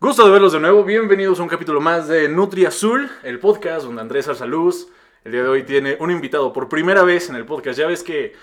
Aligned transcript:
Gusto 0.00 0.24
de 0.24 0.30
verlos 0.30 0.52
de 0.52 0.60
nuevo, 0.60 0.84
bienvenidos 0.84 1.40
a 1.40 1.42
un 1.42 1.48
capítulo 1.48 1.80
más 1.80 2.06
de 2.06 2.28
Nutri 2.28 2.64
Azul, 2.66 3.10
el 3.24 3.40
podcast 3.40 3.84
donde 3.84 4.00
Andrés 4.00 4.28
Arsaluz 4.28 4.88
el 5.24 5.32
día 5.32 5.42
de 5.42 5.48
hoy 5.48 5.64
tiene 5.64 5.96
un 6.00 6.10
invitado 6.12 6.52
por 6.52 6.68
primera 6.68 7.02
vez 7.02 7.28
en 7.28 7.34
el 7.36 7.44
podcast. 7.44 7.78
Ya 7.78 7.86
ves 7.88 8.02
que 8.04 8.34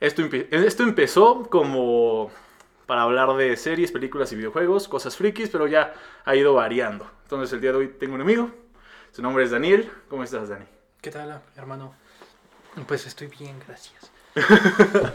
esto, 0.00 0.22
empe- 0.22 0.48
esto 0.50 0.82
empezó 0.82 1.44
como 1.48 2.30
para 2.86 3.02
hablar 3.02 3.34
de 3.36 3.56
series, 3.56 3.92
películas 3.92 4.32
y 4.32 4.36
videojuegos, 4.36 4.88
cosas 4.88 5.16
frikis, 5.16 5.48
pero 5.48 5.66
ya 5.68 5.94
ha 6.24 6.34
ido 6.34 6.54
variando. 6.54 7.08
Entonces 7.22 7.52
el 7.52 7.60
día 7.60 7.70
de 7.70 7.78
hoy 7.78 7.88
tengo 7.98 8.16
un 8.16 8.20
amigo, 8.20 8.50
su 9.12 9.22
nombre 9.22 9.44
es 9.44 9.52
Daniel. 9.52 9.90
¿Cómo 10.10 10.24
estás, 10.24 10.48
Dani? 10.48 10.66
¿Qué 11.00 11.10
tal, 11.10 11.40
hermano? 11.56 11.94
Pues 12.88 13.06
estoy 13.06 13.28
bien, 13.28 13.56
gracias. 13.66 14.10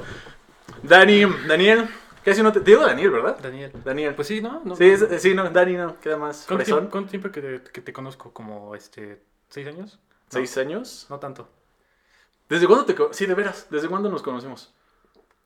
Dani, 0.83 1.25
Daniel, 1.47 1.87
casi 2.29 2.43
no 2.43 2.51
te... 2.51 2.59
Te 2.61 2.71
digo 2.71 2.81
Daniel, 2.85 3.11
¿verdad? 3.11 3.37
Daniel. 3.41 3.71
Daniel. 3.83 4.15
Pues 4.15 4.27
sí, 4.27 4.41
¿no? 4.41 4.61
no 4.63 4.75
sí, 4.75 4.85
es- 4.85 5.21
sí, 5.21 5.33
no, 5.33 5.49
Dani 5.49 5.73
no, 5.73 5.99
queda 5.99 6.17
más 6.17 6.45
¿Cuánto 6.47 6.63
fresón. 6.63 6.79
tiempo, 6.79 6.91
cuánto 6.91 7.09
tiempo 7.11 7.31
que, 7.31 7.41
te, 7.41 7.71
que 7.71 7.81
te 7.81 7.93
conozco? 7.93 8.31
¿Como 8.33 8.75
este, 8.75 9.21
seis 9.49 9.67
años? 9.67 9.99
No, 10.01 10.09
¿Seis 10.29 10.57
años? 10.57 11.07
No 11.09 11.19
tanto. 11.19 11.49
¿Desde 12.47 12.67
cuándo 12.67 12.85
te... 12.85 12.95
Sí, 13.11 13.25
de 13.25 13.33
veras, 13.35 13.67
¿desde 13.69 13.87
cuándo 13.87 14.09
nos 14.09 14.21
conocemos? 14.21 14.73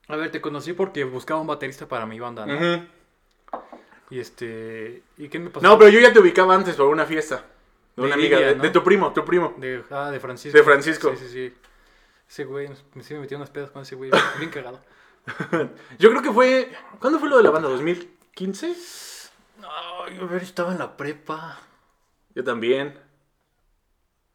A 0.08 0.16
ver, 0.16 0.32
te 0.32 0.42
conocí 0.42 0.74
porque 0.74 1.04
buscaba 1.04 1.40
un 1.42 1.48
baterista 1.48 1.88
para 1.88 2.06
mi 2.06 2.20
banda, 2.20 2.46
¿no? 2.46 2.86
Y 4.10 4.20
este... 4.20 5.02
¿Y 5.18 5.30
qué 5.30 5.40
me 5.40 5.50
pasó? 5.50 5.66
No, 5.66 5.78
pero 5.78 5.90
yo 5.90 6.00
ya 6.00 6.14
te 6.14 6.20
ubicaba 6.20 6.54
antes 6.56 6.76
por 6.76 6.88
una 6.88 7.06
fiesta. 7.06 7.46
De 7.96 8.02
una 8.04 8.16
amiga, 8.16 8.38
Lidia, 8.38 8.50
de, 8.52 8.56
¿no? 8.58 8.64
de 8.64 8.70
tu 8.70 8.84
primo, 8.84 9.14
tu 9.14 9.24
primo. 9.24 9.54
De, 9.58 9.84
ah, 9.92 10.10
de 10.12 10.20
Francisco. 10.20 10.58
De 10.58 10.64
Francisco. 10.64 11.12
Sí, 11.16 11.26
sí, 11.26 11.30
sí. 11.30 11.54
Ese 12.28 12.46
güey, 12.46 12.68
me- 12.96 13.04
sí 13.04 13.14
me 13.14 13.20
metí 13.22 13.36
unas 13.36 13.50
pedas 13.50 13.70
con 13.72 13.82
ese 13.84 13.96
güey, 13.96 14.10
bien 14.40 14.50
cagado. 14.50 14.80
Yo 16.00 16.10
creo 16.10 16.22
que 16.22 16.32
fue... 16.32 16.72
¿Cuándo 17.00 17.20
fue 17.20 17.30
lo 17.30 17.38
de 17.38 17.44
la 17.44 17.50
banda? 17.52 17.70
¿2015? 17.70 19.30
Ay, 20.06 20.18
a 20.20 20.26
ver, 20.26 20.44
estaba 20.44 20.72
en 20.72 20.80
la 20.80 20.96
prepa. 20.98 21.60
Yo 22.36 22.44
también. 22.44 23.00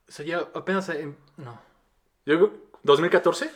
O 0.08 0.12
sea, 0.12 0.24
ya 0.24 0.38
apenas... 0.54 0.88
eh, 0.90 1.14
no. 1.36 1.60
Yo 2.24 2.36
creo- 2.36 2.52
¿2014? 2.84 3.50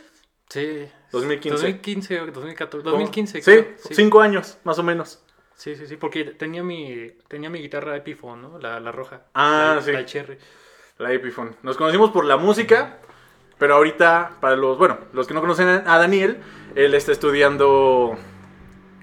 Sí. 0.49 0.89
2015. 1.13 1.51
2015 1.67 2.21
o 2.21 2.27
2014. 2.27 2.85
¿Cómo? 2.85 2.91
2015, 2.99 3.41
Sí, 3.43 3.51
creo. 3.51 3.75
cinco 3.93 4.21
años, 4.21 4.59
más 4.65 4.79
o 4.79 4.83
menos. 4.83 5.23
Sí, 5.55 5.77
sí, 5.77 5.87
sí, 5.87 5.97
porque 5.97 6.25
tenía 6.25 6.63
mi, 6.63 7.11
tenía 7.29 7.49
mi 7.49 7.61
guitarra 7.61 7.97
Epiphone, 7.97 8.43
¿no? 8.43 8.59
La, 8.59 8.81
la 8.81 8.91
roja. 8.93 9.23
Ah, 9.35 9.75
la, 9.77 9.83
sí. 9.83 9.93
La 9.93 10.05
Cherry. 10.05 10.37
La 10.99 11.13
Epiphone. 11.13 11.57
Nos 11.63 11.77
conocimos 11.77 12.11
por 12.11 12.25
la 12.25 12.37
música, 12.37 12.99
pero 13.63 13.77
ahorita, 13.77 14.39
para 14.41 14.57
los, 14.57 14.77
bueno, 14.77 14.99
los 15.13 15.29
que 15.29 15.35
no 15.35 15.41
conocen 15.41 15.69
a 15.69 15.97
Daniel, 15.97 16.39
él 16.75 16.95
está 16.95 17.13
estudiando 17.13 18.19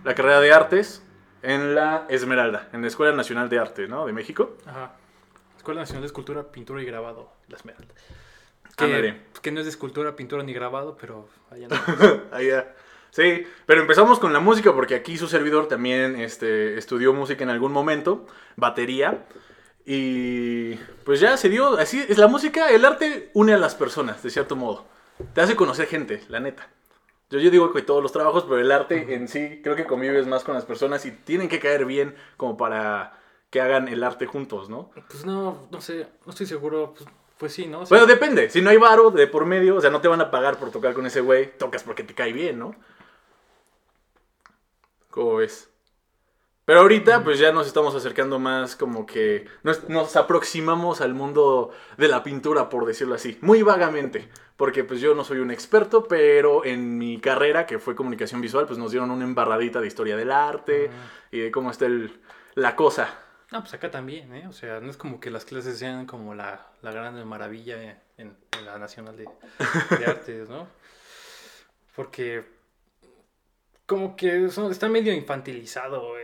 la 0.03 0.13
carrera 0.15 0.41
de 0.41 0.51
artes 0.51 1.01
en 1.43 1.75
la 1.75 2.05
Esmeralda, 2.09 2.67
en 2.73 2.81
la 2.81 2.89
Escuela 2.89 3.15
Nacional 3.15 3.47
de 3.47 3.57
Arte, 3.57 3.87
¿no? 3.87 4.05
De 4.05 4.11
México. 4.11 4.57
Ajá. 4.65 4.97
Escuela 5.55 5.79
Nacional 5.79 6.01
de 6.01 6.07
Escultura, 6.07 6.43
Pintura 6.43 6.81
y 6.81 6.85
Grabado, 6.85 7.31
La 7.47 7.55
Esmeralda. 7.55 7.93
Que, 8.75 9.21
que 9.41 9.51
no 9.53 9.61
es 9.61 9.65
de 9.65 9.69
escultura, 9.69 10.17
pintura 10.17 10.43
ni 10.43 10.51
grabado, 10.51 10.97
pero 10.99 11.29
allá 11.51 11.69
no. 11.69 11.77
Allá. 12.35 12.75
Sí, 13.11 13.47
pero 13.65 13.79
empezamos 13.79 14.19
con 14.19 14.33
la 14.33 14.41
música 14.41 14.73
porque 14.73 14.93
aquí 14.93 15.17
su 15.17 15.29
servidor 15.29 15.69
también 15.69 16.19
este, 16.19 16.77
estudió 16.77 17.13
música 17.13 17.45
en 17.45 17.49
algún 17.49 17.71
momento, 17.71 18.27
batería. 18.57 19.23
Y 19.91 20.75
pues 21.03 21.19
ya 21.19 21.35
se 21.35 21.49
dio, 21.49 21.79
así 21.79 22.05
es 22.07 22.19
la 22.19 22.27
música, 22.27 22.69
el 22.69 22.85
arte 22.85 23.31
une 23.33 23.55
a 23.55 23.57
las 23.57 23.73
personas, 23.73 24.21
de 24.21 24.29
cierto 24.29 24.55
modo. 24.55 24.85
Te 25.33 25.41
hace 25.41 25.55
conocer 25.55 25.87
gente, 25.87 26.21
la 26.29 26.39
neta. 26.39 26.69
Yo, 27.31 27.39
yo 27.39 27.49
digo 27.49 27.73
que 27.73 27.81
todos 27.81 28.03
los 28.03 28.11
trabajos, 28.11 28.43
pero 28.43 28.59
el 28.59 28.71
arte 28.71 29.15
en 29.15 29.27
sí 29.27 29.61
creo 29.63 29.75
que 29.75 29.87
convives 29.87 30.27
más 30.27 30.43
con 30.43 30.53
las 30.53 30.63
personas 30.63 31.07
y 31.07 31.11
tienen 31.11 31.49
que 31.49 31.59
caer 31.59 31.85
bien 31.85 32.15
como 32.37 32.55
para 32.55 33.19
que 33.49 33.61
hagan 33.61 33.87
el 33.87 34.03
arte 34.03 34.27
juntos, 34.27 34.69
¿no? 34.69 34.91
Pues 35.09 35.25
no, 35.25 35.67
no 35.71 35.81
sé, 35.81 36.05
no 36.23 36.33
estoy 36.33 36.45
seguro. 36.45 36.93
Pues, 36.95 37.09
pues 37.39 37.53
sí, 37.53 37.65
¿no? 37.65 37.79
O 37.79 37.85
sea, 37.87 37.97
Bueno, 37.97 38.05
depende. 38.05 38.51
Si 38.51 38.61
no 38.61 38.69
hay 38.69 38.77
varo 38.77 39.09
de 39.09 39.25
por 39.25 39.45
medio, 39.45 39.77
o 39.77 39.81
sea, 39.81 39.89
no 39.89 40.01
te 40.01 40.07
van 40.07 40.21
a 40.21 40.29
pagar 40.29 40.57
por 40.57 40.69
tocar 40.69 40.93
con 40.93 41.07
ese 41.07 41.21
güey. 41.21 41.57
Tocas 41.57 41.81
porque 41.81 42.03
te 42.03 42.13
cae 42.13 42.31
bien, 42.31 42.59
¿no? 42.59 42.75
¿Cómo 45.09 45.37
ves? 45.37 45.67
Pero 46.69 46.81
ahorita, 46.81 47.23
pues 47.23 47.39
ya 47.39 47.51
nos 47.51 47.65
estamos 47.65 47.95
acercando 47.95 48.37
más 48.37 48.75
como 48.75 49.07
que 49.07 49.47
nos, 49.63 49.89
nos 49.89 50.15
aproximamos 50.15 51.01
al 51.01 51.15
mundo 51.15 51.71
de 51.97 52.07
la 52.07 52.21
pintura, 52.21 52.69
por 52.69 52.85
decirlo 52.85 53.15
así. 53.15 53.39
Muy 53.41 53.63
vagamente. 53.63 54.29
Porque 54.55 54.83
pues 54.83 55.01
yo 55.01 55.15
no 55.15 55.23
soy 55.23 55.39
un 55.39 55.49
experto, 55.49 56.03
pero 56.07 56.63
en 56.63 56.99
mi 56.99 57.19
carrera, 57.19 57.65
que 57.65 57.79
fue 57.79 57.95
comunicación 57.95 58.39
visual, 58.39 58.67
pues 58.67 58.77
nos 58.77 58.91
dieron 58.91 59.09
una 59.09 59.23
embarradita 59.23 59.81
de 59.81 59.87
historia 59.87 60.15
del 60.15 60.29
arte 60.31 60.91
y 61.31 61.39
de 61.39 61.49
cómo 61.49 61.71
está 61.71 61.87
el- 61.87 62.21
la 62.53 62.75
cosa. 62.75 63.17
No, 63.51 63.61
pues 63.61 63.73
acá 63.73 63.89
también, 63.89 64.31
¿eh? 64.35 64.45
O 64.47 64.53
sea, 64.53 64.79
no 64.79 64.91
es 64.91 64.97
como 64.97 65.19
que 65.19 65.31
las 65.31 65.45
clases 65.45 65.79
sean 65.79 66.05
como 66.05 66.35
la, 66.35 66.67
la 66.83 66.91
gran 66.91 67.27
maravilla 67.27 67.81
en, 68.17 68.37
en 68.51 68.65
la 68.65 68.77
Nacional 68.77 69.17
de, 69.17 69.27
de 69.97 70.05
Artes, 70.05 70.47
¿no? 70.49 70.67
Porque 71.95 72.45
como 73.87 74.15
que 74.15 74.49
son- 74.49 74.71
está 74.71 74.87
medio 74.87 75.11
infantilizado 75.13 76.19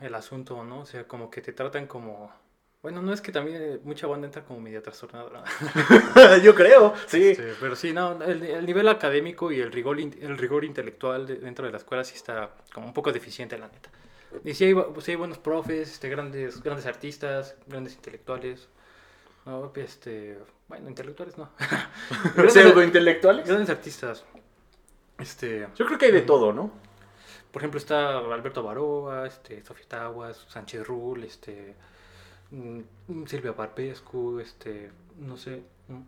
el, 0.00 0.14
asunto, 0.14 0.62
¿no? 0.64 0.80
O 0.80 0.86
sea, 0.86 1.06
como 1.06 1.30
que 1.30 1.40
te 1.42 1.52
tratan 1.52 1.86
como... 1.86 2.32
Bueno, 2.80 3.02
no 3.02 3.12
es 3.12 3.20
que 3.20 3.32
también 3.32 3.60
eh, 3.60 3.80
mucha 3.82 4.06
banda 4.06 4.26
entra 4.28 4.44
como 4.44 4.60
media 4.60 4.80
trastornada, 4.80 5.42
yo 6.44 6.54
creo, 6.54 6.94
sí. 7.08 7.34
Sí, 7.34 7.42
pero 7.60 7.74
sí, 7.74 7.92
no, 7.92 8.22
el, 8.22 8.42
el 8.44 8.64
nivel 8.66 8.86
académico 8.88 9.50
y 9.50 9.60
el 9.60 9.72
rigor, 9.72 9.98
el 9.98 10.38
rigor 10.38 10.64
intelectual 10.64 11.26
de- 11.26 11.36
dentro 11.36 11.66
de 11.66 11.72
la 11.72 11.78
escuela 11.78 12.04
sí 12.04 12.14
está 12.14 12.50
como 12.72 12.86
un 12.86 12.94
poco 12.94 13.10
deficiente, 13.12 13.58
la 13.58 13.66
neta. 13.66 13.90
Y 14.44 14.54
sí 14.54 14.64
hay, 14.66 14.74
bu- 14.74 15.00
sí 15.00 15.10
hay 15.10 15.16
buenos 15.16 15.38
profes, 15.38 15.90
este, 15.90 16.08
grandes, 16.08 16.62
grandes 16.62 16.86
artistas, 16.86 17.56
grandes 17.66 17.94
intelectuales. 17.94 18.68
No, 19.44 19.72
este, 19.74 20.38
bueno, 20.68 20.88
intelectuales 20.88 21.36
no. 21.36 21.50
grandes, 22.36 22.52
Pseudointelectuales. 22.52 23.46
grandes 23.46 23.70
artistas. 23.70 24.24
Este, 25.18 25.66
Yo 25.74 25.84
creo 25.86 25.98
que 25.98 26.06
hay 26.06 26.12
de 26.12 26.22
todo, 26.22 26.52
¿no? 26.52 26.70
Por 27.52 27.60
ejemplo, 27.62 27.78
está 27.78 28.18
Alberto 28.18 28.62
Baroa, 28.62 29.26
este, 29.26 29.64
Sofía 29.64 29.86
Taguas, 29.88 30.46
Sánchez 30.48 30.86
Rull, 30.86 31.24
este, 31.24 31.74
mm, 32.50 32.80
Silvia 33.26 33.54
Parpescu, 33.56 34.40
este, 34.40 34.90
no 35.18 35.36
sé, 35.36 35.62
mm, 35.88 36.02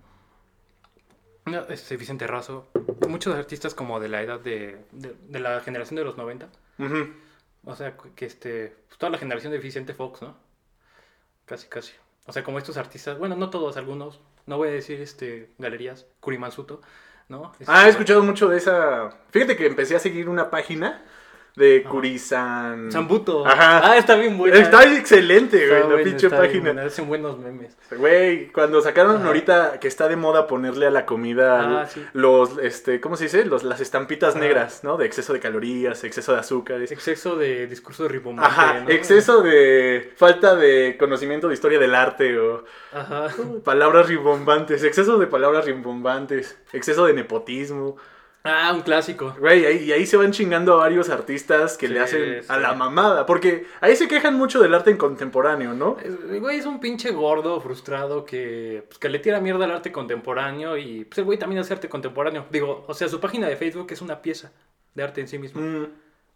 este, 1.69 1.97
Vicente 1.97 2.27
Razo, 2.27 2.69
muchos 3.09 3.35
artistas 3.35 3.75
como 3.75 3.99
de 4.01 4.09
la 4.09 4.23
edad 4.23 4.41
de, 4.41 4.85
de, 4.93 5.15
de 5.29 5.41
la 5.41 5.61
generación 5.61 5.97
de 5.97 6.05
los 6.05 6.17
90, 6.17 6.49
Ujú. 6.79 7.09
o 7.65 7.75
sea, 7.77 7.97
que 8.15 8.27
este, 8.27 8.77
pues, 8.89 8.99
toda 8.99 9.11
la 9.11 9.19
generación 9.19 9.53
de 9.53 9.59
Vicente 9.59 9.95
Fox, 9.95 10.23
¿no? 10.23 10.37
Casi, 11.47 11.67
casi. 11.69 11.93
O 12.27 12.33
sea, 12.33 12.45
como 12.45 12.59
estos 12.59 12.77
artistas, 12.77 13.19
bueno, 13.19 13.35
no 13.37 13.51
todos, 13.51 13.77
algunos, 13.77 14.21
no 14.47 14.57
voy 14.59 14.69
a 14.69 14.73
decir, 14.73 15.01
este, 15.01 15.51
galerías, 15.59 16.07
Kurimansuto, 16.21 16.81
¿no? 17.29 17.53
Ah, 17.67 17.87
he 17.87 17.89
Este, 17.89 17.91
escuchado 17.91 18.23
mucho 18.23 18.49
de 18.49 18.59
esa. 18.59 19.11
Fíjate 19.31 19.57
que 19.57 19.67
empecé 19.67 19.97
a 19.97 20.01
seguir 20.01 20.29
una 20.29 20.51
página 20.51 21.05
de 21.57 21.83
Kurisan. 21.83 22.91
Zambuto. 22.91 23.47
Ajá. 23.47 23.91
Ah, 23.93 23.97
está 23.97 24.15
bien 24.17 24.39
buena. 24.39 24.57
Está 24.57 24.85
excelente, 24.97 25.57
güey, 25.57 25.69
Está 25.69 25.81
la 25.81 25.87
buena, 25.95 26.05
pinche 26.05 26.31
página. 26.31 26.61
buena, 26.73 26.83
Hacen 26.85 27.09
buenos 27.09 27.39
memes. 27.39 27.77
Güey, 27.97 28.49
cuando 28.53 28.81
sacaron 28.81 29.17
Ajá. 29.17 29.27
ahorita 29.27 29.81
que 29.81 29.89
está 29.89 30.09
de 30.09 30.17
moda 30.17 30.47
ponerle 30.47 30.87
a 30.87 30.91
la 30.91 31.05
comida 31.07 31.83
Ah, 31.83 31.87
sí. 31.87 32.05
los, 32.13 32.57
este, 32.59 33.01
¿cómo 33.01 33.17
se 33.17 33.25
dice? 33.25 33.45
Los, 33.45 33.63
las 33.65 33.81
estampitas 33.81 34.31
Ajá. 34.37 34.41
negras, 34.45 34.85
¿no? 34.85 34.97
De 34.97 35.07
exceso 35.07 35.33
de 35.33 35.41
calorías, 35.41 36.03
exceso 36.05 36.33
de 36.33 36.39
azúcares. 36.41 36.93
Exceso 36.93 37.37
de 37.37 37.67
discurso 37.67 38.05
de 38.05 38.09
ribombante. 38.11 38.51
Ajá, 38.51 38.81
¿no? 38.81 38.89
exceso 38.91 39.43
de 39.43 40.13
falta 40.17 40.55
de 40.57 40.97
conocimiento 40.99 41.49
de 41.49 41.55
historia 41.55 41.79
del 41.79 41.95
arte 41.95 42.39
o 42.39 42.65
Ajá. 42.93 43.29
palabras 43.65 44.09
rimbombantes, 44.09 44.83
exceso 44.85 45.19
de 45.19 45.27
palabras 45.27 45.65
rimbombantes, 45.65 46.57
exceso 46.73 47.07
de 47.07 47.13
nepotismo. 47.15 47.97
Ah, 48.43 48.73
un 48.75 48.81
clásico. 48.81 49.35
Güey, 49.39 49.67
ahí- 49.67 49.85
y 49.85 49.93
ahí 49.93 50.07
se 50.07 50.17
van 50.17 50.33
chingando 50.33 50.73
a 50.75 50.77
varios 50.77 51.11
artistas 51.11 51.77
que 51.77 51.89
le 51.89 51.97
Sí, 51.97 52.01
hacen 52.01 52.41
a 52.49 52.59
la 52.59 52.73
mamada. 52.73 53.27
Porque 53.27 53.67
ahí 53.83 53.95
se 53.97 54.09
quejan 54.09 54.35
mucho 54.35 54.61
del 54.63 54.73
arte 54.75 54.91
en 54.91 54.97
contemporáneo, 54.97 55.75
¿no? 55.75 55.99
El 56.03 56.41
güey 56.41 56.59
es 56.59 56.65
un 56.65 56.81
pinche 56.81 57.11
gordo, 57.11 57.61
frustrado, 57.61 58.25
que, 58.25 58.85
pues, 58.89 58.99
que 58.99 59.11
le 59.11 59.19
tira 59.19 59.41
mierda 59.41 59.67
al 59.67 59.73
arte 59.73 59.93
contemporáneo 59.93 60.79
y 60.79 61.05
pues 61.05 61.19
el 61.19 61.25
güey 61.25 61.39
también 61.39 61.61
hace 61.61 61.75
arte 61.75 61.91
contemporáneo. 61.91 62.47
Digo, 62.51 62.85
o 62.89 62.95
sea, 62.95 63.09
su 63.09 63.21
página 63.21 63.47
de 63.47 63.57
Facebook 63.57 63.89
es 63.91 64.01
una 64.01 64.23
pieza 64.23 64.53
de 64.95 65.03
arte 65.03 65.21
en 65.21 65.29
sí 65.29 65.39
mismo. 65.39 65.61
Mm, 65.61 65.87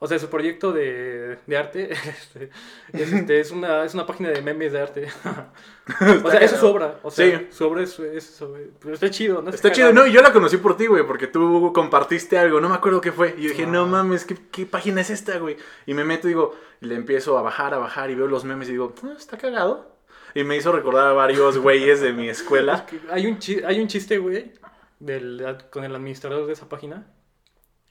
O 0.04 0.06
sea, 0.06 0.18
su 0.18 0.28
proyecto 0.28 0.70
de, 0.72 1.38
de 1.46 1.56
arte 1.56 1.90
este, 1.92 2.50
es, 2.92 3.10
este, 3.12 3.40
es, 3.40 3.50
una, 3.50 3.84
es 3.84 3.94
una 3.94 4.04
página 4.04 4.28
de 4.28 4.42
memes 4.42 4.72
de 4.72 4.80
arte. 4.82 5.06
o 6.24 6.30
sea, 6.30 6.40
eso 6.40 6.54
es 6.56 6.60
su 6.60 6.66
obra. 6.66 7.00
O 7.02 7.10
sea, 7.10 7.38
Sí. 7.38 7.46
su 7.50 7.64
obra 7.66 7.82
es, 7.82 7.98
es 7.98 8.28
eso. 8.34 8.54
Pero 8.80 8.92
está 8.94 9.08
chido, 9.10 9.40
¿no? 9.40 9.48
Está 9.50 9.72
chido, 9.72 9.92
no, 9.94 10.06
y 10.06 10.12
yo 10.12 10.20
la 10.20 10.30
conocí 10.32 10.58
por 10.58 10.76
ti, 10.76 10.86
güey, 10.86 11.06
porque 11.06 11.26
tú 11.26 11.72
compartiste 11.74 12.36
algo, 12.36 12.60
no 12.60 12.68
me 12.68 12.74
acuerdo 12.74 13.00
qué 13.00 13.12
fue. 13.12 13.34
Y 13.38 13.42
yo 13.44 13.48
dije, 13.50 13.64
Ah. 13.64 13.70
no 13.70 13.86
mames, 13.86 14.26
¿qué, 14.26 14.36
qué 14.52 14.66
página 14.66 15.00
es 15.00 15.08
esta, 15.08 15.38
güey? 15.38 15.56
Y 15.86 15.94
me 15.94 16.04
meto 16.04 16.28
y 16.28 16.32
digo, 16.32 16.54
y 16.82 16.86
le 16.86 16.96
empiezo 16.96 17.38
a 17.38 17.42
bajar, 17.42 17.72
a 17.72 17.78
bajar, 17.78 18.10
y 18.10 18.14
veo 18.14 18.26
los 18.26 18.44
memes 18.44 18.68
y 18.68 18.72
digo, 18.72 18.94
"Ah, 19.04 19.14
está 19.16 19.38
cagado. 19.38 19.96
Y 20.34 20.44
me 20.44 20.56
hizo 20.56 20.70
recordar 20.72 21.06
a 21.08 21.12
varios 21.12 21.56
güeyes 21.58 22.00
de 22.02 22.12
mi 22.12 22.28
escuela. 22.28 22.84
Que 22.84 23.00
Hay 23.10 23.26
un, 23.26 23.38
chi- 23.38 23.62
hay 23.64 23.80
un 23.80 23.88
chiste, 23.88 24.18
güey, 24.18 24.52
del, 24.98 25.56
con 25.70 25.84
el 25.84 25.94
administrador 25.94 26.46
de 26.46 26.52
esa 26.52 26.68
página 26.68 27.06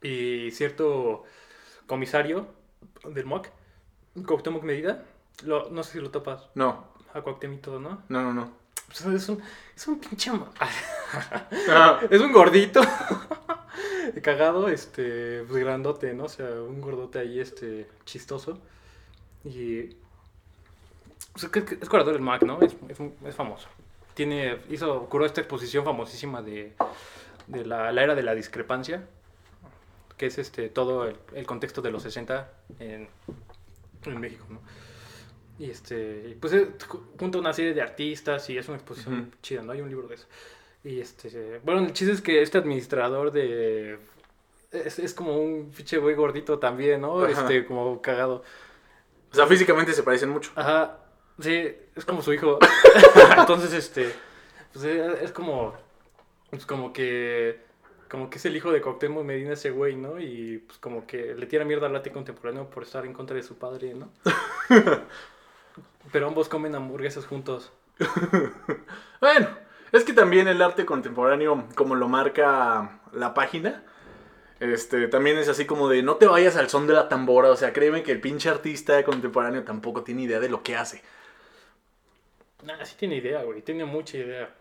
y 0.02 0.52
cierto 0.52 1.24
comisario 1.88 2.48
del 3.06 3.26
MOAC, 3.26 3.50
Cuauhtémoc 4.26 4.64
Medida, 4.64 5.04
Lo, 5.44 5.70
no 5.70 5.84
sé 5.84 5.94
si 5.94 6.00
lo 6.00 6.12
topas. 6.12 6.50
No, 6.56 6.86
A 7.14 7.22
Cuauhtemito, 7.22 7.80
¿no? 7.80 8.02
no, 8.10 8.22
no, 8.22 8.34
no. 8.34 8.52
Pues 8.88 9.02
es 9.06 9.30
un, 9.30 9.42
es 9.76 9.88
un 9.88 10.00
pinche... 10.00 10.32
Ah, 11.70 12.00
Es 12.10 12.22
un 12.22 12.32
gordito. 12.32 12.82
Cagado, 14.22 14.68
este, 14.70 15.44
pues 15.44 15.64
grandote, 15.64 16.14
¿no? 16.14 16.26
O 16.26 16.30
sea, 16.30 16.46
un 16.46 16.82
gordote 16.82 17.20
ahí, 17.20 17.40
este, 17.40 17.88
chistoso. 18.06 18.60
Y... 19.44 19.84
pues, 21.34 21.44
es, 21.46 21.50
que- 21.50 21.78
es 21.82 21.90
curador 21.90 22.14
del 22.14 22.22
MAC, 22.22 22.44
¿no? 22.44 22.60
Es, 22.62 22.76
es 23.26 23.36
famoso. 23.36 23.68
Tiene, 24.14 24.60
hizo, 24.70 25.08
curó 25.10 25.26
esta 25.26 25.42
exposición 25.42 25.84
famosísima 25.86 26.42
de, 26.44 26.74
de 27.48 27.66
la, 27.66 27.92
la 27.92 28.04
era 28.04 28.14
de 28.16 28.22
la 28.24 28.36
discrepancia, 28.36 29.08
que 30.24 30.28
es 30.28 30.38
este, 30.38 30.70
todo 30.70 31.06
el, 31.06 31.18
el 31.36 31.46
contexto 31.46 31.82
de 31.82 31.92
los 31.92 32.02
60 32.04 32.50
en, 32.80 33.10
en 34.06 34.20
México, 34.22 34.46
¿no? 34.50 34.62
Y 35.60 35.70
este, 35.70 36.38
pues 36.40 36.54
eh, 36.54 36.70
ju- 36.88 37.02
junta 37.20 37.40
una 37.40 37.52
serie 37.52 37.74
de 37.74 37.82
artistas 37.82 38.50
y 38.50 38.58
es 38.58 38.70
una 38.70 38.78
exposición 38.78 39.20
Ujú. 39.20 39.32
chida, 39.42 39.62
¿no? 39.64 39.74
Hay 39.74 39.82
un 39.82 39.90
libro 39.90 40.08
de 40.08 40.16
eso. 40.16 40.28
Y 40.86 41.02
este, 41.02 41.60
bueno, 41.66 41.82
el 41.82 41.92
chiste 41.92 42.14
es 42.14 42.22
que 42.22 42.42
este 42.42 42.58
administrador 42.58 43.34
de... 43.34 44.00
Es, 44.72 44.98
es 44.98 45.14
como 45.14 45.38
un 45.38 45.74
fiche 45.74 45.98
güey 45.98 46.16
gordito 46.16 46.58
también, 46.58 47.02
¿no? 47.02 47.22
Ajá. 47.22 47.30
Este, 47.42 47.66
como 47.66 48.02
cagado. 48.02 48.44
O 49.30 49.36
sea, 49.36 49.46
físicamente 49.46 49.92
se 49.92 50.04
parecen 50.04 50.30
mucho. 50.30 50.52
Ajá, 50.56 51.00
sí, 51.42 51.76
es 51.98 52.06
como 52.06 52.22
su 52.22 52.32
hijo. 52.34 52.60
Entonces, 53.38 53.74
este, 53.74 54.10
pues 54.72 54.86
eh, 54.86 55.18
es 55.22 55.34
como, 55.34 55.74
pues 56.50 56.66
como 56.66 56.94
que, 56.94 57.60
como 58.14 58.30
que 58.30 58.38
es 58.38 58.46
el 58.46 58.56
hijo 58.56 58.72
de 58.72 58.80
Cuauhtémoc 58.80 59.24
Medina 59.24 59.54
ese 59.54 59.72
güey, 59.72 59.96
¿no? 59.96 60.20
Y 60.20 60.60
pues 60.68 60.78
como 60.78 61.08
que 61.08 61.34
le 61.34 61.48
tira 61.48 61.66
mierda 61.66 61.88
al 61.88 61.96
arte 61.96 62.12
contemporáneo 62.12 62.70
por 62.70 62.84
estar 62.84 63.08
en 63.08 63.12
contra 63.12 63.36
de 63.36 63.42
su 63.42 63.58
padre, 63.58 63.96
¿no? 63.96 64.12
Pero 66.12 66.28
ambos 66.28 66.48
comen 66.48 66.76
hamburguesas 66.76 67.26
juntos. 67.26 67.72
Bueno, 69.20 69.48
es 69.92 70.04
que 70.04 70.14
también 70.14 70.48
el 70.48 70.62
arte 70.62 70.86
contemporáneo, 70.86 71.66
como 71.74 71.96
lo 71.96 72.08
marca 72.08 73.00
la 73.14 73.34
página, 73.34 73.84
este, 74.60 75.08
también 75.08 75.40
es 75.40 75.48
así 75.48 75.66
como 75.66 75.90
de 75.90 76.04
no 76.04 76.18
te 76.18 76.28
vayas 76.28 76.56
al 76.56 76.70
son 76.70 76.86
de 76.86 76.94
la 76.94 77.10
tambora. 77.10 77.50
O 77.50 77.56
sea, 77.56 77.74
créeme 77.74 78.04
que 78.04 78.12
el 78.12 78.22
pinche 78.22 78.48
artista 78.48 79.04
contemporáneo 79.04 79.64
tampoco 79.64 80.04
tiene 80.04 80.22
idea 80.22 80.40
de 80.40 80.50
lo 80.50 80.62
que 80.62 80.76
hace. 80.76 81.02
Nah, 82.64 82.86
sí 82.86 82.96
tiene 82.96 83.16
idea, 83.16 83.42
güey, 83.42 83.64
tiene 83.64 83.86
mucha 83.86 84.18
idea. 84.18 84.54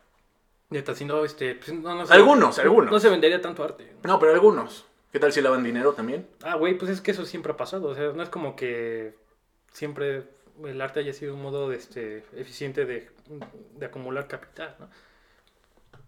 No, 1.06 1.24
este, 1.24 1.54
pues, 1.56 1.72
no, 1.72 1.94
no 1.94 2.06
se- 2.06 2.14
Algunos, 2.14 2.58
algunos. 2.58 2.90
No 2.90 2.98
se 3.00 3.08
vendería 3.10 3.40
tanto 3.40 3.62
arte. 3.64 3.92
No, 4.04 4.18
pero 4.18 4.32
algunos. 4.32 4.86
¿Qué 5.12 5.18
tal 5.18 5.32
si 5.32 5.40
lavan 5.42 5.62
dinero 5.62 5.92
también? 5.92 6.26
Ah, 6.42 6.54
güey, 6.56 6.78
pues 6.78 6.90
es 6.90 7.00
que 7.00 7.10
eso 7.10 7.26
siempre 7.26 7.52
ha 7.52 7.56
pasado. 7.56 7.88
O 7.88 7.94
sea, 7.94 8.12
no 8.12 8.22
es 8.22 8.28
como 8.30 8.56
que 8.56 9.14
siempre 9.72 10.24
el 10.64 10.80
arte 10.80 11.00
haya 11.00 11.12
sido 11.12 11.34
un 11.34 11.42
modo 11.42 11.68
de, 11.68 11.76
este, 11.76 12.24
eficiente 12.36 12.86
de, 12.86 13.10
de 13.76 13.86
acumular 13.86 14.26
capital, 14.28 14.74
¿no? 14.78 14.86
O 14.86 14.88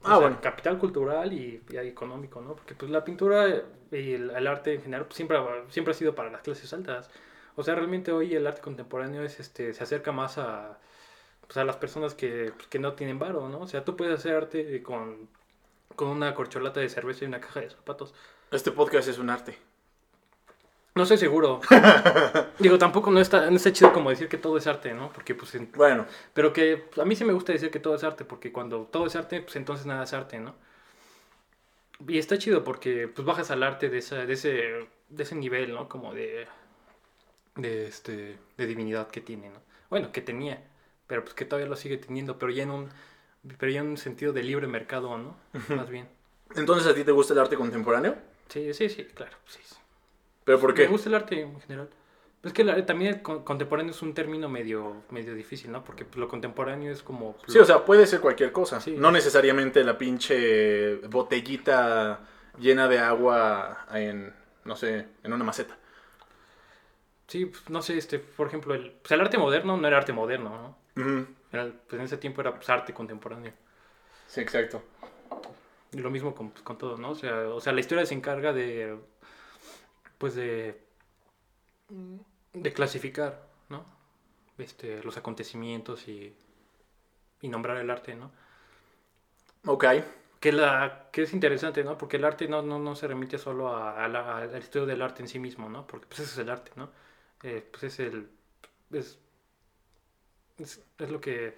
Ah, 0.07 0.09
sea, 0.11 0.17
bueno. 0.19 0.39
Capital 0.43 0.79
cultural 0.79 1.33
y, 1.33 1.63
y 1.71 1.77
económico, 1.77 2.41
¿no? 2.41 2.55
Porque 2.57 2.75
pues 2.75 2.91
la 2.91 3.05
pintura 3.05 3.63
y 3.91 4.13
el, 4.15 4.31
el 4.31 4.47
arte 4.47 4.75
en 4.75 4.83
general 4.83 5.07
pues, 5.07 5.17
siempre, 5.17 5.37
ha- 5.39 5.65
siempre 5.71 5.93
ha 5.93 5.95
sido 5.95 6.15
para 6.15 6.31
las 6.31 6.43
clases 6.43 6.73
altas. 6.73 7.11
O 7.57 7.63
sea, 7.63 7.75
realmente 7.75 8.11
hoy 8.13 8.35
el 8.35 8.47
arte 8.47 8.61
contemporáneo 8.61 9.23
es, 9.23 9.39
este, 9.41 9.73
se 9.75 9.83
acerca 9.83 10.13
más 10.13 10.37
a, 10.39 10.79
pues, 11.47 11.57
a 11.57 11.65
las 11.65 11.77
personas 11.77 12.15
que, 12.15 12.53
pues, 12.57 12.69
que 12.69 12.79
no 12.79 12.95
tienen 12.95 13.19
varo, 13.19 13.49
¿no? 13.49 13.61
O 13.61 13.67
sea, 13.69 13.85
tú 13.85 13.97
puedes 13.97 14.15
hacer 14.19 14.35
arte 14.37 14.83
con, 14.83 15.29
con 15.97 16.09
una 16.09 16.35
corcholata 16.35 16.81
de 16.81 16.89
cerveza 16.89 17.25
y 17.25 17.29
una 17.29 17.41
caja 17.41 17.61
de 17.61 17.71
zapatos. 17.71 18.15
Este 18.51 18.71
podcast 18.73 19.09
es 19.09 19.19
un 19.19 19.31
arte. 19.31 19.59
No 20.95 21.03
estoy 21.03 21.19
seguro. 21.19 21.61
Digo, 22.61 22.79
tampoco 22.79 23.11
no 23.11 23.21
está, 23.21 23.51
no 23.51 23.57
está 23.57 23.73
chido 23.73 23.93
como 23.93 24.11
decir 24.11 24.29
que 24.29 24.39
todo 24.39 24.57
es 24.59 24.67
arte, 24.69 24.95
¿no? 24.95 25.13
Porque, 25.13 25.35
pues, 25.35 25.55
en- 25.57 25.71
Bueno, 25.73 26.07
pero 26.33 26.53
que 26.53 26.77
pues, 26.77 26.99
a 26.99 27.05
mí 27.05 27.17
sí 27.17 27.25
me 27.25 27.33
gusta 27.33 27.53
decir 27.53 27.71
que 27.71 27.81
todo 27.81 27.97
es 27.97 28.05
arte, 28.05 28.25
porque 28.25 28.53
cuando 28.53 28.83
todo 28.91 29.07
es 29.07 29.17
arte, 29.17 29.41
pues 29.43 29.57
entonces 29.57 29.87
nada 29.87 30.05
es 30.05 30.13
arte, 30.13 30.39
¿no? 30.39 30.55
Y 32.07 32.19
está 32.19 32.39
chido 32.39 32.65
porque, 32.65 33.09
pues, 33.09 33.25
bajas 33.27 33.51
al 33.51 33.63
arte 33.63 33.89
de, 33.89 33.99
esa, 33.99 34.27
de, 34.27 34.33
ese, 34.33 34.89
de 35.09 35.23
ese 35.23 35.35
nivel, 35.37 35.73
¿no? 35.75 35.89
Como 35.89 36.13
de, 36.13 36.47
de, 37.57 37.87
este, 37.87 38.39
de 38.57 38.67
divinidad 38.67 39.09
que 39.09 39.21
tiene, 39.21 39.51
¿no? 39.51 39.61
Bueno, 39.91 40.13
que 40.13 40.21
tenía, 40.21 40.63
pero 41.07 41.23
pues 41.23 41.35
que 41.35 41.45
todavía 41.45 41.69
lo 41.69 41.77
sigue 41.77 41.97
teniendo, 41.99 42.39
pero 42.39 42.53
ya 42.53 42.63
en 42.65 42.71
un, 42.71 42.89
pero 43.59 43.71
ya 43.73 43.81
en 43.81 43.89
un 43.89 43.97
sentido 43.97 44.33
de 44.33 44.43
libre 44.43 44.67
mercado, 44.67 45.17
¿no? 45.19 45.37
Más 45.77 45.89
bien. 45.91 46.09
entonces 46.57 46.91
a 46.91 46.95
ti 46.95 47.05
te 47.05 47.13
gusta 47.13 47.33
el 47.35 47.41
arte 47.41 47.57
contemporáneo? 47.57 48.17
Sí, 48.49 48.73
sí, 48.75 48.89
sí, 48.89 49.05
claro, 49.05 49.37
sí. 49.47 49.61
¿Pero 50.45 50.61
por 50.61 50.75
qué? 50.75 50.83
Me 50.83 50.89
gusta 50.89 51.09
el 51.09 51.15
arte 51.15 51.41
en 51.41 51.61
general. 51.63 51.89
Es 52.43 52.53
que 52.53 52.63
la- 52.63 52.85
también 52.85 53.15
el 53.15 53.23
con- 53.23 53.43
contemporáneo 53.43 53.93
es 53.93 54.03
un 54.03 54.13
término 54.13 54.51
medio, 54.51 55.03
medio 55.09 55.35
difícil, 55.35 55.73
¿no? 55.73 55.83
Porque 55.83 56.05
pues, 56.05 56.17
lo 56.19 56.29
contemporáneo 56.29 56.93
es 56.93 57.03
como... 57.03 57.37
Sí, 57.47 57.59
o 57.59 57.65
sea, 57.65 57.87
puede 57.87 58.07
ser 58.07 58.21
cualquier 58.21 58.53
cosa. 58.53 58.81
Sí. 58.83 58.95
No 58.99 59.11
necesariamente 59.11 59.83
la 59.83 59.97
pinche 59.97 60.97
botellita 61.09 62.21
llena 62.59 62.87
de 62.87 62.99
agua 62.99 63.87
en, 63.95 64.35
no 64.67 64.77
sé, 64.77 65.07
en 65.23 65.33
una 65.33 65.43
maceta. 65.43 65.79
Sí, 67.29 67.47
pues, 67.47 67.69
no 67.71 67.81
sé, 67.81 67.97
este, 67.97 68.19
por 68.19 68.47
ejemplo, 68.49 68.75
el, 68.75 68.93
pues, 68.93 69.13
el 69.13 69.21
arte 69.23 69.39
moderno 69.39 69.77
no 69.79 69.89
era 69.89 69.97
arte 69.97 70.13
moderno, 70.13 70.51
¿no? 70.51 70.77
Era- 71.53 71.73
pues, 71.89 71.99
en 72.01 72.03
ese 72.07 72.19
tiempo 72.19 72.41
era 72.41 72.55
pues, 72.55 72.69
arte 72.71 72.93
contemporáneo. 72.95 73.53
Sí, 74.27 74.41
exacto. 74.41 74.83
Y 75.93 75.99
lo 75.99 76.11
mismo 76.11 76.35
con, 76.35 76.51
pues, 76.51 76.63
con 76.63 76.77
todo, 76.79 76.97
¿no? 76.99 77.11
O 77.11 77.15
sea, 77.15 77.49
o 77.51 77.61
sea, 77.61 77.73
la 77.73 77.81
historia 77.81 78.05
se 78.07 78.15
encarga 78.15 78.53
de, 78.53 78.99
pues 80.19 80.35
de, 80.35 80.81
de 82.53 82.73
clasificar, 82.73 83.43
¿no? 83.69 83.85
Este, 84.59 85.03
los 85.03 85.17
acontecimientos 85.17 86.09
y, 86.09 86.35
y 87.41 87.49
nombrar 87.49 87.77
el 87.79 87.91
arte, 87.91 88.15
¿no? 88.15 88.33
Ok. 89.67 89.85
Que, 90.41 90.53
la, 90.53 91.09
que 91.13 91.23
es 91.23 91.33
interesante, 91.33 91.83
¿no? 91.85 91.97
Porque 91.97 92.19
el 92.19 92.25
arte 92.25 92.49
no, 92.49 92.61
no, 92.63 92.79
no 92.79 92.95
se 92.97 93.09
remite 93.09 93.39
solo 93.39 93.69
a, 93.75 94.05
a 94.05 94.09
la- 94.09 94.37
al 94.39 94.55
estudio 94.55 94.85
del 94.87 95.01
arte 95.03 95.23
en 95.23 95.29
sí 95.29 95.39
mismo, 95.39 95.69
¿no? 95.71 95.87
Porque 95.87 96.07
pues 96.07 96.21
ese 96.21 96.33
es 96.33 96.39
el 96.39 96.51
arte, 96.51 96.73
¿no? 96.77 96.91
Eh, 97.43 97.67
pues 97.71 97.85
es 97.85 98.01
el... 98.01 98.29
Es, 98.93 99.19
es, 100.59 100.81
es 100.99 101.11
lo 101.11 101.21
que... 101.21 101.57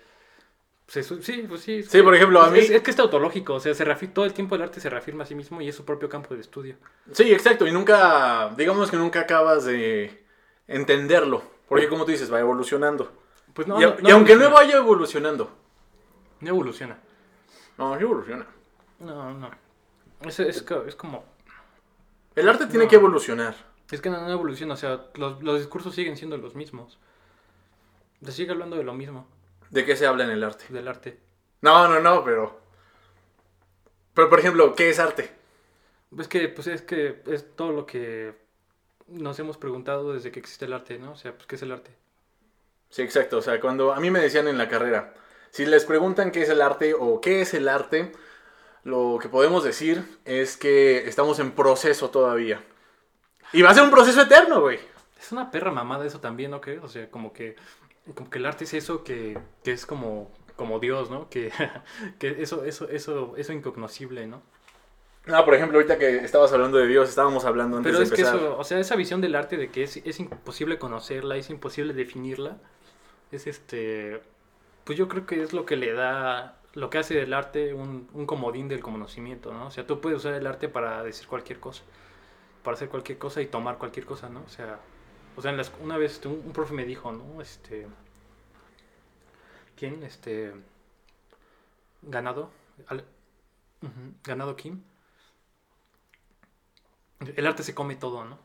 sí, 0.87 1.03
pues 1.49 1.61
sí. 1.63 1.83
Sí, 1.83 2.03
por 2.03 2.15
ejemplo, 2.15 2.41
a 2.43 2.51
mí- 2.51 2.59
Es, 2.59 2.71
es 2.71 2.83
que 2.83 2.91
es 2.91 2.97
tautológico, 2.97 3.55
o 3.55 3.61
sea, 3.61 3.75
se 3.75 3.85
refi- 3.87 4.13
todo 4.13 4.25
el 4.25 4.33
tiempo 4.33 4.55
el 4.55 4.63
arte 4.63 4.81
se 4.81 4.89
reafirma 4.91 5.25
a 5.25 5.27
sí 5.27 5.35
mismo 5.35 5.61
y 5.61 5.69
es 5.69 5.75
su 5.77 5.85
propio 5.85 6.09
campo 6.09 6.35
de 6.35 6.41
estudio. 6.41 6.77
Sí, 7.13 7.33
exacto. 7.33 7.67
Y 7.67 7.73
nunca, 7.73 8.51
digamos 8.57 8.91
que 8.91 8.97
nunca 8.97 9.21
acabas 9.21 9.65
de 9.65 10.25
entenderlo. 10.67 11.43
Porque 11.69 11.89
como 11.89 12.05
tú 12.05 12.13
dices, 12.13 12.33
va 12.33 12.39
evolucionando. 12.41 13.13
Pues 13.53 13.67
no, 13.67 13.81
y, 13.81 13.85
a- 13.85 13.97
no, 14.01 14.09
y 14.09 14.13
aunque 14.13 14.37
no 14.37 14.51
vaya 14.51 14.77
evolucionando. 14.77 15.51
No 16.41 16.49
evoluciona. 16.51 16.99
No, 17.79 17.97
evoluciona. 17.99 18.47
No, 19.01 19.35
no. 19.35 19.51
Es, 20.23 20.39
es, 20.41 20.63
co- 20.63 20.85
es 20.87 20.95
como... 20.95 21.25
El 22.35 22.49
arte 22.49 22.67
tiene 22.67 22.85
No. 22.85 22.91
que 22.91 22.97
evolucionar. 22.97 23.55
Es 23.91 24.01
que 24.01 24.11
no, 24.11 24.21
no 24.21 24.31
evoluciona, 24.31 24.75
o 24.75 24.77
sea, 24.77 25.07
los, 25.15 25.43
los 25.43 25.59
discursos 25.59 25.95
siguen 25.95 26.17
siendo 26.17 26.37
los 26.37 26.55
mismos. 26.55 26.99
Se 28.27 28.33
sigue 28.33 28.53
hablando 28.53 28.77
de 28.77 28.85
lo 28.85 28.95
mismo, 28.95 29.29
¿De 29.71 29.85
qué 29.85 29.97
se 29.97 30.07
habla 30.07 30.25
en 30.25 30.31
el 30.31 30.45
arte? 30.45 30.65
del 30.69 30.89
arte. 30.89 31.19
No, 31.61 31.89
no, 31.89 32.01
no, 32.01 32.25
pero... 32.25 32.61
Pero, 34.15 34.31
por 34.31 34.39
ejemplo, 34.39 34.75
¿qué 34.75 34.89
es 34.89 34.99
arte? 34.99 35.31
Es 36.19 36.29
que, 36.29 36.49
pues 36.49 36.67
es 36.69 36.83
que 36.83 37.23
es 37.27 37.55
todo 37.57 37.73
lo 37.73 37.85
que 37.85 38.35
nos 39.09 39.39
hemos 39.39 39.59
preguntado 39.59 40.13
desde 40.13 40.31
que 40.31 40.41
existe 40.41 40.65
el 40.65 40.73
arte, 40.73 40.99
¿no? 40.99 41.13
O 41.13 41.17
sea, 41.17 41.33
pues, 41.33 41.47
¿qué 41.47 41.57
es 41.57 41.63
el 41.63 41.73
arte? 41.73 41.91
Sí, 42.89 43.03
exacto. 43.03 43.39
O 43.39 43.43
sea, 43.43 43.61
cuando 43.61 43.93
a 43.93 44.01
mí 44.01 44.11
me 44.11 44.21
decían 44.21 44.49
en 44.49 44.59
la 44.59 44.69
carrera, 44.69 45.15
si 45.51 45.67
les 45.67 45.85
preguntan 45.85 46.31
qué 46.31 46.43
es 46.43 46.49
el 46.49 46.63
arte 46.63 46.95
o 46.95 47.21
qué 47.21 47.43
es 47.43 47.55
el 47.55 47.69
arte, 47.69 48.13
lo 48.85 49.19
que 49.21 49.29
podemos 49.29 49.65
decir 49.65 50.03
es 50.25 50.57
que 50.57 51.09
estamos 51.09 51.39
en 51.39 51.53
proceso 51.53 52.11
todavía. 52.11 52.63
Y 53.53 53.63
va 53.63 53.71
a 53.71 53.75
ser 53.75 53.83
un 53.83 53.91
proceso 53.91 54.23
eterno, 54.23 54.61
güey. 54.61 54.79
Es 55.21 55.33
una 55.33 55.51
perra 55.51 55.73
mamada 55.73 56.07
eso 56.07 56.21
también, 56.21 56.53
¿no 56.53 56.61
crees? 56.61 56.83
O 56.83 56.89
sea, 56.89 57.11
como 57.11 57.33
que, 57.33 57.57
como 58.15 58.31
que 58.31 58.39
el 58.39 58.47
arte 58.47 58.65
es 58.65 58.75
eso 58.75 59.03
que, 59.05 59.39
que 59.65 59.73
es 59.73 59.87
como, 59.87 60.31
como 60.57 60.79
Dios, 60.79 61.11
¿no? 61.11 61.29
Que, 61.29 61.53
que 62.19 62.43
eso, 62.43 62.65
eso, 62.65 62.89
eso, 62.89 63.35
eso 63.37 63.53
incognoscible, 63.53 64.27
¿no? 64.27 64.43
Ah, 65.29 65.45
por 65.45 65.55
ejemplo, 65.55 65.79
ahorita 65.79 65.99
que 65.99 66.19
estabas 66.19 66.53
hablando 66.53 66.79
de 66.79 66.87
Dios, 66.87 67.09
estábamos 67.09 67.45
hablando 67.45 67.79
antes 67.79 67.91
Pero 67.91 67.99
de 67.99 68.05
es 68.05 68.13
que 68.13 68.23
eso, 68.23 68.57
o 68.57 68.63
sea, 68.63 68.79
esa 68.79 68.95
visión 68.95 69.21
del 69.21 69.35
arte 69.35 69.57
de 69.57 69.71
que 69.71 69.83
es, 69.83 69.97
es 69.97 70.21
imposible 70.21 70.79
conocerla, 70.79 71.37
es 71.37 71.51
imposible 71.51 71.95
definirla, 71.95 72.59
es 73.33 73.49
este, 73.49 74.21
pues 74.85 74.97
yo 74.97 75.09
creo 75.09 75.27
que 75.27 75.43
es 75.43 75.53
lo 75.53 75.67
que 75.67 75.77
le 75.77 75.93
da, 75.93 76.61
lo 76.75 76.91
que 76.91 76.99
hace 76.99 77.15
del 77.15 77.35
arte 77.35 77.75
un, 77.75 78.09
un 78.13 78.25
comodín 78.25 78.69
del 78.69 78.81
conocimiento, 78.81 79.53
¿no? 79.53 79.67
O 79.67 79.71
sea, 79.73 79.85
tú 79.85 80.01
puedes 80.01 80.19
usar 80.19 80.35
el 80.35 80.47
arte 80.47 80.69
para 80.69 81.03
decir 81.03 81.27
cualquier 81.27 81.59
cosa, 81.59 81.83
para 82.63 82.77
hacer 82.77 82.89
cualquier 82.89 83.19
cosa 83.19 83.43
y 83.43 83.47
tomar 83.47 83.79
cualquier 83.79 84.07
cosa, 84.07 84.29
¿no? 84.29 84.45
O 84.47 84.49
sea, 84.49 84.79
o 85.37 85.43
sea, 85.43 85.51
en 85.53 85.57
las- 85.59 85.73
una 85.81 85.99
vez 85.99 86.13
este, 86.15 86.29
un, 86.29 86.43
un 86.47 86.53
profe 86.53 86.75
me 86.75 86.85
dijo, 86.85 87.13
¿no? 87.13 87.41
Este, 87.43 87.87
¿quién? 89.77 90.03
Este, 90.03 90.53
ganado, 92.03 92.51
Al- 92.89 93.05
ganado 94.25 94.57
Kim. 94.57 94.83
El 97.37 97.47
arte 97.47 97.63
se 97.63 97.75
come 97.75 97.97
todo, 97.97 98.25
¿no? 98.25 98.39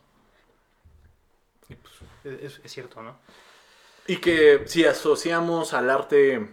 Y 1.70 1.76
pues, 1.76 1.96
es, 2.24 2.62
es 2.64 2.72
cierto, 2.72 3.02
¿no? 3.02 3.16
Y 4.08 4.18
que 4.18 4.64
si 4.68 4.86
asociamos 4.86 5.74
al 5.74 5.90
arte 5.90 6.50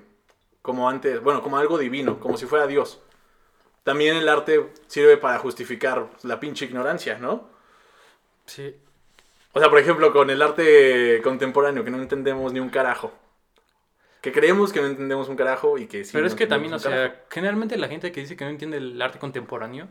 como 0.62 0.88
antes, 0.88 1.22
bueno, 1.22 1.42
como 1.42 1.56
algo 1.58 1.78
divino, 1.78 2.20
como 2.20 2.36
si 2.36 2.46
fuera 2.46 2.66
Dios, 2.66 3.00
también 3.84 4.16
el 4.16 4.28
arte 4.28 4.72
sirve 4.88 5.16
para 5.18 5.38
justificar 5.38 6.10
la 6.22 6.40
pinche 6.40 6.66
ignorancia, 6.66 7.18
¿no? 7.18 7.50
Sí. 8.46 8.74
O 9.58 9.60
sea, 9.60 9.70
por 9.70 9.80
ejemplo, 9.80 10.12
con 10.12 10.30
el 10.30 10.40
arte 10.40 11.20
contemporáneo, 11.24 11.82
que 11.82 11.90
no 11.90 12.00
entendemos 12.00 12.52
ni 12.52 12.60
un 12.60 12.68
carajo. 12.68 13.12
Que 14.20 14.30
creemos 14.30 14.72
que 14.72 14.80
no 14.80 14.86
entendemos 14.86 15.28
un 15.28 15.34
carajo 15.34 15.78
y 15.78 15.88
que 15.88 16.04
sí. 16.04 16.12
Pero 16.12 16.28
es 16.28 16.36
que 16.36 16.46
también, 16.46 16.72
o 16.74 16.78
sea, 16.78 17.24
generalmente 17.28 17.76
la 17.76 17.88
gente 17.88 18.12
que 18.12 18.20
dice 18.20 18.36
que 18.36 18.44
no 18.44 18.50
entiende 18.50 18.76
el 18.76 19.02
arte 19.02 19.18
contemporáneo, 19.18 19.88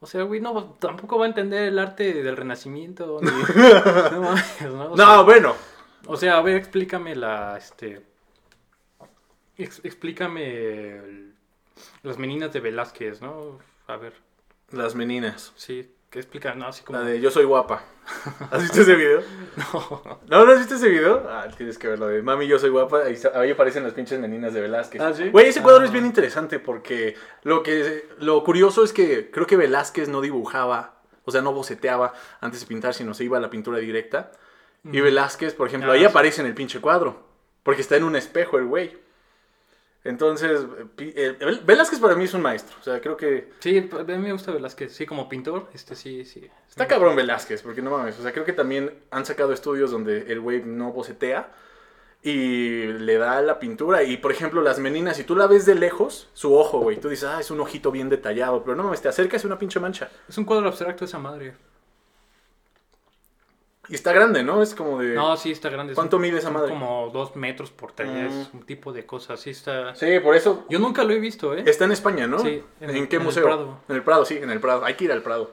o 0.00 0.06
sea, 0.06 0.24
güey, 0.24 0.40
no, 0.40 0.76
tampoco 0.80 1.18
va 1.18 1.26
a 1.26 1.28
entender 1.28 1.68
el 1.68 1.78
arte 1.78 2.22
del 2.24 2.36
renacimiento. 2.36 3.20
ni- 3.22 3.28
no 4.12 4.22
mames, 4.22 4.60
¿no? 4.62 4.92
O 4.92 4.96
sea, 4.96 5.06
No, 5.06 5.24
bueno. 5.24 5.54
O 6.06 6.16
sea, 6.16 6.38
a 6.38 6.42
ver, 6.42 6.56
explícame 6.56 7.14
la, 7.14 7.56
este... 7.58 8.02
ex- 9.56 9.84
explícame 9.84 10.96
el- 10.96 11.34
las 12.02 12.18
meninas 12.18 12.52
de 12.52 12.58
Velázquez, 12.60 13.20
¿no? 13.22 13.58
A 13.86 13.96
ver, 13.96 14.14
Las 14.72 14.94
meninas. 14.96 15.52
sí, 15.56 15.92
que 16.10 16.18
explica, 16.18 16.54
no, 16.56 16.66
así 16.66 16.82
como... 16.82 16.98
La 16.98 17.04
de 17.04 17.20
Yo 17.20 17.30
soy 17.30 17.44
guapa. 17.44 17.84
¿Has 18.50 18.62
visto 18.62 18.80
ese 18.80 18.96
video? 18.96 19.22
No. 19.56 20.18
¿No, 20.26 20.44
¿no 20.44 20.52
has 20.52 20.58
visto 20.58 20.74
ese 20.74 20.88
video? 20.88 21.24
Ah, 21.30 21.46
tienes 21.56 21.78
que 21.78 21.86
verlo 21.86 22.08
de 22.08 22.20
Mami, 22.20 22.48
yo 22.48 22.58
soy 22.58 22.70
guapa. 22.70 23.02
Ahí, 23.34 23.50
aparecen 23.52 23.84
las 23.84 23.92
pinches 23.94 24.18
meninas 24.18 24.52
de 24.52 24.60
Velázquez. 24.60 25.00
¿Ah, 25.00 25.12
sí? 25.14 25.28
Güey, 25.30 25.48
ese 25.48 25.62
cuadro 25.62 25.82
Ah. 25.82 25.84
es 25.84 25.92
bien 25.92 26.04
interesante 26.04 26.58
porque 26.58 27.14
lo 27.44 27.62
que 27.62 28.08
lo 28.18 28.42
curioso 28.42 28.82
es 28.82 28.92
que 28.92 29.30
creo 29.30 29.46
que 29.46 29.56
Velázquez 29.56 30.08
no 30.08 30.20
dibujaba, 30.20 30.96
o 31.24 31.30
sea, 31.30 31.42
no 31.42 31.52
boceteaba 31.52 32.12
antes 32.40 32.60
de 32.60 32.66
pintar, 32.66 32.92
sino 32.94 33.14
se 33.14 33.22
iba 33.24 33.38
a 33.38 33.40
la 33.40 33.50
pintura 33.50 33.78
directa. 33.78 34.32
Y 34.82 35.00
Velázquez, 35.00 35.54
por 35.54 35.68
ejemplo, 35.68 35.90
Ah, 35.92 35.94
ahí 35.94 36.00
sí. 36.00 36.06
aparece 36.06 36.40
en 36.40 36.48
el 36.48 36.54
pinche 36.54 36.80
cuadro. 36.80 37.22
Porque 37.62 37.82
está 37.82 37.96
en 37.96 38.02
un 38.04 38.16
espejo 38.16 38.58
el 38.58 38.64
güey. 38.64 38.98
Entonces, 40.02 40.62
el- 40.98 41.60
Velázquez 41.64 41.98
para 42.00 42.14
mí 42.14 42.24
es 42.24 42.32
un 42.34 42.40
maestro. 42.42 42.76
O 42.80 42.82
sea, 42.82 43.00
creo 43.00 43.16
que 43.16 43.50
Sí, 43.58 43.76
a 43.92 44.02
mí 44.02 44.18
me 44.18 44.32
gusta 44.32 44.50
Velázquez, 44.50 44.92
sí, 44.94 45.04
como 45.04 45.28
pintor, 45.28 45.68
este 45.74 45.94
sí, 45.94 46.24
sí. 46.24 46.48
Está 46.68 46.86
cabrón 46.86 47.16
Velázquez, 47.16 47.62
porque 47.62 47.82
no 47.82 47.90
mames. 47.90 48.18
O 48.18 48.22
sea, 48.22 48.32
creo 48.32 48.44
que 48.44 48.52
también 48.54 48.94
han 49.10 49.26
sacado 49.26 49.52
estudios 49.52 49.90
donde 49.90 50.32
el 50.32 50.40
güey 50.40 50.62
no 50.62 50.92
bocetea 50.92 51.50
y 52.22 52.84
le 52.86 53.18
da 53.18 53.42
la 53.42 53.58
pintura. 53.58 54.02
Y 54.02 54.16
por 54.16 54.32
ejemplo, 54.32 54.62
las 54.62 54.78
meninas, 54.78 55.16
si 55.18 55.24
tú 55.24 55.36
la 55.36 55.46
ves 55.46 55.66
de 55.66 55.74
lejos, 55.74 56.28
su 56.32 56.54
ojo, 56.54 56.80
güey, 56.80 56.98
tú 56.98 57.08
dices, 57.10 57.28
ah, 57.28 57.40
es 57.40 57.50
un 57.50 57.60
ojito 57.60 57.90
bien 57.90 58.08
detallado. 58.08 58.62
Pero 58.64 58.76
no 58.76 58.84
mames, 58.84 59.02
te 59.02 59.08
acercas 59.08 59.44
y 59.44 59.46
una 59.46 59.58
pinche 59.58 59.80
mancha. 59.80 60.10
Es 60.28 60.38
un 60.38 60.44
cuadro 60.46 60.68
abstracto 60.68 61.04
esa 61.04 61.18
madre. 61.18 61.54
Y 63.90 63.94
está 63.96 64.12
grande, 64.12 64.42
¿no? 64.44 64.62
Es 64.62 64.74
como 64.74 65.00
de. 65.00 65.14
No, 65.14 65.36
sí, 65.36 65.50
está 65.50 65.68
grande. 65.68 65.94
¿Cuánto 65.94 66.18
mide 66.18 66.38
esa 66.38 66.50
madre? 66.50 66.70
Como 66.70 67.10
dos 67.12 67.34
metros 67.36 67.70
por 67.70 67.92
tres, 67.92 68.32
Mm. 68.52 68.56
un 68.58 68.62
tipo 68.64 68.92
de 68.92 69.04
cosa, 69.04 69.36
sí 69.36 69.50
está... 69.50 69.94
Sí, 69.96 70.20
por 70.20 70.36
eso. 70.36 70.64
Yo 70.70 70.78
nunca 70.78 71.02
lo 71.04 71.12
he 71.12 71.18
visto, 71.18 71.54
¿eh? 71.56 71.64
Está 71.66 71.84
en 71.86 71.92
España, 71.92 72.26
¿no? 72.28 72.38
Sí, 72.38 72.62
¿En, 72.80 72.90
en- 72.90 73.08
qué 73.08 73.16
en 73.16 73.22
el 73.22 73.26
museo? 73.26 73.42
Prado. 73.44 73.80
En 73.88 73.96
el 73.96 74.02
Prado, 74.04 74.24
sí, 74.24 74.36
en 74.38 74.50
el 74.50 74.60
Prado. 74.60 74.84
Hay 74.84 74.94
que 74.94 75.04
ir 75.04 75.12
al 75.12 75.22
Prado. 75.22 75.50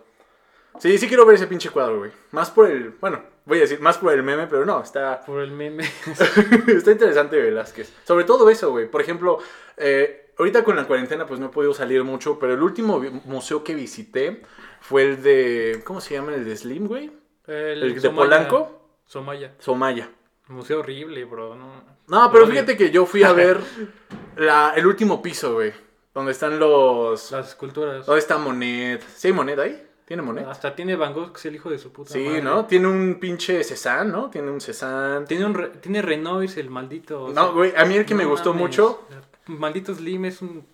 Sí, 0.80 0.98
sí 1.00 1.08
quiero 1.08 1.26
ver 1.26 1.36
ese 1.36 1.48
pinche 1.48 1.72
cuadro, 1.72 1.98
güey. 1.98 2.12
Más 2.32 2.52
por 2.52 2.70
el. 2.70 2.92
Bueno, 3.02 3.24
voy 3.46 3.58
a 3.58 3.62
decir, 3.62 3.80
más 3.80 3.98
por 3.98 4.14
el 4.14 4.22
meme, 4.22 4.46
pero 4.46 4.64
no, 4.66 4.82
está. 4.84 5.22
Por 5.26 5.42
el 5.42 5.50
meme. 5.52 5.84
Está 6.68 6.92
interesante 6.92 7.38
Velázquez. 7.42 7.92
Sobre 8.04 8.26
todo 8.26 8.48
eso, 8.52 8.70
güey. 8.70 8.88
Por 8.88 9.02
ejemplo, 9.02 9.40
eh, 9.78 10.32
ahorita 10.38 10.64
con 10.64 10.76
la 10.76 10.86
cuarentena 10.86 11.26
pues 11.26 11.40
no 11.40 11.48
he 11.48 11.50
podido 11.50 11.74
salir 11.74 12.04
mucho, 12.04 12.38
pero 12.38 12.54
el 12.54 12.62
último 12.62 13.00
museo 13.26 13.64
que 13.64 13.74
visité 13.74 14.44
fue 14.80 15.02
el 15.04 15.24
de... 15.24 15.82
¿Cómo 15.84 16.00
se 16.00 16.14
llama? 16.14 16.36
El 16.36 16.46
de 16.46 16.56
Slim, 16.56 16.86
güey. 16.88 17.12
El 17.48 17.94
de 17.96 18.00
Somaya. 18.02 18.16
Polanco. 18.16 18.82
Somaya. 19.06 19.54
Somaya. 19.60 20.10
Museo 20.50 20.80
horrible, 20.80 21.24
bro. 21.26 21.56
No, 21.56 21.84
No, 22.08 22.32
pero 22.32 22.48
fíjate 22.48 22.78
que 22.78 22.90
yo 22.92 23.06
fui 23.06 23.24
a 23.24 23.34
ver 23.34 23.60
la- 24.38 24.74
el 24.76 24.86
último 24.88 25.22
piso, 25.22 25.54
güey. 25.56 25.74
Donde 26.14 26.32
están 26.32 26.58
los... 26.60 27.32
Las 27.32 27.50
esculturas. 27.50 28.06
¿Dónde 28.06 28.20
está 28.20 28.38
Monet? 28.38 29.04
¿Sí 29.16 29.28
hay 29.28 29.34
Monet 29.34 29.60
ahí? 29.60 29.84
¿Tiene 30.06 30.24
Monet? 30.24 30.48
Hasta 30.48 30.74
tiene 30.74 30.96
Van 30.96 31.14
Gogh, 31.14 31.32
que 31.34 31.38
es 31.38 31.46
el 31.46 31.56
hijo 31.56 31.70
de 31.70 31.78
su 31.78 31.92
puta 31.92 32.14
Sí, 32.14 32.24
madre. 32.24 32.42
¿no? 32.42 32.66
Tiene 32.66 32.88
un 32.88 33.20
pinche 33.20 33.64
Cézanne, 33.64 34.12
¿no? 34.12 34.30
Tiene 34.30 34.50
un 34.50 34.60
Cézanne. 34.62 35.26
Tiene, 35.28 35.46
un 35.46 35.54
re- 35.54 35.68
tiene 35.82 36.02
Renoir, 36.02 36.50
el 36.58 36.70
maldito. 36.70 37.28
No, 37.34 37.54
güey, 37.54 37.74
a 37.76 37.84
mí 37.86 37.96
el 37.98 38.06
que 38.06 38.16
me 38.16 38.24
gustó 38.26 38.50
mames. 38.54 38.62
mucho, 38.62 39.06
Maldito 39.48 39.94
Slim 39.94 40.26
es 40.26 40.42
un 40.42 40.66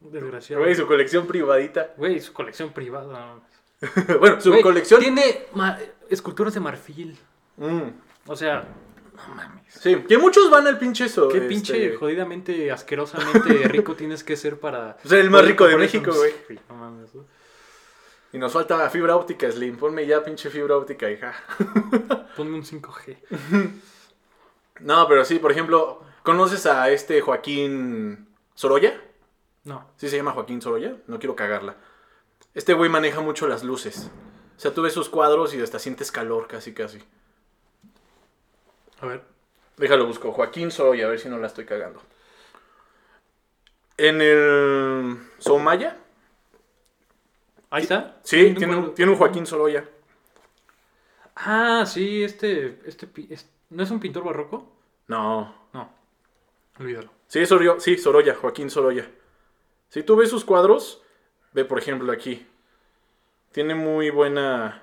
desgraciado. 0.00 0.62
güey, 0.62 0.74
su 0.74 0.86
colección 0.86 1.26
privadita. 1.26 1.94
Güey, 1.96 2.20
su 2.20 2.32
colección 2.34 2.70
privada. 2.72 3.36
bueno, 4.20 4.40
su 4.40 4.50
Güey, 4.50 4.62
colección... 4.62 5.00
Tiene 5.00 5.46
ma- 5.54 5.78
esculturas 6.08 6.54
de 6.54 6.60
marfil. 6.60 7.18
Mm. 7.56 7.88
O 8.26 8.36
sea, 8.36 8.68
no 9.28 9.34
mames. 9.34 9.62
Sí, 9.68 9.96
que 10.08 10.18
muchos 10.18 10.50
van 10.50 10.66
al 10.66 10.78
pinche 10.78 11.06
eso. 11.06 11.28
Qué 11.28 11.38
este, 11.38 11.48
pinche 11.48 11.96
jodidamente, 11.96 12.70
asquerosamente 12.70 13.50
rico 13.68 13.94
tienes 13.94 14.22
que 14.22 14.36
ser 14.36 14.60
para. 14.60 14.96
Ser 15.04 15.20
el 15.20 15.30
más 15.30 15.40
poder 15.40 15.50
rico 15.52 15.64
de 15.64 15.70
comprar 15.72 15.90
México, 15.92 16.12
güey. 16.14 16.32
Sí, 16.48 16.58
No 16.68 16.74
mames. 16.76 17.14
¿no? 17.14 17.24
Y 18.32 18.38
nos 18.38 18.52
falta 18.52 18.88
fibra 18.90 19.16
óptica, 19.16 19.50
Slim. 19.50 19.76
Ponme 19.76 20.06
ya 20.06 20.22
pinche 20.24 20.48
fibra 20.50 20.76
óptica, 20.76 21.10
hija. 21.10 21.34
Ponme 22.36 22.56
un 22.56 22.64
5G. 22.64 23.16
No, 24.80 25.06
pero 25.06 25.24
sí, 25.24 25.38
por 25.38 25.52
ejemplo, 25.52 26.02
¿conoces 26.22 26.64
a 26.66 26.88
este 26.90 27.20
Joaquín 27.20 28.28
Sorolla? 28.54 28.98
No. 29.64 29.86
¿Sí 29.96 30.08
se 30.08 30.16
llama 30.16 30.32
Joaquín 30.32 30.62
Sorolla? 30.62 30.96
No 31.06 31.18
quiero 31.18 31.36
cagarla. 31.36 31.76
Este 32.54 32.74
güey 32.74 32.90
maneja 32.90 33.20
mucho 33.20 33.46
las 33.46 33.62
luces. 33.62 34.10
O 34.56 34.60
sea, 34.60 34.74
tú 34.74 34.82
ves 34.82 34.92
sus 34.92 35.08
cuadros 35.08 35.54
y 35.54 35.60
hasta 35.60 35.78
sientes 35.78 36.12
calor 36.12 36.46
casi, 36.46 36.74
casi. 36.74 37.02
A 39.00 39.06
ver. 39.06 39.22
Déjalo 39.76 40.06
busco. 40.06 40.32
Joaquín 40.32 40.70
Sorolla, 40.70 41.06
a 41.06 41.10
ver 41.10 41.18
si 41.18 41.28
no 41.28 41.38
la 41.38 41.46
estoy 41.46 41.64
cagando. 41.64 42.00
En 43.96 44.20
el 44.20 45.18
Somaya. 45.38 45.96
Ahí 47.70 47.82
está. 47.82 48.20
Sí, 48.22 48.54
tiene 48.54 48.76
un, 48.76 48.94
tiene 48.94 49.12
un 49.12 49.18
Joaquín 49.18 49.46
Sorolla. 49.46 49.88
Ah, 51.34 51.84
sí, 51.86 52.22
este. 52.22 52.80
este 52.84 53.08
¿No 53.70 53.82
es 53.82 53.90
un 53.90 53.98
pintor 53.98 54.24
barroco? 54.24 54.70
No. 55.08 55.54
No. 55.72 55.90
Olvídalo. 56.78 57.10
Sí, 57.26 57.44
Sorolla, 57.46 57.80
sí, 57.80 57.96
Sorolla, 57.96 58.34
Joaquín 58.34 58.70
Sorolla. 58.70 59.10
Si 59.88 60.02
tú 60.02 60.16
ves 60.16 60.30
sus 60.30 60.44
cuadros, 60.44 61.01
ve 61.52 61.64
por 61.64 61.78
ejemplo 61.78 62.12
aquí. 62.12 62.46
Tiene 63.52 63.74
muy 63.74 64.10
buena... 64.10 64.82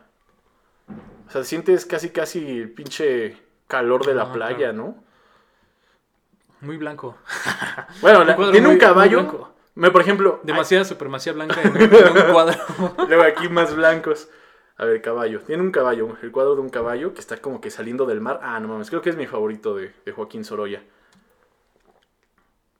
O 1.27 1.31
sea, 1.31 1.43
sientes 1.43 1.85
casi 1.85 2.09
casi 2.09 2.59
el 2.61 2.71
pinche 2.71 3.37
calor 3.67 4.05
de 4.05 4.15
la 4.15 4.23
Ah, 4.23 4.33
playa, 4.33 4.57
claro. 4.57 4.73
¿no? 4.73 5.03
Muy 6.61 6.77
blanco. 6.77 7.17
Bueno, 8.01 8.23
la- 8.23 8.35
tiene 8.35 8.61
muy- 8.61 8.71
un 8.73 8.77
caballo. 8.77 9.53
Me, 9.75 9.91
por 9.91 10.01
ejemplo, 10.01 10.39
Demasiada 10.43 10.83
supremacía 10.83 11.31
blanca 11.33 11.61
en 11.61 11.71
un, 11.71 11.77
en 11.81 11.93
un 12.27 12.31
cuadro. 12.33 12.57
luego 13.07 13.23
aquí 13.23 13.47
más 13.49 13.75
blancos. 13.75 14.29
A 14.77 14.85
ver, 14.85 15.01
caballo. 15.01 15.41
Tiene 15.41 15.61
un 15.63 15.71
caballo, 15.71 16.17
el 16.21 16.31
cuadro 16.31 16.55
de 16.55 16.61
un 16.61 16.69
caballo 16.69 17.13
que 17.13 17.19
está 17.19 17.37
como 17.37 17.61
que 17.61 17.69
saliendo 17.69 18.05
del 18.05 18.21
mar. 18.21 18.39
Ah, 18.43 18.59
no 18.59 18.67
mames, 18.67 18.89
creo 18.89 19.01
que 19.01 19.09
es 19.09 19.15
mi 19.17 19.27
favorito 19.27 19.75
de, 19.75 19.93
de 20.05 20.11
Joaquín 20.11 20.43
Sorolla. 20.45 20.81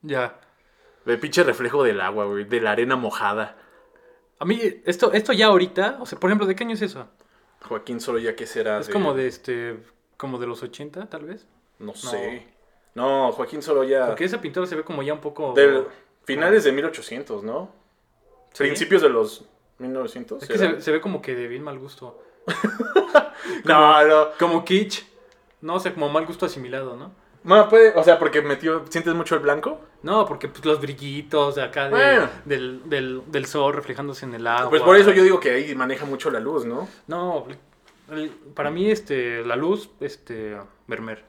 ya. 0.02 0.38
El 1.06 1.18
pinche 1.18 1.42
reflejo 1.42 1.82
del 1.82 2.00
agua, 2.00 2.26
güey, 2.26 2.44
de 2.44 2.60
la 2.60 2.72
arena 2.72 2.94
mojada. 2.96 3.56
A 4.40 4.44
mí, 4.44 4.58
esto, 4.84 5.12
esto 5.12 5.32
ya 5.32 5.46
ahorita, 5.46 5.98
o 6.00 6.06
sea, 6.06 6.18
por 6.18 6.30
ejemplo, 6.30 6.46
¿de 6.46 6.56
qué 6.56 6.64
año 6.64 6.74
es 6.74 6.82
eso? 6.82 7.06
Joaquín 7.62 8.00
Sorolla, 8.00 8.34
¿qué 8.34 8.46
será? 8.46 8.80
Es 8.80 8.88
como 8.88 9.14
de 9.14 9.26
este, 9.26 9.76
como 10.16 10.38
de 10.38 10.46
los 10.46 10.62
80, 10.62 11.08
tal 11.10 11.26
vez. 11.26 11.46
No 11.78 11.94
sé. 11.94 12.46
No, 12.94 13.30
Joaquín 13.32 13.62
Sorolla. 13.62 14.06
Porque 14.06 14.24
esa 14.24 14.40
pintura 14.40 14.66
se 14.66 14.76
ve 14.76 14.82
como 14.82 15.02
ya 15.02 15.12
un 15.12 15.20
poco... 15.20 15.52
Del 15.52 15.86
finales 16.24 16.64
de 16.64 16.72
1800, 16.72 17.42
¿no? 17.44 17.70
¿Sí? 18.52 18.64
Principios 18.64 19.02
de 19.02 19.10
los 19.10 19.44
1900. 19.78 20.42
Es 20.42 20.48
que 20.48 20.58
se, 20.58 20.80
se 20.80 20.90
ve 20.90 21.00
como 21.00 21.20
que 21.20 21.34
de 21.34 21.46
bien 21.46 21.62
mal 21.62 21.78
gusto. 21.78 22.20
No, 23.64 24.06
no. 24.06 24.28
Como 24.38 24.64
kitsch. 24.64 25.04
No, 25.60 25.74
o 25.74 25.80
sea, 25.80 25.92
como 25.92 26.08
mal 26.08 26.26
gusto 26.26 26.46
asimilado, 26.46 26.96
¿no? 26.96 27.12
No, 27.42 27.68
puede, 27.68 27.94
o 27.96 28.04
sea, 28.04 28.18
porque 28.18 28.42
metió, 28.42 28.84
¿sientes 28.90 29.14
mucho 29.14 29.34
el 29.34 29.40
blanco? 29.40 29.80
No, 30.02 30.26
porque 30.26 30.48
pues, 30.48 30.64
los 30.64 30.80
brillitos 30.80 31.54
de 31.54 31.62
acá 31.62 31.84
de- 31.84 31.90
Bueno. 31.90 32.28
del, 32.44 32.82
del, 32.90 33.22
del 33.26 33.46
sol 33.46 33.72
reflejándose 33.72 34.26
en 34.26 34.34
el 34.34 34.46
agua. 34.46 34.68
Pues 34.70 34.82
por 34.82 34.96
eso 34.96 35.10
yo 35.12 35.22
digo 35.22 35.40
que 35.40 35.50
ahí 35.52 35.74
maneja 35.74 36.04
mucho 36.04 36.30
la 36.30 36.38
luz, 36.40 36.64
¿no? 36.66 36.86
No, 37.06 37.46
el- 38.10 38.30
para 38.54 38.70
mí, 38.70 38.90
este, 38.90 39.42
la 39.44 39.56
luz, 39.56 39.90
este, 40.00 40.58
Vermeer. 40.86 41.24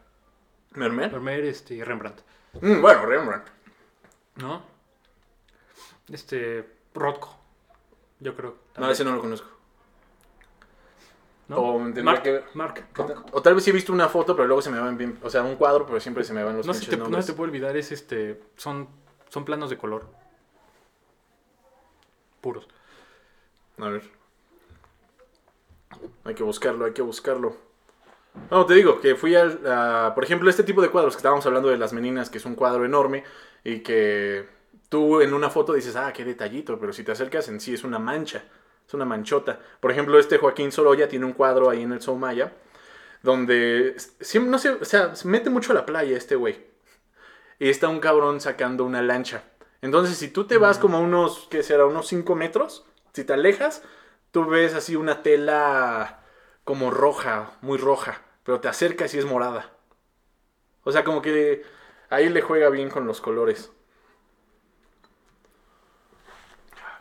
¿Mermer? 0.74 1.12
Vermeer, 1.12 1.46
este, 1.46 1.75
y 1.75 1.84
Rembrandt, 1.84 2.22
Mm, 2.62 2.82
bueno, 2.82 3.06
Rembrandt. 3.06 3.48
¿no? 4.36 4.63
Este, 6.12 6.65
Rothko, 6.94 7.38
yo 8.20 8.36
creo. 8.36 8.50
No, 8.51 8.58
también, 8.74 8.91
ese 8.91 9.06
no 9.06 9.15
lo 9.15 9.22
conozco. 9.22 9.48
¿No? 11.51 11.58
o 11.58 11.77
tendría 11.84 12.03
Mark, 12.03 12.24
que 12.24 12.31
ver. 12.31 12.43
Mark 12.55 12.86
Rothko. 12.96 13.25
O 13.34 13.41
tal 13.41 13.53
vez 13.55 13.63
sí 13.63 13.70
he 13.70 13.74
visto 13.74 13.93
una 13.93 14.10
foto, 14.10 14.36
pero 14.36 14.48
luego 14.48 14.62
se 14.62 14.72
me 14.72 14.79
van 14.79 14.98
bien. 14.98 15.20
O 15.22 15.29
sea, 15.29 15.43
un 15.43 15.55
cuadro, 15.55 15.86
pero 15.86 16.00
siempre 16.00 16.24
se 16.24 16.34
me 16.34 16.43
van 16.43 16.58
los 16.58 16.65
No 16.65 16.74
se, 16.74 16.86
te, 16.86 16.98
no 16.98 17.03
nombres. 17.03 17.25
se 17.25 17.34
te 17.34 17.38
puede 17.38 17.50
olvidar, 17.50 17.77
es 17.77 17.91
este, 17.91 18.41
son, 18.55 18.88
son 19.29 19.46
planos 19.46 19.70
de 19.70 19.77
color. 19.77 20.08
Puros. 22.41 22.67
A 23.77 23.89
ver. 23.89 24.03
Hay 26.24 26.34
que 26.34 26.43
buscarlo, 26.43 26.86
hay 26.86 26.93
que 26.93 27.01
buscarlo. 27.01 27.55
No, 28.50 28.65
te 28.65 28.74
digo 28.74 29.01
que 29.01 29.15
fui 29.15 29.36
al, 29.36 29.60
a, 29.67 30.13
por 30.15 30.24
ejemplo, 30.24 30.50
este 30.50 30.63
tipo 30.63 30.81
de 30.81 30.89
cuadros 30.89 31.15
que 31.15 31.17
estábamos 31.17 31.46
hablando 31.46 31.70
de 31.70 31.77
las 31.77 31.91
meninas, 31.93 32.29
que 32.29 32.38
es 32.38 32.46
un 32.46 32.55
cuadro 32.55 32.86
enorme 32.86 33.24
y 33.63 33.79
que 33.79 34.48
tú 34.89 35.22
en 35.22 35.34
una 35.34 35.50
foto 35.50 35.74
dices, 35.74 35.96
ah, 35.96 36.13
qué 36.13 36.24
detallito, 36.24 36.79
pero 36.79 36.93
si 36.93 37.03
te 37.03 37.12
acercas 37.12 37.50
en 37.50 37.60
sí 37.60 37.74
es 37.74 37.84
una 37.84 38.00
mancha, 38.00 38.43
es 38.91 38.93
una 38.93 39.05
manchota. 39.05 39.57
Por 39.79 39.89
ejemplo, 39.89 40.19
este 40.19 40.38
Joaquín 40.38 40.74
Sorolla 40.74 41.07
tiene 41.07 41.25
un 41.25 41.31
cuadro 41.31 41.69
ahí 41.69 41.81
en 41.81 41.93
el 41.93 42.01
Soumaya 42.01 42.51
donde, 43.24 43.95
no 44.41 44.60
sé, 44.60 44.69
o 44.69 44.83
sea, 44.83 45.15
se 45.15 45.27
mete 45.27 45.50
mucho 45.50 45.71
a 45.71 45.75
la 45.75 45.86
playa 45.86 46.17
este 46.17 46.36
güey. 46.36 46.60
Y 47.57 47.69
está 47.69 47.88
un 47.88 48.01
cabrón 48.01 48.41
sacando 48.41 48.83
una 48.83 49.01
lancha. 49.01 49.43
Entonces, 49.81 50.17
si 50.17 50.27
tú 50.27 50.45
te 50.45 50.57
vas 50.57 50.77
como 50.77 50.98
a 50.98 51.00
unos, 51.00 51.48
¿qué 51.50 51.63
será? 51.63 51.86
Unos 51.86 52.07
5 52.07 52.36
metros, 52.36 52.86
si 53.13 53.24
te 53.24 53.33
alejas, 53.33 53.81
tú 54.31 54.45
ves 54.45 54.74
así 54.74 54.95
una 54.95 55.24
tela 55.24 56.24
como 56.65 56.91
roja, 56.91 57.57
muy 57.62 57.77
roja, 57.77 58.21
pero 58.43 58.60
te 58.60 58.67
acercas 58.67 59.13
y 59.13 59.19
es 59.19 59.25
morada. 59.25 59.71
O 60.83 60.91
sea, 60.91 61.03
como 61.05 61.21
que 61.21 61.63
ahí 62.10 62.27
le 62.29 62.41
juega 62.41 62.69
bien 62.69 62.89
con 62.89 63.05
los 63.07 63.21
colores. 63.21 63.71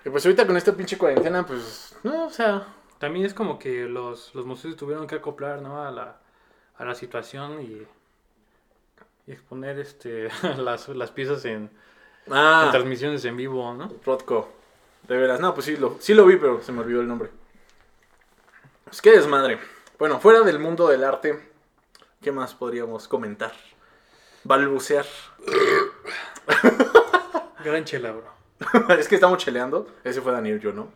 Y 0.05 0.11
pues 0.11 0.25
ahorita 0.25 0.47
con 0.47 0.57
esta 0.57 0.73
pinche 0.73 0.97
cuarentena, 0.97 1.47
pues, 1.47 1.95
no, 2.03 2.27
o 2.27 2.31
sea, 2.31 2.67
También 2.99 3.27
es 3.27 3.35
como 3.35 3.59
que 3.59 3.85
los, 3.87 4.35
los 4.35 4.47
museos 4.47 4.77
tuvieron 4.77 5.07
que 5.07 5.17
acoplar, 5.17 5.61
¿no? 5.61 5.83
A 5.83 5.91
la, 5.91 6.19
a 6.77 6.85
la 6.85 6.95
situación 6.95 7.63
y, 7.63 7.87
y 9.27 9.33
exponer 9.33 9.79
este, 9.79 10.29
las, 10.59 10.89
las 10.89 11.11
piezas 11.11 11.45
en, 11.45 11.71
en 12.27 12.33
ah, 12.33 12.69
transmisiones 12.71 13.25
en 13.25 13.37
vivo, 13.37 13.75
¿no? 13.75 13.91
Rotko. 14.05 14.51
De 15.09 15.17
veras, 15.17 15.41
no, 15.41 15.55
pues 15.55 15.67
sí 15.67 15.77
lo, 15.77 15.97
sí 15.99 16.15
lo 16.15 16.27
vi, 16.27 16.37
pero 16.37 16.63
se 16.63 16.73
me 16.73 16.81
olvidó 16.81 17.01
el 17.01 17.09
nombre. 17.09 17.31
Pues 18.85 19.01
qué 19.01 19.13
desmadre. 19.13 19.59
Bueno, 19.99 20.21
fuera 20.21 20.41
del 20.43 20.59
mundo 20.59 20.89
del 20.89 21.05
arte, 21.05 21.51
¿qué 22.23 22.33
más 22.33 22.55
podríamos 22.55 23.09
comentar? 23.09 23.53
Balbucear. 24.45 25.07
Gran 27.65 27.85
chela, 27.85 28.13
bro. 28.13 28.40
es 28.99 29.09
que 29.09 29.15
estamos 29.15 29.39
cheleando. 29.39 29.89
Ese 30.05 30.21
fue 30.21 30.33
Daniel, 30.33 30.61
yo 30.61 30.73
no. 30.73 30.89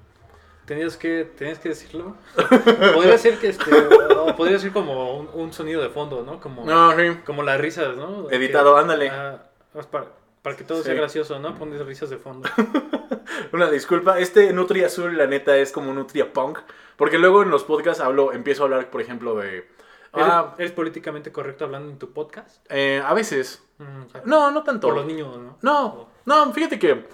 Tenías 0.66 0.96
que, 0.96 1.24
tenías 1.36 1.58
que 1.58 1.70
decirlo. 1.70 2.16
podría 2.94 3.18
ser 3.18 3.38
que 3.38 3.48
este, 3.48 3.70
o 4.16 4.34
podría 4.34 4.58
ser 4.58 4.72
como 4.72 5.18
un, 5.18 5.28
un 5.34 5.52
sonido 5.52 5.82
de 5.82 5.90
fondo, 5.90 6.22
¿no? 6.22 6.40
Como, 6.40 6.64
No, 6.64 6.96
sí. 6.96 7.18
como 7.26 7.42
las 7.42 7.60
risas, 7.60 7.96
¿no? 7.96 8.30
Editado, 8.30 8.74
Que- 8.74 8.80
ándale. 8.80 9.10
ah, 9.10 9.42
para, 9.90 10.06
para 10.42 10.56
que 10.56 10.64
todo 10.64 10.78
Sí. 10.78 10.84
sea 10.84 10.94
gracioso, 10.94 11.38
¿no? 11.38 11.54
Pones 11.58 11.84
risas 11.84 12.08
de 12.08 12.16
fondo. 12.16 12.48
Una 13.52 13.70
disculpa. 13.70 14.18
Este 14.18 14.52
Nutria 14.54 14.86
Azul, 14.86 15.16
la 15.18 15.26
neta, 15.26 15.56
es 15.56 15.70
como 15.72 15.92
Nutria 15.92 16.32
Punk. 16.32 16.58
Porque 16.96 17.18
luego 17.18 17.42
en 17.42 17.50
los 17.50 17.64
podcasts 17.64 18.00
hablo, 18.02 18.32
empiezo 18.32 18.62
a 18.62 18.66
hablar, 18.66 18.88
por 18.90 19.00
ejemplo, 19.00 19.34
de. 19.36 19.68
Ah, 20.12 20.54
¿Eres, 20.58 20.70
políticamente 20.72 21.32
correcto 21.32 21.64
hablando 21.64 21.90
en 21.90 21.98
tu 21.98 22.12
podcast? 22.12 22.64
eh, 22.70 23.02
a 23.04 23.12
veces. 23.14 23.62
Mm. 23.78 24.26
No, 24.28 24.50
no 24.52 24.62
tanto. 24.62 24.86
Por 24.86 24.96
los 24.96 25.04
niños, 25.06 25.36
¿no? 25.36 25.58
No, 25.60 26.08
no, 26.24 26.52
fíjate 26.52 26.78
que 26.78 27.04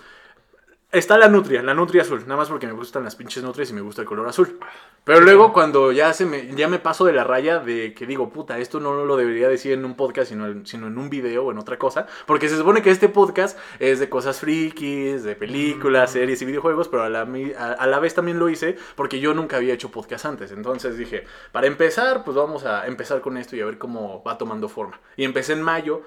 está 0.93 1.17
la 1.19 1.29
nutria, 1.29 1.63
la 1.63 1.75
nutria 1.75 2.03
azul, 2.03 2.21
nada 2.23 2.37
más 2.37 2.49
porque 2.49 2.67
me 2.67 2.73
gustan 2.73 3.05
las 3.05 3.15
pinches 3.17 3.43
nutrias 3.43 3.71
y 3.71 3.75
me 3.75 3.81
gusta 3.81 4.03
el 4.03 4.09
color 4.09 4.29
azul. 4.29 4.59
Pero 5.05 5.21
luego 5.21 5.53
cuando 5.53 5.93
ya 5.93 6.13
se 6.13 6.27
me 6.27 6.55
ya 6.55 6.69
me 6.69 6.79
paso 6.79 7.05
de 7.05 7.13
la 7.13 7.25
raya 7.25 7.59
de 7.59 7.95
que 7.95 8.07
digo, 8.07 8.31
puta, 8.31 8.59
esto 8.59 8.81
no 8.81 9.05
lo 9.05 9.17
debería 9.17 9.49
decir 9.49 9.73
en 9.73 9.85
un 9.85 9.95
podcast, 9.97 10.29
sino, 10.31 10.47
en- 10.47 10.67
sino 10.67 10.89
en 10.89 10.99
un 10.99 11.09
video 11.09 11.47
o 11.47 11.53
en 11.53 11.59
otra 11.59 11.79
cosa, 11.79 12.07
porque 12.27 12.49
se 12.49 12.57
supone 12.57 12.83
que 12.83 12.91
este 12.91 13.09
podcast 13.09 13.59
es 13.79 13.99
de 14.01 14.09
cosas 14.09 14.41
frikis, 14.41 15.23
de 15.23 15.37
películas, 15.37 16.11
Mm. 16.11 16.13
series 16.13 16.43
y 16.43 16.45
videojuegos, 16.45 16.89
pero 16.89 17.05
a 17.05 17.09
la, 17.09 17.23
a 17.23 17.87
la 17.87 17.99
vez 18.01 18.15
también 18.15 18.39
lo 18.39 18.49
hice 18.49 18.77
porque 18.97 19.21
yo 19.21 19.33
nunca 19.33 19.57
había 19.57 19.75
hecho 19.75 19.91
podcast 19.91 20.27
antes. 20.27 20.51
Entonces 20.53 20.97
dije, 20.99 21.25
para 21.53 21.67
empezar, 21.67 22.25
pues 22.25 22.37
vamos 22.37 22.65
a 22.65 22.87
empezar 22.87 23.21
con 23.21 23.37
esto 23.37 23.57
y 23.57 23.61
a 23.61 23.67
ver 23.67 23.79
cómo 23.79 24.23
va 24.25 24.37
tomando 24.39 24.69
forma. 24.69 25.01
Y 25.17 25.25
empecé 25.25 25.53
en 25.55 25.63
mayo 25.63 26.03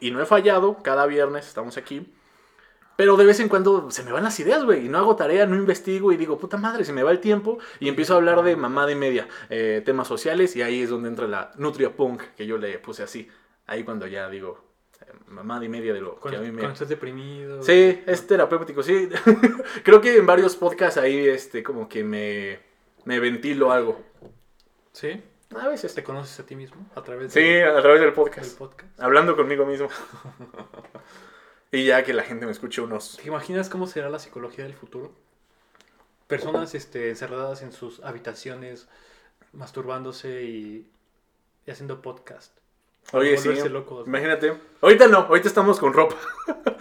y 0.00 0.10
no 0.10 0.22
he 0.22 0.26
fallado, 0.26 0.78
cada 0.82 1.06
viernes 1.06 1.46
estamos 1.46 1.76
aquí. 1.76 2.12
Pero 2.98 3.16
de 3.16 3.24
vez 3.24 3.38
en 3.38 3.48
cuando 3.48 3.92
se 3.92 4.02
me 4.02 4.10
van 4.10 4.24
las 4.24 4.40
ideas, 4.40 4.64
güey. 4.64 4.86
Y 4.86 4.88
no 4.88 4.98
hago 4.98 5.14
tarea, 5.14 5.46
no 5.46 5.54
investigo 5.54 6.10
y 6.10 6.16
digo, 6.16 6.36
puta 6.36 6.56
madre, 6.56 6.84
se 6.84 6.92
me 6.92 7.04
va 7.04 7.12
el 7.12 7.20
tiempo. 7.20 7.58
Y 7.78 7.88
empiezo 7.88 8.14
a 8.14 8.16
hablar 8.16 8.42
de 8.42 8.56
mamada 8.56 8.90
y 8.90 8.96
media, 8.96 9.28
eh, 9.50 9.82
temas 9.84 10.08
sociales. 10.08 10.56
Y 10.56 10.62
ahí 10.62 10.82
es 10.82 10.90
donde 10.90 11.08
entra 11.08 11.28
la 11.28 11.52
Nutria 11.58 11.94
Punk, 11.94 12.22
que 12.36 12.44
yo 12.44 12.58
le 12.58 12.76
puse 12.80 13.04
así. 13.04 13.28
Ahí 13.68 13.84
cuando 13.84 14.08
ya 14.08 14.28
digo, 14.28 14.64
eh, 15.00 15.12
mamada 15.28 15.64
y 15.64 15.68
media 15.68 15.94
de 15.94 16.00
lo 16.00 16.16
que 16.16 16.20
Cuando, 16.22 16.40
a 16.40 16.42
mí 16.42 16.48
me. 16.50 16.58
cuando 16.58 16.72
estás 16.72 16.88
deprimido. 16.88 17.62
Sí, 17.62 18.02
es 18.04 18.26
terapéutico, 18.26 18.82
sí. 18.82 19.08
Creo 19.84 20.00
que 20.00 20.16
en 20.16 20.26
varios 20.26 20.56
podcasts 20.56 20.98
ahí, 20.98 21.24
este, 21.28 21.62
como 21.62 21.88
que 21.88 22.02
me, 22.02 22.58
me 23.04 23.20
ventilo 23.20 23.70
algo. 23.70 24.00
¿Sí? 24.90 25.22
A 25.56 25.68
veces. 25.68 25.94
¿Te 25.94 26.02
conoces 26.02 26.40
a 26.40 26.44
ti 26.46 26.56
mismo 26.56 26.84
a 26.96 27.02
través 27.04 27.32
Sí, 27.32 27.40
de- 27.42 27.62
a 27.64 27.80
través 27.80 28.00
del 28.00 28.08
del 28.08 28.12
podcast. 28.14 28.58
podcast? 28.58 29.00
Hablando 29.00 29.36
conmigo 29.36 29.64
mismo. 29.64 29.88
y 31.70 31.84
ya 31.86 32.02
que 32.04 32.12
la 32.12 32.22
gente 32.22 32.46
me 32.46 32.52
escuche 32.52 32.80
unos. 32.80 33.16
¿Te 33.16 33.28
imaginas 33.28 33.68
cómo 33.68 33.86
será 33.86 34.08
la 34.08 34.18
psicología 34.18 34.64
del 34.64 34.74
futuro? 34.74 35.12
Personas 36.26 36.74
este, 36.74 37.10
encerradas 37.10 37.62
en 37.62 37.72
sus 37.72 38.00
habitaciones, 38.00 38.88
masturbándose 39.52 40.42
y, 40.44 40.90
y 41.66 41.70
haciendo 41.70 42.02
podcast. 42.02 42.52
Oye, 43.12 43.38
sí. 43.38 43.50
Imagínate. 44.06 44.58
Ahorita 44.82 45.06
no, 45.06 45.18
ahorita 45.18 45.48
estamos 45.48 45.78
con 45.78 45.92
ropa. 45.92 46.16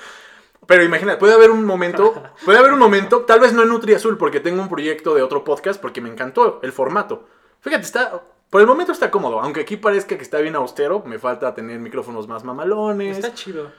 Pero 0.68 0.84
imagínate, 0.84 1.18
puede 1.18 1.34
haber 1.34 1.50
un 1.50 1.66
momento, 1.66 2.22
puede 2.46 2.60
haber 2.60 2.74
un 2.74 2.80
momento, 2.80 3.22
tal 3.22 3.40
vez 3.40 3.54
no 3.54 3.64
en 3.64 3.70
Nutri 3.70 3.94
Azul, 3.94 4.18
porque 4.18 4.42
tengo 4.42 4.62
un 4.62 4.68
proyecto 4.68 5.16
de 5.16 5.22
otro 5.22 5.46
podcast, 5.46 5.82
porque 5.82 6.02
me 6.02 6.10
encantó 6.10 6.60
el 6.62 6.74
formato. 6.74 7.26
Fíjate, 7.62 7.84
está, 7.84 8.22
por 8.50 8.60
el 8.60 8.68
momento 8.68 8.92
está 8.92 9.10
cómodo, 9.10 9.40
aunque 9.40 9.62
aquí 9.62 9.78
parezca 9.78 10.18
que 10.18 10.24
está 10.24 10.40
bien 10.40 10.58
austero, 10.58 11.04
me 11.06 11.20
falta 11.20 11.56
tener 11.56 11.80
micrófonos 11.80 12.28
más 12.28 12.44
mamalones. 12.44 13.18
Está 13.18 13.34
chido. 13.34 13.72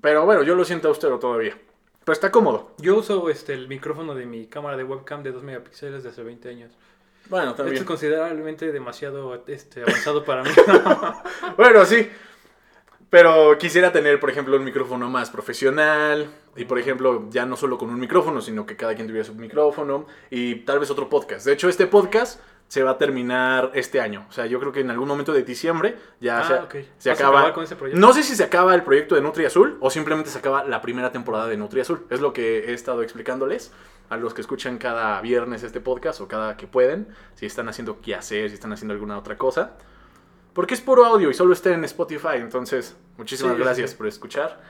Pero 0.00 0.24
bueno, 0.24 0.42
yo 0.42 0.54
lo 0.54 0.64
siento 0.64 0.88
austero 0.88 1.18
todavía. 1.18 1.56
Pero 2.04 2.12
está 2.12 2.30
cómodo. 2.30 2.72
Yo 2.78 2.96
uso 2.96 3.30
este, 3.30 3.54
el 3.54 3.66
micrófono 3.68 4.14
de 4.14 4.26
mi 4.26 4.46
cámara 4.46 4.76
de 4.76 4.84
webcam 4.84 5.22
de 5.22 5.32
2 5.32 5.42
megapíxeles 5.42 6.02
de 6.02 6.10
hace 6.10 6.22
20 6.22 6.48
años. 6.50 6.72
Bueno, 7.30 7.50
Esto 7.50 7.62
también. 7.62 7.78
es 7.78 7.84
considerablemente 7.84 8.70
demasiado 8.72 9.42
este, 9.46 9.82
avanzado 9.88 10.24
para 10.24 10.42
mí. 10.42 10.50
Bueno, 11.56 11.84
sí. 11.86 12.10
Pero 13.08 13.56
quisiera 13.58 13.92
tener, 13.92 14.18
por 14.18 14.28
ejemplo, 14.28 14.56
un 14.56 14.64
micrófono 14.64 15.08
más 15.08 15.30
profesional. 15.30 16.28
Y, 16.56 16.64
por 16.64 16.78
ejemplo, 16.78 17.28
ya 17.30 17.46
no 17.46 17.56
solo 17.56 17.78
con 17.78 17.88
un 17.88 17.98
micrófono, 17.98 18.40
sino 18.40 18.66
que 18.66 18.76
cada 18.76 18.94
quien 18.94 19.06
tuviera 19.06 19.24
su 19.24 19.34
micrófono. 19.34 20.06
Y 20.30 20.56
tal 20.56 20.80
vez 20.80 20.90
otro 20.90 21.08
podcast. 21.08 21.46
De 21.46 21.52
hecho, 21.52 21.68
este 21.68 21.86
podcast 21.86 22.40
se 22.68 22.82
va 22.82 22.92
a 22.92 22.98
terminar 22.98 23.70
este 23.74 24.00
año. 24.00 24.26
O 24.28 24.32
sea, 24.32 24.46
yo 24.46 24.58
creo 24.58 24.72
que 24.72 24.80
en 24.80 24.90
algún 24.90 25.06
momento 25.06 25.32
de 25.32 25.42
diciembre 25.42 25.96
ya 26.20 26.40
Ah, 26.40 26.44
se, 26.44 26.54
ok. 26.54 26.86
se 26.98 27.10
¿Vas 27.10 27.20
a 27.20 27.28
acaba. 27.28 27.52
con 27.52 27.64
ese? 27.64 27.76
No 27.94 28.12
sé 28.12 28.22
si 28.22 28.34
se 28.34 28.42
acaba 28.44 28.74
el 28.74 28.82
proyecto 28.82 29.14
de 29.14 29.20
Nutri 29.20 29.44
Azul 29.44 29.76
o 29.80 29.90
simplemente 29.90 30.30
se 30.30 30.38
acaba 30.38 30.64
la 30.64 30.80
primera 30.80 31.12
temporada 31.12 31.46
de 31.46 31.56
Nutri 31.56 31.80
Azul. 31.80 32.04
Es 32.10 32.20
lo 32.20 32.32
que 32.32 32.70
he 32.70 32.72
estado 32.72 33.02
explicándoles 33.02 33.72
a 34.10 34.16
los 34.16 34.34
que 34.34 34.40
escuchan 34.40 34.78
cada 34.78 35.20
viernes 35.20 35.62
este 35.62 35.80
podcast 35.80 36.20
o 36.20 36.28
cada 36.28 36.56
que 36.56 36.66
pueden. 36.66 37.08
Si 37.34 37.46
están 37.46 37.68
haciendo 37.68 38.00
qué 38.00 38.14
hacer, 38.14 38.48
si 38.48 38.54
están 38.54 38.72
haciendo 38.72 38.92
alguna 38.94 39.18
otra 39.18 39.38
cosa. 39.38 39.72
Porque 40.52 40.74
es 40.74 40.80
puro 40.80 41.04
audio 41.04 41.30
y 41.30 41.34
solo 41.34 41.52
está 41.52 41.70
en 41.70 41.84
Spotify. 41.84 42.36
Entonces, 42.36 42.96
muchísimas 43.16 43.56
sí, 43.56 43.62
gracias 43.62 43.90
sí. 43.90 43.96
por 43.96 44.06
escuchar. 44.06 44.60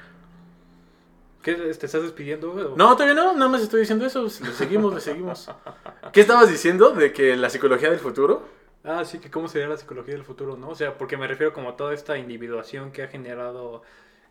¿Qué, 1.45 1.55
¿Te 1.55 1.71
estás 1.71 2.03
despidiendo? 2.03 2.75
No, 2.77 2.95
todavía 2.97 3.15
no, 3.15 3.35
nada 3.35 3.49
más 3.49 3.63
estoy 3.63 3.81
diciendo 3.81 4.07
eso. 4.07 4.23
Le 4.25 4.31
seguimos, 4.53 4.95
le 4.95 5.01
seguimos. 5.01 5.51
¿Qué 6.13 6.21
estabas 6.23 6.49
diciendo 6.51 6.91
de 6.93 7.13
que 7.13 7.37
la 7.37 7.51
psicología 7.51 7.91
del 7.91 8.01
futuro? 8.01 8.43
Ah, 8.85 9.05
sí, 9.05 9.19
que 9.19 9.31
cómo 9.31 9.49
sería 9.49 9.69
la 9.69 9.77
psicología 9.79 10.15
del 10.15 10.25
futuro, 10.25 10.57
¿no? 10.57 10.71
O 10.71 10.75
sea, 10.75 10.99
porque 10.99 11.17
me 11.17 11.27
refiero 11.27 11.53
como 11.55 11.71
a 11.71 11.77
toda 11.77 11.95
esta 11.95 12.19
individuación 12.19 12.93
que 12.93 13.03
ha 13.03 13.09
generado 13.09 13.83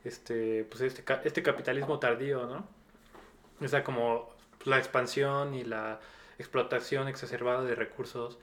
este, 0.04 0.65
pues 0.65 0.82
este, 0.82 1.04
este 1.23 1.43
capitalismo 1.43 1.99
tardío, 1.99 2.45
¿no? 2.47 2.67
O 3.62 3.67
sea, 3.67 3.84
como 3.84 4.30
la 4.65 4.78
expansión 4.80 5.56
y 5.56 5.63
la 5.65 5.99
explotación 6.39 7.08
exacerbada 7.10 7.63
de 7.63 7.76
recursos, 7.76 8.39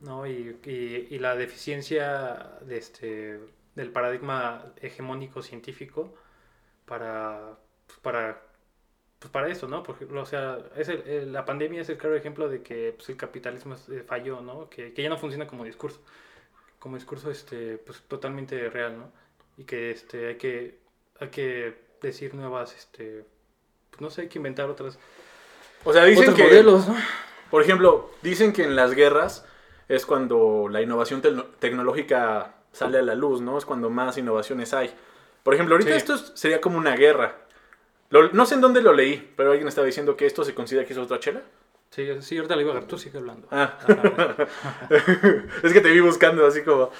¿no? 0.00 0.26
Y, 0.26 0.58
y- 0.66 1.08
y 1.10 1.18
la 1.20 1.36
deficiencia 1.36 2.58
de 2.62 2.78
este, 2.78 3.40
del 3.76 3.92
paradigma 3.92 4.66
hegemónico 4.82 5.42
científico 5.42 6.14
para, 6.86 7.58
pues, 7.88 7.98
para, 8.00 8.40
pues, 9.18 9.32
para 9.32 9.48
eso, 9.48 9.66
¿no? 9.66 9.82
Porque, 9.82 10.04
o 10.04 10.26
sea, 10.26 10.58
es 10.76 10.88
el- 10.88 11.02
el- 11.08 11.32
la 11.32 11.44
pandemia 11.44 11.80
es 11.82 11.88
el 11.88 11.98
claro 11.98 12.14
ejemplo 12.14 12.48
de 12.48 12.62
que 12.62 12.94
pues, 12.96 13.08
el 13.08 13.16
capitalismo 13.16 13.74
eh, 13.90 14.04
falló, 14.06 14.40
¿no? 14.40 14.68
Que, 14.70 14.92
que 14.94 15.02
ya 15.02 15.08
no 15.08 15.18
funciona 15.18 15.46
como 15.48 15.64
discurso, 15.64 16.00
como 16.78 16.94
discurso 16.96 17.30
este, 17.30 17.78
pues, 17.78 18.00
totalmente 18.06 18.70
real, 18.70 18.96
¿no? 18.98 19.10
Y 19.56 19.64
que 19.64 19.90
este, 19.90 20.28
hay, 20.28 20.36
que, 20.36 20.78
hay 21.18 21.28
que 21.30 21.74
decir 22.00 22.34
nuevas, 22.34 22.76
este, 22.76 23.24
pues, 23.90 24.00
no 24.00 24.08
sé, 24.10 24.22
hay 24.22 24.28
que 24.28 24.38
inventar 24.38 24.70
otras, 24.70 24.98
O 25.84 25.92
sea, 25.92 26.04
dicen 26.04 26.34
que. 26.34 26.44
modelos, 26.44 26.86
¿no? 26.88 26.94
Por 27.50 27.62
ejemplo, 27.62 28.10
dicen 28.22 28.52
que 28.52 28.62
en 28.64 28.76
las 28.76 28.94
guerras 28.94 29.44
es 29.88 30.04
cuando 30.06 30.68
la 30.70 30.82
innovación 30.82 31.22
tecno- 31.22 31.46
tecnológica 31.58 32.54
sale 32.72 32.98
a 32.98 33.02
la 33.02 33.14
luz, 33.14 33.40
¿no? 33.40 33.56
Es 33.58 33.64
cuando 33.64 33.88
más 33.90 34.18
innovaciones 34.18 34.74
hay. 34.74 34.94
Por 35.42 35.54
ejemplo, 35.54 35.74
ahorita 35.74 35.92
Sí. 35.92 35.96
esto 35.96 36.14
es- 36.14 36.32
sería 36.34 36.60
como 36.60 36.76
una 36.78 36.94
guerra. 36.94 37.36
Lo- 38.10 38.30
no 38.32 38.46
sé 38.46 38.54
en 38.54 38.60
dónde 38.60 38.80
lo 38.82 38.92
leí, 38.92 39.32
pero 39.36 39.50
alguien 39.50 39.68
estaba 39.68 39.86
diciendo 39.86 40.16
que 40.16 40.26
esto 40.26 40.44
se 40.44 40.54
considera 40.54 40.86
que 40.86 40.92
es 40.92 40.98
otra 40.98 41.18
chela. 41.20 41.42
Sí, 41.90 42.06
sí, 42.20 42.36
ahorita 42.36 42.54
le 42.56 42.62
iba 42.62 42.70
a 42.70 42.72
agarrar, 42.74 42.88
tú 42.88 42.98
sigue 42.98 43.18
hablando. 43.18 43.48
Ah. 43.50 43.78
Es 45.62 45.72
que 45.72 45.80
te 45.80 45.90
vi 45.90 46.00
buscando 46.00 46.46
así 46.46 46.62
como... 46.62 46.90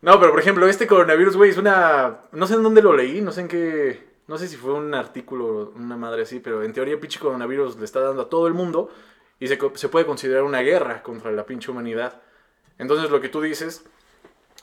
No, 0.00 0.18
pero 0.20 0.30
por 0.30 0.40
ejemplo, 0.40 0.68
este 0.68 0.86
coronavirus, 0.86 1.36
güey, 1.36 1.50
es 1.50 1.56
una. 1.56 2.18
No 2.30 2.46
sé 2.46 2.54
en 2.54 2.62
dónde 2.62 2.82
lo 2.82 2.94
leí, 2.96 3.20
no 3.20 3.32
sé 3.32 3.40
en 3.40 3.48
qué. 3.48 4.06
No 4.28 4.38
sé 4.38 4.46
si 4.46 4.56
fue 4.56 4.72
un 4.74 4.94
artículo, 4.94 5.72
una 5.74 5.96
madre 5.96 6.22
así, 6.22 6.38
pero 6.38 6.62
en 6.62 6.72
teoría, 6.72 7.00
pinche 7.00 7.18
coronavirus 7.18 7.76
le 7.78 7.84
está 7.84 8.00
dando 8.00 8.22
a 8.22 8.28
todo 8.28 8.46
el 8.46 8.54
mundo 8.54 8.90
y 9.40 9.48
se, 9.48 9.58
se 9.74 9.88
puede 9.88 10.06
considerar 10.06 10.44
una 10.44 10.60
guerra 10.60 11.02
contra 11.02 11.32
la 11.32 11.44
pinche 11.46 11.72
humanidad. 11.72 12.22
Entonces, 12.78 13.10
lo 13.10 13.20
que 13.20 13.28
tú 13.28 13.40
dices. 13.40 13.84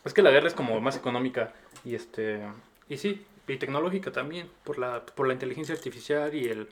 Es 0.05 0.13
que 0.13 0.21
la 0.21 0.31
guerra 0.31 0.47
es 0.47 0.53
como 0.53 0.79
más 0.79 0.95
económica 0.95 1.51
y 1.83 1.95
este 1.95 2.41
y 2.87 2.95
sí, 2.97 3.25
y 3.47 3.57
tecnológica 3.57 4.11
también 4.11 4.49
por 4.63 4.77
la 4.77 5.05
por 5.05 5.27
la 5.27 5.33
inteligencia 5.33 5.75
artificial 5.75 6.33
y 6.33 6.45
el 6.45 6.69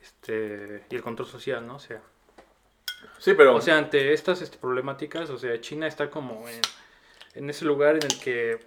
este 0.00 0.84
y 0.90 0.96
el 0.96 1.02
control 1.02 1.28
social, 1.28 1.66
¿no? 1.66 1.76
O 1.76 1.80
sea, 1.80 2.00
Sí, 3.18 3.34
pero. 3.34 3.54
o 3.54 3.60
sea, 3.60 3.78
ante 3.78 4.12
estas 4.12 4.42
este, 4.42 4.58
problemáticas, 4.58 5.30
o 5.30 5.38
sea, 5.38 5.60
China 5.60 5.86
está 5.86 6.10
como 6.10 6.48
en, 6.48 6.60
en 7.34 7.50
ese 7.50 7.64
lugar 7.64 7.96
en 7.96 8.04
el 8.04 8.20
que 8.20 8.60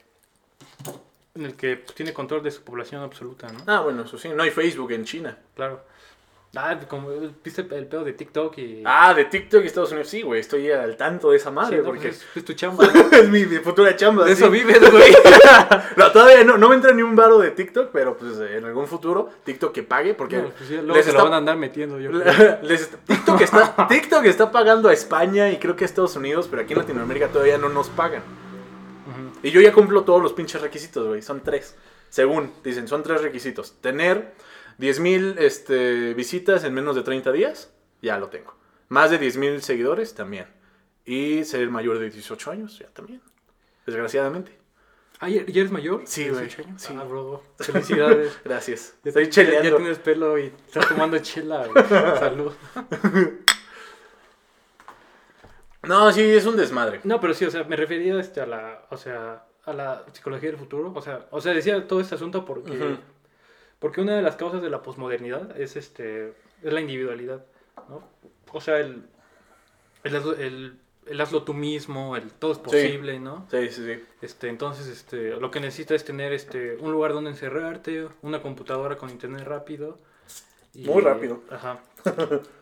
en 1.35 1.45
el 1.45 1.55
que 1.55 1.77
tiene 1.95 2.13
control 2.13 2.43
de 2.43 2.51
su 2.51 2.63
población 2.63 3.01
absoluta, 3.01 3.51
¿no? 3.51 3.59
Ah, 3.65 3.81
bueno, 3.81 4.03
eso 4.03 4.17
sí, 4.17 4.29
no 4.29 4.43
hay 4.43 4.51
Facebook 4.51 4.91
en 4.91 5.05
China. 5.05 5.37
Claro. 5.55 5.83
Ah, 6.55 6.77
como 6.87 7.09
viste 7.43 7.61
el 7.71 7.87
pedo 7.87 8.03
de 8.03 8.13
TikTok 8.13 8.55
y 8.59 8.83
Ah, 8.85 9.15
de 9.15 9.25
TikTok 9.25 9.63
y 9.63 9.65
Estados 9.65 9.89
Unidos. 9.91 10.07
Sí, 10.07 10.21
güey, 10.21 10.39
estoy 10.39 10.69
al 10.69 10.95
tanto 10.97 11.31
de 11.31 11.37
esa 11.37 11.49
Sí, 11.49 11.55
madre 11.55 11.77
no, 11.79 11.83
porque 11.85 12.09
pues, 12.09 12.17
es, 12.21 12.37
es 12.37 12.45
tu 12.45 12.53
chamba. 12.53 12.85
es 13.11 13.27
mi, 13.29 13.43
mi 13.47 13.57
futura 13.57 13.95
chamba. 13.95 14.23
De 14.23 14.35
sí. 14.35 14.43
eso 14.43 14.51
vives, 14.51 14.79
güey. 14.91 15.11
no, 15.97 16.11
todavía 16.11 16.43
no, 16.43 16.57
no 16.59 16.69
me 16.69 16.75
entra 16.75 16.93
ni 16.93 17.01
un 17.01 17.15
varo 17.15 17.39
de 17.39 17.49
TikTok, 17.49 17.89
pero 17.91 18.15
pues 18.15 18.37
en 18.39 18.63
algún 18.65 18.85
futuro 18.85 19.31
TikTok 19.43 19.73
que 19.73 19.81
pague 19.81 20.13
porque 20.13 20.37
No, 20.37 20.49
pues, 20.49 20.67
sí, 20.69 20.75
luego 20.75 20.93
les 20.93 21.05
se 21.05 21.09
está- 21.09 21.23
lo 21.23 21.29
van 21.29 21.33
a 21.33 21.37
andar 21.37 21.57
metiendo, 21.57 21.99
yo 21.99 22.11
les 22.61 22.81
está- 22.81 22.97
TikTok, 22.97 23.41
está, 23.41 23.87
TikTok 23.87 24.25
está 24.25 24.51
pagando 24.51 24.89
a 24.89 24.93
España 24.93 25.49
y 25.49 25.57
creo 25.57 25.75
que 25.75 25.85
a 25.85 25.87
Estados 25.87 26.15
Unidos, 26.15 26.47
pero 26.51 26.61
aquí 26.61 26.73
en 26.73 26.79
Latinoamérica 26.79 27.29
todavía 27.29 27.57
no 27.57 27.69
nos 27.69 27.89
pagan. 27.89 28.21
Y 29.41 29.49
yo 29.49 29.59
ya 29.59 29.73
cumplo 29.73 30.03
todos 30.03 30.21
los 30.21 30.33
pinches 30.33 30.61
requisitos, 30.61 31.07
güey. 31.07 31.21
Son 31.23 31.41
tres. 31.41 31.75
Según, 32.09 32.51
dicen, 32.63 32.87
son 32.87 33.01
tres 33.03 33.21
requisitos. 33.21 33.73
Tener 33.81 34.33
10.000 34.79 35.35
este, 35.39 36.13
visitas 36.13 36.63
en 36.63 36.73
menos 36.73 36.95
de 36.95 37.03
30 37.03 37.31
días, 37.31 37.73
ya 38.01 38.17
lo 38.17 38.29
tengo. 38.29 38.55
Más 38.89 39.11
de 39.11 39.19
10.000 39.19 39.59
seguidores, 39.59 40.13
también. 40.13 40.47
Y 41.05 41.43
ser 41.43 41.69
mayor 41.69 41.99
de 41.99 42.09
18 42.09 42.51
años, 42.51 42.79
ya 42.79 42.87
también. 42.87 43.21
Desgraciadamente. 43.85 44.57
Ah, 45.19 45.29
¿ya 45.29 45.41
eres 45.41 45.71
mayor? 45.71 46.01
Sí, 46.05 46.27
güey, 46.27 46.43
18 46.43 46.67
años. 46.67 46.81
sí. 46.81 46.93
Ah, 46.97 47.03
bro. 47.03 47.41
Felicidades. 47.57 48.37
Gracias. 48.43 48.95
Estoy 49.03 49.29
cheleando. 49.29 49.69
Ya, 49.69 49.77
tienes 49.77 49.99
pelo 49.99 50.37
y 50.37 50.51
estás 50.65 50.87
tomando 50.87 51.17
chela, 51.19 51.65
güey. 51.67 51.85
Salud. 52.19 52.51
No, 55.83 56.11
sí, 56.11 56.21
es 56.21 56.45
un 56.45 56.57
desmadre. 56.57 57.01
No, 57.03 57.19
pero 57.19 57.33
sí, 57.33 57.45
o 57.45 57.51
sea, 57.51 57.63
me 57.63 57.75
refería 57.75 58.19
este, 58.19 58.41
a 58.41 58.45
la, 58.45 58.85
o 58.89 58.97
sea, 58.97 59.45
a 59.65 59.73
la 59.73 60.03
psicología 60.11 60.49
del 60.49 60.59
futuro. 60.59 60.91
O 60.95 61.01
sea, 61.01 61.27
o 61.31 61.41
sea, 61.41 61.53
decía 61.53 61.87
todo 61.87 61.99
este 61.99 62.15
asunto 62.15 62.43
porque. 62.45 62.97
Porque 63.83 63.99
una 63.99 64.15
de 64.15 64.21
las 64.21 64.37
causas 64.37 64.61
de 64.61 64.69
la 64.69 64.81
posmodernidad 64.81 65.59
es 65.59 65.75
este, 65.75 66.29
es 66.63 66.71
la 66.71 66.79
individualidad, 66.79 67.43
¿no? 67.89 68.01
O 68.53 68.61
sea, 68.61 68.79
el, 68.79 69.03
el, 70.05 70.15
hazlo- 70.15 70.39
el, 70.39 70.79
el 71.05 71.19
hazlo 71.19 71.43
tú 71.43 71.53
mismo, 71.53 72.15
el 72.15 72.31
todo 72.31 72.53
es 72.53 72.59
posible, 72.59 73.19
¿no? 73.19 73.45
Sí, 73.51 73.69
sí, 73.71 73.83
sí. 73.85 74.01
Este, 74.21 74.47
entonces, 74.47 74.87
este, 74.87 75.31
lo 75.35 75.51
que 75.51 75.59
necesitas 75.59 75.95
es 75.97 76.05
tener 76.05 76.31
este, 76.31 76.77
un 76.77 76.93
lugar 76.93 77.11
donde 77.11 77.31
encerrarte, 77.31 78.07
una 78.21 78.41
computadora 78.41 78.95
con 78.95 79.09
internet 79.09 79.43
rápido. 79.45 79.99
y- 80.73 80.85
Muy 80.85 81.01
rápido. 81.01 81.41
Ajá. 81.49 81.81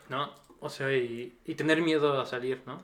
¿No? 0.09 0.31
O 0.59 0.69
sea, 0.69 0.91
y, 0.91 1.37
y 1.45 1.53
tener 1.53 1.83
miedo 1.83 2.19
a 2.19 2.25
salir, 2.25 2.61
¿no? 2.65 2.81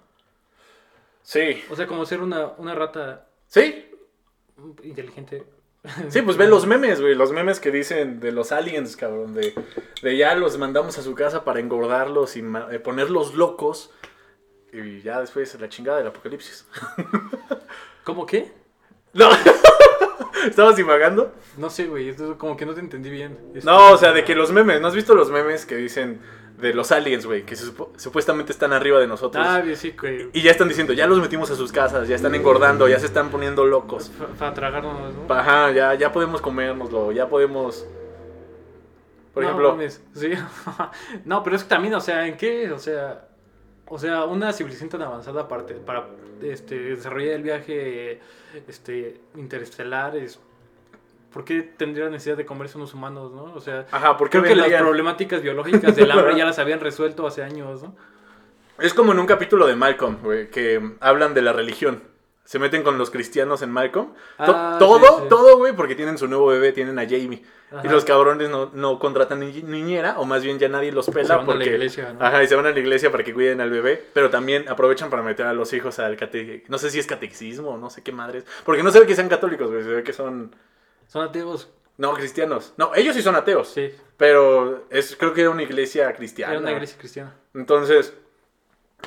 Sí. 1.23 1.63
O 1.71 1.75
sea, 1.75 1.87
como 1.87 2.05
ser 2.05 2.21
una, 2.21 2.49
una 2.59 2.75
rata 2.75 3.27
Sí. 3.47 3.89
inteligente. 4.83 5.43
Sí, 6.09 6.21
pues 6.21 6.37
ve 6.37 6.47
los 6.47 6.65
memes, 6.65 7.01
güey. 7.01 7.15
Los 7.15 7.31
memes 7.31 7.59
que 7.59 7.71
dicen 7.71 8.19
de 8.19 8.31
los 8.31 8.51
aliens, 8.51 8.95
cabrón. 8.95 9.33
De, 9.33 9.53
de 10.01 10.17
ya 10.17 10.35
los 10.35 10.57
mandamos 10.57 10.97
a 10.97 11.01
su 11.01 11.15
casa 11.15 11.43
para 11.43 11.59
engordarlos 11.59 12.35
y 12.37 12.43
eh, 12.71 12.79
ponerlos 12.79 13.35
locos. 13.35 13.91
Y 14.71 15.01
ya 15.01 15.21
después 15.21 15.59
la 15.59 15.69
chingada 15.69 15.99
del 15.99 16.07
apocalipsis. 16.07 16.67
¿Cómo 18.03 18.25
qué? 18.25 18.51
No. 19.13 19.29
¿Estabas 20.47 20.75
divagando? 20.75 21.33
No 21.57 21.69
sé, 21.69 21.87
güey. 21.87 22.15
como 22.37 22.55
que 22.55 22.65
no 22.65 22.73
te 22.73 22.79
entendí 22.79 23.09
bien. 23.09 23.37
No, 23.63 23.93
o 23.93 23.97
sea, 23.97 24.13
de 24.13 24.23
que 24.23 24.35
los 24.35 24.51
memes. 24.51 24.81
¿No 24.81 24.87
has 24.87 24.95
visto 24.95 25.15
los 25.15 25.31
memes 25.31 25.65
que 25.65 25.75
dicen 25.75 26.21
de 26.57 26.73
los 26.73 26.91
aliens, 26.91 27.25
güey? 27.25 27.43
Que 27.45 27.55
supo- 27.55 27.91
supuestamente 27.97 28.51
están 28.51 28.73
arriba 28.73 28.99
de 28.99 29.07
nosotros. 29.07 29.45
Ah, 29.47 29.61
bien, 29.61 29.75
sí, 29.77 29.93
güey. 29.99 30.29
Y 30.33 30.41
ya 30.41 30.51
están 30.51 30.67
diciendo, 30.67 30.93
ya 30.93 31.05
los 31.07 31.19
metimos 31.21 31.49
a 31.51 31.55
sus 31.55 31.71
casas, 31.71 32.07
ya 32.07 32.15
están 32.15 32.33
engordando, 32.35 32.87
ya 32.87 32.99
se 32.99 33.05
están 33.05 33.29
poniendo 33.29 33.65
locos. 33.65 34.09
Para, 34.09 34.31
para 34.33 34.53
tragarnos, 34.53 35.13
¿no? 35.13 35.33
Ajá, 35.33 35.71
ya, 35.71 35.93
ya 35.93 36.11
podemos 36.11 36.41
comérnoslo, 36.41 37.11
ya 37.11 37.29
podemos... 37.29 37.85
Por 39.33 39.43
No, 39.43 39.49
ejemplo... 39.49 39.71
mames, 39.73 40.01
sí. 40.15 40.31
no, 41.25 41.43
pero 41.43 41.55
es 41.55 41.63
que 41.63 41.69
también, 41.69 41.93
o 41.93 42.01
sea, 42.01 42.25
¿en 42.27 42.37
qué? 42.37 42.71
O 42.71 42.79
sea, 42.79 43.27
o 43.85 43.99
sea, 43.99 44.25
una 44.25 44.51
civilización 44.51 44.89
tan 44.89 45.03
avanzada 45.03 45.41
aparte 45.43 45.75
para 45.75 46.07
este, 46.41 46.75
desarrollar 46.75 47.33
el 47.35 47.43
viaje 47.43 48.19
este, 48.67 49.21
interestelar 49.35 50.15
es... 50.17 50.39
¿Por 51.37 51.45
qué 51.45 51.61
tendría 51.61 52.09
necesidad 52.09 52.35
de 52.35 52.47
comerse 52.47 52.79
unos 52.79 52.95
humanos, 52.95 53.31
no? 53.31 53.53
O 53.53 53.61
sea, 53.61 53.85
Ajá, 53.91 54.17
porque 54.17 54.39
creo 54.39 54.49
que 54.49 54.55
las 54.55 54.81
problemáticas 54.81 55.43
biológicas 55.43 55.95
del 55.95 56.09
hambre 56.09 56.35
ya 56.35 56.45
las 56.47 56.57
habían 56.57 56.79
resuelto 56.79 57.27
hace 57.27 57.43
años, 57.43 57.83
¿no? 57.83 57.95
Es 58.79 58.91
como 58.95 59.11
en 59.11 59.19
un 59.19 59.27
capítulo 59.27 59.67
de 59.67 59.75
Malcolm, 59.75 60.17
güey, 60.23 60.49
que 60.49 60.81
hablan 60.99 61.35
de 61.35 61.43
la 61.43 61.53
religión. 61.53 62.01
Se 62.43 62.57
meten 62.57 62.81
con 62.81 62.97
los 62.97 63.11
cristianos 63.11 63.61
en 63.61 63.69
Malcolm. 63.69 64.13
Ah, 64.39 64.77
todo, 64.79 64.97
sí, 64.97 65.05
sí. 65.05 65.23
todo, 65.29 65.57
güey, 65.59 65.73
porque 65.73 65.93
tienen 65.93 66.17
su 66.17 66.27
nuevo 66.27 66.47
bebé, 66.47 66.71
tienen 66.71 66.97
a 66.97 67.03
Jamie. 67.03 67.43
Y 67.83 67.87
los 67.87 68.03
cabrones 68.03 68.49
no, 68.49 68.71
no 68.73 68.97
contratan 68.97 69.41
ni- 69.41 69.61
niñera, 69.61 70.17
o 70.17 70.25
más 70.25 70.43
bien 70.43 70.57
ya 70.57 70.69
nadie 70.69 70.91
los 70.91 71.05
pela 71.05 71.27
Se 71.27 71.33
van 71.33 71.41
a 71.41 71.45
la 71.49 71.53
porque... 71.53 71.69
iglesia, 71.69 72.13
¿no? 72.13 72.25
Ajá, 72.25 72.41
y 72.41 72.47
se 72.47 72.55
van 72.55 72.65
a 72.65 72.71
la 72.71 72.79
iglesia 72.79 73.11
para 73.11 73.23
que 73.23 73.31
cuiden 73.31 73.61
al 73.61 73.69
bebé, 73.69 74.03
pero 74.11 74.31
también 74.31 74.67
aprovechan 74.69 75.11
para 75.11 75.21
meter 75.21 75.45
a 75.45 75.53
los 75.53 75.71
hijos 75.73 75.99
al 75.99 76.17
cate... 76.17 76.63
No 76.67 76.79
sé 76.79 76.89
si 76.89 76.97
es 76.97 77.05
catecismo, 77.05 77.77
no 77.77 77.91
sé 77.91 78.01
qué 78.01 78.11
madres. 78.11 78.43
Porque 78.65 78.81
no 78.81 78.89
se 78.89 79.01
ve 79.01 79.05
que 79.05 79.13
sean 79.13 79.29
católicos, 79.29 79.69
güey, 79.69 79.83
se 79.83 79.89
ve 79.89 80.01
que 80.03 80.13
son... 80.13 80.55
Son 81.07 81.23
ateos, 81.23 81.69
No, 81.97 82.13
cristianos. 82.13 82.73
No, 82.77 82.93
ellos 82.95 83.15
sí 83.15 83.21
son 83.21 83.35
ateos. 83.35 83.69
sí. 83.69 83.91
Pero 84.17 84.87
es, 84.89 85.15
creo 85.15 85.31
que 85.33 85.41
era 85.41 85.51
una 85.51 85.61
iglesia 85.61 86.11
cristiana. 86.13 86.53
Era 86.53 86.61
una 86.61 86.71
iglesia 86.71 86.97
cristiana. 86.97 87.35
Entonces, 87.53 88.13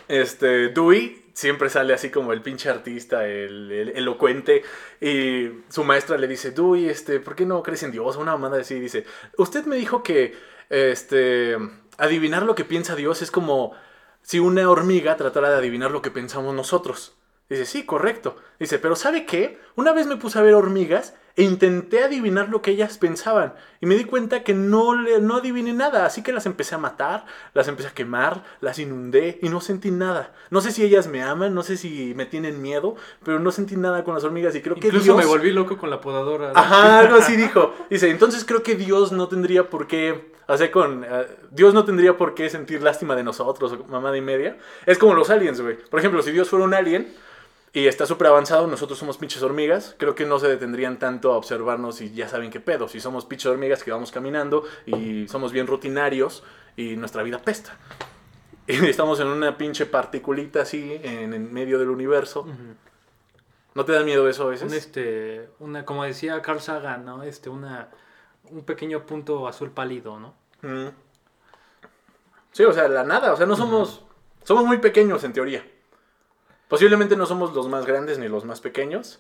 este, 0.07 0.69
Dewey 0.69 1.31
siempre 1.35 1.69
sale 1.69 1.93
así 1.95 2.11
como 2.11 2.33
el 2.33 2.43
pinche 2.43 2.69
artista, 2.71 3.27
el, 3.27 3.73
el 3.73 3.89
elocuente, 3.97 4.63
y 5.01 5.51
su 5.69 5.83
maestra 5.83 6.17
le 6.17 6.29
dice, 6.29 6.53
Dewey, 6.53 6.89
este, 6.89 7.19
¿por 7.19 7.35
qué 7.35 7.45
no 7.45 7.63
crees 7.63 7.83
en 7.83 7.91
Dios? 7.91 8.17
Una 8.17 8.33
mamada 8.33 8.61
así, 8.61 8.79
dice, 8.79 9.05
usted 9.37 9.65
me 9.65 9.77
dijo 9.77 10.03
que, 10.05 10.37
este, 10.69 11.57
adivinar 11.99 12.45
lo 12.45 12.55
que 12.55 12.65
piensa 12.65 12.95
Dios 12.95 13.21
es 13.23 13.33
como 13.33 13.73
si 14.23 14.39
una 14.39 14.69
hormiga 14.71 15.17
tratara 15.17 15.51
de 15.51 15.57
adivinar 15.57 15.91
lo 15.91 16.03
que 16.03 16.11
pensamos 16.13 16.55
nosotros. 16.55 17.17
Dice, 17.49 17.65
sí, 17.65 17.85
correcto. 17.85 18.37
Dice, 18.61 18.79
pero 18.79 18.95
¿sabe 18.95 19.27
qué? 19.27 19.59
Una 19.75 19.93
vez 19.93 20.07
me 20.07 20.17
puse 20.17 20.39
a 20.39 20.43
ver 20.43 20.55
hormigas 20.55 21.15
e 21.37 21.43
intenté 21.43 22.03
adivinar 22.03 22.49
lo 22.49 22.63
que 22.63 22.73
ellas 22.73 22.99
pensaban. 22.99 23.55
Y 23.81 23.87
me 23.87 23.95
di 23.95 24.05
cuenta 24.05 24.43
que 24.43 24.53
no, 24.55 24.95
le, 24.95 25.21
no 25.21 25.37
adiviné 25.37 25.73
nada. 25.73 26.05
Así 26.05 26.23
que 26.23 26.33
las 26.33 26.47
empecé 26.47 26.75
a 26.75 26.79
matar, 26.79 27.25
las 27.55 27.69
empecé 27.69 27.89
a 27.89 27.95
quemar, 27.95 28.45
las 28.61 28.79
inundé 28.79 29.39
y 29.43 29.49
no 29.49 29.61
sentí 29.61 29.91
nada. 29.91 30.35
No 30.51 30.61
sé 30.61 30.71
si 30.71 30.83
ellas 30.85 31.07
me 31.07 31.23
aman, 31.23 31.55
no 31.55 31.63
sé 31.63 31.77
si 31.77 32.15
me 32.15 32.27
tienen 32.27 32.61
miedo, 32.61 32.97
pero 33.25 33.39
no 33.39 33.51
sentí 33.53 33.77
nada 33.77 34.05
con 34.05 34.15
las 34.15 34.25
hormigas 34.25 34.55
y 34.55 34.61
creo 34.61 34.77
que 34.77 34.89
Incluso 34.89 35.17
me 35.17 35.25
volví 35.25 35.51
loco 35.51 35.79
con 35.79 35.91
la 35.91 36.01
podadora. 36.01 36.53
¿no? 36.53 36.59
Ajá, 36.59 36.99
algo 37.01 37.17
así 37.17 37.37
dijo. 37.37 37.75
Dice, 37.89 38.11
entonces 38.11 38.45
creo 38.45 38.63
que 38.63 38.75
Dios 38.75 39.13
no 39.13 39.29
tendría 39.29 39.71
por 39.71 39.87
qué 39.87 40.33
hacer 40.47 40.71
con... 40.71 41.05
eh, 41.05 41.27
Dios 41.51 41.75
no 41.75 41.85
tendría 41.85 42.17
por 42.17 42.35
qué 42.35 42.51
sentir 42.51 42.83
lástima 42.83 43.17
de 43.17 43.23
nosotros, 43.23 43.79
mamada 43.89 44.17
y 44.17 44.21
media. 44.21 44.59
Es 44.85 44.99
como 44.99 45.15
los 45.15 45.31
aliens, 45.31 45.61
güey. 45.61 45.77
Por 45.77 46.01
ejemplo, 46.01 46.23
si 46.23 46.33
Dios 46.33 46.49
fuera 46.49 46.65
un 46.65 46.75
alien 46.75 47.13
y 47.73 47.87
está 47.87 48.05
súper 48.05 48.27
avanzado, 48.27 48.67
nosotros 48.67 48.99
somos 48.99 49.17
pinches 49.17 49.43
hormigas, 49.43 49.95
creo 49.97 50.15
que 50.17 50.27
no 50.27 50.39
se 50.41 50.49
detendrían 50.49 50.99
tanto 50.99 51.33
a 51.33 51.37
observarnos 51.37 52.01
y 52.01 52.13
ya 52.13 52.29
saben 52.29 52.51
qué 52.51 52.59
pedo. 52.59 52.89
Si 52.89 53.01
somos 53.01 53.25
pinches 53.27 53.47
hormigas 53.47 53.85
que 53.85 53.93
vamos 53.93 54.11
caminando 54.11 54.65
y 54.87 55.29
somos 55.29 55.53
bien 55.53 55.67
rutinarios 55.67 56.43
y 56.77 56.97
nuestra 56.97 57.23
vida 57.23 57.41
pesta. 57.41 57.77
Y 58.67 58.87
estamos 58.87 59.19
en 59.19 59.27
una 59.27 59.59
pinche 59.59 59.85
particulita 59.85 60.63
así, 60.63 61.01
en, 61.03 61.35
en 61.35 61.53
medio 61.53 61.77
del 61.77 61.91
universo. 61.91 62.47
¿No 63.75 63.85
te 63.85 63.91
da 63.91 64.05
miedo 64.05 64.29
eso 64.29 64.45
a 64.45 64.51
veces? 64.51 64.71
Un, 64.71 64.77
este, 64.77 65.49
una, 65.59 65.85
como 65.85 66.05
decía 66.05 66.41
Carl 66.41 66.61
Sagan, 66.61 67.05
¿no? 67.05 67.25
Este, 67.25 67.51
una, 67.51 67.89
un 68.49 68.63
pequeño 68.63 69.07
punto 69.07 69.49
azul 69.49 69.73
pálido, 69.73 70.21
¿no? 70.21 70.35
Mm. 70.63 70.91
Sí, 72.53 72.63
o 72.63 72.73
sea, 72.73 72.87
la 72.87 73.03
nada, 73.03 73.33
o 73.33 73.37
sea, 73.37 73.47
no 73.47 73.57
somos, 73.57 74.05
somos 74.45 74.65
muy 74.65 74.79
pequeños 74.79 75.25
en 75.25 75.33
teoría. 75.33 75.65
Posiblemente 76.71 77.17
no 77.17 77.27
somos 77.27 77.53
los 77.53 77.69
más 77.69 77.85
grandes 77.85 78.21
ni 78.21 78.29
los 78.29 78.45
más 78.45 78.61
pequeños. 78.61 79.19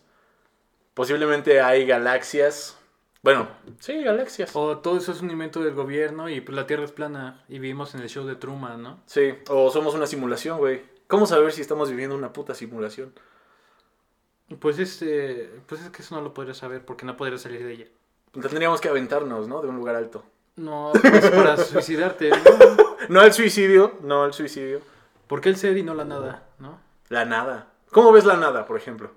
Posiblemente 0.94 1.60
hay 1.60 1.84
galaxias. 1.84 2.78
Bueno, 3.24 3.48
sí, 3.80 4.04
galaxias. 4.04 4.54
O 4.54 4.78
todo 4.78 4.96
eso 4.96 5.10
es 5.10 5.20
un 5.20 5.32
invento 5.32 5.60
del 5.60 5.74
gobierno 5.74 6.28
y 6.28 6.40
pues 6.40 6.54
la 6.54 6.68
Tierra 6.68 6.84
es 6.84 6.92
plana 6.92 7.44
y 7.48 7.58
vivimos 7.58 7.92
en 7.96 8.02
el 8.02 8.08
show 8.08 8.24
de 8.24 8.36
Truman, 8.36 8.80
¿no? 8.80 9.00
Sí, 9.06 9.34
o 9.48 9.68
somos 9.72 9.96
una 9.96 10.06
simulación, 10.06 10.58
güey. 10.58 10.82
¿Cómo 11.08 11.26
saber 11.26 11.50
si 11.50 11.60
estamos 11.60 11.90
viviendo 11.90 12.14
una 12.14 12.32
puta 12.32 12.54
simulación? 12.54 13.12
Pues 14.60 14.78
este, 14.78 15.50
pues 15.66 15.82
es 15.82 15.90
que 15.90 16.02
eso 16.02 16.14
no 16.14 16.20
lo 16.20 16.32
podrías 16.32 16.58
saber 16.58 16.84
porque 16.84 17.04
no 17.04 17.16
podrías 17.16 17.42
salir 17.42 17.64
de 17.64 17.72
ella. 17.72 17.86
Tendríamos 18.30 18.80
que 18.80 18.88
aventarnos, 18.88 19.48
¿no? 19.48 19.60
De 19.60 19.66
un 19.66 19.74
lugar 19.74 19.96
alto. 19.96 20.22
No, 20.54 20.92
pues 20.92 21.30
para 21.30 21.56
suicidarte, 21.64 22.30
¿no? 22.30 22.36
No 23.08 23.20
al 23.22 23.32
suicidio, 23.32 23.98
no 24.02 24.22
al 24.22 24.34
suicidio. 24.34 24.82
¿Por 25.26 25.40
qué 25.40 25.48
el 25.48 25.56
ser 25.56 25.76
y 25.76 25.82
no 25.82 25.94
la 25.94 26.04
nada, 26.04 26.46
no? 26.60 26.89
La 27.10 27.26
nada. 27.26 27.66
¿Cómo 27.90 28.10
ves 28.12 28.24
la 28.24 28.36
nada, 28.36 28.64
por 28.64 28.76
ejemplo? 28.78 29.10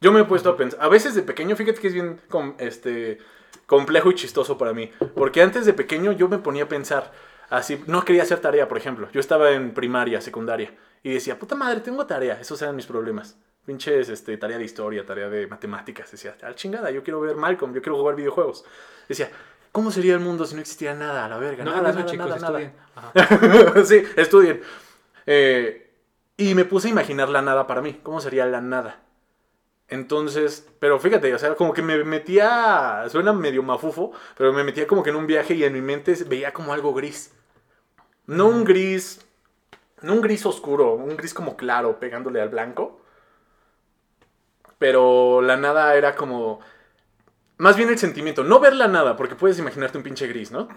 Yo 0.00 0.12
me 0.12 0.20
he 0.20 0.24
puesto 0.24 0.50
a 0.50 0.56
pensar. 0.56 0.78
A 0.82 0.88
veces 0.88 1.14
de 1.14 1.22
pequeño, 1.22 1.56
fíjate 1.56 1.80
que 1.80 1.86
es 1.88 1.94
bien 1.94 2.20
com- 2.28 2.54
este, 2.58 3.18
complejo 3.66 4.10
y 4.10 4.14
chistoso 4.16 4.58
para 4.58 4.74
mí. 4.74 4.90
Porque 5.14 5.40
antes 5.40 5.64
de 5.64 5.72
pequeño 5.72 6.12
yo 6.12 6.28
me 6.28 6.38
ponía 6.38 6.64
a 6.64 6.68
pensar. 6.68 7.12
Así, 7.48 7.82
no 7.86 8.04
quería 8.04 8.24
hacer 8.24 8.40
tarea, 8.40 8.68
por 8.68 8.76
ejemplo. 8.78 9.08
Yo 9.12 9.20
estaba 9.20 9.52
en 9.52 9.72
primaria, 9.72 10.20
secundaria. 10.20 10.74
Y 11.02 11.14
decía, 11.14 11.38
puta 11.38 11.54
madre, 11.54 11.80
tengo 11.80 12.04
tarea. 12.04 12.38
Esos 12.40 12.60
eran 12.62 12.74
mis 12.76 12.86
problemas. 12.86 13.38
Pinches, 13.64 14.08
este, 14.08 14.36
tarea 14.36 14.58
de 14.58 14.64
historia, 14.64 15.06
tarea 15.06 15.28
de 15.30 15.46
matemáticas. 15.46 16.10
Decía, 16.10 16.36
al 16.42 16.56
chingada, 16.56 16.90
yo 16.90 17.02
quiero 17.04 17.20
ver 17.20 17.36
Malcolm, 17.36 17.72
yo 17.72 17.80
quiero 17.80 17.96
jugar 17.96 18.16
videojuegos. 18.16 18.64
Decía, 19.08 19.30
¿cómo 19.72 19.90
sería 19.90 20.14
el 20.14 20.20
mundo 20.20 20.44
si 20.46 20.54
no 20.56 20.60
existiera 20.60 20.94
nada? 20.94 21.24
A 21.24 21.28
la 21.28 21.38
verga, 21.38 21.64
No 21.64 21.70
nada, 21.70 21.90
eso, 21.90 22.00
nada, 22.00 22.10
chicos, 22.10 22.26
nada, 22.40 22.60
estudien. 22.60 22.72
nada. 23.74 23.84
Sí, 23.84 24.02
estudien. 24.16 24.60
Eh, 25.26 25.83
y 26.36 26.54
me 26.54 26.64
puse 26.64 26.88
a 26.88 26.90
imaginar 26.90 27.28
la 27.28 27.42
nada 27.42 27.66
para 27.66 27.80
mí. 27.82 28.00
¿Cómo 28.02 28.20
sería 28.20 28.46
la 28.46 28.60
nada? 28.60 29.00
Entonces, 29.88 30.66
pero 30.78 30.98
fíjate, 30.98 31.34
o 31.34 31.38
sea, 31.38 31.54
como 31.54 31.72
que 31.72 31.82
me 31.82 32.02
metía, 32.04 33.04
suena 33.08 33.32
medio 33.32 33.62
mafufo, 33.62 34.12
pero 34.36 34.52
me 34.52 34.64
metía 34.64 34.86
como 34.86 35.02
que 35.02 35.10
en 35.10 35.16
un 35.16 35.26
viaje 35.26 35.54
y 35.54 35.64
en 35.64 35.74
mi 35.74 35.82
mente 35.82 36.16
veía 36.26 36.52
como 36.52 36.72
algo 36.72 36.94
gris. 36.94 37.32
No 38.26 38.46
un 38.46 38.64
gris, 38.64 39.24
no 40.02 40.14
un 40.14 40.20
gris 40.22 40.46
oscuro, 40.46 40.94
un 40.94 41.16
gris 41.16 41.34
como 41.34 41.56
claro, 41.56 42.00
pegándole 42.00 42.40
al 42.40 42.48
blanco. 42.48 43.00
Pero 44.78 45.42
la 45.42 45.56
nada 45.56 45.94
era 45.94 46.16
como, 46.16 46.60
más 47.58 47.76
bien 47.76 47.90
el 47.90 47.98
sentimiento, 47.98 48.42
no 48.42 48.60
ver 48.60 48.74
la 48.74 48.88
nada, 48.88 49.16
porque 49.16 49.36
puedes 49.36 49.58
imaginarte 49.58 49.98
un 49.98 50.04
pinche 50.04 50.26
gris, 50.26 50.50
¿no? 50.50 50.68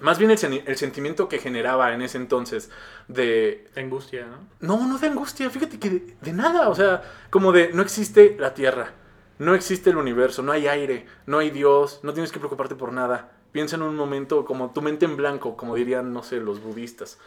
Más 0.00 0.18
bien 0.18 0.30
el, 0.30 0.38
sen- 0.38 0.62
el 0.66 0.76
sentimiento 0.76 1.28
que 1.28 1.38
generaba 1.38 1.92
en 1.94 2.02
ese 2.02 2.18
entonces 2.18 2.70
de, 3.08 3.68
De 3.74 3.80
angustia, 3.80 4.26
¿no? 4.26 4.38
no, 4.60 4.86
no 4.86 4.98
de 4.98 5.06
angustia, 5.08 5.50
fíjate 5.50 5.78
que 5.78 5.90
de, 5.90 6.16
de 6.20 6.32
nada, 6.32 6.68
o 6.68 6.74
sea, 6.74 7.02
como 7.30 7.52
de 7.52 7.72
no 7.72 7.82
existe 7.82 8.36
la 8.38 8.54
Tierra, 8.54 8.92
no 9.38 9.54
existe 9.54 9.90
el 9.90 9.96
universo, 9.96 10.42
no 10.42 10.52
hay 10.52 10.66
aire, 10.68 11.06
no 11.26 11.38
hay 11.38 11.50
Dios, 11.50 12.00
no 12.02 12.12
tienes 12.12 12.32
que 12.32 12.38
preocuparte 12.38 12.74
por 12.74 12.92
nada. 12.92 13.32
Piensa 13.52 13.76
en 13.76 13.82
un 13.82 13.94
momento 13.96 14.44
como 14.44 14.72
tu 14.72 14.82
mente 14.82 15.04
en 15.04 15.16
blanco, 15.16 15.56
como 15.56 15.74
dirían, 15.76 16.12
no 16.12 16.22
sé, 16.22 16.36
los 16.40 16.60
budistas. 16.62 17.18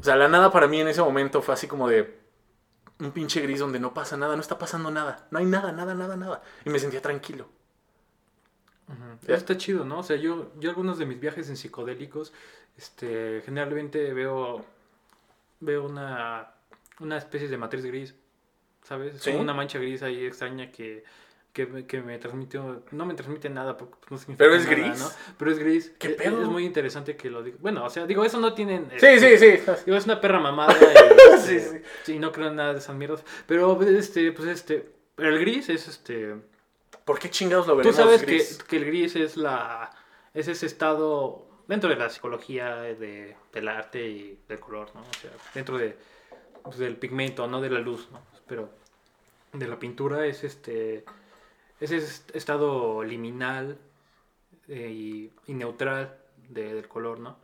O 0.00 0.02
sea, 0.02 0.16
la 0.16 0.28
nada 0.28 0.50
para 0.50 0.68
mí 0.68 0.80
en 0.80 0.88
ese 0.88 1.02
momento 1.02 1.42
fue 1.42 1.54
así 1.54 1.66
como 1.66 1.88
de 1.88 2.18
un 3.00 3.12
pinche 3.12 3.40
gris 3.42 3.60
donde 3.60 3.80
no 3.80 3.94
pasa 3.94 4.16
nada, 4.16 4.36
no 4.36 4.42
está 4.42 4.58
pasando 4.58 4.90
nada, 4.90 5.28
no 5.30 5.38
hay 5.40 5.46
nada, 5.46 5.72
nada, 5.72 5.94
nada, 5.94 6.16
nada. 6.16 6.42
Y 6.64 6.70
me 6.70 6.78
sentía 6.80 7.02
tranquilo. 7.02 7.48
Eso 9.22 9.34
está 9.34 9.56
chido, 9.56 9.84
¿no? 9.84 9.98
O 9.98 10.02
sea, 10.02 10.16
yo, 10.16 10.52
yo 10.60 10.70
algunos 10.70 10.98
de 10.98 11.06
mis 11.06 11.18
viajes 11.18 11.48
en 11.48 11.56
psicodélicos, 11.56 12.32
este, 12.78 13.42
generalmente 13.44 14.12
veo, 14.12 14.64
veo 15.60 15.84
una, 15.84 16.52
una 17.00 17.16
especie 17.18 17.48
de 17.48 17.56
matriz 17.56 17.84
gris, 17.84 18.14
¿sabes? 18.82 19.16
Es 19.16 19.22
Sí. 19.22 19.30
una 19.30 19.54
mancha 19.54 19.78
gris 19.78 20.02
ahí 20.02 20.24
extraña 20.24 20.70
que, 20.70 21.02
que, 21.52 21.66
me- 21.66 21.86
que 21.86 22.00
me 22.02 22.18
transmite, 22.18 22.60
no 22.92 23.06
me 23.06 23.14
transmite 23.14 23.48
nada, 23.50 23.76
porque 23.76 23.96
no 24.10 24.18
significa 24.18 24.44
Pero 24.44 24.54
es 24.54 24.64
nada, 24.68 24.76
gris. 24.76 25.00
¿no? 25.00 25.08
Pero 25.38 25.50
es 25.50 25.58
gris. 25.58 25.92
¿Qué 25.98 26.08
Es- 26.08 26.14
pedo? 26.16 26.42
Es 26.42 26.48
muy 26.48 26.64
interesante 26.64 27.16
que 27.16 27.28
lo 27.30 27.42
diga. 27.42 27.56
Bueno, 27.60 27.84
o 27.84 27.90
sea, 27.90 28.06
digo, 28.06 28.24
eso 28.24 28.38
no 28.38 28.52
tienen... 28.54 28.88
Sí, 28.98 29.06
este, 29.06 29.38
sí, 29.38 29.62
sí. 29.64 29.72
Digo, 29.86 29.96
es 29.96 30.04
una 30.04 30.20
perra 30.20 30.38
mamada. 30.38 30.74
Y, 31.36 31.38
Sí, 31.40 31.56
este, 31.56 31.78
sí. 31.78 31.84
sí, 32.04 32.18
no 32.18 32.30
creo 32.32 32.48
en 32.48 32.56
nada 32.56 32.72
de 32.72 32.78
esas 32.78 32.94
mierdas. 32.96 33.24
Pero, 33.46 33.80
este, 33.82 34.32
pues 34.32 34.48
este, 34.48 34.88
pero 35.14 35.30
el 35.30 35.38
gris 35.40 35.68
es 35.68 35.86
este... 35.88 36.34
¿Por 37.06 37.18
qué 37.18 37.30
chingados 37.30 37.66
lo 37.66 37.72
Tú 37.72 37.78
veremos 37.78 37.96
sabes 37.96 38.22
gris? 38.22 38.58
Que, 38.58 38.64
que 38.66 38.76
el 38.76 38.84
gris 38.84 39.16
es 39.16 39.38
la 39.38 39.90
es 40.34 40.48
ese 40.48 40.66
estado 40.66 41.46
dentro 41.66 41.88
de 41.88 41.96
la 41.96 42.10
psicología 42.10 42.76
de, 42.76 43.34
del 43.52 43.68
arte 43.68 44.06
y 44.06 44.38
del 44.48 44.60
color, 44.60 44.90
¿no? 44.94 45.00
O 45.00 45.14
sea, 45.22 45.30
dentro 45.54 45.78
de, 45.78 45.96
pues, 46.62 46.76
del 46.76 46.96
pigmento, 46.96 47.46
no 47.46 47.60
de 47.62 47.70
la 47.70 47.78
luz, 47.80 48.08
¿no? 48.12 48.20
Pero 48.46 48.68
de 49.54 49.66
la 49.66 49.78
pintura 49.78 50.26
es 50.26 50.44
este 50.44 51.04
es 51.80 51.90
ese 51.92 52.22
estado 52.36 53.02
liminal 53.02 53.78
eh, 54.68 54.90
y, 54.90 55.32
y 55.46 55.54
neutral 55.54 56.18
de- 56.48 56.74
del 56.74 56.88
color, 56.88 57.20
¿no? 57.20 57.38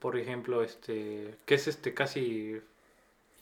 Por 0.00 0.16
ejemplo, 0.18 0.62
este 0.64 1.36
que 1.46 1.54
es 1.54 1.68
este 1.68 1.94
casi 1.94 2.60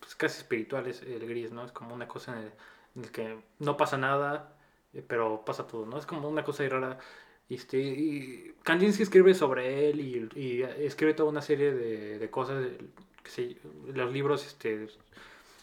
pues, 0.00 0.14
casi 0.16 0.38
espiritual 0.38 0.86
es 0.86 1.00
el 1.02 1.26
gris, 1.26 1.50
¿no? 1.50 1.64
Es 1.64 1.72
como 1.72 1.94
una 1.94 2.08
cosa 2.08 2.32
en 2.32 2.38
el, 2.38 2.52
en 2.96 3.04
el 3.04 3.10
que 3.12 3.38
no 3.58 3.76
pasa 3.78 3.96
nada, 3.96 4.52
pero 5.06 5.44
pasa 5.44 5.66
todo, 5.66 5.86
¿no? 5.86 5.98
Es 5.98 6.06
como 6.06 6.28
una 6.28 6.44
cosa 6.44 6.68
rara. 6.68 6.98
Este, 7.48 7.78
y 7.78 8.54
Kandinsky 8.62 9.02
escribe 9.02 9.34
sobre 9.34 9.90
él 9.90 10.00
y, 10.00 10.28
y 10.40 10.62
escribe 10.62 11.14
toda 11.14 11.30
una 11.30 11.42
serie 11.42 11.72
de, 11.72 12.18
de 12.18 12.30
cosas, 12.30 12.64
que 13.24 13.30
se- 13.30 13.56
los 13.92 14.12
libros 14.12 14.46
este, 14.46 14.86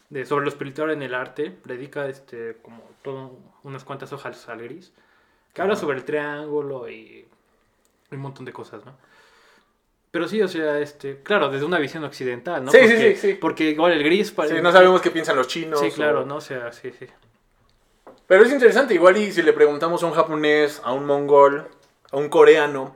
de, 0.09 0.25
sobre 0.25 0.43
lo 0.45 0.49
espiritual 0.49 0.91
en 0.91 1.01
el 1.01 1.13
arte, 1.13 1.57
dedica 1.65 2.07
este, 2.09 2.57
como 2.61 2.83
todo, 3.03 3.37
unas 3.63 3.83
cuantas 3.85 4.11
hojas 4.13 4.47
al 4.49 4.61
gris, 4.63 4.91
que 5.53 5.61
habla 5.61 5.75
sobre 5.77 5.97
el 5.97 6.05
triángulo 6.05 6.89
y 6.89 7.25
un 8.11 8.19
montón 8.19 8.45
de 8.45 8.53
cosas, 8.53 8.85
¿no? 8.85 8.97
Pero 10.11 10.27
sí, 10.27 10.41
o 10.41 10.47
sea, 10.47 10.79
este, 10.79 11.21
claro, 11.21 11.49
desde 11.49 11.65
una 11.65 11.79
visión 11.79 12.03
occidental, 12.03 12.63
¿no? 12.63 12.71
Sí, 12.71 12.79
sí, 12.79 12.87
porque, 12.87 13.15
sí, 13.15 13.27
sí. 13.27 13.33
Porque 13.39 13.69
igual 13.71 13.91
el 13.93 14.03
gris 14.03 14.29
Sí, 14.29 14.33
parece... 14.35 14.61
no 14.61 14.71
sabemos 14.71 15.01
qué 15.01 15.11
piensan 15.11 15.35
los 15.35 15.47
chinos. 15.47 15.79
Sí, 15.79 15.91
claro, 15.91 16.21
o- 16.21 16.25
¿no? 16.25 16.37
O 16.37 16.41
sea, 16.41 16.71
sí, 16.71 16.91
sí. 16.97 17.05
Pero 18.27 18.43
es 18.43 18.51
interesante, 18.51 18.93
igual 18.93 19.17
y 19.17 19.31
si 19.31 19.41
le 19.41 19.53
preguntamos 19.53 20.03
a 20.03 20.07
un 20.07 20.13
japonés, 20.13 20.81
a 20.83 20.91
un 20.93 21.05
mongol, 21.05 21.67
a 22.11 22.17
un 22.17 22.29
coreano, 22.29 22.93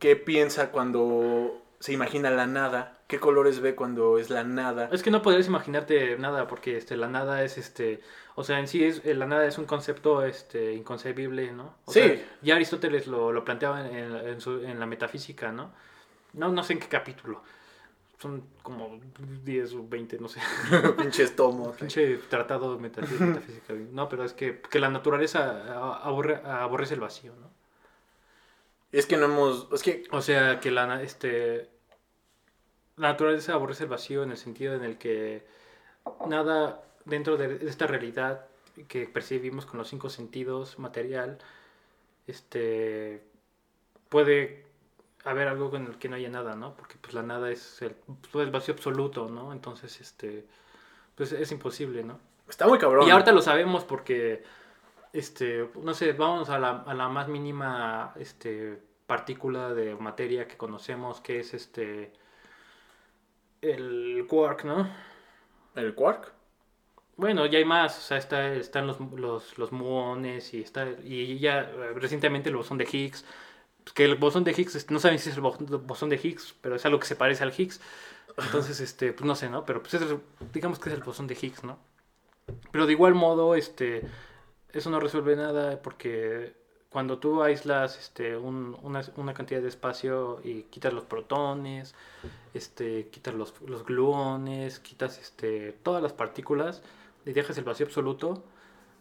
qué 0.00 0.16
piensa 0.16 0.70
cuando 0.72 1.60
se 1.78 1.92
imagina 1.92 2.30
la 2.30 2.46
nada, 2.46 2.98
qué 3.06 3.20
colores 3.20 3.60
ve 3.60 3.74
cuando 3.76 4.18
es 4.18 4.28
la 4.30 4.42
nada. 4.42 4.88
Es 4.92 5.02
que 5.02 5.10
no 5.12 5.22
podrías 5.22 5.46
imaginarte 5.46 6.16
nada, 6.18 6.48
porque 6.48 6.76
este, 6.76 6.96
la 6.96 7.08
nada 7.08 7.44
es 7.44 7.58
este. 7.58 8.00
O 8.34 8.42
sea, 8.44 8.58
en 8.58 8.66
sí 8.66 8.84
es, 8.84 9.04
la 9.04 9.26
nada 9.26 9.46
es 9.46 9.58
un 9.58 9.66
concepto 9.66 10.24
este, 10.24 10.72
inconcebible, 10.72 11.52
¿no? 11.52 11.74
O 11.84 11.92
Sí. 11.92 12.00
sea, 12.00 12.16
ya 12.42 12.54
Aristóteles 12.56 13.06
lo, 13.06 13.30
lo 13.32 13.44
planteaba 13.44 13.86
en, 13.86 13.94
en- 13.96 14.16
en 14.28 14.40
su- 14.40 14.64
en 14.64 14.80
la 14.80 14.86
metafísica, 14.86 15.52
¿no? 15.52 15.70
¿no? 16.32 16.48
No 16.50 16.62
sé 16.64 16.72
en 16.72 16.80
qué 16.80 16.88
capítulo. 16.88 17.42
Son 18.22 18.44
como 18.62 19.00
10 19.44 19.74
o 19.74 19.88
20, 19.88 20.18
no 20.18 20.28
sé. 20.28 20.38
Pinches 20.96 21.34
tomos. 21.34 21.76
Pinche 21.76 22.18
tratado 22.30 22.76
de 22.76 22.88
metafí- 22.88 23.18
metafísica. 23.18 23.74
No, 23.90 24.08
pero 24.08 24.22
es 24.24 24.32
que, 24.32 24.60
que 24.60 24.78
la 24.78 24.88
naturaleza 24.90 25.74
aborre, 26.04 26.36
aborrece 26.44 26.94
el 26.94 27.00
vacío, 27.00 27.32
¿no? 27.40 27.50
Es 28.92 29.06
que 29.06 29.16
no 29.16 29.24
hemos. 29.24 29.66
Es 29.72 29.82
que. 29.82 30.04
O 30.12 30.22
sea, 30.22 30.60
que 30.60 30.70
la, 30.70 31.02
este, 31.02 31.68
la 32.96 33.08
naturaleza 33.08 33.54
aborrece 33.54 33.82
el 33.84 33.90
vacío 33.90 34.22
en 34.22 34.30
el 34.30 34.36
sentido 34.36 34.74
en 34.76 34.84
el 34.84 34.98
que 34.98 35.44
nada 36.28 36.84
dentro 37.04 37.36
de 37.36 37.66
esta 37.68 37.88
realidad 37.88 38.46
que 38.86 39.06
percibimos 39.08 39.66
con 39.66 39.78
los 39.78 39.88
cinco 39.88 40.10
sentidos 40.10 40.78
material, 40.78 41.38
este, 42.28 43.22
puede 44.08 44.64
haber 45.24 45.48
algo 45.48 45.70
con 45.70 45.86
el 45.86 45.98
que 45.98 46.08
no 46.08 46.16
haya 46.16 46.28
nada, 46.28 46.54
¿no? 46.54 46.74
Porque 46.74 46.96
pues 47.00 47.14
la 47.14 47.22
nada 47.22 47.50
es 47.50 47.82
el, 47.82 47.94
pues, 48.30 48.44
el 48.44 48.50
vacío 48.50 48.74
absoluto, 48.74 49.28
¿no? 49.28 49.52
Entonces, 49.52 50.00
este, 50.00 50.46
pues 51.14 51.32
es 51.32 51.52
imposible, 51.52 52.02
¿no? 52.02 52.18
Está 52.48 52.66
muy 52.66 52.78
cabrón. 52.78 53.06
Y 53.06 53.10
ahorita 53.10 53.32
lo 53.32 53.40
sabemos 53.40 53.84
porque, 53.84 54.44
este, 55.12 55.68
no 55.82 55.94
sé, 55.94 56.12
vamos 56.12 56.50
a 56.50 56.58
la, 56.58 56.82
a 56.86 56.94
la 56.94 57.08
más 57.08 57.28
mínima, 57.28 58.12
este, 58.16 58.78
partícula 59.06 59.74
de 59.74 59.94
materia 59.94 60.48
que 60.48 60.56
conocemos, 60.56 61.20
que 61.20 61.40
es 61.40 61.54
este, 61.54 62.12
el 63.60 64.26
quark, 64.28 64.64
¿no? 64.64 64.88
¿El 65.74 65.94
quark? 65.94 66.32
Bueno, 67.16 67.46
ya 67.46 67.58
hay 67.58 67.64
más, 67.64 67.98
o 67.98 68.00
sea, 68.00 68.16
está, 68.16 68.54
están 68.54 68.86
los, 68.86 68.98
los, 69.00 69.58
los 69.58 69.70
muones 69.70 70.54
y 70.54 70.62
está, 70.62 70.88
y 71.04 71.38
ya 71.38 71.70
recientemente 71.94 72.48
el 72.48 72.56
bosón 72.56 72.78
de 72.78 72.88
Higgs, 72.90 73.24
que 73.94 74.04
el 74.04 74.14
bosón 74.16 74.44
de 74.44 74.52
Higgs, 74.52 74.74
este, 74.74 74.92
no 74.94 75.00
saben 75.00 75.18
si 75.18 75.30
es 75.30 75.36
el 75.36 75.42
bo- 75.42 75.56
bosón 75.58 76.08
de 76.08 76.16
Higgs, 76.22 76.54
pero 76.60 76.76
es 76.76 76.84
algo 76.86 76.98
que 77.00 77.06
se 77.06 77.16
parece 77.16 77.42
al 77.42 77.52
Higgs, 77.56 77.80
entonces, 78.38 78.80
este, 78.80 79.12
pues 79.12 79.26
no 79.26 79.34
sé, 79.34 79.50
¿no? 79.50 79.64
Pero 79.66 79.82
pues 79.82 79.94
es 79.94 80.02
el- 80.02 80.20
digamos 80.52 80.78
que 80.78 80.88
es 80.88 80.94
el 80.94 81.02
bosón 81.02 81.26
de 81.26 81.36
Higgs, 81.40 81.64
¿no? 81.64 81.78
Pero 82.70 82.86
de 82.86 82.92
igual 82.92 83.14
modo, 83.14 83.54
este, 83.54 84.02
eso 84.72 84.90
no 84.90 85.00
resuelve 85.00 85.36
nada 85.36 85.80
porque 85.82 86.54
cuando 86.88 87.18
tú 87.18 87.42
aíslas 87.42 87.98
este, 87.98 88.36
un- 88.36 88.76
una, 88.82 89.02
una 89.16 89.34
cantidad 89.34 89.60
de 89.60 89.68
espacio 89.68 90.40
y 90.44 90.64
quitas 90.64 90.92
los 90.92 91.04
protones, 91.04 91.94
este, 92.54 93.08
quitas 93.08 93.34
los, 93.34 93.54
los 93.62 93.84
gluones, 93.84 94.78
quitas 94.80 95.18
este, 95.18 95.72
todas 95.82 96.02
las 96.02 96.12
partículas 96.12 96.82
y 97.24 97.32
dejas 97.32 97.56
el 97.58 97.64
vacío 97.64 97.86
absoluto, 97.86 98.42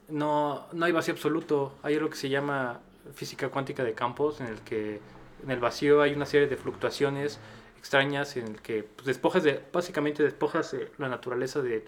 no, 0.10 0.67
no 0.74 0.86
hay 0.86 0.91
vacío 0.91 1.13
absoluto. 1.13 1.74
Hay 1.84 1.96
algo 1.96 2.10
que 2.10 2.15
se 2.17 2.30
llama 2.30 2.82
física 3.14 3.50
cuántica 3.50 3.84
de 3.84 3.94
campos, 3.94 4.40
en 4.42 4.48
el 4.48 4.60
que 4.62 5.00
en 5.44 5.52
el 5.52 5.60
vacío 5.60 6.02
hay 6.02 6.14
una 6.14 6.26
serie 6.26 6.48
de 6.48 6.56
fluctuaciones 6.58 7.40
extrañas 7.78 8.38
en 8.38 8.48
el 8.48 8.62
que 8.62 8.84
pues, 8.84 9.06
despojas 9.08 9.44
de, 9.44 9.60
básicamente 9.74 10.22
despojas 10.24 10.74
eh, 10.76 10.92
la 10.98 11.10
naturaleza 11.10 11.62
de, 11.62 11.86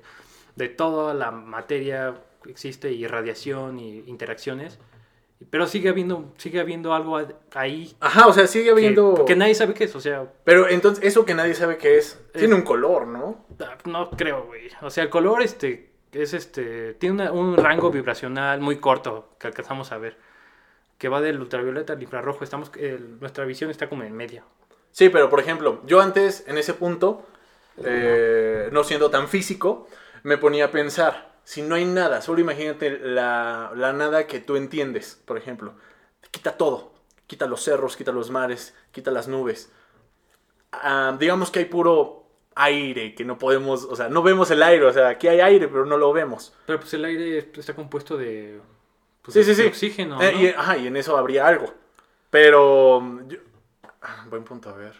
de 0.56 0.70
toda 0.70 1.14
la 1.14 1.32
materia 1.32 2.16
existe 2.48 2.92
y 2.92 3.06
radiación 3.08 3.80
y 3.80 4.00
interacciones. 4.08 4.80
Pero 5.50 5.68
sigue 5.68 5.90
habiendo, 5.90 6.34
sigue 6.38 6.62
habiendo 6.62 6.94
algo 6.94 7.20
ahí 7.54 7.96
Ajá, 8.00 8.28
o 8.28 8.34
sea, 8.34 8.48
sigue 8.48 8.66
que, 8.66 8.72
habiendo... 8.72 9.26
que 9.26 9.36
nadie 9.36 9.54
sabe 9.56 9.74
qué 9.74 9.84
es. 9.84 9.96
O 9.96 10.00
sea, 10.00 10.32
Pero 10.46 10.70
entonces, 10.70 11.04
eso 11.04 11.26
que 11.26 11.34
nadie 11.36 11.54
sabe 11.54 11.78
qué 11.78 11.98
es, 11.98 12.18
tiene 12.34 12.56
un 12.56 12.62
color, 12.62 13.08
¿no? 13.08 13.46
Ah, 13.60 13.78
No 13.86 14.10
creo, 14.12 14.46
güey. 14.46 14.70
O 14.82 14.90
sea, 14.90 15.04
el 15.04 15.10
color 15.10 15.42
este 15.44 15.92
es 16.14 16.34
este 16.34 16.94
tiene 16.94 17.16
una- 17.16 17.32
un 17.34 17.58
rango 17.58 17.92
vibracional 17.92 18.62
muy 18.62 18.78
corto 18.78 19.36
que 19.38 19.48
alcanzamos 19.48 19.92
a 19.92 19.98
ver, 19.98 20.18
que 20.98 21.10
va 21.10 21.22
del 21.22 21.40
ultravioleta 21.40 21.94
al 21.94 22.02
infrarrojo. 22.04 22.44
Estamos 22.44 22.72
el- 22.78 23.20
nuestra 23.20 23.46
visión 23.46 23.70
está 23.70 23.90
como 23.90 24.04
en 24.04 24.14
medio. 24.16 24.44
Sí, 24.92 25.10
pero 25.10 25.30
por 25.30 25.40
ejemplo, 25.40 25.82
yo 25.86 26.02
antes, 26.02 26.44
en 26.48 26.58
ese 26.58 26.74
punto, 26.74 27.26
eh, 27.84 28.70
no 28.72 28.84
siendo 28.84 29.10
tan 29.10 29.28
físico, 29.28 29.88
me 30.24 30.38
ponía 30.38 30.66
a 30.66 30.72
pensar, 30.72 31.34
si 31.44 31.62
no 31.62 31.76
hay 31.76 31.86
nada, 31.86 32.22
solo 32.22 32.40
imagínate 32.40 33.00
la, 33.00 33.72
la 33.76 33.92
nada 33.94 34.28
que 34.28 34.40
tú 34.40 34.56
entiendes, 34.56 35.20
por 35.26 35.38
ejemplo. 35.38 35.74
Quita 36.32 36.58
todo, 36.58 36.94
quita 37.28 37.48
los 37.48 37.64
cerros, 37.64 37.98
quita 37.98 38.12
los 38.12 38.30
mares, 38.30 38.76
quita 38.92 39.12
las 39.12 39.28
nubes. 39.28 39.72
Ah, 40.72 41.16
digamos 41.20 41.52
que 41.52 41.60
hay 41.60 41.66
puro 41.66 42.26
aire, 42.56 43.16
que 43.16 43.26
no 43.26 43.38
podemos, 43.38 43.84
o 43.86 43.96
sea, 43.96 44.10
no 44.10 44.22
vemos 44.24 44.50
el 44.52 44.62
aire, 44.64 44.86
o 44.86 44.94
sea, 44.94 45.10
aquí 45.10 45.28
hay 45.28 45.40
aire, 45.42 45.68
pero 45.68 45.86
no 45.86 45.98
lo 45.98 46.14
vemos. 46.14 46.54
Pero 46.66 46.80
pues 46.80 46.94
el 46.94 47.06
aire 47.06 47.50
está 47.56 47.76
compuesto 47.76 48.18
de, 48.18 48.60
pues, 49.24 49.34
Sí, 49.34 49.44
sí, 49.44 49.56
sí. 49.56 49.68
oxígeno. 49.68 50.22
Eh, 50.22 50.32
¿no? 50.34 50.40
y, 50.42 50.48
ajá, 50.50 50.78
y 50.78 50.86
en 50.88 50.96
eso 50.98 51.18
habría 51.18 51.48
algo. 51.48 51.74
Pero. 52.30 53.02
mm, 53.02 53.28
yo- 53.30 53.40
ah, 54.04 54.26
buen 54.30 54.44
punto, 54.44 54.70
a 54.70 54.74
ver. 54.74 54.94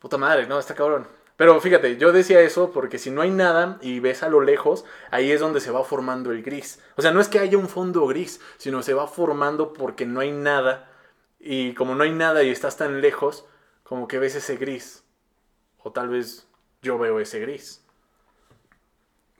Puta 0.00 0.18
madre, 0.18 0.46
no, 0.48 0.58
está 0.58 0.74
cabrón. 0.74 1.06
Pero 1.36 1.60
fíjate, 1.60 1.96
yo 1.96 2.12
decía 2.12 2.40
eso 2.40 2.72
porque 2.72 2.98
si 2.98 3.10
no 3.10 3.22
hay 3.22 3.30
nada 3.30 3.78
y 3.80 4.00
ves 4.00 4.22
a 4.22 4.28
lo 4.28 4.40
lejos, 4.42 4.84
ahí 5.10 5.30
es 5.32 5.40
donde 5.40 5.60
se 5.60 5.70
va 5.70 5.82
formando 5.84 6.30
el 6.30 6.42
gris. 6.42 6.80
O 6.96 7.02
sea, 7.02 7.10
no 7.10 7.20
es 7.20 7.28
que 7.28 7.38
haya 7.38 7.56
un 7.58 7.68
fondo 7.68 8.06
gris, 8.06 8.40
sino 8.58 8.82
se 8.82 8.94
va 8.94 9.06
formando 9.06 9.72
porque 9.72 10.04
no 10.06 10.20
hay 10.20 10.30
nada. 10.32 10.88
Y 11.40 11.74
como 11.74 11.94
no 11.94 12.04
hay 12.04 12.12
nada 12.12 12.42
y 12.42 12.50
estás 12.50 12.76
tan 12.76 13.00
lejos, 13.00 13.44
como 13.82 14.06
que 14.08 14.18
ves 14.18 14.34
ese 14.36 14.56
gris. 14.56 15.04
O 15.78 15.90
tal 15.90 16.08
vez 16.10 16.46
yo 16.82 16.98
veo 16.98 17.18
ese 17.18 17.40
gris. 17.40 17.82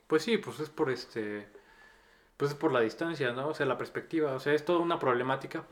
Pues 0.07 0.23
sí, 0.23 0.37
pues 0.37 0.59
es 0.59 0.69
por 0.69 0.89
este 0.91 1.47
pues 2.43 2.51
es 2.51 2.57
por 2.59 2.73
la 2.73 2.81
distancia, 2.81 3.31
¿no? 3.31 3.47
O 3.47 3.53
sea, 3.53 3.65
la 3.65 3.77
perspectiva, 3.77 4.33
o 4.33 4.39
sea, 4.41 4.51
es 4.53 4.65
toda 4.65 4.79
una 4.79 4.99
problemática 4.99 5.63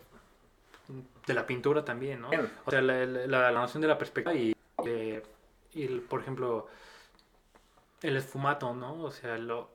de 1.27 1.34
la 1.34 1.45
pintura 1.45 1.84
también, 1.84 2.21
¿no? 2.21 2.29
Bien. 2.29 2.49
O 2.65 2.71
sea, 2.71 2.81
la, 2.81 3.05
la, 3.05 3.51
la 3.51 3.51
noción 3.51 3.81
de 3.81 3.89
la 3.89 3.97
perspectiva 3.97 4.34
y, 4.34 4.55
eh, 4.86 5.21
y 5.73 5.84
el- 5.84 5.99
por 5.99 6.21
ejemplo, 6.21 6.69
el 8.01 8.15
esfumato, 8.15 8.73
¿no? 8.73 9.03
O 9.03 9.12
sea, 9.12 9.38
lo, 9.38 9.69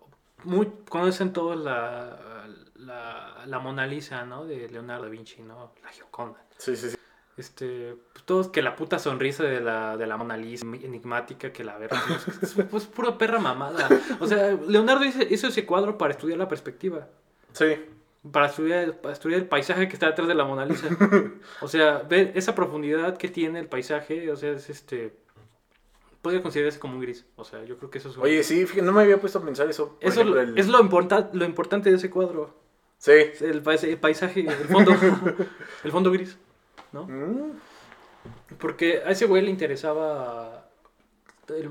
muy, 0.45 0.73
conocen 0.89 1.35
todos 1.35 1.59
la, 1.59 2.47
la, 2.77 3.43
la 3.45 3.59
Mona 3.59 3.87
Lisa, 3.87 4.25
¿no? 4.25 4.47
De 4.47 4.67
Leonardo 4.71 5.05
da 5.05 5.11
Vinci, 5.11 5.43
¿no? 5.43 5.73
La 5.83 5.91
Gioconda. 5.91 6.43
Sí, 6.57 6.77
sí, 6.77 6.89
sí. 6.89 6.97
Este, 7.37 7.95
pues 8.13 8.25
todos 8.25 8.49
que 8.49 8.63
la 8.63 8.77
puta 8.77 8.99
sonrisa 8.99 9.45
de 9.45 9.61
la, 9.61 9.97
de 9.99 10.07
la 10.07 10.17
Mona 10.17 10.37
Lisa 10.39 10.65
enigmática 10.67 11.53
que 11.53 11.65
la 11.65 11.77
verga. 11.77 12.03
Es, 12.43 12.57
es- 12.57 12.65
pues 12.71 12.87
pura 12.87 13.19
perra 13.19 13.39
mamada. 13.39 13.89
O 14.21 14.27
sea, 14.27 14.53
Leonardo 14.67 15.05
hizo, 15.05 15.21
hizo 15.23 15.49
ese 15.49 15.67
cuadro 15.67 15.99
para 15.99 16.13
estudiar 16.13 16.39
la 16.39 16.49
perspectiva. 16.49 17.09
Sí. 17.53 17.77
Para 18.33 18.47
estudiar, 18.47 19.01
para 19.01 19.13
estudiar 19.13 19.41
el 19.41 19.47
paisaje 19.49 19.87
que 19.87 19.93
está 19.95 20.07
detrás 20.07 20.29
de 20.29 20.35
la 20.35 20.45
Mona 20.45 20.65
Lisa. 20.65 20.89
O 21.61 21.69
sea, 21.69 21.99
ver 22.09 22.33
esa 22.35 22.55
profundidad 22.55 23.17
que 23.19 23.29
tiene 23.29 23.59
el 23.61 23.69
paisaje, 23.69 24.31
o 24.33 24.37
sea, 24.37 24.53
es 24.53 24.71
este. 24.71 25.15
Podría 26.23 26.43
considerarse 26.43 26.79
como 26.81 26.95
un 26.95 27.01
gris. 27.03 27.25
O 27.37 27.45
sea, 27.45 27.63
yo 27.65 27.77
creo 27.77 27.91
que 27.91 27.99
eso 27.99 28.09
es 28.09 28.17
un- 28.17 28.23
Oye, 28.25 28.43
sí, 28.43 28.65
fíjate, 28.67 28.83
no 28.85 28.93
me 28.93 29.03
había 29.03 29.21
puesto 29.21 29.39
a 29.39 29.45
pensar 29.45 29.69
eso. 29.69 29.97
Eso 30.01 30.23
ejemplo, 30.23 30.43
lo- 30.43 30.49
el- 30.53 30.59
es 30.59 30.67
lo, 30.69 30.81
importa- 30.81 31.31
lo 31.35 31.45
importante 31.45 31.91
de 31.91 31.97
ese 31.97 32.11
cuadro. 32.11 32.53
Sí. 32.99 33.13
El 33.41 33.63
paisaje, 33.63 34.41
el 34.41 34.51
fondo. 34.69 34.93
el 35.85 35.93
fondo 35.93 36.11
gris. 36.11 36.37
¿No? 36.93 37.05
Mm, 37.07 37.53
Porque 38.59 39.03
a 39.05 39.11
ese 39.11 39.27
güey 39.27 39.43
le 39.43 39.51
interesaba. 39.51 40.69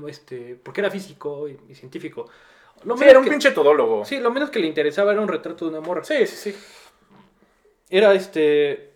este, 0.08 0.58
porque 0.62 0.80
era 0.80 0.90
físico 0.90 1.48
y, 1.48 1.58
y 1.68 1.74
científico. 1.74 2.28
Lo 2.84 2.96
Sí, 2.96 3.04
era 3.04 3.18
un 3.18 3.24
que- 3.24 3.30
pinche 3.30 3.50
todólogo. 3.52 4.04
Sí, 4.04 4.18
lo 4.20 4.30
menos 4.30 4.50
que 4.50 4.58
le 4.58 4.66
interesaba 4.66 5.12
era 5.12 5.20
un 5.20 5.28
retrato 5.28 5.64
de 5.66 5.70
una 5.76 5.80
morra. 5.86 6.04
sí, 6.04 6.26
sí. 6.26 6.52
sí. 6.52 6.58
Era 7.90 8.14
este. 8.14 8.90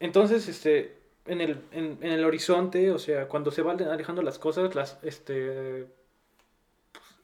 Entonces, 0.00 0.46
este. 0.48 0.96
En 1.26 1.40
el, 1.40 1.60
en, 1.72 1.98
en 2.00 2.12
el 2.12 2.24
horizonte, 2.24 2.90
o 2.90 2.98
sea, 2.98 3.28
cuando 3.28 3.50
se 3.52 3.62
van 3.62 3.80
alejando 3.82 4.22
las 4.22 4.38
cosas, 4.38 4.74
las. 4.74 4.98
Este. 5.02 5.86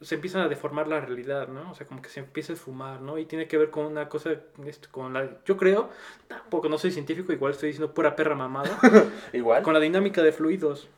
Se 0.01 0.17
empiezan 0.17 0.43
a 0.43 0.49
deformar 0.49 0.89
la 0.89 1.01
realidad, 1.01 1.49
¿no? 1.49 1.71
O 1.71 1.75
sea, 1.75 1.87
como 1.87 2.03
que 2.03 2.09
se 2.09 2.21
empieza 2.21 2.53
a 2.53 2.57
esfumar, 2.57 3.01
¿no? 3.01 3.19
Y 3.19 3.25
tiene 3.25 3.49
que 3.49 3.57
ver 3.57 3.71
con 3.71 3.87
una 3.87 4.09
cosa. 4.09 4.33
este, 4.65 4.89
con 4.89 5.13
la. 5.13 5.43
Yo 5.45 5.57
creo. 5.57 5.91
Tampoco 6.29 6.69
no 6.69 6.79
soy 6.79 6.91
científico, 6.91 7.33
igual 7.33 7.53
estoy 7.53 7.69
diciendo 7.69 7.95
pura 7.95 8.15
perra 8.15 8.35
mamada. 8.35 8.79
Igual. 9.33 9.63
con 9.63 9.75
la 9.75 9.81
dinámica 9.81 10.23
de 10.23 10.33
fluidos. 10.33 10.89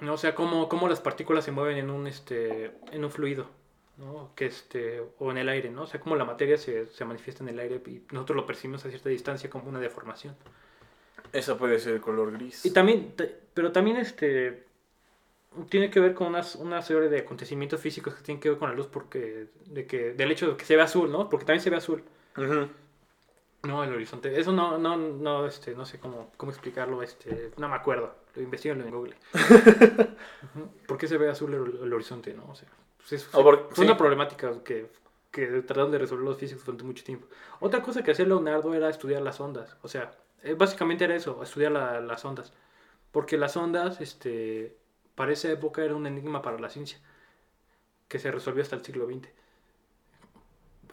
¿no? 0.00 0.14
O 0.14 0.16
sea, 0.18 0.34
cómo, 0.34 0.68
cómo 0.68 0.88
las 0.88 1.00
partículas 1.00 1.44
se 1.44 1.52
mueven 1.52 1.78
en 1.78 1.90
un, 1.90 2.06
este, 2.06 2.72
en 2.92 3.04
un 3.04 3.10
fluido. 3.10 3.48
¿no? 3.96 4.32
Que 4.34 4.46
este, 4.46 5.02
o 5.18 5.30
en 5.30 5.38
el 5.38 5.48
aire, 5.48 5.70
¿no? 5.70 5.82
O 5.82 5.86
sea, 5.86 6.00
cómo 6.00 6.16
la 6.16 6.24
materia 6.24 6.58
se, 6.58 6.86
se 6.86 7.04
manifiesta 7.04 7.42
en 7.44 7.50
el 7.50 7.58
aire 7.58 7.80
y 7.86 8.02
nosotros 8.12 8.36
lo 8.36 8.46
percibimos 8.46 8.84
a 8.84 8.88
cierta 8.88 9.08
distancia 9.08 9.48
como 9.48 9.68
una 9.68 9.80
deformación. 9.80 10.34
Eso 11.32 11.56
puede 11.58 11.78
ser 11.78 11.94
el 11.94 12.00
color 12.00 12.32
gris. 12.32 12.64
Y 12.64 12.70
también, 12.70 13.14
pero 13.54 13.72
también 13.72 13.96
este, 13.96 14.64
tiene 15.68 15.90
que 15.90 16.00
ver 16.00 16.14
con 16.14 16.28
unas, 16.28 16.56
una 16.56 16.82
serie 16.82 17.08
de 17.08 17.20
acontecimientos 17.20 17.80
físicos 17.80 18.14
que 18.14 18.22
tienen 18.22 18.40
que 18.40 18.50
ver 18.50 18.58
con 18.58 18.68
la 18.70 18.74
luz 18.74 18.86
porque, 18.88 19.48
de 19.66 19.86
que, 19.86 20.12
del 20.12 20.30
hecho 20.32 20.48
de 20.50 20.56
que 20.56 20.64
se 20.64 20.76
ve 20.76 20.82
azul, 20.82 21.10
¿no? 21.10 21.28
Porque 21.28 21.44
también 21.46 21.62
se 21.62 21.70
ve 21.70 21.76
azul. 21.76 22.02
Ujú. 22.36 22.68
No, 23.64 23.82
el 23.82 23.92
horizonte. 23.94 24.38
Eso 24.38 24.52
no, 24.52 24.76
no, 24.78 24.96
no, 24.96 25.46
este, 25.46 25.74
no 25.74 25.86
sé 25.86 25.98
cómo, 25.98 26.30
cómo 26.36 26.52
explicarlo, 26.52 27.02
este, 27.02 27.50
no 27.56 27.68
me 27.68 27.76
acuerdo. 27.76 28.14
Lo 28.34 28.42
en 28.42 28.90
Google. 28.90 29.14
Ujú. 29.34 30.68
¿Por 30.86 30.98
qué 30.98 31.06
se 31.08 31.16
ve 31.16 31.30
azul 31.30 31.54
el, 31.54 31.84
el 31.86 31.92
horizonte, 31.92 32.34
no? 32.34 32.44
O 32.50 32.54
sea, 32.54 32.68
pues 32.98 33.12
es- 33.12 33.34
O 33.34 33.42
por- 33.42 33.68
fue 33.68 33.84
sí. 33.84 33.90
una 33.90 33.96
problemática 33.96 34.52
que, 34.64 34.90
que 35.30 35.46
trataron 35.46 35.92
de 35.92 35.98
resolver 35.98 36.24
los 36.24 36.36
físicos 36.38 36.64
durante 36.64 36.84
mucho 36.84 37.04
tiempo. 37.04 37.26
Otra 37.60 37.80
cosa 37.82 38.02
que 38.02 38.10
hacía 38.10 38.26
Leonardo 38.26 38.74
era 38.74 38.88
estudiar 38.90 39.22
las 39.22 39.40
ondas. 39.40 39.76
O 39.82 39.88
sea, 39.88 40.10
eh, 40.42 40.54
básicamente 40.54 41.04
era 41.04 41.14
eso, 41.16 41.42
estudiar 41.42 41.72
la- 41.72 42.00
las 42.00 42.24
ondas. 42.24 42.52
Porque 43.12 43.38
las 43.38 43.56
ondas, 43.56 44.00
este, 44.00 44.76
para 45.14 45.32
esa 45.32 45.50
época 45.50 45.84
era 45.84 45.94
un 45.94 46.06
enigma 46.06 46.42
para 46.42 46.58
la 46.58 46.70
ciencia, 46.70 46.98
que 48.08 48.18
se 48.18 48.30
resolvió 48.30 48.62
hasta 48.62 48.76
el 48.76 48.84
siglo 48.84 49.06
XX. 49.06 49.30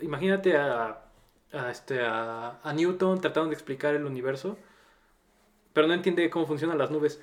Imagínate 0.02 0.58
a, 0.58 1.04
a, 1.54 1.72
este, 1.72 2.02
a, 2.02 2.60
a 2.64 2.74
Newton 2.74 3.22
tratando 3.22 3.50
de 3.50 3.56
explicar 3.56 3.94
el 3.96 4.06
universo, 4.06 4.58
pero 5.74 5.88
no 5.88 5.94
entiende 5.94 6.30
cómo 6.30 6.46
funcionan 6.48 6.78
las 6.78 6.92
nubes. 6.92 7.22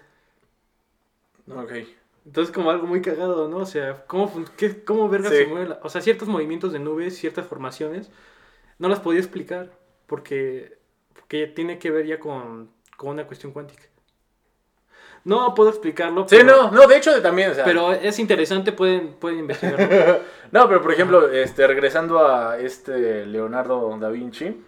Ok. 1.51 1.73
Entonces 2.27 2.55
como 2.55 2.71
algo 2.71 2.87
muy 2.87 3.01
cagado, 3.01 3.49
¿no? 3.49 3.59
O 3.59 3.67
sea, 3.67 4.05
¿cómo, 4.07 4.31
qué, 4.57 4.85
cómo 4.85 5.09
verga 5.09 5.31
Sí. 5.31 5.37
se 5.37 5.47
mueve 5.47 5.69
la- 5.69 5.81
O 5.83 5.89
sea, 5.89 6.01
ciertos 6.03 6.29
movimientos 6.29 6.73
de 6.73 6.79
nubes, 6.79 7.17
ciertas 7.17 7.47
formaciones, 7.47 8.11
no 8.79 8.89
las 8.89 9.01
podía 9.01 9.21
explicar 9.21 9.73
porque, 10.07 10.79
porque 11.15 11.47
tiene 11.47 11.79
que 11.79 11.91
ver 11.91 12.07
ya 12.07 12.21
con, 12.21 12.71
con 12.97 13.11
una 13.11 13.27
cuestión 13.27 13.53
cuántica. 13.53 13.85
No 15.29 15.55
puedo 15.55 15.69
explicarlo, 15.69 16.27
Sí, 16.27 16.37
pero, 16.41 16.57
no, 16.57 16.71
no, 16.71 16.87
de 16.87 16.97
hecho 16.97 17.21
también, 17.21 17.51
o 17.51 17.55
sea. 17.55 17.63
pero 17.65 17.93
es 17.93 18.19
interesante, 18.19 18.73
pueden, 18.73 19.13
pueden 19.15 19.41
investigarlo. 19.41 20.21
no, 20.53 20.69
pero 20.69 20.81
por 20.81 20.91
ejemplo, 20.93 21.31
este, 21.31 21.67
regresando 21.67 22.27
a 22.27 22.59
este 22.59 23.27
Leonardo 23.27 23.95
da 24.01 24.09
Vinci, 24.09 24.65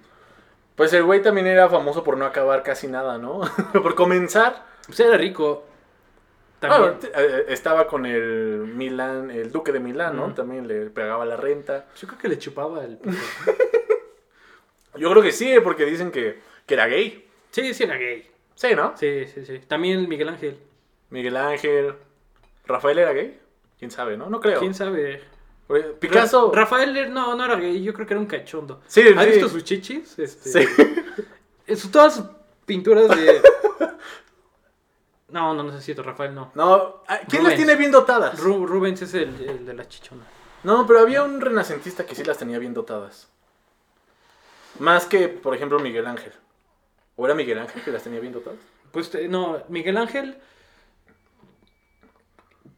pues 0.74 0.92
el 0.92 1.04
güey 1.04 1.22
también 1.22 1.46
era 1.46 1.68
famoso 1.70 2.04
por 2.04 2.18
no 2.18 2.26
acabar 2.26 2.62
casi 2.62 2.88
nada, 2.88 3.16
¿no? 3.16 3.40
por 3.72 3.94
comenzar, 3.94 4.66
pues 4.86 5.00
era 5.00 5.16
rico. 5.16 5.64
También. 6.58 6.98
t- 6.98 7.10
eh, 7.16 7.46
estaba 7.48 7.86
con 7.86 8.04
el 8.04 8.66
Milán, 8.76 9.30
el 9.30 9.50
duque 9.50 9.72
de 9.72 9.80
Milán, 9.80 10.14
¿no? 10.14 10.34
También 10.34 10.68
le 10.68 10.90
pagaba 10.90 11.24
la 11.24 11.38
renta. 11.38 11.86
Yo 11.96 12.06
creo 12.06 12.20
que 12.20 12.28
le 12.28 12.38
chupaba 12.38 12.84
el... 12.84 12.98
Yo 14.96 15.10
creo 15.10 15.22
que 15.22 15.32
sí, 15.32 15.54
porque 15.64 15.86
dicen 15.86 16.10
que, 16.10 16.38
que 16.66 16.74
era 16.74 16.86
gay. 16.86 17.26
Sí, 17.50 17.72
sí 17.72 17.84
era 17.84 17.96
gay. 17.96 18.28
Sí, 18.60 18.74
¿no? 18.74 18.92
Sí, 18.94 19.24
sí, 19.26 19.46
sí. 19.46 19.58
También 19.66 20.06
Miguel 20.06 20.28
Ángel. 20.28 20.58
Miguel 21.08 21.34
Ángel. 21.38 21.94
¿Rafael 22.66 22.98
era 22.98 23.12
gay? 23.14 23.40
¿Quién 23.78 23.90
sabe, 23.90 24.18
no? 24.18 24.28
No 24.28 24.38
creo. 24.38 24.60
¿Quién 24.60 24.74
sabe? 24.74 25.22
Picasso. 25.98 26.52
Ra- 26.52 26.62
Rafael 26.62 26.94
er- 26.94 27.08
no, 27.08 27.34
no 27.34 27.42
era 27.46 27.56
gay, 27.56 27.82
yo 27.82 27.94
creo 27.94 28.06
que 28.06 28.12
era 28.12 28.20
un 28.20 28.26
cachondo. 28.26 28.82
Sí, 28.86 29.00
¿Has 29.16 29.24
sí. 29.24 29.30
visto 29.30 29.48
sus 29.48 29.64
chichis? 29.64 30.18
Este, 30.18 30.50
Sí. 30.50 30.68
es- 31.66 31.90
todas 31.90 32.16
sus 32.16 32.26
pinturas 32.66 33.08
de... 33.08 33.40
No, 35.28 35.54
no, 35.54 35.62
no 35.62 35.74
es 35.78 35.82
cierto, 35.84 36.02
Rafael 36.02 36.34
no. 36.34 36.50
No, 36.56 37.02
ah, 37.06 37.20
¿quién 37.28 37.44
las 37.44 37.54
tiene 37.54 37.76
bien 37.76 37.92
dotadas? 37.92 38.38
Ru- 38.40 38.66
Rubens 38.66 39.00
es 39.02 39.14
el, 39.14 39.40
el 39.48 39.64
de 39.64 39.74
la 39.74 39.88
chichona. 39.88 40.24
No, 40.64 40.84
pero 40.88 40.98
había 40.98 41.22
un 41.22 41.40
renacentista 41.40 42.04
que 42.04 42.14
sí 42.16 42.24
las 42.24 42.36
tenía 42.36 42.58
bien 42.58 42.74
dotadas. 42.74 43.30
Más 44.80 45.06
que, 45.06 45.28
por 45.28 45.54
ejemplo, 45.54 45.78
Miguel 45.78 46.06
Ángel. 46.08 46.32
¿O 47.20 47.26
era 47.26 47.34
Miguel 47.34 47.58
Ángel 47.58 47.82
que 47.82 47.90
las 47.90 48.02
tenía 48.02 48.18
bien 48.18 48.32
dotadas? 48.32 48.58
Pues 48.92 49.12
no, 49.28 49.62
Miguel 49.68 49.98
Ángel... 49.98 50.38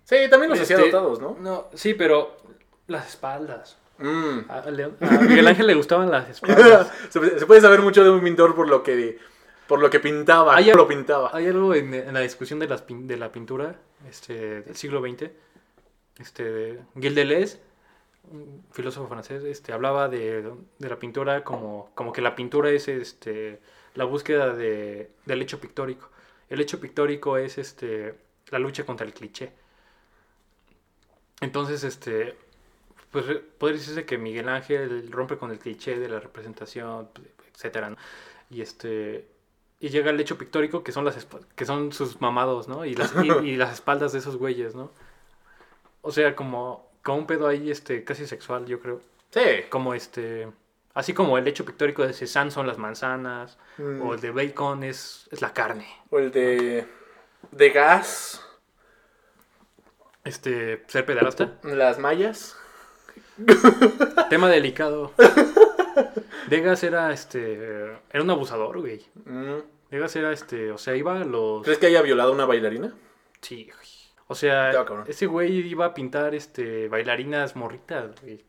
Sí, 0.03 0.17
también 0.29 0.51
los 0.51 0.59
hacía 0.61 0.77
este, 0.79 0.91
dotados, 0.91 1.21
¿no? 1.21 1.37
No, 1.41 1.69
sí, 1.75 1.95
pero 1.95 2.37
las 2.89 3.09
espaldas. 3.09 3.79
Mm. 3.99 4.39
A, 4.49 4.63
Miguel 5.21 5.47
Ángel 5.47 5.69
le 5.69 5.75
gustaban 5.75 6.11
las 6.11 6.29
espadas. 6.29 6.91
se, 7.09 7.39
se 7.39 7.47
puede 7.47 7.61
saber 7.61 7.83
mucho 7.83 8.03
de 8.03 8.11
un 8.11 8.21
pintor 8.21 8.57
por 8.57 8.69
lo 8.69 8.83
que, 8.83 9.17
por 9.69 9.79
lo 9.79 9.89
que 9.91 10.01
pintaba. 10.01 10.57
Hay- 10.57 10.73
lo 10.73 10.89
pintaba. 10.89 11.31
Hay 11.33 11.47
algo 11.47 11.73
en, 11.73 11.95
en 11.95 12.13
la 12.13 12.19
discusión 12.21 12.59
de, 12.59 12.67
las, 12.67 12.83
de 12.89 13.17
la 13.17 13.31
pintura 13.31 13.77
este, 14.11 14.63
del 14.63 14.75
siglo 14.75 15.01
XX. 15.01 15.31
Este, 16.19 16.81
Gilles 16.95 17.15
Deleuze, 17.15 17.61
un 18.33 18.65
filósofo 18.73 19.07
francés, 19.07 19.45
este, 19.45 19.73
hablaba 19.73 20.09
de, 20.09 20.43
de 20.79 20.89
la 20.89 20.99
pintura 20.99 21.45
como, 21.45 21.91
como 21.95 22.13
que 22.13 22.21
la 22.23 22.35
pintura 22.35 22.71
es 22.71 22.89
este, 22.89 23.61
la 23.95 24.05
búsqueda 24.05 24.55
de, 24.55 25.11
del 25.27 25.43
hecho 25.43 25.61
pictórico. 25.61 26.11
El 26.49 26.61
hecho 26.61 26.81
pictórico 26.81 27.37
es 27.37 27.59
este, 27.59 28.15
la 28.51 28.59
lucha 28.59 28.85
contra 28.85 29.07
el 29.07 29.13
cliché. 29.13 29.53
Entonces, 31.41 31.85
este, 31.85 32.37
pues 33.11 33.25
podría 33.59 33.79
decirse 33.79 34.05
que 34.05 34.19
Miguel 34.19 34.49
Ángel 34.49 35.11
rompe 35.11 35.37
con 35.37 35.51
el 35.51 35.59
cliché 35.59 35.99
de 35.99 36.09
la 36.09 36.21
representación, 36.21 37.09
etcétera, 37.55 37.91
¿no? 37.91 37.97
Y 38.51 38.61
este 38.63 39.27
y 39.81 39.89
llega 39.89 40.11
el 40.11 40.21
hecho 40.21 40.39
pictórico 40.39 40.85
que 40.85 40.93
son 40.93 41.05
las 41.05 41.27
que 41.57 41.65
son 41.65 41.93
sus 41.93 42.21
mamados, 42.21 42.69
¿no? 42.69 42.85
Y 42.85 42.95
las, 42.95 43.13
y, 43.17 43.49
y 43.49 43.57
las 43.57 43.73
espaldas 43.73 44.13
de 44.13 44.21
esos 44.21 44.37
güeyes, 44.37 44.77
¿no? 44.77 44.93
O 46.03 46.13
sea, 46.13 46.37
como, 46.37 46.89
como 47.03 47.19
un 47.19 47.27
pedo 47.27 47.49
ahí 47.49 47.71
este 47.71 48.05
casi 48.05 48.27
sexual, 48.27 48.67
yo 48.67 48.81
creo. 48.81 49.01
Sí. 49.31 49.41
Como 49.71 49.95
este 49.95 50.49
así 50.95 51.13
como 51.15 51.39
el 51.39 51.47
hecho 51.49 51.65
pictórico 51.65 52.07
de 52.07 52.13
Cézanne 52.13 52.51
son 52.51 52.67
las 52.67 52.79
manzanas 52.79 53.59
Mm. 53.79 54.03
o 54.03 54.15
el 54.15 54.21
de 54.21 54.31
Bacon 54.31 54.85
es, 54.85 55.29
es 55.31 55.41
la 55.41 55.53
carne. 55.53 55.87
O 56.11 56.19
el 56.19 56.31
de. 56.31 56.87
De 57.51 57.71
gas. 57.71 58.45
Este, 60.25 60.85
ser 60.87 61.05
pederasta. 61.05 61.59
Las 61.65 61.99
mallas. 61.99 62.57
Tema 64.31 64.49
delicado. 64.49 65.13
Degas 66.49 66.83
era 66.85 67.13
este 67.13 67.85
era 68.11 68.23
un 68.23 68.31
abusador, 68.31 68.81
güey. 68.81 69.05
Mm. 69.25 69.59
Degas 69.91 70.15
era 70.17 70.33
este, 70.33 70.71
o 70.71 70.79
sea, 70.79 70.95
iba 70.97 71.21
a 71.21 71.25
los 71.25 71.63
¿Crees 71.65 71.79
que 71.79 71.87
haya 71.87 72.03
violado 72.03 72.31
a 72.31 72.35
una 72.35 72.47
bailarina? 72.47 72.95
Sí, 73.41 73.65
güey. 73.75 73.89
O 74.29 74.35
sea, 74.35 74.73
ese 75.07 75.27
güey 75.27 75.53
iba 75.69 75.85
a 75.87 75.95
pintar 75.95 76.35
este 76.35 76.89
bailarinas 76.89 77.55
morritas, 77.57 78.19
güey. 78.23 78.45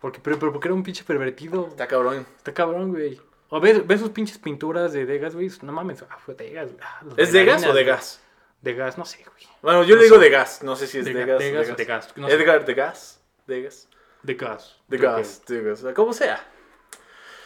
Porque, 0.00 0.18
pero, 0.22 0.38
pero 0.38 0.52
porque 0.52 0.68
era 0.68 0.74
un 0.74 0.82
pinche 0.82 1.04
pervertido. 1.04 1.68
Está 1.68 1.86
cabrón. 1.86 2.26
Está 2.38 2.54
cabrón, 2.54 2.90
güey. 2.90 3.20
O 3.50 3.60
ves, 3.60 3.86
ves 3.86 4.00
sus 4.00 4.10
pinches 4.10 4.38
pinturas 4.38 4.92
de 4.92 5.04
Degas, 5.06 5.34
güey. 5.34 5.50
No 5.62 5.72
mames, 5.72 6.02
ah, 6.08 6.18
fue 6.24 6.34
Degas, 6.34 6.72
güey. 6.72 6.82
Ah, 6.82 7.02
¿Es 7.16 7.32
de 7.32 7.44
gas 7.44 7.62
o 7.62 7.66
de 7.66 7.72
bailarinas, 7.72 7.96
gas? 7.98 8.20
güey. 8.20 8.30
De 8.74 8.78
gas, 8.78 8.98
no 8.98 9.04
sé, 9.04 9.18
güey. 9.24 9.46
Bueno, 9.62 9.82
yo 9.84 9.94
No 9.94 9.98
le 10.00 10.04
digo 10.04 10.16
sé. 10.16 10.22
de 10.22 10.30
gas. 10.30 10.62
No 10.62 10.76
sé 10.76 10.86
si 10.86 10.98
es 10.98 11.04
De 11.04 11.14
de, 11.14 11.24
ga- 11.24 11.26
gas. 11.26 11.38
de 11.38 11.52
gas 11.52 11.70
o 11.70 11.74
de 11.74 11.84
gas, 11.84 12.16
no 12.16 12.28
sé. 12.28 12.34
Edgar 12.34 12.64
de 12.64 12.74
gas. 12.74 13.20
De 13.46 13.62
gas. 13.62 13.88
De 14.22 14.34
gas. 14.34 14.76
De 14.88 14.98
Creo 14.98 15.12
gas. 15.16 15.42
De 15.46 15.62
gas. 15.62 15.84
Como 15.94 16.12
sea. 16.12 16.46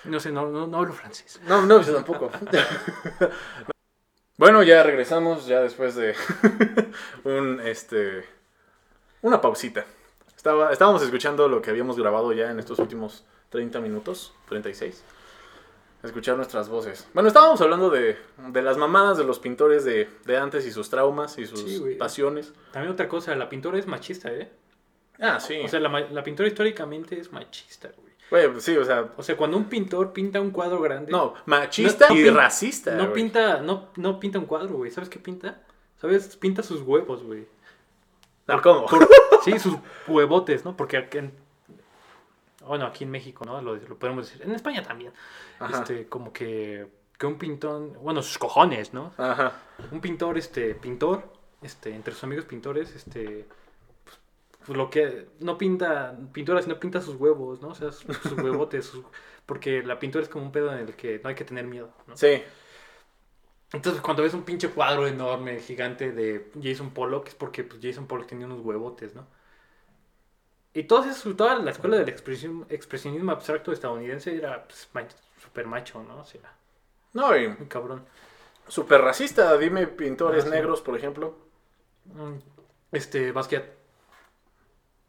No 0.04 0.20
sé, 0.20 0.30
no, 0.30 0.48
no, 0.48 0.66
no 0.66 0.78
hablo 0.78 0.92
francés. 0.92 1.40
No, 1.46 1.62
no, 1.64 1.80
yo 1.82 1.94
tampoco. 1.94 2.30
bueno, 4.36 4.62
ya 4.62 4.82
regresamos, 4.82 5.46
ya 5.46 5.60
después 5.60 5.94
de 5.94 6.14
un, 7.24 7.60
este, 7.64 8.24
una 9.22 9.40
pausita. 9.40 9.84
Estaba, 10.44 10.70
estábamos 10.72 11.00
escuchando 11.02 11.48
lo 11.48 11.62
que 11.62 11.70
habíamos 11.70 11.98
grabado 11.98 12.30
ya 12.34 12.50
en 12.50 12.58
estos 12.58 12.78
últimos 12.78 13.24
30 13.48 13.80
minutos, 13.80 14.34
36. 14.50 15.02
Escuchar 16.02 16.36
nuestras 16.36 16.68
voces. 16.68 17.08
Bueno, 17.14 17.28
estábamos 17.28 17.62
hablando 17.62 17.88
de, 17.88 18.18
de 18.48 18.60
las 18.60 18.76
mamadas 18.76 19.16
de 19.16 19.24
los 19.24 19.38
pintores 19.38 19.86
de, 19.86 20.06
de 20.26 20.36
antes 20.36 20.66
y 20.66 20.70
sus 20.70 20.90
traumas 20.90 21.38
y 21.38 21.46
sus 21.46 21.60
Sí, 21.62 21.96
pasiones. 21.98 22.52
También 22.72 22.92
otra 22.92 23.08
cosa, 23.08 23.34
la 23.34 23.48
pintura 23.48 23.78
es 23.78 23.86
machista, 23.86 24.30
¿eh? 24.34 24.52
Ah, 25.18 25.40
sí. 25.40 25.60
O 25.64 25.68
sea, 25.68 25.80
la, 25.80 25.88
la 26.10 26.22
pintura 26.22 26.46
históricamente 26.46 27.18
es 27.18 27.32
machista, 27.32 27.88
güey. 27.96 28.12
Güey, 28.50 28.60
sí, 28.60 28.76
o 28.76 28.84
sea, 28.84 29.12
O 29.16 29.22
sea, 29.22 29.38
cuando 29.38 29.56
un 29.56 29.64
pintor 29.64 30.12
pinta 30.12 30.42
un 30.42 30.50
cuadro 30.50 30.78
grande... 30.82 31.10
no, 31.10 31.32
machista 31.46 32.08
No, 32.10 32.16
y 32.16 32.28
racista. 32.28 32.94
No 32.96 33.04
güey. 33.04 33.14
pinta, 33.14 33.62
no, 33.62 33.88
no 33.96 34.20
pinta 34.20 34.38
un 34.38 34.44
cuadro, 34.44 34.74
güey. 34.76 34.90
¿Sabes 34.90 35.08
qué 35.08 35.18
pinta? 35.18 35.62
¿Sabes? 35.98 36.36
Pinta 36.36 36.62
sus 36.62 36.82
huevos, 36.82 37.22
güey. 37.22 37.46
No, 38.46 38.60
¿Cómo? 38.60 38.84
Sí, 39.44 39.58
sus 39.58 39.76
huevotes, 40.08 40.64
¿no? 40.64 40.76
Porque 40.76 40.96
aquí 40.96 41.18
en... 41.18 41.32
Bueno, 42.66 42.86
aquí 42.86 43.04
en 43.04 43.10
México, 43.10 43.44
¿no? 43.44 43.60
Lo, 43.60 43.76
lo 43.76 43.98
podemos 43.98 44.26
decir. 44.26 44.42
En 44.42 44.52
España 44.54 44.82
también. 44.82 45.12
Ajá. 45.58 45.80
Este, 45.80 46.06
como 46.08 46.32
que... 46.32 46.86
Que 47.18 47.26
un 47.26 47.36
pintón... 47.38 47.92
Bueno, 48.02 48.22
sus 48.22 48.38
cojones, 48.38 48.92
¿no? 48.94 49.12
Ajá. 49.18 49.52
Un 49.92 50.00
pintor, 50.00 50.38
este... 50.38 50.74
Pintor, 50.74 51.30
este... 51.62 51.94
Entre 51.94 52.14
sus 52.14 52.24
amigos 52.24 52.44
pintores, 52.46 52.94
este... 52.94 53.46
Pues, 54.04 54.18
pues 54.66 54.78
lo 54.78 54.88
que... 54.90 55.28
No 55.40 55.58
pinta 55.58 56.16
pintura, 56.32 56.62
sino 56.62 56.80
pinta 56.80 57.00
sus 57.00 57.16
huevos, 57.16 57.60
¿no? 57.60 57.68
O 57.68 57.74
sea, 57.74 57.92
sus, 57.92 58.16
sus 58.16 58.32
huevotes. 58.32 58.86
sus- 58.86 59.04
porque 59.46 59.82
la 59.82 59.98
pintura 59.98 60.22
es 60.22 60.30
como 60.30 60.46
un 60.46 60.52
pedo 60.52 60.72
en 60.72 60.78
el 60.78 60.94
que 60.96 61.20
no 61.22 61.28
hay 61.28 61.34
que 61.34 61.44
tener 61.44 61.66
miedo, 61.66 61.90
¿no? 62.06 62.16
Sí. 62.16 62.42
Entonces, 63.74 64.00
cuando 64.00 64.22
ves 64.22 64.32
un 64.34 64.44
pinche 64.44 64.70
cuadro 64.70 65.06
enorme, 65.06 65.58
gigante 65.58 66.12
de 66.12 66.50
Jason 66.62 66.90
Pollock, 66.92 67.28
es 67.28 67.34
porque 67.34 67.64
pues, 67.64 67.80
Jason 67.82 68.06
Pollock 68.06 68.28
tenía 68.28 68.46
unos 68.46 68.60
huevotes, 68.60 69.14
¿no? 69.14 69.26
Y 70.74 70.84
todo 70.84 71.04
eso, 71.08 71.34
toda 71.36 71.56
la 71.60 71.70
escuela 71.70 71.96
del 71.98 72.08
expresionismo 72.08 73.30
abstracto 73.32 73.72
estadounidense 73.72 74.34
era 74.36 74.64
pues, 74.64 74.88
super 75.42 75.66
macho, 75.66 76.02
¿no? 76.02 76.20
O 76.20 76.24
sea, 76.24 76.40
No, 77.12 77.36
y 77.36 77.48
muy 77.48 77.68
cabrón. 77.68 78.04
Súper 78.66 79.00
racista, 79.00 79.56
dime 79.56 79.86
pintores 79.86 80.44
Ah, 80.44 80.46
sí. 80.48 80.52
negros, 80.52 80.80
por 80.82 80.96
ejemplo. 80.96 81.36
Mm, 82.06 82.34
Este, 82.92 83.30
Basquiat. 83.32 83.64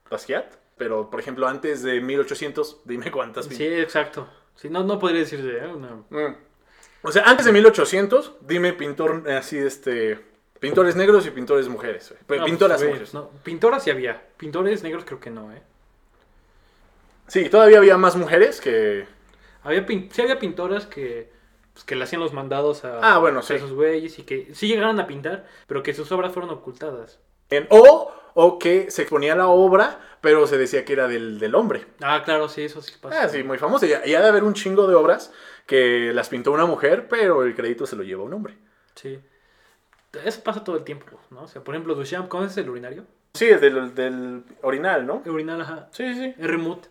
Basquiat. 0.10 0.54
Pero, 0.78 1.10
por 1.10 1.20
ejemplo, 1.20 1.48
antes 1.48 1.82
de 1.84 2.02
1800, 2.02 2.82
dime 2.84 3.12
cuántas. 3.12 3.46
Sí, 3.46 3.66
exacto. 3.66 4.28
Sí, 4.56 4.70
no, 4.70 4.84
no 4.84 5.00
podría 5.00 5.22
decir 5.22 5.42
de 5.42 5.58
¿eh? 5.60 5.68
una... 5.68 5.96
Mm. 6.10 6.36
O 7.04 7.12
sea, 7.12 7.24
antes 7.24 7.46
de 7.46 7.52
1800, 7.54 8.36
dime 8.42 8.74
pintor 8.74 9.30
así, 9.32 9.58
este... 9.58 10.26
Pintores 10.70 10.96
negros 10.96 11.26
y 11.26 11.32
pintores 11.32 11.68
mujeres. 11.70 12.14
Pues, 12.28 12.40
No, 12.40 12.46
pues, 12.46 12.52
Pintoras 12.52 12.84
mujeres. 12.84 13.14
no, 13.14 13.30
pintoras 13.44 13.84
sí 13.84 13.90
había. 13.92 14.22
Pintores 14.38 14.84
negros 14.84 15.04
creo 15.06 15.20
que 15.20 15.30
no, 15.30 15.52
¿eh? 15.52 15.62
Sí, 17.28 17.50
todavía 17.50 17.78
había 17.80 17.98
más 17.98 18.16
mujeres 18.16 18.62
que... 18.62 19.06
Había 19.64 19.86
pin- 19.86 20.10
sí 20.12 20.22
había 20.22 20.38
pintoras 20.38 20.86
que, 20.86 21.32
pues, 21.74 21.84
que 21.84 21.96
le 21.96 22.04
hacían 22.04 22.22
los 22.22 22.34
mandados 22.34 22.86
a, 22.86 23.00
Ah, 23.16 23.18
bueno, 23.18 23.40
a 23.40 23.44
sí. 23.44 23.56
esos 23.56 23.74
güeyes 23.74 24.20
y 24.20 24.24
que 24.24 24.54
sí 24.54 24.68
llegaron 24.68 25.00
a 25.00 25.08
pintar, 25.08 25.48
pero 25.68 25.82
que 25.82 25.94
sus 25.94 26.12
obras 26.12 26.34
fueron 26.34 26.52
ocultadas. 26.52 27.20
en- 27.50 27.68
o, 27.70 28.12
o 28.36 28.60
que 28.60 28.92
se 28.92 29.02
exponía 29.04 29.36
la 29.36 29.48
obra, 29.48 30.00
pero 30.22 30.46
se 30.48 30.58
decía 30.58 30.84
que 30.86 30.94
era 30.94 31.08
del, 31.08 31.40
del 31.40 31.56
hombre. 31.56 31.86
Ah, 32.02 32.22
claro, 32.24 32.48
sí, 32.50 32.64
eso 32.64 32.82
sí 32.82 32.94
pasa. 33.02 33.24
Ah, 33.24 33.30
sí, 33.30 33.44
muy 33.44 33.58
famoso. 33.58 33.86
Y 33.88 33.94
ha 33.94 34.06
y 34.06 34.14
ha 34.16 34.22
de 34.22 34.28
haber 34.30 34.44
un 34.44 34.54
chingo 34.54 34.86
de 34.88 34.96
obras 34.96 35.32
que 35.66 36.12
las 36.14 36.30
pintó 36.30 36.52
una 36.52 36.66
mujer, 36.66 37.08
pero 37.08 37.44
el 37.44 37.56
crédito 37.56 37.86
se 37.88 37.96
lo 37.96 38.04
lleva 38.04 38.24
un 38.24 38.34
hombre. 38.34 38.56
Sí. 38.96 39.20
Eso 40.24 40.42
pasa 40.44 40.64
todo 40.64 40.78
el 40.78 40.84
tiempo, 40.84 41.06
¿no? 41.32 41.44
O 41.44 41.48
sea, 41.48 41.64
por 41.64 41.76
ejemplo, 41.76 41.96
Duchamp, 41.96 42.28
¿conoces 42.28 42.58
el 42.58 42.70
urinario? 42.70 43.04
Sí, 43.34 43.46
es 43.46 43.60
del, 43.60 43.94
del 43.96 44.44
orinal, 44.62 45.06
¿no? 45.06 45.22
El 45.26 45.32
urinal, 45.32 45.62
ajá. 45.62 45.90
Sí, 45.92 46.14
sí. 46.14 46.34
Remut, 46.38 46.86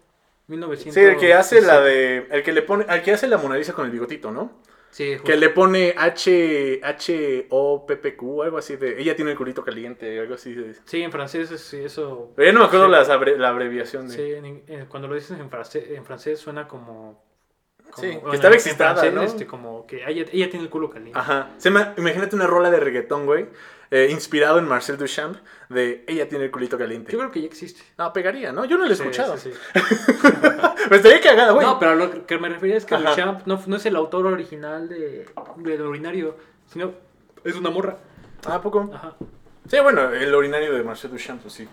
1900. 0.48 0.94
Sí, 0.94 1.00
el 1.00 1.16
que 1.16 1.32
hace 1.34 1.60
la 1.62 1.80
de. 1.80 2.26
El 2.30 2.42
que 2.42 2.52
le 2.52 2.62
pone. 2.62 2.84
El 2.88 3.02
que 3.02 3.12
hace 3.12 3.26
la 3.28 3.38
Mona 3.38 3.56
Lisa 3.56 3.72
con 3.72 3.86
el 3.86 3.90
bigotito, 3.92 4.30
¿no? 4.30 4.52
Sí, 4.90 5.16
Que 5.24 5.36
le 5.36 5.48
pone 5.48 5.92
H. 5.98 6.80
H 6.84 7.46
O 7.50 7.84
P 7.84 7.96
P 7.96 8.14
Q, 8.14 8.42
algo 8.44 8.58
así 8.58 8.76
de. 8.76 9.00
Ella 9.00 9.16
tiene 9.16 9.32
el 9.32 9.36
culito 9.36 9.64
caliente, 9.64 10.20
algo 10.20 10.34
así 10.34 10.54
de. 10.54 10.74
Sí, 10.84 11.02
en 11.02 11.10
francés, 11.10 11.48
sí, 11.60 11.78
eso... 11.82 12.30
Pero 12.36 12.46
ya 12.46 12.52
no 12.52 12.60
me 12.60 12.66
acuerdo 12.66 12.86
Sí. 12.86 12.92
las 12.92 13.08
abre- 13.10 13.36
la 13.36 13.48
abreviación 13.48 14.06
de. 14.06 14.14
Sí, 14.14 14.32
en- 14.34 14.62
en- 14.68 14.86
cuando 14.86 15.08
lo 15.08 15.16
dices 15.16 15.36
en 15.40 15.50
francés, 15.50 15.86
en 15.90 16.04
francés 16.04 16.38
suena 16.38 16.68
como... 16.68 17.24
como- 17.94 18.08
Sí, 18.12 18.18
que 18.30 18.36
estaba 18.36 18.54
excitada, 18.54 19.10
¿no? 19.10 19.22
Este, 19.22 19.46
como 19.46 19.86
que 19.86 20.04
ella, 20.08 20.26
ella 20.32 20.50
tiene 20.50 20.64
el 20.64 20.70
culo 20.70 20.90
caliente. 20.90 21.18
Ajá. 21.18 21.50
Se 21.58 21.70
me- 21.70 21.92
imagínate 21.96 22.34
una 22.36 22.46
rola 22.46 22.70
de 22.70 22.80
reggaetón, 22.80 23.26
güey. 23.26 23.46
eh, 23.90 24.08
inspirado 24.10 24.58
en 24.58 24.66
Marcel 24.66 24.96
Duchamp. 24.96 25.36
De 25.68 26.04
ella 26.08 26.28
tiene 26.28 26.46
el 26.46 26.50
culito 26.50 26.76
caliente. 26.76 27.12
Yo 27.12 27.18
creo 27.18 27.30
que 27.30 27.40
ya 27.42 27.46
existe. 27.46 27.82
No, 27.96 28.12
pegaría, 28.12 28.50
¿no? 28.50 28.64
Yo 28.64 28.76
no 28.76 28.86
lo 28.86 28.92
he 28.92 28.96
Sí, 28.96 29.02
escuchado. 29.02 29.36
sí, 29.36 29.52
sí. 29.52 29.80
me 30.90 30.96
estaría 30.96 31.20
cagada, 31.20 31.52
güey. 31.52 31.64
No, 31.64 31.78
pero 31.78 31.94
lo 31.94 32.26
que 32.26 32.38
me 32.38 32.48
refería 32.48 32.76
es 32.76 32.84
que 32.86 32.94
Ajá. 32.96 33.10
Duchamp 33.10 33.46
no, 33.46 33.62
no 33.66 33.76
es 33.76 33.86
el 33.86 33.94
autor 33.94 34.26
original 34.26 34.88
de, 34.88 35.26
del 35.58 35.82
urinario, 35.82 36.36
sino 36.72 36.92
es 37.44 37.54
una 37.54 37.70
morra. 37.70 37.98
¿A 38.46 38.60
poco? 38.60 38.90
Ajá. 38.92 39.14
Sí, 39.68 39.78
bueno, 39.80 40.10
el 40.12 40.34
urinario 40.34 40.74
de 40.74 40.82
Marcel 40.82 41.10
Duchamp, 41.12 41.42
pues 41.42 41.54
sí. 41.54 41.68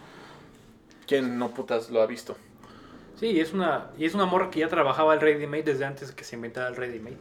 ¿Quién 1.08 1.40
no 1.40 1.50
putas 1.50 1.90
lo 1.90 2.02
ha 2.02 2.06
visto? 2.06 2.38
Sí, 3.20 3.28
y 3.28 3.40
es 3.40 3.54
una, 3.54 3.92
y 3.98 4.06
es 4.06 4.16
una 4.16 4.26
morra 4.26 4.50
que 4.50 4.60
ya 4.60 4.68
trabajaba 4.68 5.14
el 5.14 5.22
Ready 5.22 5.46
Made 5.46 5.64
desde 5.64 5.86
antes 5.86 6.10
de 6.10 6.16
que 6.16 6.24
se 6.24 6.36
inventara 6.36 6.68
el 6.70 6.76
Ready 6.76 7.00
Made. 7.00 7.18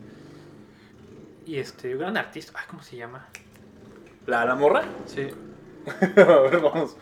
Y 1.47 1.57
este, 1.57 1.95
gran 1.97 2.17
artista, 2.17 2.53
ay, 2.57 2.65
¿cómo 2.69 2.83
se 2.83 2.97
llama? 2.97 3.27
¿La, 4.27 4.45
la 4.45 4.55
morra? 4.55 4.85
Sí, 5.07 5.29
a 6.17 6.41
ver, 6.41 6.61
vamos. 6.61 6.97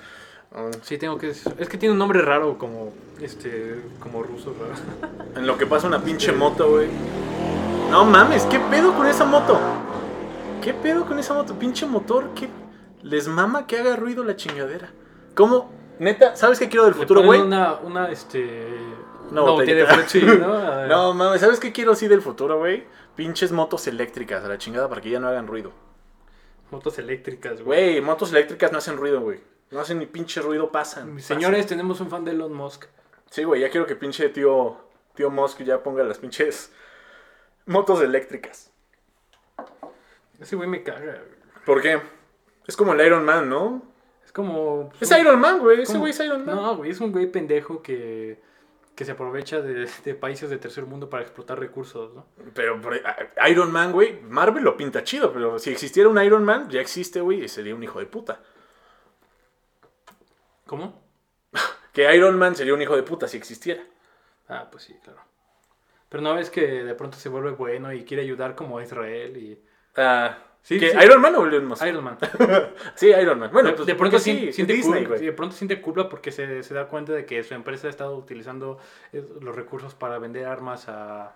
sí, 0.82 0.99
tengo 0.99 1.18
que 1.18 1.28
decir. 1.28 1.55
Es 1.59 1.68
que 1.68 1.78
tiene 1.78 1.93
un 1.93 1.99
nombre 1.99 2.22
raro, 2.22 2.59
como, 2.59 2.93
este, 3.20 3.82
como 4.01 4.22
ruso, 4.22 4.55
raro. 4.59 4.74
En 5.36 5.47
lo 5.47 5.59
que 5.59 5.66
pasa 5.66 5.86
una 5.86 6.01
pinche 6.03 6.32
moto, 6.32 6.70
güey. 6.70 6.89
No 7.91 8.05
mames, 8.05 8.45
¿qué 8.45 8.59
pedo 8.59 8.95
con 8.95 9.07
esa 9.07 9.24
moto? 9.24 9.59
¿Qué 10.62 10.74
pedo 10.74 11.07
con 11.07 11.18
esa 11.18 11.34
moto? 11.34 11.59
Pinche 11.59 11.86
motor, 11.86 12.30
¿qué? 12.34 12.49
Les 13.03 13.28
mama 13.28 13.66
que 13.66 13.78
haga 13.78 13.97
ruido 13.97 14.24
la 14.24 14.36
chingadera. 14.36 14.91
¿Cómo? 15.34 15.70
Neta, 15.99 16.36
¿sabes 16.36 16.59
qué 16.59 16.68
quiero 16.68 16.84
del 16.84 16.94
futuro, 16.94 17.22
güey? 17.22 17.40
Una, 17.40 17.74
una, 17.74 18.11
este... 18.11 18.66
Una 19.30 19.42
Una 19.42 19.53
botella 19.53 19.86
de 19.86 20.36
¿no? 20.38 20.86
No, 20.86 21.14
mames, 21.14 21.40
¿sabes 21.40 21.61
qué 21.61 21.72
quiero 21.72 21.94
sí 21.94 22.09
del 22.09 22.22
futuro, 22.22 22.59
güey? 22.59 22.84
Pinches 23.14 23.53
motos 23.53 23.86
eléctricas 23.86 24.44
a 24.44 24.49
la 24.49 24.59
chingada 24.59 24.88
para 24.88 25.01
que 25.01 25.11
ya 25.11 25.20
no 25.20 25.28
hagan 25.28 25.46
ruido. 25.46 25.72
Motos 26.70 26.99
eléctricas, 26.99 27.62
güey. 27.62 27.92
Güey, 27.92 28.01
motos 28.01 28.30
eléctricas 28.30 28.72
no 28.72 28.78
hacen 28.78 28.96
ruido, 28.96 29.20
güey. 29.20 29.40
No 29.70 29.80
hacen 29.80 29.99
ni 29.99 30.07
pinche 30.07 30.40
ruido, 30.40 30.72
pasan. 30.72 31.20
Señores, 31.20 31.66
tenemos 31.66 32.01
un 32.01 32.09
fan 32.09 32.24
de 32.24 32.30
Elon 32.30 32.55
Musk. 32.55 32.86
Sí, 33.30 33.44
güey, 33.44 33.61
ya 33.61 33.70
quiero 33.70 33.86
que 33.86 33.96
pinche 33.96 34.28
tío, 34.30 34.78
tío 35.14 35.30
Musk 35.30 35.62
ya 35.62 35.82
ponga 35.82 36.03
las 36.05 36.18
pinches 36.18 36.72
motos 37.66 38.01
eléctricas. 38.01 38.70
Ese 40.40 40.57
güey 40.57 40.68
me 40.68 40.82
caga. 40.82 41.01
güey. 41.01 41.38
¿Por 41.66 41.82
qué? 41.82 42.01
Es 42.66 42.76
como 42.76 42.92
el 42.94 43.05
Iron 43.05 43.24
Man, 43.24 43.49
¿no? 43.49 43.82
Es 44.43 44.47
como... 44.47 44.91
Es 45.01 45.11
Iron 45.11 45.41
Man, 45.41 45.59
güey. 45.59 45.80
Ese 45.82 45.99
güey 45.99 46.11
es 46.12 46.20
Iron 46.20 46.45
Man. 46.47 46.55
No, 46.57 46.76
güey, 46.76 46.91
es 46.93 47.01
un 47.01 47.11
güey 47.11 47.26
pendejo 47.26 47.82
que, 47.82 48.41
que 48.95 49.05
se 49.05 49.12
aprovecha 49.12 49.61
de, 49.61 49.89
de 50.05 50.14
países 50.14 50.49
de 50.49 50.59
tercer 50.59 50.84
mundo 50.86 51.11
para 51.11 51.22
explotar 51.24 51.59
recursos, 51.59 52.14
¿no? 52.14 52.26
Pero, 52.55 52.80
pero, 52.80 52.97
a- 53.36 53.49
Iron 53.49 53.72
Man, 53.72 53.91
güey, 53.93 54.20
Marvel 54.22 54.62
lo 54.62 54.76
pinta 54.76 55.03
chido, 55.03 55.32
pero 55.32 55.59
si 55.59 55.70
existiera 55.70 56.09
un 56.09 56.22
Iron 56.22 56.45
Man, 56.45 56.68
ya 56.70 56.80
existe, 56.80 57.20
güey, 57.20 57.43
y 57.45 57.49
sería 57.49 57.74
un 57.74 57.82
hijo 57.82 57.99
de 57.99 58.07
puta. 58.07 58.41
¿Cómo? 60.66 61.03
Que 61.93 62.14
Iron 62.14 62.39
Man 62.39 62.55
sería 62.55 62.74
un 62.74 62.82
hijo 62.82 62.95
de 62.95 63.03
puta 63.03 63.26
si 63.26 63.36
existiera. 63.36 63.82
Ah, 64.49 64.68
pues 64.70 64.84
sí, 64.84 64.95
claro. 65.03 65.18
Pero 66.09 66.22
no 66.22 66.34
ves 66.34 66.49
que 66.49 66.84
de 66.84 66.95
pronto 66.95 67.18
se 67.18 67.28
vuelve 67.28 67.51
bueno 67.51 67.93
y 67.93 68.05
quiere 68.05 68.22
ayudar 68.22 68.55
como 68.55 68.78
a 68.78 68.82
Israel 68.84 69.36
y... 69.36 69.61
Ah, 69.97 70.39
Sí, 70.62 70.78
¿que 70.78 70.90
sí. 70.90 70.96
¿Iron 71.02 71.20
Man 71.22 71.34
o 71.36 71.46
Elon 71.46 71.66
Musk? 71.66 71.86
Iron 71.86 72.04
Man. 72.04 72.18
Sí, 72.94 73.06
Iron 73.09 73.38
Man. 73.38 73.50
Bueno, 73.52 73.70
de, 73.70 73.74
pues 73.76 73.86
de 73.86 73.94
pronto 73.94 74.18
sí, 74.18 74.52
siente, 74.52 74.74
Disney, 74.74 75.00
culpa, 75.04 75.14
güey. 75.16 75.26
de 75.26 75.32
pronto 75.32 75.54
siente 75.56 75.80
culpa 75.80 76.09
porque 76.09 76.30
se, 76.30 76.62
se 76.62 76.74
da 76.74 76.88
cuenta 76.88 77.12
de 77.12 77.24
que 77.24 77.42
su 77.42 77.54
empresa 77.54 77.86
ha 77.86 77.90
estado 77.90 78.16
utilizando 78.16 78.78
eh, 79.12 79.24
los 79.40 79.54
recursos 79.56 79.94
para 79.94 80.18
vender 80.18 80.44
armas 80.46 80.88
a, 80.88 81.34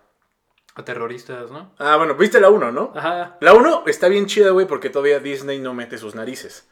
a 0.75 0.85
terroristas, 0.85 1.51
¿no? 1.51 1.73
Ah, 1.79 1.97
bueno, 1.97 2.14
viste 2.14 2.41
la 2.41 2.51
1, 2.51 2.73
¿no? 2.73 2.93
Ajá. 2.95 3.39
La 3.41 3.55
1 3.55 3.85
está 3.87 4.09
bien 4.09 4.27
chida, 4.27 4.51
güey, 4.51 4.66
porque 4.66 4.91
todavía 4.91 5.18
Disney 5.18 5.61
no 5.61 5.73
mete 5.73 5.97
sus 5.97 6.14
narices. 6.14 6.68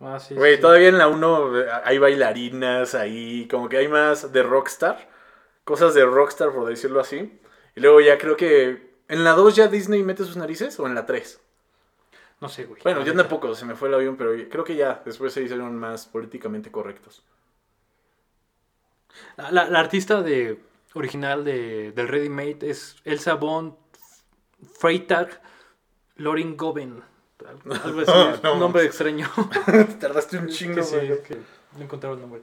Ah, 0.00 0.20
sí, 0.20 0.34
Güey, 0.34 0.56
sí. 0.56 0.60
todavía 0.60 0.88
en 0.88 0.98
la 0.98 1.08
1 1.08 1.60
eh, 1.60 1.66
hay 1.84 1.98
bailarinas 1.98 2.94
ahí, 2.94 3.48
como 3.50 3.68
que 3.68 3.78
hay 3.78 3.88
más 3.88 4.32
de 4.32 4.42
Rockstar. 4.42 5.08
Cosas 5.64 5.94
de 5.94 6.04
Rockstar, 6.04 6.52
por 6.52 6.68
decirlo 6.68 7.00
así. 7.00 7.40
Y 7.74 7.80
luego 7.80 8.00
ya 8.00 8.18
creo 8.18 8.36
que... 8.36 8.94
¿En 9.08 9.24
la 9.24 9.32
2 9.32 9.56
ya 9.56 9.68
Disney 9.68 10.02
mete 10.02 10.24
sus 10.24 10.36
narices 10.36 10.78
o 10.78 10.86
en 10.86 10.94
la 10.94 11.06
3? 11.06 11.40
No 12.44 12.50
sé, 12.50 12.66
güey. 12.66 12.82
Bueno, 12.82 13.00
neta. 13.02 13.16
tampoco, 13.16 13.54
se 13.54 13.64
me 13.64 13.74
fue 13.74 13.88
el 13.88 13.94
avión, 13.94 14.16
pero 14.18 14.32
creo 14.50 14.64
que 14.64 14.76
ya 14.76 15.00
después 15.02 15.32
se 15.32 15.40
hicieron 15.42 15.74
más 15.76 16.04
políticamente 16.04 16.70
correctos. 16.70 17.24
La, 19.38 19.50
la- 19.50 19.68
la 19.70 19.80
artista 19.80 20.20
de, 20.20 20.60
original 20.92 21.42
de, 21.42 21.92
del 21.92 22.06
Ready 22.06 22.28
Made 22.28 22.58
es 22.68 22.96
Elsa 23.04 23.34
von 23.34 23.78
Freytag 24.78 25.40
Loring 26.16 26.54
Goben. 26.58 27.02
Algo 27.82 28.00
así, 28.02 28.40
No, 28.42 28.52
un 28.54 28.60
nombre 28.60 28.84
extraño. 28.84 29.26
Tardaste 30.00 30.36
un 30.36 30.48
chingo, 30.48 30.74
que 30.76 30.82
sí, 30.82 30.96
que 31.26 31.38
no 31.78 31.84
encontraba 31.84 32.14
el 32.14 32.20
nombre. 32.20 32.42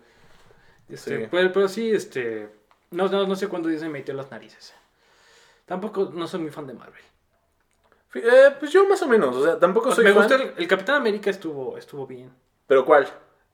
Este, 0.89 1.19
Sí. 1.25 1.27
pero, 1.29 1.51
pero 1.53 1.67
sí, 1.67 1.91
este. 1.91 2.49
No, 2.89 3.07
no, 3.07 3.27
no 3.27 3.35
sé 3.35 3.47
cuándo 3.47 3.69
Disney 3.69 3.91
metió 3.91 4.15
las 4.15 4.31
narices. 4.31 4.73
Tampoco 5.67 6.11
no 6.11 6.25
soy 6.27 6.41
muy 6.41 6.49
fan 6.49 6.65
de 6.65 6.73
Marvel. 6.73 7.03
Eh, 8.13 8.55
pues 8.59 8.71
yo 8.71 8.87
más 8.87 9.01
o 9.01 9.07
menos, 9.07 9.35
o 9.35 9.43
sea, 9.43 9.57
tampoco 9.59 9.91
soy 9.93 10.03
Me 10.03 10.11
fan. 10.13 10.23
gustó 10.23 10.35
el, 10.35 10.53
el 10.57 10.67
Capitán 10.67 10.95
América 10.97 11.29
estuvo, 11.29 11.77
estuvo 11.77 12.05
bien. 12.05 12.31
¿Pero 12.67 12.85
cuál? 12.85 13.07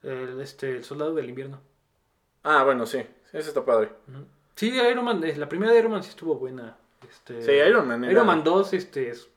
El, 0.04 0.40
este, 0.42 0.72
el 0.78 0.84
Soldado 0.84 1.14
del 1.14 1.30
Invierno. 1.30 1.62
Ah, 2.44 2.64
bueno, 2.64 2.86
sí. 2.86 3.00
Sí, 3.32 3.38
Ese 3.38 3.50
está 3.50 3.64
padre. 3.66 3.92
Ujú. 4.08 4.26
Sí, 4.56 4.70
Iron 4.76 5.06
Man, 5.06 5.24
eh, 5.24 5.36
la 5.36 5.48
primera 5.50 5.72
de 5.74 5.80
Iron 5.80 5.92
Man 5.92 6.02
sí 6.04 6.10
estuvo 6.10 6.36
buena. 6.36 6.76
Este, 7.08 7.42
Sí, 7.44 7.52
Iron 7.52 7.88
Man 7.88 8.04
era- 8.04 8.14
Iron 8.14 8.26
Man 8.26 8.44
2 8.44 8.74
este, 8.74 9.10
es, 9.10 9.30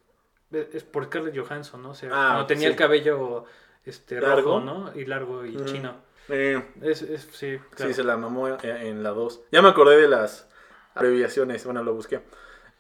es 0.53 0.83
por 0.85 1.05
Scarlett 1.05 1.37
Johansson, 1.37 1.83
¿no? 1.83 1.91
O 1.91 1.95
sea, 1.95 2.09
Ah, 2.13 2.29
cuando 2.31 2.47
tenía 2.47 2.69
sí. 2.69 2.73
el 2.73 2.77
cabello 2.77 3.45
este, 3.85 4.21
Largo. 4.21 4.37
rojo, 4.59 4.61
¿no? 4.61 4.93
Y 4.95 5.05
largo 5.05 5.45
y 5.45 5.57
Ujú. 5.57 5.65
chino. 5.67 5.95
Eh, 6.29 6.63
Es, 6.83 7.03
es, 7.03 7.29
sí, 7.33 7.59
claro. 7.75 7.91
Sí, 7.91 7.95
se 7.95 8.05
la 8.05 8.17
mamó 8.17 8.49
eh, 8.49 8.59
en 8.63 9.03
la 9.03 9.11
2. 9.11 9.41
Ya 9.53 9.61
me 9.63 9.69
acordé 9.69 10.01
de 10.01 10.09
las 10.09 10.49
abreviaciones. 10.95 11.65
Bueno, 11.65 11.83
lo 11.83 11.93
busqué. 11.95 12.21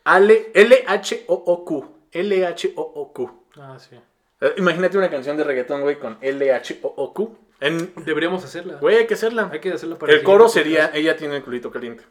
Ale- 0.05 0.51
L-H-O-O-Q. 0.55 2.00
L-H-O-O-Q. 2.13 3.45
Ah, 3.57 3.79
sí. 3.79 3.97
Eh, 4.41 4.55
Imagínate 4.59 4.99
una 4.99 5.11
canción 5.11 5.37
de 5.37 5.45
reggaetón, 5.45 5.83
güey, 5.83 5.99
con 5.99 6.19
L-H-O-O-Q. 6.21 7.39
En... 7.61 7.93
Deberíamos 8.05 8.45
hacerla. 8.45 8.79
Güey, 8.79 8.97
hay 8.97 9.07
que 9.07 9.15
hacerla. 9.15 9.51
Hay 9.53 9.61
que 9.61 9.73
hacerla 9.73 9.97
para 9.99 10.13
El 10.13 10.21
siguiente 10.21 10.27
coro 10.33 10.45
podcast. 10.45 10.55
sería 10.55 10.91
Ella 10.95 11.17
tiene 11.17 11.37
el 11.37 11.43
culito 11.43 11.71
caliente. 11.71 12.05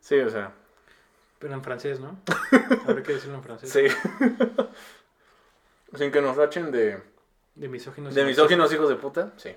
Sí, 0.00 0.18
o 0.18 0.28
sea. 0.30 0.52
Pero 1.38 1.54
en 1.54 1.62
francés, 1.64 2.00
¿no? 2.00 2.20
Habrá 2.86 3.02
que 3.02 3.14
decirlo 3.14 3.36
en 3.36 3.42
francés. 3.42 3.70
Sí. 3.70 3.86
Sin 5.96 6.12
que 6.12 6.20
nos 6.20 6.36
rachen 6.36 6.70
de, 6.70 7.02
De 7.54 7.68
misóginos. 7.68 8.14
de 8.14 8.24
misóginos 8.24 8.72
hijos 8.72 8.88
de 8.88 8.96
puta. 8.96 9.32
Sí. 9.36 9.56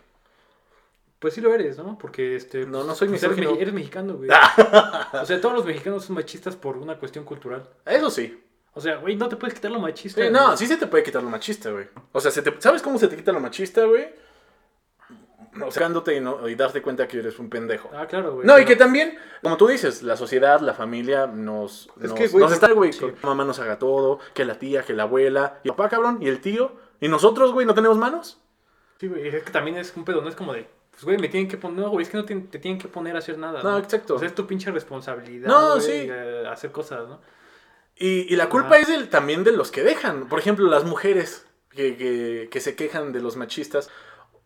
Pues 1.20 1.34
sí 1.34 1.42
lo 1.42 1.54
eres, 1.54 1.78
¿no? 1.78 1.98
Porque 1.98 2.36
este. 2.36 2.66
No, 2.66 2.84
no 2.84 2.96
soy 2.96 3.10
pues 3.10 3.24
eres, 3.24 3.38
misógino. 3.38 3.62
eres 3.62 3.74
mexicano, 3.74 4.16
güey. 4.16 4.30
o 5.14 5.26
sea, 5.26 5.40
todos 5.42 5.56
los 5.56 5.66
mexicanos 5.66 6.06
son 6.06 6.16
machistas 6.16 6.56
por 6.56 6.78
una 6.78 6.98
cuestión 6.98 7.24
cultural. 7.26 7.70
Eso 7.86 8.10
sí. 8.10 8.42
O 8.76 8.82
sea, 8.82 8.96
güey, 8.98 9.16
no 9.16 9.30
te 9.30 9.36
puedes 9.36 9.54
quitar 9.54 9.72
lo 9.72 9.80
machista. 9.80 10.22
Sí, 10.22 10.30
güey. 10.30 10.34
no, 10.42 10.58
sí 10.58 10.66
se 10.68 10.78
te 10.78 10.88
puede 10.88 11.04
quitar 11.04 11.22
lo 11.22 11.30
machista, 11.30 11.70
güey. 11.72 11.88
O 12.12 12.20
sea, 12.20 12.32
se 12.32 12.42
te- 12.42 12.60
¿sabes 12.60 12.82
cómo 12.82 12.98
se 12.98 13.08
te 13.08 13.16
quita 13.16 13.32
lo 13.32 13.40
machista, 13.40 13.84
güey? 13.86 14.08
Sacándote 15.70 16.16
y, 16.16 16.20
no, 16.20 16.50
y 16.50 16.56
darte 16.56 16.82
cuenta 16.82 17.08
que 17.08 17.20
eres 17.20 17.38
un 17.38 17.48
pendejo. 17.48 17.88
Ah, 17.94 18.08
claro, 18.08 18.34
güey. 18.36 18.48
No, 18.48 18.58
y 18.58 18.66
que 18.66 18.76
también, 18.76 19.16
como 19.44 19.56
tú 19.56 19.68
dices, 19.68 20.02
la 20.02 20.18
sociedad, 20.18 20.60
la 20.62 20.74
familia 20.74 21.28
nos, 21.28 21.90
Es 22.02 22.10
nos, 22.10 22.14
que, 22.14 22.28
güey, 22.28 22.44
nos 22.44 22.52
está, 22.52 22.72
güey, 22.72 22.92
sí. 22.92 23.00
que 23.02 23.06
la 23.22 23.30
mamá 23.30 23.46
nos 23.46 23.60
haga 23.60 23.78
todo, 23.78 24.18
que 24.34 24.46
la 24.46 24.58
tía, 24.58 24.82
que 24.82 24.94
la 24.94 25.04
abuela, 25.04 25.60
y 25.64 25.68
el 25.70 25.76
papá, 25.76 25.90
cabrón, 25.90 26.18
y 26.22 26.28
el 26.28 26.42
tío, 26.42 26.72
y 27.00 27.08
nosotros, 27.08 27.52
güey, 27.52 27.68
no 27.68 27.76
tenemos 27.76 28.00
manos. 28.00 28.40
Sí, 29.00 29.08
güey, 29.08 29.28
es 29.28 29.44
que 29.44 29.52
también 29.52 29.78
es 29.78 29.94
un 29.96 30.04
pedo, 30.06 30.22
no 30.24 30.30
es 30.30 30.36
como 30.36 30.54
de, 30.54 30.68
pues, 30.90 31.04
güey, 31.04 31.20
me 31.20 31.28
tienen 31.30 31.48
que 31.48 31.58
poner, 31.58 31.78
no, 31.86 31.90
güey, 31.92 32.02
es 32.04 32.10
que 32.10 32.18
no 32.18 32.26
te, 32.26 32.34
te 32.36 32.58
tienen 32.58 32.82
que 32.82 32.88
poner 32.88 33.16
a 33.16 33.20
hacer 33.20 33.38
nada. 33.38 33.62
No, 33.62 33.78
exacto. 33.78 34.16
O 34.16 34.20
sea, 34.20 34.28
es 34.28 34.34
tu 34.34 34.48
pinche 34.48 34.72
responsabilidad, 34.72 35.48
No, 35.48 35.76
güey, 35.76 35.82
sí. 35.82 36.10
hacer 36.50 36.72
cosas, 36.72 37.08
¿no? 37.08 37.20
Y, 37.96 38.32
y 38.34 38.36
la 38.36 38.50
culpa 38.50 38.78
es 38.78 38.88
del- 38.88 39.10
también 39.10 39.44
de 39.44 39.52
los 39.52 39.72
que 39.72 39.84
dejan. 39.84 40.28
Por 40.28 40.40
ejemplo, 40.40 40.68
las 40.68 40.84
mujeres 40.84 41.46
que, 41.70 41.96
que- 41.98 42.50
que 42.52 42.60
se 42.60 42.76
quejan 42.76 43.12
de 43.14 43.22
los 43.22 43.36
machistas, 43.38 43.90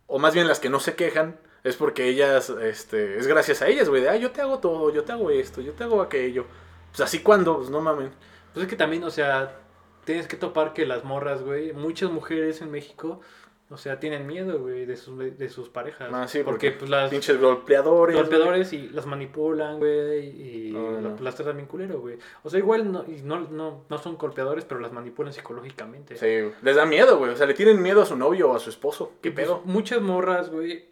o 0.06 0.20
más 0.20 0.34
bien 0.34 0.48
las 0.48 0.60
que 0.60 0.70
no 0.70 0.80
se 0.80 0.96
quejan, 0.96 1.40
es 1.64 1.76
porque 1.76 2.08
ellas, 2.08 2.50
este, 2.50 3.18
es 3.18 3.28
gracias 3.28 3.62
a 3.62 3.68
ellas, 3.68 3.90
güey, 3.90 4.02
de, 4.02 4.10
ah, 4.10 4.16
yo 4.16 4.32
te 4.32 4.42
hago 4.42 4.60
todo, 4.60 4.94
yo 4.94 5.04
te 5.04 5.12
hago 5.12 5.30
esto, 5.32 5.62
yo 5.62 5.74
te 5.74 5.84
hago 5.84 6.02
aquello. 6.02 6.46
Pues 6.92 7.02
así 7.02 7.20
cuando, 7.20 7.58
pues 7.58 7.70
no 7.70 7.82
mamen. 7.82 8.12
Pues 8.54 8.66
es 8.66 8.70
que 8.70 8.76
también, 8.78 9.04
o 9.04 9.10
sea, 9.12 9.60
tienes 10.06 10.28
que 10.28 10.38
topar 10.38 10.74
que 10.74 10.86
las 10.86 11.04
morras, 11.04 11.42
güey, 11.42 11.74
muchas 11.74 12.10
mujeres 12.12 12.62
en 12.62 12.72
México, 12.72 13.20
o 13.70 13.76
sea, 13.78 14.00
tienen 14.00 14.26
miedo, 14.26 14.60
güey, 14.60 14.86
de 14.86 14.96
sus, 14.96 15.18
de 15.38 15.50
sus 15.50 15.68
parejas. 15.70 16.10
Ah, 16.14 16.28
sí, 16.28 16.40
porque, 16.44 16.72
porque 16.72 16.80
pues 16.80 16.90
las 16.90 17.10
Pinches 17.10 17.40
golpeadores. 17.40 18.16
güey. 18.16 18.28
golpeadores 18.30 18.72
y 18.74 18.90
las 18.90 19.06
manipulan, 19.06 19.78
güey, 19.78 20.68
y 20.70 20.72
No, 20.72 20.92
no. 21.02 21.10
la- 21.16 21.22
las 21.22 21.36
tratan 21.36 21.58
bien 21.58 21.68
culero, 21.68 22.00
güey. 22.00 22.18
O 22.44 22.50
sea, 22.50 22.60
igual 22.60 22.92
no, 22.92 23.04
y 23.08 23.22
no, 23.24 23.42
no, 23.42 23.84
no 23.90 23.98
son 23.98 24.18
golpeadores, 24.18 24.64
pero 24.66 24.80
las 24.80 24.94
manipulan 24.94 25.34
psicológicamente. 25.34 26.16
Sí, 26.16 26.50
les 26.62 26.76
da 26.76 26.86
miedo, 26.86 27.18
güey. 27.18 27.32
O 27.32 27.36
sea, 27.36 27.46
le 27.46 27.54
tienen 27.54 27.82
miedo 27.82 28.02
a 28.02 28.06
su 28.06 28.16
novio 28.16 28.52
o 28.52 28.56
a 28.56 28.60
su 28.60 28.70
esposo. 28.70 29.12
¿Qué 29.22 29.32
pues, 29.32 29.46
pedo? 29.46 29.62
muchas 29.66 30.02
morras, 30.02 30.50
güey, 30.50 30.86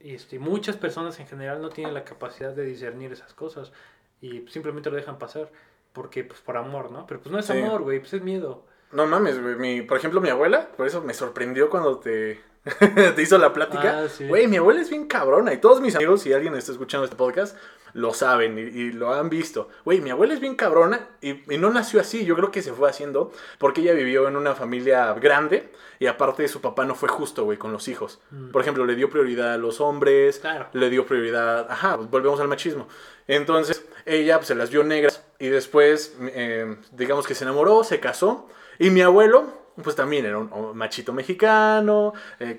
y 0.00 0.14
este, 0.14 0.38
muchas 0.38 0.76
personas 0.76 1.18
en 1.20 1.26
general 1.28 1.62
no 1.62 1.68
tienen 1.68 1.94
la 1.94 2.04
capacidad 2.04 2.52
de 2.52 2.64
discernir 2.64 3.12
esas 3.12 3.34
cosas 3.34 3.72
y 4.20 4.44
simplemente 4.48 4.90
lo 4.90 4.96
dejan 4.96 5.18
pasar 5.18 5.50
porque, 5.92 6.24
pues, 6.24 6.40
por 6.40 6.56
amor, 6.56 6.90
¿no? 6.90 7.06
Pero 7.06 7.20
pues 7.20 7.30
no 7.32 7.38
es 7.38 7.46
Sí. 7.46 7.52
amor, 7.52 7.82
güey, 7.82 8.00
pues 8.00 8.12
es 8.14 8.22
miedo. 8.22 8.66
No 8.92 9.06
mames, 9.06 9.40
güey. 9.40 9.56
Mi, 9.56 9.82
por 9.82 9.98
ejemplo, 9.98 10.20
mi 10.20 10.28
abuela, 10.28 10.68
por 10.76 10.86
eso 10.86 11.02
me 11.02 11.14
sorprendió 11.14 11.70
cuando 11.70 11.98
te, 11.98 12.40
te 13.14 13.22
hizo 13.22 13.38
la 13.38 13.52
plática. 13.52 14.04
Ah, 14.04 14.08
sí. 14.08 14.26
Güey, 14.26 14.46
mi 14.46 14.56
abuela 14.56 14.80
es 14.80 14.90
bien 14.90 15.06
cabrona. 15.06 15.52
Y 15.52 15.58
todos 15.58 15.80
mis 15.80 15.94
amigos, 15.96 16.22
si 16.22 16.32
alguien 16.32 16.54
está 16.54 16.72
escuchando 16.72 17.04
este 17.04 17.16
podcast, 17.16 17.56
lo 17.92 18.12
saben 18.12 18.58
y, 18.58 18.62
y 18.62 18.92
lo 18.92 19.14
han 19.14 19.30
visto. 19.30 19.68
Güey, 19.84 20.00
mi 20.00 20.10
abuela 20.10 20.34
es 20.34 20.40
bien 20.40 20.54
cabrona 20.54 21.08
y, 21.20 21.52
y 21.52 21.58
no 21.58 21.70
nació 21.70 22.00
así. 22.00 22.24
Yo 22.24 22.36
creo 22.36 22.50
que 22.50 22.62
se 22.62 22.72
fue 22.72 22.88
haciendo 22.88 23.32
porque 23.58 23.80
ella 23.80 23.94
vivió 23.94 24.28
en 24.28 24.36
una 24.36 24.54
familia 24.54 25.12
grande 25.14 25.70
y 25.98 26.06
aparte 26.06 26.46
su 26.48 26.60
papá 26.60 26.84
no 26.84 26.94
fue 26.94 27.08
justo, 27.08 27.44
güey, 27.44 27.58
con 27.58 27.72
los 27.72 27.88
hijos. 27.88 28.20
Mm. 28.30 28.50
Por 28.50 28.62
ejemplo, 28.62 28.84
le 28.84 28.94
dio 28.94 29.10
prioridad 29.10 29.54
a 29.54 29.58
los 29.58 29.80
hombres. 29.80 30.38
Claro. 30.38 30.68
le 30.72 30.90
dio 30.90 31.06
prioridad. 31.06 31.70
Ajá, 31.70 31.96
pues 31.96 32.10
volvemos 32.10 32.40
al 32.40 32.48
machismo. 32.48 32.88
Entonces, 33.26 33.84
ella 34.04 34.36
pues, 34.36 34.48
se 34.48 34.54
las 34.54 34.70
vio 34.70 34.84
negras 34.84 35.24
y 35.38 35.48
después, 35.48 36.16
eh, 36.20 36.76
digamos 36.92 37.26
que 37.26 37.34
se 37.34 37.44
enamoró, 37.44 37.82
se 37.84 38.00
casó. 38.00 38.48
Y 38.78 38.90
mi 38.90 39.00
abuelo, 39.02 39.44
pues 39.82 39.96
también 39.96 40.26
era 40.26 40.38
un 40.38 40.76
machito 40.76 41.12
mexicano, 41.12 42.12
eh, 42.40 42.56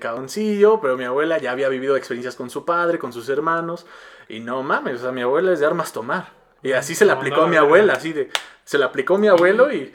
pero 0.80 0.96
mi 0.96 1.04
abuela 1.04 1.38
ya 1.38 1.52
había 1.52 1.68
vivido 1.68 1.96
experiencias 1.96 2.36
con 2.36 2.50
su 2.50 2.64
padre, 2.64 2.98
con 2.98 3.12
sus 3.12 3.28
hermanos. 3.28 3.86
Y 4.28 4.40
no 4.40 4.62
mames, 4.62 4.96
o 4.96 5.02
sea, 5.02 5.12
mi 5.12 5.22
abuela 5.22 5.52
es 5.52 5.60
de 5.60 5.66
armas 5.66 5.92
tomar. 5.92 6.28
Y 6.62 6.72
así 6.72 6.94
se 6.94 7.04
la 7.04 7.14
No, 7.14 7.20
aplicó 7.20 7.36
no, 7.38 7.42
a 7.44 7.48
mi 7.48 7.56
abuela, 7.56 7.94
así 7.94 8.12
de. 8.12 8.30
Se 8.64 8.78
la 8.78 8.86
aplicó 8.86 9.14
a 9.14 9.18
mi 9.18 9.28
abuelo 9.28 9.72
y. 9.72 9.94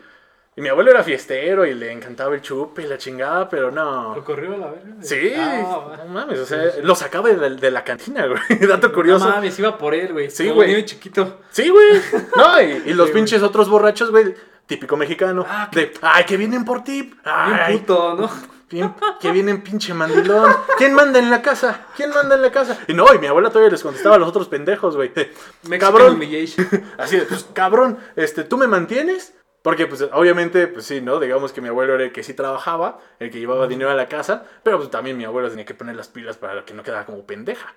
Y 0.55 0.61
mi 0.61 0.69
abuelo 0.69 0.91
era 0.91 1.01
fiestero 1.03 1.65
y 1.65 1.74
le 1.74 1.91
encantaba 1.91 2.36
el 2.36 2.41
chupe 2.41 2.84
y 2.84 2.88
la 2.88 2.99
chingada, 2.99 3.49
pero 3.49 3.71
no. 3.71 4.13
¿Lo 4.15 4.24
corrió 4.24 4.53
a 4.53 4.57
la 4.57 4.67
verga? 4.67 4.95
Sí, 5.01 5.34
Ah, 5.36 5.95
no 5.97 6.13
mames, 6.13 6.38
o 6.41 6.45
Sí, 6.45 6.53
sea, 6.53 6.69
sí. 6.74 6.82
lo 6.84 6.93
sacaba 6.93 7.30
de, 7.30 7.55
de 7.55 7.71
la 7.71 7.84
cantina, 7.84 8.28
güey. 8.49 8.59
Dato 8.67 8.93
curioso. 8.93 9.26
No 9.26 9.32
mames, 9.32 9.57
iba 9.57 9.76
por 9.80 9.95
él, 9.95 10.13
güey. 10.13 10.30
Sí, 10.30 10.49
güey. 10.51 10.86
chiquito. 10.86 11.39
Sí, 11.49 11.69
güey. 11.69 11.99
No, 12.38 12.61
y, 12.61 12.84
y 12.86 12.93
los 12.93 13.07
Sí, 13.07 13.13
pinches 13.15 13.41
otros 13.41 13.67
borrachos, 13.67 14.11
güey, 14.11 14.36
típico 14.74 14.97
mexicano. 14.97 15.45
Ah, 15.47 15.69
de, 15.71 15.93
ay, 16.01 16.24
que 16.26 16.36
vienen 16.38 16.65
por 16.65 16.84
ti. 16.84 17.01
Bien 17.03 17.15
Ay, 17.24 17.78
puto, 17.78 18.15
¿no? 18.15 18.30
bien- 18.69 18.93
que 19.19 19.32
vienen 19.32 19.61
pinche 19.61 19.93
mandilón. 19.93 20.51
¿Quién 20.78 20.93
manda 20.95 21.19
en 21.19 21.30
la 21.30 21.41
casa? 21.43 21.82
¿Quién 21.95 22.09
manda 22.09 22.34
en 22.36 22.41
la 22.41 22.51
casa? 22.51 22.80
Y 22.88 22.93
no, 22.95 23.05
y 23.13 23.19
mi 23.19 23.28
abuela 23.28 23.49
todavía 23.49 23.69
les 23.71 23.84
contestaba 23.84 24.15
a 24.15 24.19
los 24.19 24.28
otros 24.28 24.47
pendejos, 24.47 24.95
güey. 24.95 25.11
Cabrón. 25.80 26.19
Así 26.97 27.17
de, 27.17 27.26
pues, 27.26 27.45
cabrón, 27.53 27.99
este, 28.15 28.43
¿tú 28.43 28.57
me 28.57 28.65
mantienes? 28.67 29.36
Porque, 29.61 29.86
pues, 29.88 30.01
obviamente, 30.11 30.67
pues 30.67 30.86
sí, 30.88 30.99
¿no? 31.01 31.19
Digamos 31.19 31.53
que 31.53 31.61
mi 31.61 31.69
abuelo 31.69 31.93
era 31.95 32.03
el 32.03 32.11
que 32.11 32.24
sí 32.24 32.34
trabajaba, 32.34 32.99
el 33.19 33.30
que 33.32 33.39
llevaba 33.39 33.67
dinero 33.67 33.91
a 33.91 33.95
la 33.95 34.07
casa, 34.07 34.43
pero 34.63 34.78
pues 34.78 34.89
también 34.89 35.17
mi 35.17 35.24
abuelo 35.24 35.49
tenía 35.49 35.65
que 35.65 35.74
poner 35.76 35.95
las 35.95 36.07
pilas 36.09 36.36
para 36.38 36.65
que 36.65 36.74
no 36.74 36.84
quedara 36.84 37.05
como 37.05 37.26
pendeja. 37.26 37.74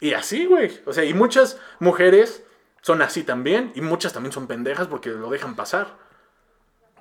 Y 0.00 0.14
así, 0.14 0.46
güey. 0.46 0.80
O 0.86 0.92
sea, 0.92 1.04
y 1.04 1.14
muchas 1.14 1.60
mujeres 1.78 2.42
son 2.80 3.02
así 3.02 3.22
también, 3.22 3.70
y 3.74 3.82
muchas 3.82 4.12
también 4.14 4.32
son 4.32 4.46
pendejas 4.46 4.86
porque 4.88 5.10
lo 5.10 5.28
dejan 5.30 5.54
pasar. 5.56 6.05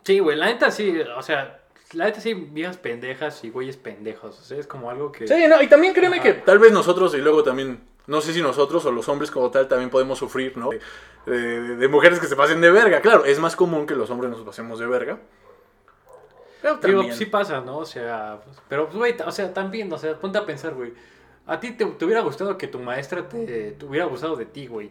Sí, 0.06 0.20
güey, 0.20 0.38
la 0.38 0.46
neta 0.46 0.72
sí, 0.72 0.98
o 1.18 1.22
sea, 1.22 1.60
la 1.94 2.06
neta 2.06 2.22
sí, 2.22 2.34
viejas 2.34 2.78
pendejas 2.78 3.44
y 3.44 3.50
güeyes 3.50 3.76
pendejos. 3.78 4.40
O 4.40 4.44
sea, 4.44 4.58
es 4.58 4.68
como 4.68 4.90
algo 4.90 5.12
que. 5.12 5.28
Sí, 5.28 5.48
no, 5.50 5.62
y 5.62 5.68
también 5.68 5.94
créeme 5.94 6.18
Ajá. 6.18 6.24
que 6.24 6.34
tal 6.36 6.60
vez 6.60 6.72
nosotros, 6.72 7.14
y 7.16 7.18
luego 7.18 7.44
también, 7.44 7.82
no 8.08 8.22
sé 8.22 8.32
si 8.34 8.42
nosotros 8.42 8.86
o 8.86 8.92
los 8.92 9.10
hombres 9.10 9.32
como 9.32 9.50
tal 9.52 9.68
también 9.68 9.90
podemos 9.90 10.18
sufrir, 10.20 10.56
¿no? 10.58 10.70
De, 11.26 11.38
de- 11.38 11.76
de 11.76 11.88
mujeres 11.88 12.20
que 12.20 12.28
se 12.28 12.36
pasen 12.36 12.62
de 12.62 12.70
verga. 12.72 13.02
Claro, 13.02 13.26
es 13.26 13.40
más 13.40 13.56
común 13.56 13.86
que 13.88 13.96
los 13.96 14.10
hombres 14.12 14.30
nos 14.32 14.42
pasemos 14.42 14.78
de 14.80 14.86
verga. 14.86 15.18
Pero 16.62 16.76
Digo, 16.78 17.00
también. 17.00 17.16
sí 17.16 17.26
pasa, 17.26 17.62
¿no? 17.62 17.78
O 17.80 17.86
sea, 17.86 18.40
pues, 18.44 18.58
pero, 18.68 18.86
pues, 18.86 18.98
güey, 18.98 19.16
o 19.26 19.32
sea, 19.32 19.54
también, 19.54 19.92
o 19.92 19.98
sea, 19.98 20.16
ponte 20.20 20.38
a 20.38 20.46
pensar, 20.46 20.74
güey. 20.74 20.94
A 21.48 21.60
ti 21.60 21.72
te, 21.72 21.86
te 21.86 22.06
hubiera 22.06 22.22
gustado 22.22 22.58
que 22.58 22.68
tu 22.68 22.80
maestra 22.80 23.28
te, 23.30 23.72
te 23.74 23.86
hubiera 23.86 24.06
gustado 24.06 24.36
de 24.36 24.46
ti, 24.46 24.66
güey. 24.66 24.90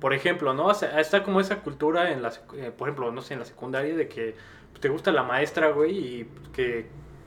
Por 0.00 0.14
ejemplo, 0.14 0.54
¿no? 0.54 0.66
O 0.66 0.74
sea, 0.74 1.00
está 1.00 1.22
como 1.22 1.40
esa 1.40 1.60
cultura 1.60 2.12
en 2.12 2.22
la, 2.22 2.32
eh, 2.56 2.72
por 2.76 2.88
ejemplo, 2.88 3.10
no 3.10 3.20
sé, 3.20 3.34
en 3.34 3.40
la 3.40 3.46
secundaria 3.46 3.96
de 3.96 4.08
que 4.08 4.36
pues, 4.70 4.80
te 4.80 4.88
gusta 4.88 5.10
la 5.10 5.24
maestra, 5.24 5.70
güey, 5.70 5.98
y 5.98 6.30
que, 6.52 6.86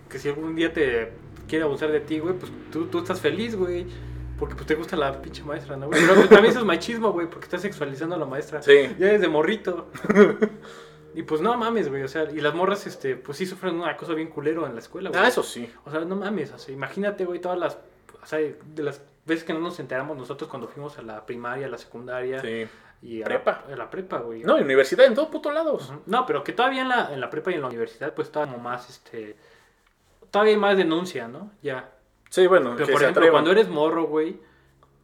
que 0.09 0.19
si 0.19 0.29
algún 0.29 0.55
día 0.55 0.71
te 0.71 1.11
quiere 1.47 1.65
abusar 1.65 1.91
de 1.91 1.99
ti, 1.99 2.19
güey, 2.19 2.33
pues 2.35 2.51
tú, 2.71 2.85
tú 2.85 2.99
estás 2.99 3.19
feliz, 3.19 3.55
güey. 3.55 3.85
Porque 4.39 4.55
pues 4.55 4.65
te 4.65 4.73
gusta 4.73 4.95
la 4.95 5.21
pinche 5.21 5.43
maestra, 5.43 5.77
¿no? 5.77 5.85
güey? 5.85 6.01
Pero 6.01 6.15
pues, 6.15 6.29
también 6.29 6.51
eso 6.51 6.61
es 6.61 6.65
machismo, 6.65 7.11
güey, 7.11 7.27
porque 7.29 7.45
estás 7.45 7.61
sexualizando 7.61 8.15
a 8.15 8.17
la 8.17 8.25
maestra. 8.25 8.61
Sí. 8.61 8.89
Ya 8.97 9.07
desde 9.07 9.27
morrito. 9.27 9.91
y 11.13 11.21
pues 11.21 11.41
no 11.41 11.55
mames, 11.57 11.89
güey. 11.89 12.01
O 12.01 12.07
sea, 12.07 12.23
y 12.23 12.41
las 12.41 12.55
morras, 12.55 12.87
este, 12.87 13.15
pues 13.15 13.37
sí 13.37 13.45
sufren 13.45 13.75
una 13.75 13.95
cosa 13.95 14.15
bien 14.15 14.29
culero 14.29 14.65
en 14.65 14.73
la 14.73 14.79
escuela, 14.79 15.11
güey. 15.11 15.21
Ah, 15.21 15.27
eso 15.27 15.43
sí. 15.43 15.71
O 15.85 15.91
sea, 15.91 15.99
no 15.99 16.15
mames, 16.15 16.51
o 16.53 16.57
sea, 16.57 16.73
imagínate, 16.73 17.23
güey, 17.25 17.39
todas 17.39 17.59
las, 17.59 17.77
o 18.19 18.25
sea, 18.25 18.39
de 18.39 18.83
las 18.83 19.03
veces 19.31 19.43
que 19.45 19.53
no 19.53 19.59
nos 19.59 19.79
enteramos 19.79 20.15
nosotros 20.17 20.49
cuando 20.49 20.67
fuimos 20.67 20.97
a 20.97 21.01
la 21.01 21.25
primaria, 21.25 21.65
a 21.67 21.69
la 21.69 21.77
secundaria 21.77 22.39
Sí. 22.41 22.67
y 23.01 23.21
a 23.21 23.25
Prepa. 23.25 23.63
La, 23.67 23.73
a 23.73 23.77
la 23.77 23.89
prepa, 23.89 24.19
güey. 24.19 24.43
No, 24.43 24.57
en 24.57 24.65
universidad 24.65 25.05
en 25.07 25.15
todos 25.15 25.29
putos 25.29 25.53
lados. 25.53 25.91
No, 26.05 26.25
pero 26.25 26.43
que 26.43 26.51
todavía 26.53 26.81
en 26.83 26.89
la, 26.89 27.13
en 27.13 27.19
la 27.19 27.29
prepa 27.29 27.51
y 27.51 27.55
en 27.55 27.61
la 27.61 27.67
universidad, 27.67 28.13
pues 28.13 28.27
está 28.27 28.41
como 28.45 28.57
más, 28.59 28.89
este, 28.89 29.35
todavía 30.29 30.53
hay 30.53 30.59
más 30.59 30.77
denuncia, 30.77 31.27
¿no? 31.27 31.51
Ya. 31.61 31.89
Sí, 32.29 32.47
bueno, 32.47 32.75
Pero 32.77 32.91
por 32.93 33.01
ejemplo, 33.01 33.31
cuando 33.31 33.51
eres 33.51 33.67
morro, 33.67 34.03
güey, 34.05 34.39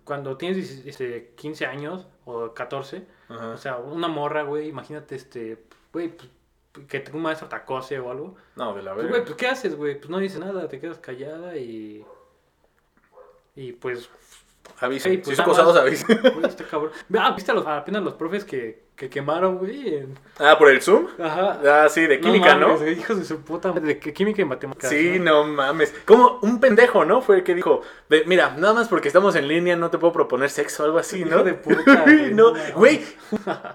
cuando 0.06 0.38
tienes 0.38 0.86
este, 0.86 1.34
15 1.36 1.66
años 1.66 2.08
o 2.26 2.54
14, 2.54 3.06
Ajá. 3.30 3.50
o 3.50 3.58
sea, 3.58 3.78
una 3.78 4.08
morra, 4.08 4.44
güey, 4.44 4.68
imagínate, 4.70 5.16
este, 5.16 5.64
güey, 5.92 6.10
pues, 6.16 6.30
que 6.88 7.04
un 7.14 7.22
maestro 7.24 7.48
te 7.50 7.56
acose 7.56 8.00
o 8.00 8.12
algo. 8.12 8.36
No, 8.56 8.74
de 8.76 8.84
la 8.84 8.94
Pues, 8.94 9.04
verga. 9.06 9.10
güey, 9.10 9.26
pues, 9.26 9.36
¿qué 9.36 9.48
haces, 9.48 9.76
güey? 9.76 9.98
Pues 9.98 10.10
no 10.10 10.20
dices 10.20 10.40
nada, 10.40 10.68
te 10.70 10.80
quedas 10.80 11.00
callada 11.00 11.58
y... 11.58 12.06
Y 13.58 13.74
pues, 13.74 14.08
avisen. 14.80 15.14
Ey, 15.14 15.18
pues, 15.18 15.36
si 15.36 15.44
más. 15.44 15.58
avisen. 15.60 16.20
este 16.46 16.64
cabrón... 16.64 16.92
Ah, 17.18 17.32
¿viste 17.36 17.52
a 17.52 17.56
los, 17.56 17.66
apenas 17.66 18.04
los 18.04 18.14
profes 18.14 18.46
que, 18.46 18.84
que 18.96 19.10
quemaron, 19.10 19.58
güey? 19.58 19.96
en- 19.96 20.20
ah, 20.38 20.56
por 20.60 20.70
el 20.70 20.80
Zoom. 20.80 21.08
Ajá. 21.20 21.60
Ah, 21.66 21.90
sí, 21.90 22.06
de 22.06 22.20
química, 22.22 22.54
¿no? 22.54 22.76
mames, 22.78 23.00
hijos 23.00 23.18
de 23.18 23.26
su 23.26 23.42
puta 23.42 23.70
madre, 23.70 23.96
de 23.96 24.00
química 24.14 24.44
y 24.44 24.46
matemáticas. 24.46 24.92
Sí, 24.92 25.18
no 25.20 25.44
mames. 25.46 25.92
Como 26.06 26.38
un 26.44 26.60
pendejo, 26.60 27.04
¿no? 27.04 27.24
Fue 27.24 27.38
el 27.38 27.44
que 27.44 27.56
dijo, 27.56 27.82
de, 28.10 28.24
mira, 28.26 28.56
nada 28.56 28.76
más 28.76 28.88
porque 28.88 29.08
estamos 29.08 29.36
en 29.36 29.48
línea 29.48 29.76
no 29.76 29.90
te 29.90 29.98
puedo 29.98 30.14
proponer 30.14 30.52
sexo 30.52 30.84
o 30.84 30.86
algo 30.86 31.00
así, 31.00 31.26
¿no? 31.26 31.38
Hijo 31.38 31.44
de 31.44 31.54
puta, 31.56 32.02
güey, 32.06 32.34
no, 32.34 32.54
güey. 32.76 33.02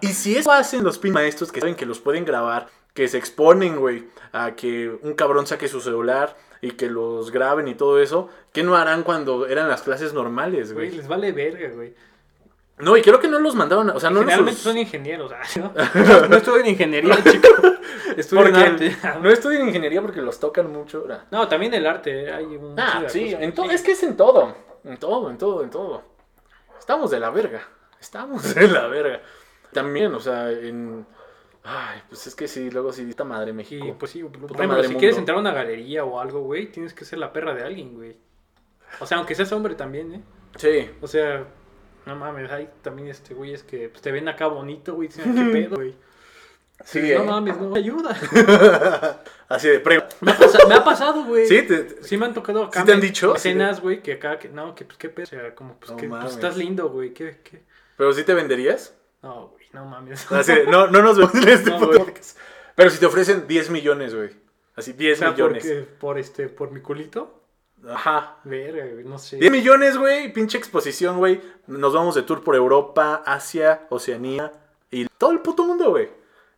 Y 0.00 0.08
si 0.08 0.36
eso 0.36 0.52
hacen 0.52 0.84
los 0.84 0.98
pin 0.98 1.12
maestros 1.12 1.50
que 1.50 1.60
saben 1.60 1.74
que 1.74 1.86
los 1.86 1.98
pueden 1.98 2.24
grabar, 2.24 2.68
que 2.94 3.08
se 3.08 3.18
exponen, 3.18 3.80
güey, 3.80 4.04
a 4.32 4.54
que 4.54 4.96
un 5.02 5.14
cabrón 5.14 5.48
saque 5.48 5.66
su 5.66 5.80
celular 5.80 6.36
y 6.62 6.70
que 6.70 6.88
los 6.88 7.32
graben 7.32 7.66
y 7.66 7.74
todo 7.74 8.00
eso, 8.00 8.28
¿qué 8.52 8.62
no 8.62 8.76
harán 8.76 9.02
cuando 9.02 9.46
eran 9.46 9.68
las 9.68 9.82
clases 9.82 10.14
normales, 10.14 10.72
Güey, 10.72 10.86
güey? 10.86 10.96
les 10.96 11.08
vale 11.08 11.32
verga, 11.32 11.68
güey. 11.74 11.92
No, 12.78 12.96
y 12.96 13.02
creo 13.02 13.18
que 13.20 13.28
no 13.28 13.40
los 13.40 13.54
mandaron, 13.56 13.90
o 13.90 14.00
sea, 14.00 14.10
no 14.10 14.16
los... 14.16 14.24
Generalmente 14.26 14.60
son 14.60 14.78
ingenieros, 14.78 15.32
ah, 15.36 15.42
¿no? 15.56 15.72
No, 16.04 16.28
no 16.28 16.36
estudian 16.36 16.66
ingeniería, 16.66 17.16
chico. 17.30 17.48
Estudian 18.16 18.54
arte. 18.54 18.96
no 19.20 19.28
estudian 19.30 19.66
ingeniería 19.66 20.00
porque 20.00 20.22
los 20.22 20.38
tocan 20.38 20.72
mucho. 20.72 21.06
No, 21.32 21.48
también 21.48 21.74
el 21.74 21.84
arte, 21.84 22.24
eh, 22.24 22.32
hay 22.32 22.44
un... 22.44 22.78
Ah, 22.78 23.04
sí, 23.08 23.36
en 23.38 23.52
todo, 23.52 23.68
es 23.70 23.82
que 23.82 23.92
es 23.92 24.02
en 24.04 24.16
todo, 24.16 24.54
en 24.84 24.96
todo, 24.98 25.30
en 25.30 25.38
todo, 25.38 25.64
en 25.64 25.70
todo. 25.70 26.02
Estamos 26.78 27.10
de 27.10 27.18
la 27.18 27.30
verga, 27.30 27.68
estamos 28.00 28.54
de 28.54 28.68
la 28.68 28.86
verga. 28.86 29.20
También, 29.72 30.14
o 30.14 30.20
sea, 30.20 30.50
en... 30.50 31.04
Ay, 31.64 32.00
pues 32.08 32.26
es 32.26 32.34
que 32.34 32.48
sí, 32.48 32.70
luego 32.70 32.92
sí, 32.92 33.06
esta 33.08 33.24
madre 33.24 33.52
México. 33.52 33.86
Y 33.86 33.92
pues 33.92 34.10
sí, 34.10 34.22
por 34.22 34.32
Puta 34.32 34.54
ejemplo, 34.54 34.80
si 34.82 34.88
mundo. 34.88 34.98
quieres 34.98 35.16
entrar 35.18 35.36
a 35.36 35.40
una 35.40 35.52
galería 35.52 36.04
o 36.04 36.18
algo, 36.20 36.40
güey, 36.40 36.66
tienes 36.72 36.92
que 36.92 37.04
ser 37.04 37.18
la 37.20 37.32
perra 37.32 37.54
de 37.54 37.62
alguien, 37.62 37.94
güey. 37.94 38.16
O 39.00 39.06
sea, 39.06 39.18
aunque 39.18 39.34
seas 39.34 39.52
hombre 39.52 39.74
también, 39.76 40.12
¿eh? 40.14 40.22
Sí, 40.56 40.90
O 41.00 41.06
sea, 41.06 41.46
no 42.04 42.16
mames, 42.16 42.50
hay 42.50 42.68
también 42.82 43.08
este 43.08 43.32
güey 43.34 43.54
es 43.54 43.62
que 43.62 43.88
pues, 43.88 44.02
te 44.02 44.10
ven 44.12 44.28
acá 44.28 44.48
bonito, 44.48 44.94
güey, 44.94 45.08
dicen, 45.08 45.34
¿qué 45.34 45.52
pedo, 45.52 45.76
güey? 45.76 45.94
sí, 46.84 46.98
no 47.00 47.06
¿eh? 47.06 47.18
mames, 47.26 47.56
no 47.58 47.68
me 47.70 47.78
ayuda. 47.78 48.10
Así 49.48 49.68
de 49.68 49.78
pre... 49.80 50.02
Me 50.20 50.32
ha, 50.32 50.38
pasa- 50.38 50.66
me 50.66 50.74
ha 50.74 50.82
pasado, 50.84 51.24
güey. 51.24 51.46
Sí, 51.46 51.62
te- 51.62 51.84
te- 51.84 52.02
Sí 52.04 52.16
me 52.16 52.26
han 52.26 52.34
tocado 52.34 52.64
acá. 52.64 52.80
¿Sí 52.80 52.86
te 52.86 52.92
han 52.92 53.00
dicho? 53.00 53.34
Escenas, 53.36 53.80
güey, 53.80 54.02
que 54.02 54.14
acá, 54.14 54.38
que 54.38 54.48
no, 54.48 54.74
que 54.74 54.84
pues 54.84 54.98
qué 54.98 55.08
pedo. 55.10 55.24
O 55.24 55.26
sea, 55.28 55.54
como, 55.54 55.76
pues, 55.78 55.90
No 55.92 55.96
que, 55.96 56.08
pues, 56.08 56.24
estás 56.32 56.56
lindo, 56.56 56.88
güey, 56.90 57.12
¿qué, 57.14 57.38
qué? 57.44 57.62
pero 57.96 58.12
sí 58.12 58.24
te 58.24 58.34
venderías. 58.34 58.96
No, 59.22 59.48
güey, 59.48 59.61
no 59.72 59.84
mames. 59.84 60.30
Así 60.32 60.52
de, 60.54 60.66
no, 60.66 60.86
no 60.88 61.02
nos 61.02 61.16
vemos 61.18 61.34
en 61.34 61.48
este 61.48 61.70
No, 61.70 61.78
güey. 61.78 61.98
podcast. 61.98 62.38
Pero 62.74 62.90
si 62.90 62.98
te 62.98 63.06
ofrecen 63.06 63.46
10 63.46 63.70
millones, 63.70 64.14
güey. 64.14 64.30
Así, 64.76 64.92
10 64.92 65.16
o 65.16 65.18
sea, 65.18 65.30
millones. 65.32 65.62
porque, 65.64 65.80
por 66.00 66.18
este, 66.18 66.48
por 66.48 66.70
mi 66.70 66.80
culito. 66.80 67.40
Ajá. 67.88 68.36
Verga, 68.44 68.84
no 69.04 69.18
sé. 69.18 69.36
10 69.36 69.50
millones, 69.52 69.98
güey, 69.98 70.32
pinche 70.32 70.56
exposición, 70.56 71.18
güey. 71.18 71.40
Nos 71.66 71.92
vamos 71.92 72.14
de 72.14 72.22
tour 72.22 72.42
por 72.42 72.54
Europa, 72.54 73.22
Asia, 73.26 73.86
Oceanía 73.90 74.52
y 74.90 75.06
todo 75.18 75.32
el 75.32 75.40
puto 75.40 75.64
mundo, 75.64 75.90
güey. 75.90 76.08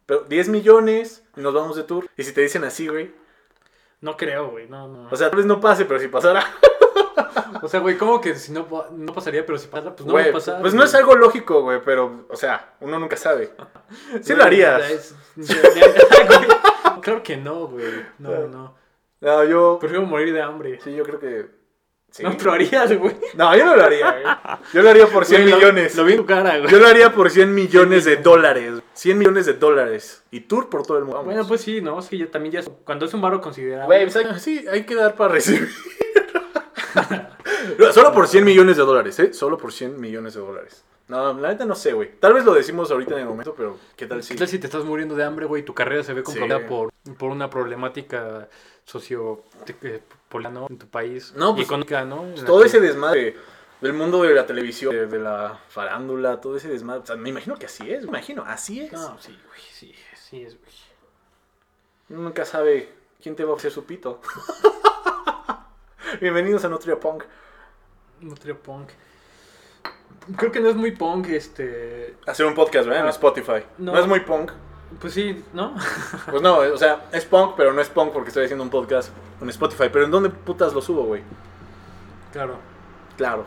Pero 0.06 0.20
10 0.24 0.48
millones, 0.50 1.24
y 1.36 1.40
nos 1.40 1.54
vamos 1.54 1.76
de 1.76 1.82
tour. 1.84 2.06
Y 2.16 2.22
si 2.24 2.32
te 2.32 2.42
dicen 2.42 2.62
así, 2.64 2.86
güey. 2.88 3.10
No 4.02 4.18
creo, 4.18 4.50
güey, 4.50 4.68
no, 4.68 4.86
no. 4.86 5.08
O 5.10 5.16
sea, 5.16 5.30
tal 5.30 5.38
vez 5.38 5.46
no 5.46 5.60
pase, 5.60 5.86
pero 5.86 5.98
si 5.98 6.08
pasara, 6.08 6.44
O 7.62 7.68
sea, 7.68 7.80
güey, 7.80 7.96
¿cómo 7.96 8.20
que 8.20 8.34
si 8.34 8.52
no, 8.52 8.66
no 8.92 9.14
pasaría, 9.14 9.46
pero 9.46 9.56
si 9.58 9.68
pasa, 9.68 9.94
pues 9.96 10.04
no 10.06 10.12
güey, 10.12 10.24
va 10.26 10.30
a 10.30 10.34
pasar? 10.34 10.60
pues 10.60 10.74
no 10.74 10.84
es 10.84 10.94
algo 10.94 11.14
lógico, 11.14 11.62
güey, 11.62 11.80
pero, 11.82 12.26
o 12.28 12.36
sea, 12.36 12.74
uno 12.80 12.98
nunca 12.98 13.16
sabe. 13.16 13.52
Sí 14.22 14.34
Güey, 14.34 14.36
lo 14.38 14.44
harías. 14.44 14.90
es- 14.90 15.14
Claro 17.00 17.22
que 17.22 17.36
no, 17.36 17.66
güey. 17.68 17.84
No, 18.18 18.46
no. 18.48 18.74
No, 19.20 19.44
yo. 19.44 19.78
Prefiero 19.80 20.04
morir 20.04 20.32
de 20.32 20.42
hambre. 20.42 20.78
Sí, 20.82 20.94
yo 20.94 21.04
creo 21.04 21.18
que. 21.20 21.46
Sí. 22.10 22.22
No, 22.22 22.36
pero 22.38 22.52
harías, 22.52 22.96
güey. 22.96 23.16
No, 23.34 23.54
yo 23.56 23.64
no 23.66 23.76
lo 23.76 23.82
haría, 23.84 24.10
güey. 24.12 24.24
Yo 24.72 24.82
lo 24.82 24.90
haría 24.90 25.06
por 25.08 25.24
100 25.24 25.40
Güey, 25.42 25.50
lo- 25.50 25.56
millones. 25.56 25.96
Lo 25.96 26.04
vi 26.04 26.12
en 26.12 26.18
tu 26.18 26.26
cara, 26.26 26.58
güey. 26.58 26.70
Yo 26.70 26.78
lo 26.78 26.86
haría 26.86 27.12
por 27.12 27.28
100 27.30 27.52
millones 27.54 28.04
de 28.04 28.16
dólares. 28.18 28.74
100 28.94 29.18
millones 29.18 29.46
de 29.46 29.54
dólares. 29.54 30.22
Y 30.30 30.40
tour 30.40 30.68
por 30.70 30.86
todo 30.86 30.98
el 30.98 31.04
mundo. 31.04 31.22
Bueno, 31.24 31.46
pues 31.46 31.60
sí, 31.62 31.80
¿no? 31.80 31.98
Es 31.98 32.08
que 32.08 32.18
ya 32.18 32.30
también 32.30 32.52
ya... 32.62 32.70
Cuando 32.84 33.04
es 33.06 33.14
un 33.14 33.20
varo 33.20 33.40
considerable... 33.40 33.86
Güey, 33.86 34.04
pues 34.04 34.16
hay- 34.16 34.38
sí, 34.38 34.64
hay 34.70 34.84
que 34.86 34.94
dar 34.94 35.16
para 35.16 35.32
recibir. 35.34 35.68
Solo 37.92 38.12
por 38.12 38.28
100 38.28 38.44
millones 38.44 38.76
de 38.76 38.82
dólares, 38.84 39.18
¿eh? 39.20 39.32
Solo 39.32 39.56
por 39.58 39.72
100 39.72 40.00
millones 40.00 40.34
de 40.34 40.40
dólares. 40.40 40.84
No, 41.08 41.34
la 41.38 41.48
neta 41.50 41.66
no 41.66 41.74
sé, 41.74 41.92
güey. 41.92 42.18
Tal 42.18 42.32
vez 42.32 42.44
lo 42.44 42.54
decimos 42.54 42.90
ahorita 42.90 43.14
en 43.14 43.20
el 43.20 43.26
momento, 43.26 43.54
pero 43.54 43.78
¿qué 43.94 44.06
tal 44.06 44.22
si? 44.22 44.32
¿Qué 44.34 44.38
tal 44.38 44.48
si 44.48 44.58
te 44.58 44.66
estás 44.66 44.84
muriendo 44.84 45.14
de 45.14 45.24
hambre, 45.24 45.44
güey? 45.46 45.62
y 45.62 45.64
Tu 45.64 45.74
carrera 45.74 46.02
se 46.02 46.14
ve 46.14 46.22
comprometida 46.22 46.60
Sí. 46.60 46.64
por, 46.68 46.92
por 47.18 47.30
una 47.30 47.50
problemática 47.50 48.48
socio... 48.84 49.42
eh, 49.82 50.00
¿no? 50.50 50.66
En 50.70 50.78
tu 50.78 50.86
país. 50.88 51.32
No, 51.36 51.54
pues, 51.54 51.68
Todo 52.46 52.60
que- 52.62 52.66
ese 52.68 52.80
desmadre 52.80 53.36
del 53.82 53.92
mundo 53.92 54.22
de 54.22 54.34
la 54.34 54.46
televisión, 54.46 54.94
de, 54.94 55.06
de 55.06 55.18
la 55.18 55.60
farándula, 55.68 56.40
todo 56.40 56.56
ese 56.56 56.68
desmadre. 56.68 57.02
O 57.02 57.06
sea, 57.06 57.16
me 57.16 57.28
imagino 57.28 57.56
que 57.56 57.66
así 57.66 57.90
es, 57.92 58.02
me 58.04 58.08
imagino, 58.08 58.42
así 58.46 58.80
es. 58.80 58.92
No, 58.92 59.18
sí, 59.20 59.38
güey, 59.46 59.60
sí, 59.72 59.94
sí 60.16 60.42
es, 60.42 60.58
güey. 60.58 60.72
Nunca 62.08 62.44
sabe 62.46 62.88
quién 63.22 63.36
te 63.36 63.44
va 63.44 63.52
a 63.52 63.56
hacer 63.56 63.70
su 63.70 63.84
pito. 63.84 64.20
Bienvenidos 66.20 66.64
a 66.64 66.68
Nutria 66.68 66.98
Punk. 66.98 67.24
Nutria 68.20 68.54
Punk. 68.54 68.90
Creo 70.36 70.50
que 70.52 70.60
no 70.60 70.68
es 70.70 70.76
muy 70.76 70.92
punk, 70.92 71.28
este... 71.28 72.16
Hacer 72.26 72.46
un 72.46 72.54
podcast, 72.54 72.86
¿verdad? 72.86 73.02
En 73.02 73.06
Ah, 73.08 73.10
Spotify. 73.10 73.64
No. 73.78 73.92
no. 73.92 73.98
es 73.98 74.06
muy 74.06 74.20
punk. 74.20 74.52
Pues 75.00 75.12
sí, 75.12 75.44
¿no? 75.52 75.74
Pues 76.30 76.40
no, 76.40 76.58
o 76.58 76.76
sea, 76.76 77.06
es 77.12 77.24
punk, 77.24 77.54
pero 77.56 77.72
no 77.72 77.80
es 77.80 77.88
punk 77.88 78.12
porque 78.12 78.28
estoy 78.28 78.44
haciendo 78.44 78.64
un 78.64 78.70
podcast 78.70 79.10
en 79.40 79.48
Spotify. 79.50 79.88
Pero 79.92 80.04
¿en 80.06 80.10
dónde 80.10 80.30
putas 80.30 80.72
lo 80.72 80.80
subo, 80.80 81.04
güey? 81.04 81.22
Claro. 82.32 82.58
Claro. 83.16 83.44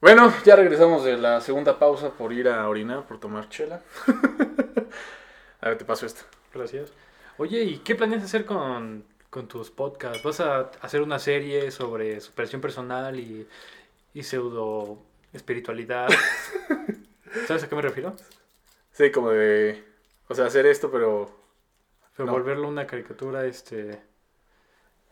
Bueno, 0.00 0.32
ya 0.44 0.56
regresamos 0.56 1.04
de 1.04 1.16
la 1.16 1.40
segunda 1.40 1.78
pausa 1.78 2.10
por 2.10 2.32
ir 2.32 2.48
a 2.48 2.68
orinar, 2.68 3.04
por 3.06 3.18
tomar 3.18 3.48
chela. 3.48 3.80
a 5.60 5.68
ver, 5.68 5.78
te 5.78 5.84
paso 5.84 6.06
esto. 6.06 6.22
Gracias. 6.54 6.92
Oye, 7.38 7.62
¿y 7.62 7.78
qué 7.78 7.94
planeas 7.94 8.22
hacer 8.24 8.44
con, 8.44 9.04
con 9.32 9.48
tus 9.48 9.70
podcasts? 9.70 10.22
¿Vas 10.22 10.40
a 10.40 10.70
hacer 10.82 11.00
una 11.00 11.18
serie 11.18 11.70
sobre 11.70 12.20
superación 12.20 12.60
personal 12.60 13.18
y, 13.18 13.48
y 14.12 14.22
pseudo 14.22 14.98
espiritualidad? 15.32 16.10
¿Sabes 17.48 17.64
a 17.64 17.68
qué 17.68 17.74
me 17.74 17.80
refiero? 17.80 18.14
Sí, 18.92 19.10
como 19.10 19.30
de. 19.30 19.82
O 20.28 20.34
sea, 20.34 20.44
hacer 20.44 20.66
esto, 20.66 20.90
pero. 20.90 21.34
Pero 22.14 22.26
No. 22.26 22.32
volverlo 22.32 22.68
una 22.68 22.86
caricatura, 22.86 23.46
este... 23.46 24.02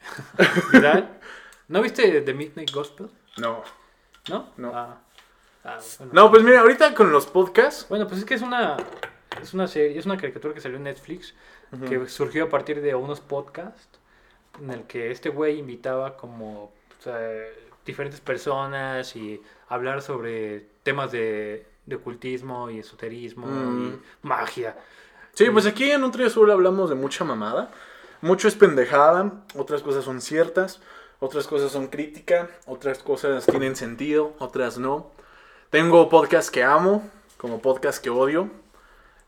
viral. 0.72 1.18
¿No 1.68 1.80
viste 1.80 2.20
The 2.20 2.34
Midnight 2.34 2.72
Gospel? 2.72 3.08
No. 3.38 3.62
¿No? 4.28 4.52
No. 4.58 4.72
Ah. 4.74 5.00
Ah, 5.64 5.78
bueno. 5.98 6.12
No, 6.12 6.30
pues 6.30 6.42
mira, 6.42 6.60
ahorita 6.60 6.94
con 6.94 7.10
los 7.10 7.26
podcasts. 7.26 7.86
Bueno, 7.88 8.06
pues 8.06 8.20
es 8.20 8.26
que 8.26 8.34
es 8.34 8.42
una, 8.42 8.76
es 9.40 9.54
una 9.54 9.66
serie, 9.66 9.98
es 9.98 10.04
una 10.04 10.18
caricatura 10.18 10.52
que 10.52 10.60
salió 10.60 10.76
en 10.76 10.82
Netflix, 10.84 11.34
que 11.88 12.06
surgió 12.06 12.44
a 12.44 12.48
partir 12.50 12.82
de 12.82 12.94
unos 12.94 13.20
podcasts 13.20 13.99
en 14.60 14.70
el 14.70 14.84
que 14.84 15.10
este 15.10 15.28
güey 15.28 15.58
invitaba 15.58 16.16
como 16.16 16.64
o 16.64 17.02
sea, 17.02 17.18
diferentes 17.86 18.20
personas 18.20 19.14
y 19.16 19.40
hablar 19.68 20.02
sobre 20.02 20.66
temas 20.82 21.12
de, 21.12 21.66
de 21.86 21.96
ocultismo 21.96 22.70
y 22.70 22.78
esoterismo 22.80 23.46
Mm. 23.46 23.88
y 23.88 23.98
magia. 24.26 24.76
Sí, 25.34 25.48
pues 25.50 25.66
aquí 25.66 25.90
en 25.90 26.02
un 26.04 26.10
trío 26.10 26.26
azul 26.26 26.50
hablamos 26.50 26.90
de 26.90 26.96
mucha 26.96 27.24
mamada. 27.24 27.70
Mucho 28.20 28.48
es 28.48 28.54
pendejada, 28.54 29.32
otras 29.56 29.82
cosas 29.82 30.04
son 30.04 30.20
ciertas, 30.20 30.80
otras 31.20 31.46
cosas 31.46 31.72
son 31.72 31.86
crítica, 31.86 32.50
otras 32.66 32.98
cosas 32.98 33.46
tienen 33.46 33.76
sentido, 33.76 34.34
otras 34.38 34.76
no. 34.78 35.10
Tengo 35.70 36.08
podcasts 36.10 36.50
que 36.50 36.62
amo, 36.64 37.08
como 37.38 37.60
podcasts 37.62 38.00
que 38.00 38.10
odio. 38.10 38.50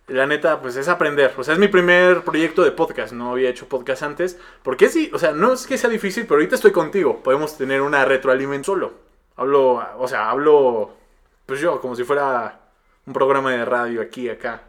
La 0.08 0.26
neta, 0.26 0.60
pues 0.60 0.76
es 0.76 0.88
aprender. 0.88 1.32
O 1.36 1.44
sea, 1.44 1.54
es 1.54 1.60
mi 1.60 1.68
primer 1.68 2.22
proyecto 2.22 2.62
de 2.64 2.72
podcast. 2.72 3.12
No 3.12 3.32
había 3.32 3.48
hecho 3.50 3.68
podcast 3.68 4.02
antes. 4.02 4.38
Porque 4.62 4.88
sí, 4.88 5.10
o 5.14 5.18
sea, 5.18 5.32
no 5.32 5.52
es 5.52 5.66
que 5.66 5.78
sea 5.78 5.88
difícil, 5.90 6.24
pero 6.24 6.36
ahorita 6.36 6.56
estoy 6.56 6.72
contigo. 6.72 7.22
Podemos 7.22 7.56
tener 7.56 7.80
una 7.82 8.04
retroalimentación 8.04 8.64
solo. 8.64 8.94
Hablo, 9.36 9.82
o 9.98 10.08
sea, 10.08 10.28
hablo, 10.30 10.92
pues 11.46 11.60
yo, 11.60 11.80
como 11.80 11.96
si 11.96 12.04
fuera 12.04 12.60
un 13.06 13.12
programa 13.12 13.52
de 13.52 13.64
radio 13.64 14.02
aquí, 14.02 14.28
acá. 14.28 14.62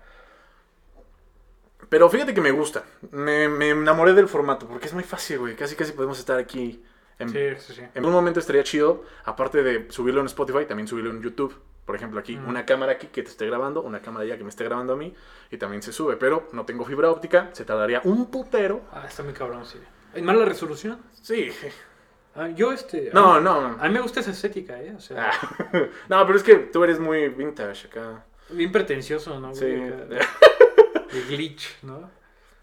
Pero 1.89 2.09
fíjate 2.09 2.34
que 2.34 2.41
me 2.41 2.51
gusta. 2.51 2.84
Me, 3.11 3.49
me 3.49 3.69
enamoré 3.69 4.13
del 4.13 4.27
formato 4.27 4.67
porque 4.67 4.88
es 4.88 4.93
muy 4.93 5.03
fácil, 5.03 5.39
güey. 5.39 5.55
Casi, 5.55 5.75
casi 5.75 5.91
podemos 5.91 6.17
estar 6.19 6.39
aquí. 6.39 6.84
En, 7.19 7.29
Sí, 7.29 7.39
sí, 7.59 7.73
sí. 7.75 7.81
en 7.93 8.05
un 8.05 8.11
momento 8.11 8.39
estaría 8.39 8.63
chido, 8.63 9.03
aparte 9.25 9.61
de 9.61 9.91
subirlo 9.91 10.21
en 10.21 10.27
Spotify, 10.27 10.65
también 10.65 10.88
subirlo 10.88 11.11
en 11.11 11.21
YouTube. 11.21 11.53
Por 11.86 11.95
ejemplo, 11.95 12.19
aquí, 12.19 12.38
Mm. 12.38 12.47
una 12.47 12.65
cámara 12.65 12.93
aquí 12.93 13.07
que 13.07 13.23
te 13.23 13.29
esté 13.29 13.45
grabando, 13.45 13.81
una 13.81 14.01
cámara 14.01 14.23
allá 14.25 14.38
que 14.38 14.43
me 14.43 14.49
esté 14.49 14.63
grabando 14.63 14.93
a 14.93 14.95
mí, 14.95 15.13
y 15.51 15.57
también 15.57 15.81
se 15.81 15.91
sube. 15.91 16.15
Pero 16.17 16.47
no 16.53 16.65
tengo 16.65 16.86
fibra 16.86 17.09
óptica, 17.11 17.49
se 17.53 17.65
tardaría 17.65 18.01
un 18.05 18.31
putero. 18.31 18.81
Ah, 18.91 19.03
está 19.07 19.21
muy 19.23 19.34
cabrón, 19.34 19.65
sí. 19.65 19.79
¿Hay 20.15 20.21
mala 20.21 20.45
resolución? 20.45 20.99
Sí. 21.21 21.49
Ah, 22.36 22.47
yo, 22.49 22.71
este... 22.71 23.09
No, 23.13 23.34
a 23.34 23.38
mí- 23.39 23.43
no. 23.43 23.77
A 23.79 23.88
mí 23.88 23.93
me 23.93 23.99
gusta 23.99 24.21
esa 24.21 24.31
estética, 24.31 24.81
¿eh? 24.81 24.93
O 24.95 24.99
sea, 25.01 25.29
Ah. 25.31 25.31
no, 26.09 26.25
pero 26.25 26.36
es 26.38 26.43
que 26.43 26.55
tú 26.55 26.84
eres 26.84 26.99
muy 26.99 27.27
vintage 27.29 27.88
acá. 27.88 28.25
bien 28.49 28.71
pretencioso, 28.71 29.39
¿no? 29.39 29.49
güey? 29.49 29.59
Sí. 29.59 29.65
De 29.65 31.21
glitch, 31.29 31.77
¿no? 31.84 32.09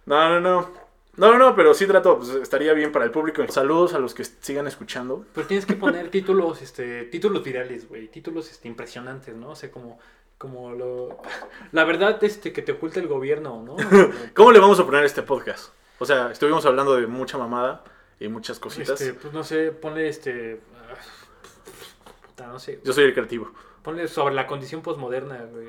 No, 0.07 0.29
no, 0.29 0.41
no. 0.41 0.80
No, 1.21 1.37
no, 1.37 1.55
pero 1.55 1.75
sí 1.75 1.87
trato, 1.87 2.17
pues, 2.17 2.31
estaría 2.31 2.73
bien 2.73 2.93
para 2.93 3.05
el 3.05 3.11
público. 3.11 3.47
Saludos 3.49 3.93
a 3.93 3.99
los 3.99 4.15
que 4.15 4.25
sigan 4.25 4.67
escuchando. 4.67 5.27
Pero 5.35 5.47
tienes 5.47 5.67
que 5.67 5.75
poner 5.75 6.09
títulos, 6.09 6.63
este, 6.63 7.05
títulos 7.05 7.45
virales, 7.45 7.87
güey, 7.87 8.09
títulos, 8.09 8.51
este, 8.51 8.69
impresionantes, 8.69 9.37
¿no? 9.37 9.51
O 9.51 9.55
sea, 9.55 9.71
como, 9.71 9.99
como 10.39 10.73
lo, 10.73 11.21
la 11.73 11.85
verdad, 11.85 12.25
este, 12.25 12.55
que 12.55 12.63
te 12.63 12.73
oculta 12.73 13.01
el 13.01 13.07
gobierno, 13.07 13.63
¿no? 13.63 13.77
¿Cómo 14.35 14.51
le 14.51 14.61
vamos 14.61 14.81
a 14.81 14.87
poner 14.87 15.03
a 15.03 15.07
este 15.07 15.23
podcast? 15.23 15.75
O 15.99 16.07
sea, 16.07 16.31
estuvimos 16.31 16.65
hablando 16.65 16.97
de 16.97 17.07
mucha 17.07 17.37
mamada 17.37 17.85
y 18.19 18.29
muchas 18.29 18.59
cositas. 18.59 18.99
Este, 18.99 19.13
pues 19.13 19.35
no 19.35 19.45
sé, 19.45 19.73
ponle, 19.73 20.09
este, 20.09 20.59
puta, 22.29 22.47
no 22.47 22.59
sé, 22.59 22.81
Yo 22.83 22.95
soy 22.95 23.05
el 23.05 23.13
creativo. 23.13 23.53
ponle 23.83 24.09
sobre 24.09 24.35
la 24.35 24.47
condición 24.47 24.81
posmoderna, 24.81 25.45
güey. 25.53 25.67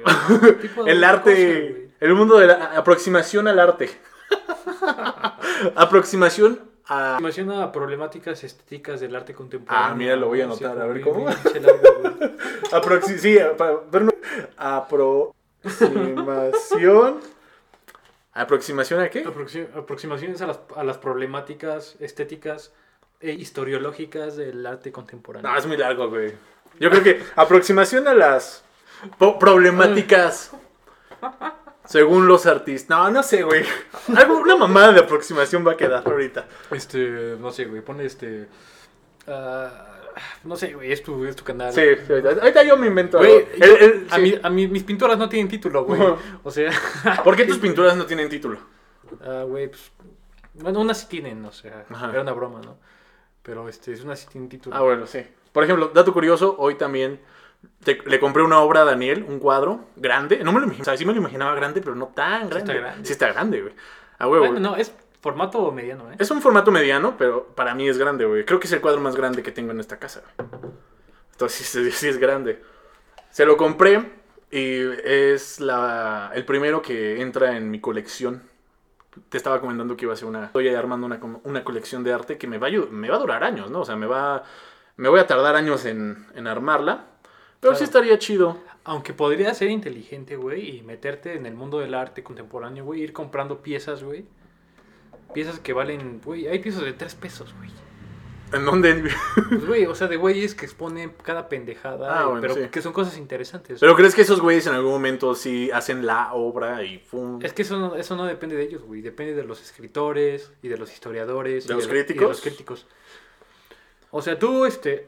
El 0.88 1.04
arte, 1.04 1.90
el 2.00 2.14
mundo 2.14 2.38
de 2.38 2.48
la 2.48 2.78
aproximación 2.78 3.50
al 3.50 3.60
arte. 3.60 3.90
aproximación 5.76 6.60
a... 6.88 7.18
Imagina 7.20 7.72
problemáticas 7.72 8.44
estéticas 8.44 9.00
del 9.00 9.16
arte 9.16 9.34
contemporáneo. 9.34 9.92
Ah, 9.92 9.96
mira, 9.96 10.16
lo 10.16 10.28
voy 10.28 10.42
a 10.42 10.46
anotar, 10.46 10.80
a 10.80 10.86
ver 10.86 11.02
cómo. 11.02 11.28
aproxi- 12.72 13.18
sí, 13.18 13.38
aproximación... 14.58 17.20
¿Aproximación 18.34 19.02
a 19.02 19.10
qué? 19.10 19.26
Aproxi- 19.26 19.68
aproximaciones 19.76 20.42
a 20.42 20.48
las, 20.48 20.60
a 20.78 20.84
las 20.86 20.98
problemáticas 20.98 21.98
estéticas 22.00 22.72
e 23.20 23.34
historiológicas 23.34 24.38
del 24.38 24.66
arte 24.66 24.90
contemporáneo. 24.92 25.52
No, 25.52 25.58
es 25.58 25.66
muy 25.66 25.76
largo, 25.76 26.10
güey. 26.10 26.34
Yo 26.80 26.90
creo 26.90 27.04
que 27.04 27.22
aproximación 27.36 28.08
a 28.08 28.14
las 28.14 28.64
problemáticas 29.40 30.52
según 31.86 32.28
los 32.28 32.46
artistas. 32.46 32.90
No, 32.90 33.10
no 33.12 33.24
sé, 33.24 33.44
güey. 33.44 33.64
Algo, 34.16 34.38
una 34.40 34.56
mamada 34.56 34.92
de 34.94 35.00
aproximación 35.02 35.66
va 35.66 35.74
a 35.74 35.78
quedar 35.78 36.04
ahorita. 36.06 36.46
Este, 36.72 37.36
no 37.40 37.52
sé, 37.52 37.66
güey, 37.66 37.82
ponle 37.82 38.06
este. 38.06 38.48
ah, 39.28 39.88
no 40.44 40.56
sé, 40.56 40.74
güey, 40.74 40.92
es 40.92 41.02
tu, 41.04 41.26
es 41.26 41.36
tu 41.36 41.44
canal. 41.44 41.72
Sí, 41.74 41.82
sí, 42.06 42.14
ahorita 42.14 42.64
yo 42.64 42.78
me 42.78 42.88
invento 42.88 43.18
Güey, 43.18 43.36
algo. 43.38 43.48
yo- 43.58 43.66
El- 43.66 43.84
el- 43.84 44.08
a 44.10 44.16
sí. 44.16 44.22
mí, 44.22 44.40
a 44.44 44.50
mí- 44.50 44.68
mis 44.68 44.84
pinturas 44.84 45.18
no 45.18 45.30
tienen 45.30 45.48
título, 45.48 45.86
güey. 45.86 46.02
O 46.44 46.52
sea, 46.52 46.72
¿Por 47.24 47.36
qué 47.36 47.46
tus 47.46 47.58
pinturas 47.60 47.96
no 47.96 48.06
tienen 48.06 48.30
título? 48.30 48.60
ah, 49.26 49.44
güey, 49.48 49.68
pues. 49.70 49.92
Bueno, 50.54 50.82
unas 50.82 51.00
sí 51.00 51.06
tienen, 51.08 51.44
o 51.46 51.52
sea, 51.54 51.86
Ajá. 51.90 52.10
era 52.12 52.22
una 52.22 52.34
broma, 52.34 52.60
¿no? 52.62 52.78
Pero 53.42 53.70
este, 53.70 53.94
es 53.94 54.04
una 54.04 54.16
sí 54.18 54.28
tienen 54.30 54.50
título. 54.50 54.76
Ah, 54.76 54.82
bueno, 54.82 55.08
sí. 55.08 55.26
Por 55.54 55.64
ejemplo, 55.64 55.92
dato 55.94 56.14
curioso, 56.14 56.56
hoy 56.60 56.76
también 56.76 57.20
te- 57.84 58.02
le 58.06 58.20
compré 58.20 58.44
una 58.44 58.60
obra 58.60 58.82
a 58.82 58.86
Daniel, 58.86 59.26
un 59.28 59.40
cuadro 59.40 59.86
grande. 59.96 60.44
No 60.44 60.52
me 60.52 60.60
lo 60.60 60.66
imaginaba, 60.66 60.82
o 60.84 60.86
sea, 60.86 60.98
sí 60.98 61.06
me 61.06 61.14
lo 61.14 61.20
imaginaba 61.20 61.56
grande, 61.56 61.82
pero 61.82 61.96
no 61.96 62.08
tan 62.08 62.52
está 62.52 62.74
grande. 62.74 63.06
Sí 63.06 63.12
está 63.14 63.28
grande, 63.32 63.62
güey. 63.62 63.74
A 64.20 64.28
huevo. 64.28 64.46
Bueno, 64.46 64.60
no, 64.60 64.76
es 64.76 64.94
formato 65.22 65.72
mediano, 65.72 66.12
¿eh? 66.12 66.16
Es 66.20 66.32
un 66.32 66.42
formato 66.42 66.72
mediano, 66.72 67.16
pero 67.18 67.48
para 67.48 67.74
mí 67.76 67.88
es 67.88 67.98
grande, 67.98 68.26
güey. 68.26 68.46
Creo 68.46 68.60
que 68.60 68.68
es 68.68 68.74
el 68.74 68.82
cuadro 68.82 69.02
más 69.02 69.16
grande 69.16 69.44
que 69.44 69.52
tengo 69.52 69.72
en 69.72 69.80
esta 69.80 69.98
casa. 69.98 70.22
Entonces 71.32 71.68
sí, 71.68 71.92
sí 71.92 72.08
es 72.08 72.18
grande. 72.18 72.62
Se 73.30 73.46
lo 73.46 73.58
compré 73.58 74.12
y 74.52 74.82
es 75.04 75.60
la, 75.60 76.32
el 76.36 76.46
primero 76.46 76.82
que 76.82 77.22
entra 77.22 77.56
en 77.56 77.72
mi 77.72 77.80
colección. 77.80 78.44
Te 79.30 79.38
estaba 79.38 79.60
comentando 79.60 79.98
que 79.98 80.06
iba 80.06 80.14
a 80.14 80.18
ser 80.18 80.28
una... 80.28 80.46
Estoy 80.46 80.70
armando 80.70 81.06
una, 81.06 81.20
una 81.44 81.64
colección 81.64 82.04
de 82.04 82.14
arte 82.14 82.38
que 82.38 82.48
me 82.48 82.58
va, 82.58 82.68
a, 82.68 82.70
ayu- 82.70 82.90
me 82.90 83.10
va 83.10 83.16
a 83.18 83.20
durar 83.20 83.44
años, 83.44 83.70
¿no? 83.70 83.82
O 83.82 83.86
sea, 83.86 83.96
me 83.96 84.06
va... 84.06 84.44
Me 84.98 85.10
voy 85.10 85.20
a 85.20 85.28
tardar 85.28 85.56
años 85.56 85.86
en, 85.86 86.28
en 86.36 86.48
armarla. 86.48 87.06
Pero 87.62 87.76
sí 87.76 87.84
estaría 87.86 88.20
chido. 88.20 88.58
Aunque 88.84 89.14
podría 89.14 89.54
ser 89.54 89.70
inteligente, 89.70 90.36
güey, 90.36 90.78
y 90.78 90.82
meterte 90.82 91.36
en 91.36 91.46
el 91.46 91.54
mundo 91.54 91.80
del 91.80 91.94
arte 91.94 92.24
contemporáneo, 92.24 92.84
güey, 92.84 93.02
ir 93.02 93.14
comprando 93.14 93.62
piezas, 93.62 94.04
güey. 94.04 94.26
Piezas 95.34 95.60
que 95.60 95.72
valen, 95.72 96.20
güey, 96.26 96.48
hay 96.48 96.60
piezas 96.60 96.84
de 96.84 96.92
tres 96.94 97.16
pesos, 97.16 97.54
güey. 97.58 97.70
¿En 98.52 98.66
dónde? 98.66 99.10
Pues, 99.50 99.66
güey, 99.66 99.86
o 99.86 99.96
sea, 99.96 100.08
de 100.08 100.18
güeyes 100.18 100.56
que 100.56 100.66
exponen 100.66 101.14
cada 101.24 101.48
pendejada, 101.48 102.20
Ah, 102.22 102.26
bueno, 102.26 102.42
pero 102.42 102.56
sí. 102.56 102.62
que 102.72 102.82
son 102.82 102.92
cosas 102.92 103.18
interesantes. 103.18 103.80
¿Pero 103.80 103.96
crees 103.96 104.14
que 104.16 104.24
esos 104.24 104.42
güeyes 104.42 104.66
en 104.68 104.74
algún 104.74 104.92
momento 104.92 105.36
sí 105.36 105.70
hacen 105.72 106.06
la 106.06 106.34
obra 106.34 106.84
y 106.84 106.98
¡pum! 106.98 107.40
Es 107.44 107.54
que 107.54 107.62
eso 107.62 107.78
no, 107.78 107.96
eso 107.96 108.16
no 108.18 108.26
depende 108.26 108.56
de 108.58 108.64
ellos, 108.64 108.82
güey. 108.84 109.02
Depende 109.02 109.36
de 109.36 109.44
los 109.44 109.62
escritores 109.62 110.52
y 110.64 110.68
de 110.68 110.78
los 110.78 110.92
historiadores. 110.92 111.68
¿De 111.68 111.74
y 111.74 111.78
los 111.78 111.86
y 111.86 111.90
críticos? 111.90 112.28
los 112.30 112.42
críticos. 112.42 112.88
O 114.10 114.22
sea, 114.22 114.38
tú, 114.38 114.66
este... 114.66 115.08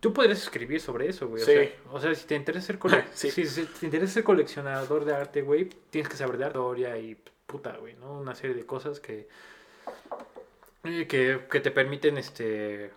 Tú 0.00 0.12
podrías 0.12 0.42
escribir 0.42 0.80
sobre 0.80 1.08
eso, 1.08 1.28
güey. 1.28 1.42
O, 1.42 1.46
Sí. 1.46 1.52
sea, 1.52 1.70
o 1.92 2.00
sea, 2.00 2.14
si 2.14 2.26
te 2.26 2.34
interesa 2.34 2.66
ser, 2.66 2.78
cole- 2.78 3.04
Sí. 3.14 3.30
si, 3.30 3.46
si 3.46 3.64
te 3.66 3.86
interesa 3.86 4.14
ser 4.14 4.24
coleccionador 4.24 5.04
de 5.04 5.14
arte, 5.14 5.42
güey, 5.42 5.68
tienes 5.90 6.08
que 6.10 6.16
saber 6.16 6.38
de 6.38 6.46
historia 6.46 6.96
y 6.98 7.16
puta, 7.46 7.76
güey, 7.78 7.94
¿no? 7.94 8.18
Una 8.18 8.34
serie 8.34 8.56
de 8.56 8.66
cosas 8.66 8.98
que, 9.00 9.28
eh, 10.84 11.06
que, 11.08 11.46
que 11.50 11.60
te 11.60 11.70
permiten, 11.70 12.18
este, 12.18 12.90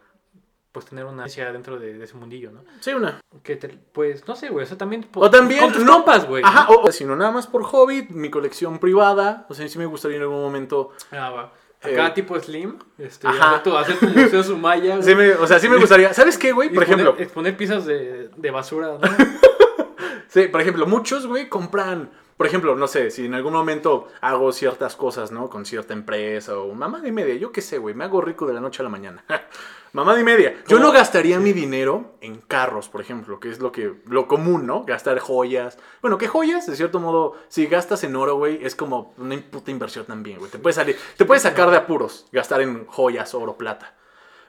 pues 0.72 0.86
tener 0.86 1.06
una 1.06 1.28
ciencia 1.28 1.52
dentro 1.52 1.80
de, 1.80 1.98
de 1.98 2.04
ese 2.06 2.16
mundillo, 2.16 2.52
¿no? 2.52 2.64
Sí, 2.80 2.92
una. 2.94 3.20
Que 3.44 3.56
te, 3.56 3.70
pues, 3.70 4.28
no 4.28 4.36
sé, 4.36 4.50
güey, 4.50 4.64
o 4.64 4.68
sea, 4.68 4.78
también... 4.78 5.08
O 5.16 5.30
también, 5.30 5.62
Con 5.62 5.74
tus 5.74 5.84
no- 5.84 5.94
compas, 5.94 6.28
güey. 6.28 6.44
Ajá, 6.44 6.68
¿no? 6.72 6.78
o, 6.80 6.88
o 6.88 6.92
sino 6.92 7.16
nada 7.16 7.32
más 7.32 7.48
por 7.48 7.64
hobby, 7.64 8.08
mi 8.10 8.30
colección 8.30 8.80
privada. 8.80 9.46
O 9.50 9.54
sea, 9.54 9.68
sí 9.68 9.78
me 9.78 9.86
gustaría 9.86 10.18
en 10.18 10.24
algún 10.24 10.42
momento. 10.42 10.92
Ah, 11.12 11.30
va. 11.30 11.54
Acá 11.82 12.08
Eh, 12.08 12.12
tipo 12.14 12.38
Slim, 12.40 12.78
este, 12.98 13.28
ajá. 13.28 13.64
tu, 13.64 13.76
hacer 13.78 13.98
tu 13.98 14.08
museo 14.08 14.44
Sumaya, 14.44 15.02
sí 15.02 15.16
me- 15.16 15.32
o 15.34 15.48
sea, 15.48 15.60
sí 15.60 15.70
me 15.70 15.78
gustaría. 15.78 16.14
¿Sabes 16.14 16.38
qué, 16.38 16.52
güey? 16.52 16.70
Por 16.70 16.84
exponer- 16.84 17.00
ejemplo, 17.02 17.24
Exponer 17.24 17.56
piezas 17.58 17.86
de, 17.86 18.30
de 18.36 18.52
basura, 18.52 18.98
¿no? 19.00 19.00
sí, 20.28 20.48
por 20.50 20.60
ejemplo, 20.62 20.86
muchos, 20.88 21.26
güey, 21.26 21.48
compran 21.48 22.10
por 22.40 22.48
ejemplo, 22.48 22.74
no 22.74 22.88
sé, 22.88 23.12
si 23.12 23.26
en 23.26 23.34
algún 23.34 23.52
momento 23.52 24.08
hago 24.22 24.54
ciertas 24.54 24.96
cosas, 24.96 25.30
¿no? 25.30 25.50
Con 25.50 25.66
cierta 25.66 25.92
empresa 25.92 26.58
o 26.58 26.74
mamá 26.74 27.02
de 27.02 27.12
media, 27.12 27.36
yo 27.36 27.52
qué 27.52 27.60
sé, 27.60 27.80
güey, 27.80 27.94
me 27.94 28.06
hago 28.06 28.22
rico 28.22 28.48
de 28.48 28.54
la 28.54 28.62
noche 28.62 28.82
a 28.82 28.84
la 28.84 28.90
mañana. 28.90 29.26
mamá 29.92 30.16
de 30.16 30.24
media. 30.24 30.54
Yo 30.66 30.78
¿Cómo? 30.78 30.88
no 30.88 30.94
gastaría 30.94 31.38
mi 31.42 31.52
dinero 31.52 32.16
en 32.22 32.38
carros, 32.38 32.88
por 32.88 33.02
ejemplo, 33.02 33.42
que 33.42 33.50
es 33.50 33.60
lo 33.60 33.74
que 33.74 33.94
lo 34.06 34.30
común, 34.30 34.66
¿no? 34.66 34.86
Gastar 34.86 35.20
joyas. 35.20 35.78
Bueno, 36.02 36.18
que 36.18 36.30
joyas, 36.30 36.66
de 36.66 36.78
cierto 36.78 37.02
modo, 37.02 37.36
si 37.50 37.66
gastas 37.66 38.06
en 38.06 38.16
oro, 38.16 38.38
güey, 38.38 38.66
es 38.66 38.74
como 38.74 39.14
una 39.18 39.36
puta 39.36 39.72
inversión 39.72 40.06
también, 40.06 40.40
güey. 40.40 40.50
Te 40.50 40.60
puede 40.60 40.74
salir, 40.74 40.98
te 41.18 41.26
puede 41.26 41.42
sacar 41.42 41.70
de 41.70 41.76
apuros 41.76 42.26
gastar 42.32 42.62
en 42.62 42.86
joyas, 42.86 43.34
oro, 43.34 43.58
plata. 43.58 43.98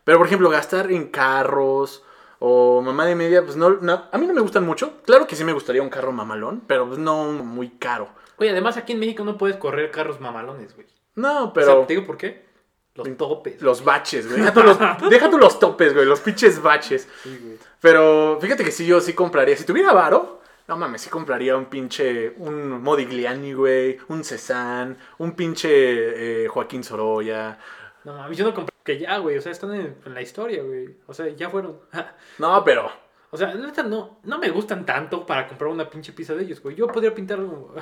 Pero, 0.04 0.16
por 0.16 0.28
ejemplo, 0.28 0.48
gastar 0.48 0.92
en 0.92 1.08
carros 1.08 2.04
o 2.40 2.82
mamá 2.82 3.06
de 3.06 3.14
media, 3.14 3.44
pues 3.44 3.56
no, 3.56 3.70
no- 3.70 4.04
a 4.10 4.18
mí 4.18 4.26
no 4.26 4.34
me 4.34 4.40
gustan 4.40 4.64
mucho. 4.66 5.00
Claro 5.04 5.26
que 5.26 5.36
sí 5.36 5.44
me 5.44 5.52
gustaría 5.52 5.82
un 5.82 5.88
carro 5.90 6.10
mamalón, 6.10 6.62
pero 6.66 6.86
pues 6.86 6.98
no 6.98 7.24
muy 7.32 7.68
caro. 7.70 8.08
Oye, 8.38 8.50
además 8.50 8.76
aquí 8.76 8.92
en 8.94 8.98
México 9.00 9.22
no 9.24 9.36
puedes 9.38 9.56
correr 9.56 9.90
carros 9.90 10.18
mamalones, 10.20 10.74
güey. 10.74 10.86
No, 11.14 11.52
Pero, 11.52 11.84
¿te 11.86 11.94
digo 11.94 12.06
por 12.06 12.16
qué? 12.16 12.48
Los 12.94 13.16
topes. 13.16 13.62
los 13.62 13.84
baches, 13.84 14.26
güey. 14.26 14.40
Deja 14.40 14.52
tú 14.52 14.62
los, 14.62 14.78
deja 15.10 15.30
tú 15.30 15.38
los 15.38 15.58
topes, 15.60 15.94
güey, 15.94 16.06
los 16.06 16.20
pinches 16.20 16.60
baches. 16.60 17.06
Sí, 17.22 17.38
güey. 17.42 17.56
Pero 17.80 18.38
fíjate 18.40 18.64
que 18.64 18.72
sí, 18.72 18.84
yo 18.86 19.00
sí 19.00 19.12
compraría. 19.12 19.56
Si 19.56 19.64
tuviera 19.64 19.92
varo, 19.92 20.40
no 20.68 20.76
mames, 20.76 21.02
sí 21.02 21.10
compraría 21.10 21.56
un 21.56 21.66
pinche. 21.66 22.34
Un 22.38 22.82
Modigliani, 22.82 23.52
güey. 23.52 23.98
Un 24.08 24.24
Cezanne. 24.24 24.96
Un 25.18 25.32
pinche 25.32 26.44
eh, 26.44 26.48
Joaquín 26.48 26.82
Sorolla. 26.84 27.58
No 28.04 28.14
mames, 28.14 28.36
yo 28.38 28.44
no 28.44 28.54
compré. 28.54 28.74
Que 28.84 28.98
ya, 28.98 29.18
güey. 29.18 29.36
O 29.36 29.40
sea, 29.40 29.52
están 29.52 29.74
en, 29.74 29.96
en 30.04 30.14
la 30.14 30.22
historia, 30.22 30.62
güey. 30.62 30.96
O 31.06 31.14
sea, 31.14 31.28
ya 31.28 31.50
fueron. 31.50 31.78
No, 32.38 32.64
pero. 32.64 32.90
O 33.32 33.36
sea, 33.36 33.54
neta 33.54 33.82
no, 33.84 34.18
no 34.24 34.38
me 34.38 34.50
gustan 34.50 34.84
tanto 34.84 35.24
para 35.24 35.46
comprar 35.46 35.70
una 35.70 35.88
pinche 35.88 36.12
pizza 36.12 36.34
de 36.34 36.42
ellos, 36.42 36.60
güey. 36.60 36.74
Yo 36.74 36.88
podría 36.88 37.14
pintar 37.14 37.38
algo. 37.38 37.74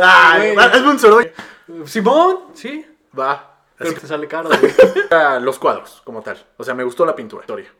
Hazme 0.00 0.90
un 0.90 0.98
Sorolla. 0.98 1.32
Simón, 1.84 2.38
sí. 2.54 2.86
Va. 3.18 3.52
Pero 3.76 3.92
te 3.94 4.06
sale 4.06 4.26
caro, 4.28 4.48
güey. 4.48 4.72
Ah, 5.10 5.38
los 5.40 5.58
cuadros, 5.58 6.00
como 6.04 6.22
tal. 6.22 6.38
O 6.56 6.64
sea, 6.64 6.74
me 6.74 6.84
gustó 6.84 7.04
la 7.04 7.14
pintura. 7.14 7.42
historia. 7.42 7.72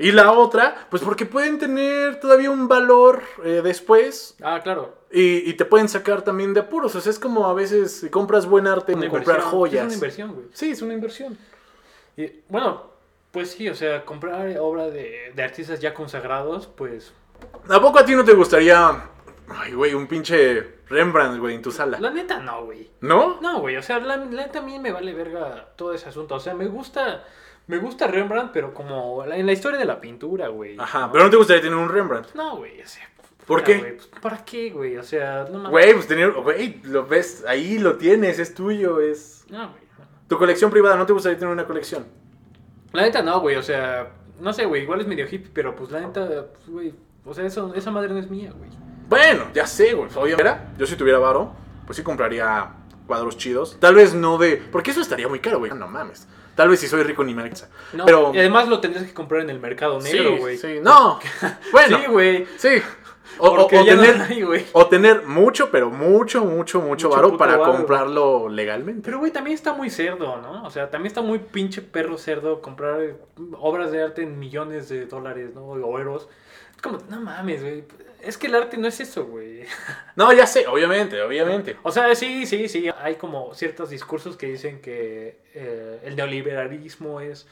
Y 0.00 0.12
la 0.12 0.32
otra, 0.32 0.86
pues 0.90 1.02
porque 1.02 1.26
pueden 1.26 1.58
tener 1.58 2.18
todavía 2.20 2.50
un 2.50 2.66
valor 2.68 3.22
eh, 3.44 3.60
después 3.62 4.34
Ah, 4.42 4.60
claro. 4.62 4.96
y, 5.12 5.48
y 5.50 5.52
te 5.54 5.64
pueden 5.66 5.88
sacar 5.90 6.22
también 6.22 6.54
de 6.54 6.60
apuros. 6.60 6.94
O 6.94 7.00
sea, 7.02 7.10
es 7.10 7.18
como 7.18 7.46
a 7.46 7.52
veces 7.54 8.00
si 8.00 8.08
compras 8.08 8.46
buen 8.46 8.66
arte, 8.66 8.94
como 8.94 9.08
comprar 9.10 9.40
joyas. 9.42 9.82
Es 9.82 9.86
una 9.88 9.94
inversión, 9.94 10.32
güey. 10.34 10.46
Sí, 10.54 10.70
es 10.70 10.80
una 10.82 10.94
inversión. 10.94 11.36
Y, 12.16 12.32
bueno, 12.48 12.90
pues 13.30 13.50
sí, 13.52 13.68
o 13.68 13.74
sea, 13.74 14.04
comprar 14.06 14.56
obra 14.58 14.88
de, 14.88 15.32
de 15.34 15.42
artistas 15.42 15.80
ya 15.80 15.92
consagrados, 15.94 16.66
pues. 16.66 17.12
¿A 17.68 17.80
poco 17.80 17.98
a 17.98 18.04
ti 18.04 18.14
no 18.14 18.24
te 18.24 18.32
gustaría, 18.32 19.02
ay, 19.48 19.72
güey, 19.74 19.92
un 19.94 20.06
pinche 20.06 20.80
Rembrandt, 20.88 21.38
güey, 21.38 21.54
en 21.56 21.62
tu 21.62 21.70
sala? 21.70 22.00
La 22.00 22.10
neta, 22.10 22.38
no, 22.40 22.64
güey. 22.64 22.90
¿No? 23.02 23.38
No, 23.42 23.60
güey, 23.60 23.76
o 23.76 23.82
sea, 23.82 23.98
la, 24.00 24.16
la 24.16 24.24
neta 24.24 24.60
a 24.60 24.62
mí 24.62 24.78
me 24.78 24.92
vale 24.92 25.12
verga 25.14 25.68
todo 25.76 25.92
ese 25.92 26.08
asunto. 26.08 26.36
O 26.36 26.40
sea, 26.40 26.54
me 26.54 26.66
gusta. 26.68 27.22
Me 27.70 27.78
gusta 27.78 28.08
Rembrandt, 28.08 28.50
pero 28.52 28.74
como 28.74 29.24
en 29.24 29.46
la 29.46 29.52
historia 29.52 29.78
de 29.78 29.84
la 29.84 30.00
pintura, 30.00 30.48
güey. 30.48 30.76
Ajá, 30.76 31.06
¿no? 31.06 31.12
pero 31.12 31.24
no 31.24 31.30
te 31.30 31.36
gustaría 31.36 31.62
tener 31.62 31.78
un 31.78 31.88
Rembrandt. 31.88 32.34
No, 32.34 32.56
güey, 32.56 32.82
o 32.82 32.86
sea. 32.86 33.08
¿Por 33.46 33.62
qué? 33.62 33.96
pues, 33.96 34.20
¿Para 34.20 34.44
qué, 34.44 34.70
güey? 34.70 34.96
O 34.96 35.04
sea, 35.04 35.44
no 35.44 35.58
mames. 35.58 35.70
Güey, 35.70 35.94
pues 35.94 36.08
tener, 36.08 36.32
güey, 36.32 36.80
lo 36.82 37.06
ves, 37.06 37.44
ahí 37.46 37.78
lo 37.78 37.96
tienes, 37.96 38.40
es 38.40 38.54
tuyo, 38.54 39.00
es... 39.00 39.44
No, 39.50 39.70
güey. 39.70 39.82
Tu 40.26 40.36
colección 40.36 40.68
privada, 40.72 40.96
¿no 40.96 41.06
te 41.06 41.12
gustaría 41.12 41.38
tener 41.38 41.52
una 41.52 41.64
colección? 41.64 42.06
La 42.92 43.02
neta 43.02 43.22
no, 43.22 43.38
güey, 43.40 43.54
o 43.54 43.62
sea, 43.62 44.14
no 44.40 44.52
sé, 44.52 44.64
güey, 44.64 44.82
igual 44.82 45.00
es 45.00 45.06
medio 45.06 45.26
hippie, 45.26 45.50
pero 45.54 45.76
pues 45.76 45.92
la 45.92 46.00
neta, 46.00 46.48
pues, 46.52 46.68
güey, 46.68 46.94
o 47.24 47.32
sea, 47.32 47.46
eso, 47.46 47.72
esa 47.76 47.92
madre 47.92 48.08
no 48.08 48.18
es 48.18 48.28
mía, 48.28 48.52
güey. 48.56 48.70
Bueno, 49.08 49.46
ya 49.54 49.66
sé, 49.66 49.94
güey. 49.94 50.10
Obviamente, 50.16 50.56
yo 50.76 50.86
si 50.86 50.96
tuviera 50.96 51.20
varo, 51.20 51.52
pues 51.86 51.96
sí 51.96 52.02
compraría 52.02 52.72
cuadros 53.06 53.36
chidos. 53.36 53.76
Tal 53.78 53.94
vez 53.94 54.14
no 54.14 54.38
de... 54.38 54.56
Porque 54.56 54.90
eso 54.90 55.00
estaría 55.00 55.28
muy 55.28 55.38
caro, 55.40 55.58
güey. 55.58 55.72
No 55.72 55.88
mames. 55.88 56.28
Tal 56.60 56.68
vez 56.68 56.78
si 56.78 56.88
soy 56.88 57.02
rico 57.04 57.24
ni 57.24 57.32
me. 57.34 57.50
No, 57.94 58.04
Pero... 58.04 58.32
y 58.34 58.38
además 58.38 58.68
lo 58.68 58.80
tendrías 58.80 59.06
que 59.06 59.14
comprar 59.14 59.40
en 59.40 59.48
el 59.48 59.58
mercado 59.60 59.98
negro, 59.98 60.36
güey. 60.36 60.58
Sí, 60.58 60.74
sí. 60.74 60.80
No. 60.82 61.18
Bueno, 61.72 61.96
Sí, 61.98 62.04
güey. 62.10 62.46
sí. 62.58 62.68
O, 63.38 63.48
o- 63.48 63.52
o 63.66 63.70
no 63.72 63.84
tener, 63.86 64.20
hay, 64.20 64.66
o 64.72 64.86
tener 64.88 65.22
mucho, 65.22 65.70
pero 65.70 65.88
mucho, 65.88 66.44
mucho, 66.44 66.82
mucho 66.82 67.08
varo 67.08 67.38
para 67.38 67.56
varo, 67.56 67.72
comprarlo 67.72 68.50
legalmente. 68.50 69.00
Pero, 69.06 69.20
güey, 69.20 69.32
también 69.32 69.54
está 69.54 69.72
muy 69.72 69.88
cerdo, 69.88 70.36
¿no? 70.42 70.64
O 70.64 70.70
sea, 70.70 70.90
también 70.90 71.06
está 71.06 71.22
muy 71.22 71.38
pinche 71.38 71.80
perro 71.80 72.18
cerdo 72.18 72.60
comprar 72.60 73.14
obras 73.58 73.90
de 73.90 74.02
arte 74.02 74.22
en 74.22 74.38
millones 74.38 74.90
de 74.90 75.06
dólares, 75.06 75.54
¿no? 75.54 75.62
O 75.64 75.98
euros. 75.98 76.28
Es 76.76 76.82
como, 76.82 76.98
no 77.08 77.22
mames, 77.22 77.62
güey. 77.62 77.84
Es 78.20 78.36
que 78.36 78.48
el 78.48 78.54
arte 78.54 78.76
no 78.76 78.86
es 78.86 79.00
eso, 79.00 79.24
güey. 79.24 79.49
No, 80.16 80.32
ya 80.32 80.46
sé, 80.46 80.66
obviamente, 80.66 81.20
obviamente. 81.22 81.76
O 81.82 81.90
sea, 81.90 82.14
sí, 82.14 82.46
sí, 82.46 82.68
sí. 82.68 82.90
Hay 83.00 83.16
como 83.16 83.54
ciertos 83.54 83.90
discursos 83.90 84.36
que 84.36 84.46
dicen 84.46 84.80
que 84.80 85.40
eh, 85.54 86.00
el 86.04 86.16
neoliberalismo 86.16 87.20
es 87.20 87.46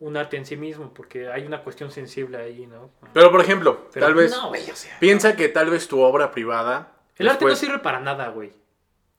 un 0.00 0.16
arte 0.16 0.36
en 0.36 0.46
sí 0.46 0.56
mismo, 0.56 0.92
porque 0.94 1.28
hay 1.28 1.44
una 1.44 1.62
cuestión 1.62 1.90
sensible 1.90 2.38
ahí, 2.38 2.66
¿no? 2.66 2.90
Pero, 3.12 3.30
por 3.30 3.40
ejemplo, 3.40 3.88
Pero 3.92 4.06
tal 4.06 4.14
vez... 4.14 4.30
No, 4.30 4.48
güey, 4.48 4.70
o 4.70 4.76
sea. 4.76 4.98
Piensa 4.98 5.36
que 5.36 5.48
tal 5.48 5.70
vez 5.70 5.88
tu 5.88 6.00
obra 6.00 6.30
privada... 6.30 6.92
El 7.16 7.28
arte 7.28 7.44
no 7.44 7.56
sirve 7.56 7.80
para 7.80 7.98
nada, 8.00 8.28
güey. 8.28 8.52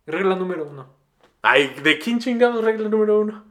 Regla 0.05 0.35
número 0.35 0.65
uno. 0.65 0.87
Ay, 1.41 1.73
¿de 1.83 1.99
quién 1.99 2.19
chingados 2.19 2.63
regla 2.63 2.89
número 2.89 3.19
uno? 3.19 3.45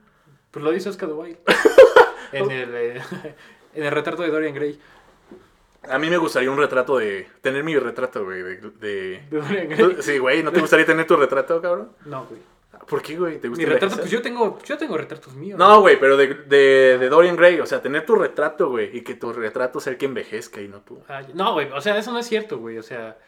Pues 0.51 0.65
lo 0.65 0.71
dice 0.71 0.89
Oscar 0.89 1.11
Wilde. 1.13 1.39
en, 2.33 2.51
el, 2.51 2.75
eh, 2.75 3.03
en 3.75 3.85
el 3.85 3.91
retrato 3.91 4.23
de 4.23 4.31
Dorian 4.31 4.55
Gray. 4.55 4.79
A 5.89 5.99
mí 5.99 6.11
me 6.11 6.17
gustaría 6.17 6.51
un 6.51 6.59
retrato 6.59 6.99
de... 6.99 7.29
Tener 7.41 7.63
mi 7.65 7.77
retrato, 7.79 8.25
güey, 8.25 8.43
de... 8.43 8.57
de- 8.57 9.23
¿De? 9.31 10.03
Sí, 10.03 10.19
güey, 10.19 10.43
¿no 10.43 10.51
te 10.53 10.61
gustaría 10.61 10.85
tener 10.87 11.07
tu 11.07 11.17
retrato, 11.17 11.61
cabrón? 11.63 11.93
No, 12.05 12.27
güey. 12.27 12.41
¿Por 12.89 13.03
qué, 13.03 13.17
güey? 13.19 13.39
¿Te 13.39 13.49
gusta 13.49 13.63
Mi 13.63 13.69
retrato, 13.71 13.97
pues 13.97 14.11
yo 14.11 14.23
tengo, 14.23 14.59
yo 14.65 14.79
tengo 14.79 14.97
retratos 14.97 15.35
míos. 15.35 15.59
No, 15.59 15.81
güey, 15.81 15.99
pero 16.01 16.17
de, 16.17 16.29
de, 16.35 16.97
de 16.99 17.09
Dorian 17.09 17.37
Gray, 17.37 17.61
o 17.61 17.67
sea, 17.67 17.83
tener 17.83 18.07
tu 18.07 18.15
retrato, 18.15 18.71
güey, 18.71 18.97
y 18.97 19.03
que 19.03 19.15
tu 19.15 19.33
retrato 19.33 19.79
sea 19.81 19.93
el 19.93 19.99
que 19.99 20.07
envejezca 20.07 20.61
y 20.61 20.69
no 20.69 20.81
tú. 20.81 21.03
Ah, 21.09 21.23
no, 21.35 21.53
güey, 21.55 21.71
o 21.71 21.81
sea, 21.81 21.99
eso 21.99 22.13
no 22.13 22.19
es 22.19 22.27
cierto, 22.27 22.59
güey. 22.59 22.79
O 22.79 22.83
sea, 22.83 23.19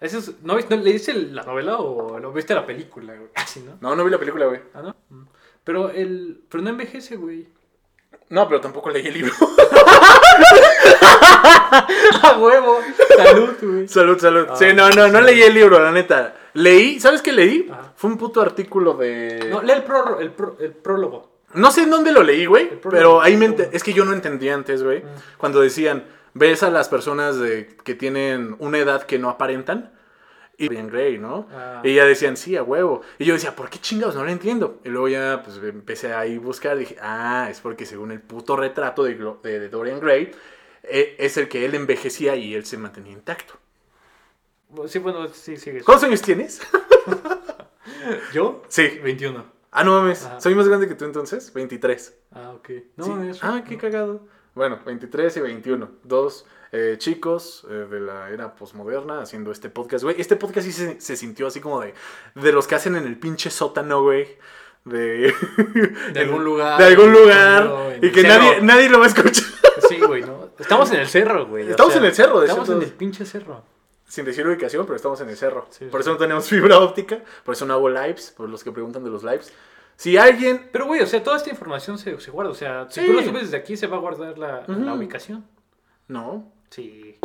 eso 0.00 0.18
es, 0.18 0.40
¿no, 0.42 0.54
viste- 0.56 0.76
no 0.76 0.82
leíste 0.82 1.12
la 1.14 1.42
novela 1.42 1.78
o 1.78 2.18
lo 2.20 2.32
viste 2.32 2.54
la 2.54 2.64
película, 2.66 3.14
güey? 3.14 3.30
Así, 3.34 3.60
¿no? 3.60 3.78
No, 3.80 3.96
no 3.96 4.04
vi 4.04 4.10
la 4.10 4.18
película, 4.18 4.46
güey. 4.46 4.60
Ah, 4.74 4.82
¿no? 4.82 4.96
Mm. 5.10 5.24
Pero 5.64 5.90
el, 5.90 6.42
pero 6.48 6.62
no 6.62 6.70
envejece, 6.70 7.16
güey. 7.16 7.48
No, 8.28 8.46
pero 8.48 8.60
tampoco 8.60 8.90
leí 8.90 9.06
el 9.06 9.14
libro. 9.14 9.32
¡A 12.22 12.36
huevo! 12.38 12.80
Salud, 13.16 13.50
güey. 13.62 13.88
salud, 13.88 14.18
salud. 14.18 14.46
Ah, 14.50 14.56
sí, 14.56 14.66
no, 14.74 14.90
no, 14.90 15.08
no 15.08 15.18
sí. 15.20 15.24
leí 15.24 15.42
el 15.42 15.54
libro, 15.54 15.78
la 15.82 15.90
neta. 15.92 16.34
Leí, 16.54 16.98
¿sabes 17.00 17.22
qué 17.22 17.32
leí? 17.32 17.68
Ajá. 17.70 17.92
Fue 17.96 18.10
un 18.10 18.18
puto 18.18 18.40
artículo 18.40 18.94
de... 18.94 19.48
No, 19.50 19.62
lee 19.62 19.72
el, 19.72 19.84
pró- 19.84 20.18
el, 20.20 20.36
pró- 20.36 20.56
el 20.58 20.72
prólogo. 20.72 21.30
No 21.54 21.70
sé 21.70 21.82
en 21.82 21.90
dónde 21.90 22.12
lo 22.12 22.22
leí, 22.22 22.46
güey, 22.46 22.80
pero 22.90 23.20
ahí 23.20 23.36
me. 23.36 23.54
Es 23.72 23.82
que 23.82 23.92
yo 23.92 24.04
no 24.04 24.12
entendía 24.12 24.54
antes, 24.54 24.84
güey. 24.84 25.00
Mm. 25.00 25.06
Cuando 25.36 25.60
decían, 25.60 26.04
ves 26.32 26.62
a 26.62 26.70
las 26.70 26.88
personas 26.88 27.38
de, 27.40 27.76
que 27.82 27.94
tienen 27.96 28.54
una 28.60 28.78
edad 28.78 29.02
que 29.02 29.18
no 29.18 29.28
aparentan. 29.30 29.92
Y 30.60 30.66
Dorian 30.68 30.88
Gray, 30.88 31.18
¿no? 31.18 31.48
Ah. 31.52 31.80
Y 31.84 31.94
ya 31.94 32.04
decían, 32.04 32.36
sí, 32.36 32.56
a 32.56 32.62
huevo. 32.62 33.00
Y 33.18 33.24
yo 33.24 33.34
decía, 33.34 33.56
¿por 33.56 33.70
qué 33.70 33.78
chingados? 33.78 34.14
No 34.14 34.24
lo 34.24 34.30
entiendo. 34.30 34.80
Y 34.84 34.88
luego 34.90 35.08
ya, 35.08 35.42
pues, 35.44 35.56
empecé 35.62 36.12
a 36.12 36.20
ahí 36.20 36.38
buscar. 36.38 36.76
Dije, 36.76 36.96
ah, 37.00 37.48
es 37.50 37.60
porque 37.60 37.86
según 37.86 38.12
el 38.12 38.20
puto 38.20 38.56
retrato 38.56 39.02
de, 39.04 39.18
Glo- 39.18 39.40
de- 39.42 39.58
de 39.58 39.68
Dorian 39.68 40.00
Gray, 40.00 40.30
eh, 40.82 41.16
es 41.18 41.36
el 41.36 41.48
que 41.48 41.64
él 41.64 41.74
envejecía 41.74 42.36
y 42.36 42.54
él 42.54 42.64
se 42.64 42.76
mantenía 42.78 43.12
intacto. 43.12 43.54
Sí, 44.86 44.98
bueno, 45.00 45.26
sí, 45.28 45.56
sigue. 45.56 45.82
¿Cuántos 45.82 46.04
años 46.08 46.22
tienes? 46.22 46.60
¿Yo? 48.32 48.62
Sí. 48.68 49.00
21. 49.02 49.44
Ah, 49.72 49.84
no 49.84 49.92
mames. 50.00 50.24
Ajá. 50.24 50.40
¿Soy 50.40 50.54
más 50.54 50.66
grande 50.68 50.88
que 50.88 50.94
tú 50.94 51.04
entonces? 51.04 51.52
23. 51.52 52.14
Ah, 52.32 52.50
ok. 52.56 52.70
No, 52.96 53.04
Sí. 53.32 53.38
Ah, 53.42 53.64
qué 53.66 53.76
cagado. 53.78 54.26
Bueno, 54.60 54.78
23 54.84 55.38
y 55.38 55.40
21. 55.40 55.88
Dos 56.04 56.44
eh, 56.70 56.96
chicos 56.98 57.66
eh, 57.70 57.86
de 57.90 57.98
la 57.98 58.28
era 58.28 58.54
posmoderna 58.54 59.22
haciendo 59.22 59.52
este 59.52 59.70
podcast, 59.70 60.04
güey. 60.04 60.20
Este 60.20 60.36
podcast 60.36 60.66
sí 60.66 60.72
se, 60.74 61.00
se 61.00 61.16
sintió 61.16 61.46
así 61.46 61.60
como 61.60 61.80
de, 61.80 61.94
de 62.34 62.52
los 62.52 62.66
que 62.66 62.74
hacen 62.74 62.94
en 62.94 63.06
el 63.06 63.18
pinche 63.18 63.48
sótano, 63.48 64.02
güey. 64.02 64.36
De, 64.84 65.32
De 66.12 66.20
algún 66.20 66.44
lugar. 66.44 66.78
De 66.78 66.84
algún 66.84 67.10
lugar. 67.10 67.96
Y 68.02 68.12
que 68.12 68.20
cerro. 68.20 68.34
nadie, 68.34 68.60
nadie 68.60 68.90
lo 68.90 68.98
va 68.98 69.06
a 69.06 69.08
escuchar. 69.08 69.32
Sí, 69.88 69.98
güey, 69.98 70.24
¿no? 70.24 70.50
Estamos 70.58 70.92
en 70.92 71.00
el 71.00 71.08
cerro, 71.08 71.46
güey. 71.46 71.66
o 71.66 71.70
Estamos 71.70 71.96
en 71.96 72.04
el 72.04 72.14
cerro, 72.14 72.40
de 72.40 72.46
Estamos 72.48 72.68
en 72.68 72.82
el 72.82 72.92
pinche 72.92 73.24
cerro. 73.24 73.64
Sin 74.06 74.26
decir 74.26 74.46
ubicación, 74.46 74.84
pero 74.84 74.96
estamos 74.96 75.22
en 75.22 75.30
el 75.30 75.38
cerro. 75.38 75.68
Sí, 75.70 75.86
por 75.86 76.02
sí. 76.02 76.04
eso 76.04 76.12
no 76.12 76.18
tenemos 76.18 76.46
fibra 76.46 76.80
óptica. 76.80 77.20
Por 77.44 77.54
eso 77.54 77.64
no 77.64 77.72
hago 77.72 77.88
lives. 77.88 78.34
Por 78.36 78.50
los 78.50 78.62
que 78.62 78.72
preguntan 78.72 79.04
de 79.04 79.08
los 79.10 79.22
lives. 79.22 79.54
Si 80.00 80.16
alguien. 80.16 80.70
Pero, 80.72 80.86
güey, 80.86 81.02
o 81.02 81.06
sea, 81.06 81.22
toda 81.22 81.36
esta 81.36 81.50
información 81.50 81.98
se, 81.98 82.18
se 82.20 82.30
guarda. 82.30 82.50
O 82.52 82.54
sea, 82.54 82.86
si 82.88 83.00
Sí. 83.00 83.06
tú 83.06 83.12
lo 83.12 83.22
subes 83.22 83.42
desde 83.42 83.58
aquí, 83.58 83.76
se 83.76 83.86
va 83.86 83.98
a 83.98 84.00
guardar 84.00 84.38
la, 84.38 84.64
la 84.66 84.94
ubicación. 84.94 85.44
No, 86.08 86.50
Sí. 86.70 87.18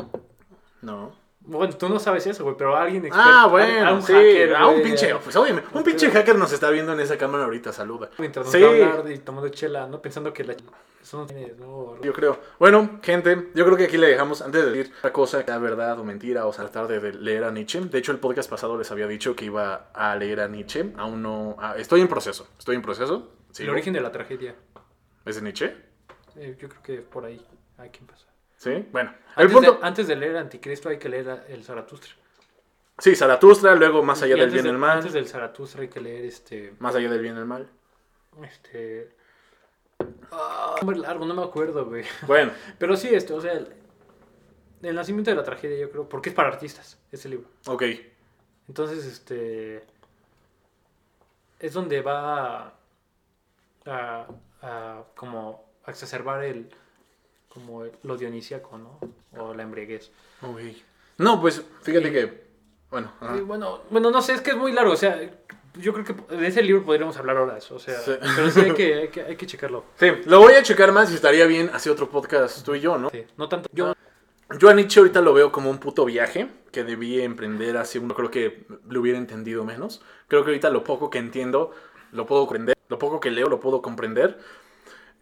no. 0.81 1.13
Bueno, 1.47 1.75
tú 1.77 1.87
no 1.89 1.99
sabes 1.99 2.25
eso, 2.25 2.43
güey, 2.43 2.55
pero 2.57 2.75
alguien 2.75 3.05
experto. 3.05 3.29
Ah, 3.31 3.47
bueno, 3.47 3.87
a 3.87 3.93
un 3.93 4.01
sí. 4.01 4.13
hacker, 4.13 4.55
a 4.55 4.67
un 4.67 4.81
pinche, 4.81 5.13
pues 5.23 5.35
óyeme, 5.35 5.61
un 5.73 5.83
pinche 5.83 6.09
hacker 6.09 6.35
nos 6.37 6.51
está 6.51 6.69
viendo 6.71 6.93
en 6.93 6.99
esa 6.99 7.17
cámara 7.17 7.43
ahorita, 7.45 7.71
saluda. 7.71 8.09
Mientras 8.17 8.45
nos 8.47 8.53
Sí. 8.53 8.63
hablar 8.63 9.11
y 9.11 9.19
tomando 9.19 9.49
chela, 9.49 9.87
¿no? 9.87 10.01
Pensando 10.01 10.33
que 10.33 10.43
la... 10.43 10.55
Eso 11.01 11.17
no 11.19 11.27
tiene... 11.27 11.53
No, 11.59 12.01
Yo 12.01 12.13
creo. 12.13 12.39
Bueno, 12.57 12.99
gente, 13.03 13.49
yo 13.53 13.63
creo 13.63 13.77
que 13.77 13.83
aquí 13.83 13.97
le 13.97 14.07
dejamos, 14.07 14.41
antes 14.41 14.65
de 14.65 14.71
decir 14.71 14.93
otra 14.97 15.13
cosa, 15.13 15.39
que 15.45 15.51
sea 15.51 15.59
verdad 15.59 15.99
o 15.99 16.03
mentira, 16.03 16.47
o 16.47 16.51
tratar 16.51 16.87
de, 16.87 17.13
leer 17.13 17.43
a 17.43 17.51
Nietzsche. 17.51 17.79
De 17.79 17.99
hecho, 17.99 18.11
el 18.11 18.17
podcast 18.17 18.49
pasado 18.49 18.75
les 18.75 18.89
había 18.89 19.05
dicho 19.05 19.35
que 19.35 19.45
iba 19.45 19.91
a 19.93 20.15
leer 20.15 20.39
a 20.39 20.47
Nietzsche. 20.47 20.93
Aún 20.97 21.21
no. 21.21 21.57
ah, 21.59 21.75
estoy 21.77 22.01
en 22.01 22.07
proceso. 22.07 22.47
Estoy 22.57 22.75
en 22.75 22.81
proceso. 22.81 23.29
el 23.49 23.55
Sigo. 23.55 23.71
origen 23.73 23.93
de 23.93 24.01
la 24.01 24.11
tragedia. 24.11 24.55
¿Es 25.25 25.35
de 25.35 25.41
Nietzsche? 25.43 25.75
Eh, 26.37 26.57
yo 26.59 26.67
creo 26.69 26.81
que 26.81 27.01
por 27.01 27.23
ahí 27.23 27.45
hay 27.77 27.89
que 27.91 27.99
empezar. 27.99 28.24
Sí. 28.65 28.85
Bueno, 28.91 29.13
el 29.37 29.43
Antes, 29.43 29.53
punto. 29.53 29.71
de, 29.73 29.79
antes 29.87 30.07
de 30.07 30.15
leer 30.15 30.37
Anticristo 30.37 30.89
hay 30.89 30.97
que 30.97 31.07
leer 31.07 31.29
a- 31.29 31.45
el 31.47 31.63
Zaratustra. 31.63 32.11
Sí, 32.97 33.15
Zaratustra, 33.15 33.75
luego 33.75 34.01
más 34.03 34.21
allá 34.23 34.35
del 34.35 34.49
bien 34.49 34.65
y 34.65 34.69
el 34.69 34.77
mal. 34.77 34.97
Antes 34.97 35.13
del 35.13 35.27
Zaratustra 35.27 35.81
hay 35.83 35.87
que 35.89 35.99
leer 36.01 36.25
este... 36.25 36.73
Más 36.79 36.95
allá 36.95 37.09
del 37.09 37.21
bien 37.21 37.35
y 37.35 37.39
el 37.39 37.45
mal. 37.45 37.69
Este... 38.41 39.13
Ah, 40.31 40.75
largo, 40.95 41.25
no 41.25 41.33
me 41.33 41.43
acuerdo, 41.43 41.85
güey. 41.85 42.03
Bueno, 42.27 42.51
Pero 42.79 42.97
sí, 42.97 43.13
este, 43.13 43.33
o 43.33 43.39
sea, 43.39 43.53
el, 43.53 43.71
el 44.81 44.95
nacimiento 44.95 45.29
de 45.31 45.37
la 45.37 45.43
tragedia, 45.43 45.77
yo 45.77 45.89
creo, 45.91 46.09
porque 46.09 46.29
es 46.29 46.35
para 46.35 46.49
artistas, 46.49 46.97
ese 47.11 47.29
libro. 47.29 47.47
ok. 47.67 47.83
Entonces, 48.67 49.05
este. 49.05 49.85
Es 51.59 51.73
donde 51.73 52.01
va 52.01 52.73
a, 53.85 54.27
a 54.61 55.03
como 55.15 55.63
a 55.85 55.91
exacerbar 55.91 56.43
el. 56.43 56.69
Como 57.55 57.83
lo 58.03 58.17
dionisíaco, 58.17 58.77
¿no? 58.77 58.99
O 59.41 59.53
la 59.55 59.63
embriaguez. 59.63 60.11
Ok. 60.43 60.59
No, 61.17 61.41
pues 61.41 61.63
fíjate 61.81 62.07
Sí. 62.07 62.13
que. 62.13 62.45
Bueno, 62.91 63.11
bueno, 63.45 63.81
bueno, 63.89 64.11
no 64.11 64.21
sé, 64.21 64.33
es 64.33 64.41
que 64.41 64.51
es 64.51 64.57
muy 64.57 64.71
largo, 64.71 64.93
o 64.93 64.95
sea, 64.95 65.19
yo 65.79 65.91
creo 65.91 66.05
que 66.05 66.35
de 66.35 66.47
ese 66.47 66.61
libro 66.61 66.83
podríamos 66.85 67.17
hablar 67.17 67.35
horas, 67.37 67.69
o 67.71 67.79
sea, 67.79 67.99
Sí. 67.99 68.11
pero 68.35 68.49
sí 68.51 68.59
hay 68.61 68.73
que, 68.73 68.93
hay 69.01 69.07
que, 69.09 69.21
hay 69.21 69.35
que 69.35 69.47
checarlo. 69.47 69.83
Sí, 69.99 70.07
lo 70.25 70.39
voy 70.39 70.53
a 70.53 70.61
checar 70.63 70.91
más 70.93 71.11
y 71.11 71.15
estaría 71.15 71.45
bien 71.45 71.69
hacer 71.73 71.91
otro 71.91 72.09
podcast 72.09 72.63
tú 72.63 72.75
y 72.75 72.79
yo, 72.81 72.97
¿no? 72.97 73.09
Sí, 73.09 73.23
no 73.37 73.49
tanto. 73.49 73.67
Yo, 73.73 73.93
Yo 74.59 74.69
a 74.69 74.73
Nietzsche 74.75 74.99
ahorita 74.99 75.21
lo 75.21 75.33
veo 75.33 75.51
como 75.51 75.71
un 75.71 75.79
puto 75.79 76.05
viaje 76.05 76.47
que 76.71 76.83
debí 76.83 77.19
emprender 77.19 77.75
hace 77.77 77.97
uno, 77.97 78.13
creo 78.13 78.29
que 78.29 78.67
lo 78.87 79.01
hubiera 79.01 79.17
entendido 79.17 79.65
menos. 79.65 80.03
Creo 80.27 80.43
que 80.43 80.51
ahorita 80.51 80.69
lo 80.69 80.83
poco 80.83 81.09
que 81.09 81.17
entiendo 81.17 81.71
lo 82.11 82.27
puedo 82.27 82.43
comprender, 82.45 82.77
lo 82.87 82.99
poco 82.99 83.19
que 83.19 83.31
leo 83.31 83.49
lo 83.49 83.59
puedo 83.59 83.81
comprender. 83.81 84.37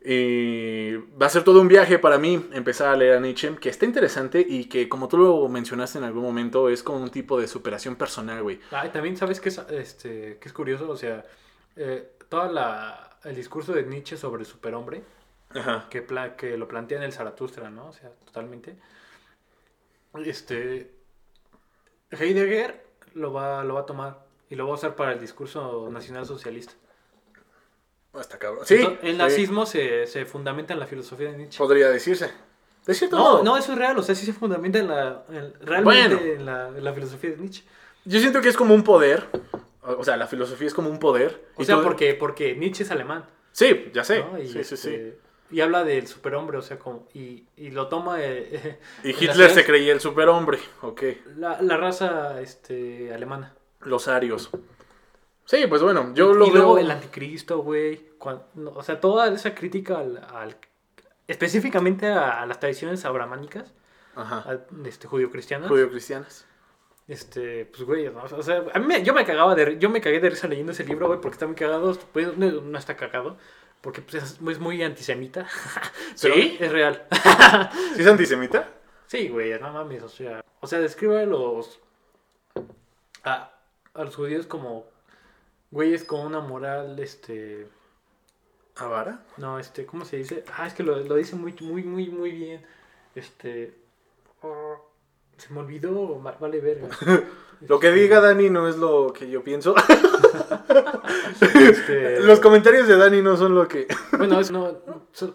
Y 0.06 0.96
va 1.22 1.28
a 1.28 1.30
ser 1.30 1.44
todo 1.44 1.62
un 1.62 1.68
viaje 1.70 1.98
para 1.98 2.18
mí 2.18 2.46
empezar 2.52 2.90
a 2.90 2.98
leer 2.98 3.18
a 3.18 3.20
Nietzsche, 3.22 3.56
que 3.56 3.70
está 3.70 3.86
interesante 3.86 4.46
y 4.48 4.66
que 4.66 4.90
como 4.90 5.08
tú 5.08 5.18
lo 5.18 5.48
mencionaste 5.48 5.98
en 5.98 6.04
algún 6.04 6.24
momento 6.24 6.68
es 6.68 6.84
como 6.84 6.98
un 7.02 7.10
tipo 7.10 7.40
de 7.40 7.48
superación 7.48 7.96
personal, 7.96 8.44
güey. 8.44 8.60
Ay, 8.72 8.90
también 8.90 9.16
sabes 9.16 9.40
que 9.40 9.48
es, 9.50 9.58
este, 9.70 10.38
que 10.40 10.48
es 10.50 10.54
curioso, 10.54 10.90
o 10.90 10.98
sea, 10.98 11.24
eh, 11.78 12.18
toda 12.28 12.52
la, 12.52 13.18
el 13.24 13.36
discurso 13.36 13.72
de 13.72 13.84
Nietzsche 13.84 14.18
sobre 14.18 14.42
el 14.42 14.46
superhombre, 14.46 15.04
Ajá. 15.52 15.88
que, 15.90 16.02
pla- 16.02 16.36
que 16.36 16.58
lo 16.58 16.68
plantea 16.68 16.98
en 16.98 17.04
el 17.06 17.14
Zaratustra, 17.14 17.70
¿no? 17.70 17.88
O 17.88 17.94
sea, 17.94 18.10
totalmente. 18.26 18.76
Este. 20.26 20.92
Heidegger 22.12 22.86
lo 23.16 23.34
va, 23.34 23.64
lo 23.64 23.76
va 23.76 23.82
a 23.82 23.86
tomar 23.86 24.26
y 24.50 24.56
lo 24.56 24.66
va 24.66 24.72
a 24.72 24.76
usar 24.76 24.96
para 24.96 25.14
el 25.14 25.20
discurso 25.20 25.90
nacional 25.90 26.26
socialista. 26.26 26.74
Hasta 28.14 28.38
cabrón. 28.38 28.66
Sí, 28.66 28.76
Entonces, 28.76 29.00
el 29.04 29.12
sí, 29.14 29.18
nazismo 29.18 29.66
se, 29.66 30.06
se 30.08 30.26
fundamenta 30.26 30.74
en 30.74 30.80
la 30.80 30.86
filosofía 30.88 31.32
de 31.32 31.38
Nietzsche. 31.38 31.58
podría 31.58 31.90
decirse. 31.90 32.32
¿Es 32.86 32.98
cierto? 33.00 33.18
No, 33.18 33.44
no, 33.44 33.58
eso 33.58 33.72
es 33.74 33.78
real, 33.78 33.98
o 33.98 34.04
sea, 34.04 34.14
sí 34.14 34.26
se 34.26 34.34
fundamenta 34.34 34.78
en 34.80 34.88
la, 34.90 35.24
en- 35.30 35.54
realmente 35.62 36.16
Bueno. 36.16 36.20
en, 36.34 36.46
la, 36.46 36.68
en 36.68 36.84
la 36.84 36.94
filosofía 36.94 37.32
de 37.32 37.38
Nietzsche. 37.38 37.64
Yo 38.06 38.20
siento 38.20 38.42
que 38.42 38.50
es 38.50 38.58
como 38.58 38.74
un 38.76 38.84
poder. 38.84 39.26
O 39.82 40.04
sea, 40.04 40.16
la 40.18 40.28
filosofía 40.28 40.68
es 40.68 40.74
como 40.74 40.90
un 40.90 41.00
poder. 41.00 41.46
O 41.56 41.64
sea, 41.64 41.76
todo- 41.76 41.84
porque, 41.86 42.14
porque 42.14 42.56
Nietzsche 42.56 42.84
es 42.84 42.92
alemán. 42.92 43.26
Sí, 43.52 43.90
ya 43.94 44.04
sé. 44.04 44.20
¿no? 44.24 44.38
Y, 44.40 44.48
sí, 44.48 44.64
sí, 44.64 44.78
sí. 44.78 44.90
este, 44.90 45.18
y 45.52 45.62
habla 45.62 45.84
del 45.84 46.08
superhombre, 46.08 46.58
o 46.58 46.62
sea, 46.62 46.78
como, 46.80 47.08
y, 47.14 47.46
y 47.58 47.70
lo 47.72 47.88
toma 47.88 48.18
eh, 48.20 48.80
Y 49.04 49.10
Hitler 49.24 49.50
se 49.52 49.64
creía 49.66 49.94
el 49.94 50.00
superhombre. 50.02 50.60
Ok. 50.82 51.04
la, 51.38 51.62
la 51.62 51.78
raza 51.78 52.42
este, 52.42 53.14
alemana. 53.14 53.54
Los 53.82 54.08
arios. 54.08 54.50
Sí, 55.46 55.66
pues 55.68 55.82
bueno, 55.82 56.14
yo 56.14 56.34
lo 56.34 56.46
y 56.48 56.52
veo. 56.52 56.58
luego 56.62 56.78
el 56.80 56.90
anticristo, 56.92 57.60
güey. 57.60 58.02
no, 58.56 58.72
O 58.72 58.84
sea, 58.84 59.00
toda 59.00 59.28
esa 59.34 59.54
crítica 59.54 60.00
al, 60.00 60.18
al- 60.34 60.58
específicamente 61.28 62.08
a, 62.08 62.42
a 62.42 62.46
las 62.46 62.60
tradiciones 62.60 63.04
abramánicas, 63.06 63.74
Ajá. 64.16 64.46
a- 64.50 64.88
este, 64.88 65.08
judío-cristianas. 65.08 65.70
Judío-cristianas. 65.70 66.46
Este, 67.08 67.66
pues 67.66 67.84
güey, 67.84 68.10
¿no? 68.10 68.24
o 68.24 68.42
sea, 68.44 68.64
a 68.74 68.80
mí 68.80 68.86
me- 68.86 69.04
yo 69.04 69.14
me 69.14 69.26
cagaba 69.26 69.54
de 69.56 69.78
yo 69.78 69.90
me 69.90 70.00
cagué 70.00 70.22
de 70.22 70.30
risa 70.30 70.48
leyendo 70.48 70.72
ese 70.72 70.86
libro, 70.86 71.08
güey, 71.08 71.20
porque 71.20 71.36
está 71.36 71.46
muy 71.46 71.56
cagado, 71.56 71.98
pues, 72.14 72.38
no, 72.38 72.50
no 72.50 72.78
está 72.80 72.96
cagado, 72.96 73.36
porque 73.82 74.02
pues, 74.02 74.24
es, 74.24 74.40
es 74.50 74.60
muy 74.60 74.82
antisemita. 74.82 75.46
Pero 76.22 76.34
¿Sí? 76.36 76.56
Es 76.62 76.72
real. 76.72 77.06
¿Sí 77.96 78.02
es 78.02 78.08
antisemita? 78.08 78.70
Sí, 79.08 79.28
güey, 79.28 79.60
no 79.60 79.74
mames, 79.74 80.02
o 80.04 80.08
sea, 80.10 80.46
o 80.62 80.66
sea, 80.68 80.80
describe 80.80 81.22
a 81.22 81.26
los 81.26 81.82
a, 83.26 83.52
a 83.94 84.04
los 84.06 84.16
judíos 84.16 84.46
como 84.48 84.86
güeyes 85.74 86.04
con 86.04 86.22
una 86.22 86.40
moral 86.40 86.98
este 87.00 87.68
¿Avara? 88.76 89.26
no, 89.38 89.60
este, 89.60 89.86
¿cómo 89.86 90.06
se 90.06 90.18
dice? 90.18 90.44
Ah, 90.56 90.68
es 90.68 90.74
que 90.74 90.84
lo, 90.84 90.98
lo 90.98 91.16
dice 91.16 91.36
muy 91.36 91.54
muy 91.62 91.84
muy 91.84 92.10
muy 92.10 92.32
bien. 92.32 92.66
Este 93.16 93.76
oh, 94.42 94.90
se 95.38 95.52
me 95.54 95.60
olvidó, 95.60 96.20
vale 96.40 96.60
verga. 96.60 96.88
Lo 97.68 97.80
que 97.80 97.92
diga 97.92 98.20
Dani 98.20 98.50
no 98.50 98.68
es 98.68 98.76
lo 98.76 99.14
que 99.14 99.30
yo 99.30 99.44
pienso. 99.44 99.74
Este, 101.42 102.20
Los 102.22 102.40
comentarios 102.40 102.88
de 102.88 102.98
Dani 102.98 103.22
no 103.22 103.38
son 103.38 103.56
lo 103.56 103.68
que. 103.68 103.88
Bueno, 104.18 104.40
es, 104.40 104.52
no, 104.52 104.80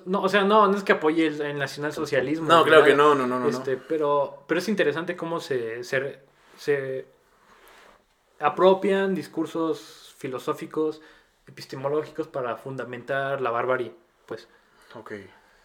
no, 0.07 0.23
o 0.23 0.29
sea, 0.29 0.45
no, 0.45 0.69
no 0.69 0.77
es 0.77 0.83
que 0.83 0.93
apoye 0.93 1.27
el, 1.27 1.41
el 1.41 1.59
nacionalsocialismo. 1.59 2.47
No, 2.47 2.65
claro 2.65 2.85
que 2.85 2.95
no, 2.95 3.15
no, 3.15 3.27
no, 3.27 3.39
no. 3.39 3.49
Este, 3.49 3.77
pero, 3.77 4.45
pero 4.47 4.59
es 4.59 4.69
interesante 4.69 5.17
cómo 5.17 5.41
se, 5.41 5.85
se, 5.85 6.21
se 6.57 7.07
apropian 8.41 9.15
discursos 9.15 10.08
filosóficos, 10.19 11.01
epistemológicos 11.47 12.29
para 12.29 12.57
fundamentar 12.57 13.41
la 13.41 13.51
barbarie, 13.51 13.95
pues. 14.27 14.47
Ok. 14.95 15.13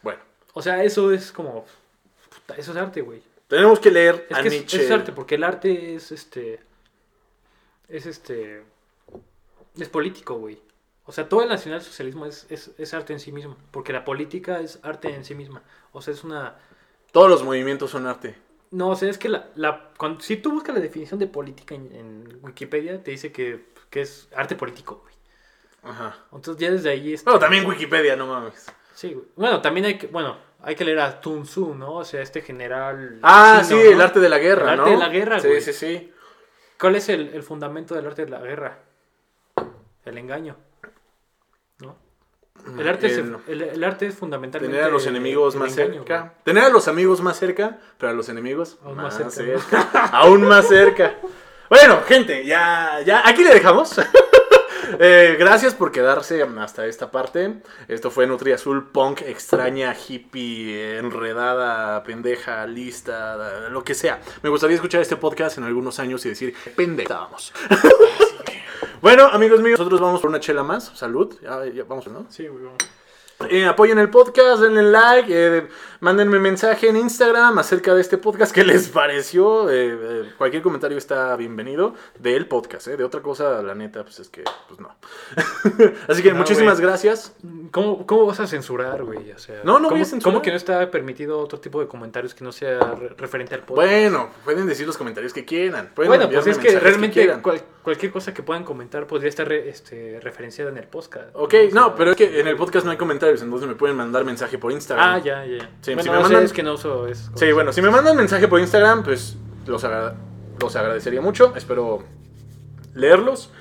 Bueno. 0.01 0.21
O 0.53 0.61
sea, 0.61 0.83
eso 0.83 1.11
es 1.11 1.31
como... 1.31 1.65
puta, 2.29 2.55
eso 2.55 2.71
es 2.71 2.77
arte, 2.77 3.01
güey. 3.01 3.21
Tenemos 3.47 3.79
que 3.79 3.91
leer 3.91 4.27
Es 4.29 4.37
a 4.37 4.41
que 4.41 4.47
es, 4.47 4.53
Nietzsche. 4.53 4.85
es 4.85 4.91
arte, 4.91 5.11
porque 5.11 5.35
el 5.35 5.43
arte 5.43 5.95
es 5.95 6.11
este... 6.11 6.59
Es 7.89 8.05
este... 8.05 8.63
Es 9.77 9.89
político, 9.89 10.35
güey. 10.35 10.61
O 11.05 11.11
sea, 11.11 11.27
todo 11.27 11.41
el 11.41 11.49
nacionalsocialismo 11.49 12.25
es, 12.25 12.45
es, 12.49 12.71
es 12.77 12.93
arte 12.93 13.13
en 13.13 13.19
sí 13.19 13.31
mismo. 13.31 13.57
Porque 13.71 13.91
la 13.91 14.05
política 14.05 14.61
es 14.61 14.79
arte 14.83 15.13
en 15.13 15.25
sí 15.25 15.35
misma. 15.35 15.63
O 15.91 16.01
sea, 16.01 16.13
es 16.13 16.23
una... 16.23 16.55
Todos 17.11 17.29
los 17.29 17.43
movimientos 17.43 17.91
son 17.91 18.07
arte. 18.07 18.35
No, 18.73 18.89
o 18.89 18.95
sea, 18.95 19.09
es 19.09 19.17
que 19.17 19.29
la, 19.29 19.49
la, 19.55 19.91
cuando- 19.97 20.19
si 20.21 20.37
tú 20.37 20.51
buscas 20.51 20.73
la 20.75 20.81
definición 20.81 21.19
de 21.19 21.27
política 21.27 21.75
en, 21.75 21.91
en 21.91 22.39
Wikipedia, 22.41 23.03
te 23.03 23.11
dice 23.11 23.31
que, 23.31 23.67
que 23.89 24.01
es 24.01 24.27
arte 24.35 24.55
político, 24.55 25.01
güey. 25.03 25.13
Ajá. 25.83 26.17
Entonces 26.33 26.57
ya 26.61 26.71
desde 26.71 26.89
ahí... 26.89 27.13
este- 27.13 27.25
Bueno, 27.25 27.39
también 27.39 27.65
Wikipedia, 27.67 28.15
no 28.15 28.25
mames. 28.27 28.65
Sí, 28.95 29.13
güey. 29.13 29.25
Bueno, 29.35 29.61
también 29.61 29.85
hay 29.85 29.97
que, 29.97 30.07
bueno, 30.07 30.37
hay 30.61 30.75
que 30.75 30.85
leer 30.85 30.99
a 31.01 31.21
Sun 31.21 31.43
Tzu, 31.43 31.75
¿no? 31.75 31.95
O 31.97 32.03
sea, 32.05 32.21
este 32.21 32.41
general... 32.41 33.19
Ah, 33.21 33.61
chino, 33.63 33.79
sí, 33.79 33.85
¿no? 33.87 33.91
el 33.91 34.01
arte 34.01 34.19
de 34.19 34.29
la 34.29 34.39
guerra, 34.39 34.71
El 34.71 34.77
¿no? 34.77 34.83
arte 34.83 34.95
de 34.95 34.99
la 34.99 35.09
guerra, 35.09 35.39
sí, 35.39 35.47
güey. 35.47 35.61
Sí, 35.61 35.73
sí, 35.73 36.11
¿Cuál 36.79 36.95
es 36.95 37.09
el, 37.09 37.29
el 37.33 37.43
fundamento 37.43 37.93
del 37.95 38.07
arte 38.07 38.25
de 38.25 38.31
la 38.31 38.39
guerra? 38.39 38.79
El 40.05 40.17
engaño. 40.17 40.55
El 42.79 42.87
arte, 42.87 43.07
El- 43.07 43.37
el, 43.47 43.61
el 43.61 43.83
arte 43.83 44.07
es 44.07 44.15
fundamentalmente... 44.15 44.75
Tener 44.75 44.89
a 44.89 44.91
los 44.91 45.05
enemigos 45.07 45.53
el 45.55 45.59
más 45.61 45.77
engaño, 45.77 45.93
cerca. 45.99 46.19
güey. 46.19 46.31
Tener 46.43 46.63
a 46.63 46.69
los 46.69 46.87
amigos 46.87 47.21
más 47.21 47.37
cerca, 47.37 47.77
pero 47.97 48.11
a 48.11 48.15
los 48.15 48.29
enemigos 48.29 48.77
Aún 48.83 48.95
más, 48.97 49.19
más 49.19 49.33
cerca, 49.33 49.59
cerca. 49.59 50.05
Aún 50.07 50.43
más 50.43 50.67
cerca. 50.67 51.15
Bueno, 51.69 52.01
gente, 52.07 52.45
ya, 52.45 52.99
ya, 53.05 53.21
aquí 53.27 53.43
le 53.43 53.53
dejamos. 53.53 53.95
Eh, 54.99 55.37
gracias 55.39 55.73
por 55.73 55.91
quedarse 55.91 56.45
hasta 56.59 56.85
esta 56.85 57.09
parte. 57.09 57.55
Esto 57.87 58.11
fue 58.11 58.27
Nutri 58.27 58.51
Azul, 58.51 58.89
punk, 58.91 59.21
extraña, 59.21 59.95
hippie, 59.95 60.97
enredada, 60.97 62.03
pendeja, 62.03 62.67
lista, 62.67 63.69
lo 63.69 63.83
que 63.83 63.95
sea. 63.95 64.19
Me 64.43 64.49
gustaría 64.49 64.75
escuchar 64.75 65.01
este 65.01 65.15
podcast 65.15 65.57
en 65.57 65.63
algunos 65.63 65.99
años 65.99 66.23
y 66.25 66.29
decir, 66.29 66.53
pendejábamos. 66.75 67.53
bueno, 69.03 69.25
amigos 69.25 69.61
míos, 69.61 69.77
nosotros 69.77 69.99
vamos 69.99 70.21
por 70.21 70.29
una 70.29 70.39
chela 70.39 70.63
más. 70.63 70.85
Salud. 70.95 71.35
Ya, 71.41 71.65
ya 71.65 71.83
vamos, 71.83 72.07
¿no? 72.07 72.25
Sí, 72.29 72.47
güey. 72.47 72.63
vamos. 72.63 72.77
Eh, 73.49 73.65
apoyen 73.65 73.99
el 73.99 74.09
podcast, 74.09 74.61
denle 74.61 74.83
like, 74.83 75.27
eh, 75.29 75.67
mándenme 75.99 76.39
mensaje 76.39 76.87
en 76.87 76.95
Instagram 76.95 77.57
acerca 77.59 77.93
de 77.93 77.99
este 77.99 78.17
podcast, 78.17 78.53
qué 78.53 78.63
les 78.63 78.87
pareció. 78.87 79.69
Eh, 79.69 79.97
eh, 79.99 80.31
cualquier 80.37 80.63
comentario 80.63 80.97
está 80.97 81.35
bienvenido 81.35 81.93
del 82.17 82.47
podcast, 82.47 82.87
eh, 82.87 82.95
de 82.95 83.03
otra 83.03 83.21
cosa, 83.21 83.61
la 83.61 83.75
neta, 83.75 84.03
pues 84.03 84.19
es 84.19 84.29
que, 84.29 84.43
pues 84.69 84.79
no. 84.79 84.95
Así 86.07 86.23
que 86.23 86.31
No, 86.31 86.37
muchísimas 86.37 86.75
güey. 86.79 86.87
gracias. 86.87 87.35
¿Cómo, 87.71 88.05
¿Cómo 88.05 88.25
vas 88.27 88.39
a 88.39 88.47
censurar, 88.47 89.03
güey? 89.03 89.31
O 89.31 89.37
sea, 89.39 89.59
No, 89.65 89.73
no 89.73 89.89
voy 89.89 89.89
¿cómo, 89.89 90.01
a 90.03 90.05
censurar. 90.05 90.33
¿Cómo 90.35 90.41
que 90.41 90.51
no 90.51 90.57
está 90.57 90.89
permitido 90.89 91.39
otro 91.39 91.59
tipo 91.59 91.81
de 91.81 91.87
comentarios 91.87 92.33
que 92.33 92.45
no 92.45 92.51
sea 92.53 92.79
re- 92.79 93.09
referente 93.17 93.55
al 93.55 93.61
podcast? 93.63 93.87
Bueno, 93.91 94.29
pueden 94.45 94.67
decir 94.67 94.87
los 94.87 94.97
comentarios 94.97 95.33
que 95.33 95.43
quieran. 95.43 95.91
Pueden 95.93 96.09
Bueno, 96.11 96.29
pues 96.31 96.47
es 96.47 96.57
que 96.57 96.79
realmente 96.79 97.19
quieran. 97.21 97.41
cual- 97.41 97.61
cualquier 97.83 98.13
cosa 98.13 98.33
que 98.33 98.41
puedan 98.43 98.63
comentar 98.63 99.05
podría 99.07 99.27
estar 99.27 99.45
re- 99.45 99.67
este, 99.67 100.19
referenciada 100.21 100.71
en 100.71 100.77
el 100.77 100.87
podcast. 100.87 101.29
Ok, 101.33 101.53
O 101.67 101.71
sea, 101.71 101.81
no, 101.81 101.95
pero 101.95 102.11
es 102.11 102.17
que 102.17 102.39
en 102.39 102.47
el 102.47 102.55
podcast 102.55 102.85
no 102.85 102.91
hay 102.91 102.97
comentarios, 102.97 103.22
entonces 103.27 103.67
me 103.67 103.75
pueden 103.75 103.95
mandar 103.97 104.23
mensaje 104.25 104.57
por 104.57 104.71
Instagram. 104.71 105.13
Ah, 105.15 105.19
ya, 105.19 105.45
ya. 105.45 105.69
Sí, 105.81 105.93
bueno, 105.93 106.03
si 106.03 106.09
me 106.09 106.15
sé, 106.17 106.21
mandan- 106.23 106.43
es 106.43 106.53
que 106.53 106.63
no 106.63 106.73
uso 106.73 107.07
eso. 107.07 107.31
Sí, 107.35 107.51
bueno, 107.51 107.71
si 107.73 107.81
me 107.81 107.89
mandan 107.89 108.15
mensaje 108.17 108.47
por 108.47 108.59
Instagram, 108.59 109.03
pues 109.03 109.35
los, 109.65 109.83
agra- 109.83 110.15
los 110.59 110.75
agradecería 110.75 111.21
mucho. 111.21 111.53
Espero 111.55 112.03
leerlos. 112.93 113.51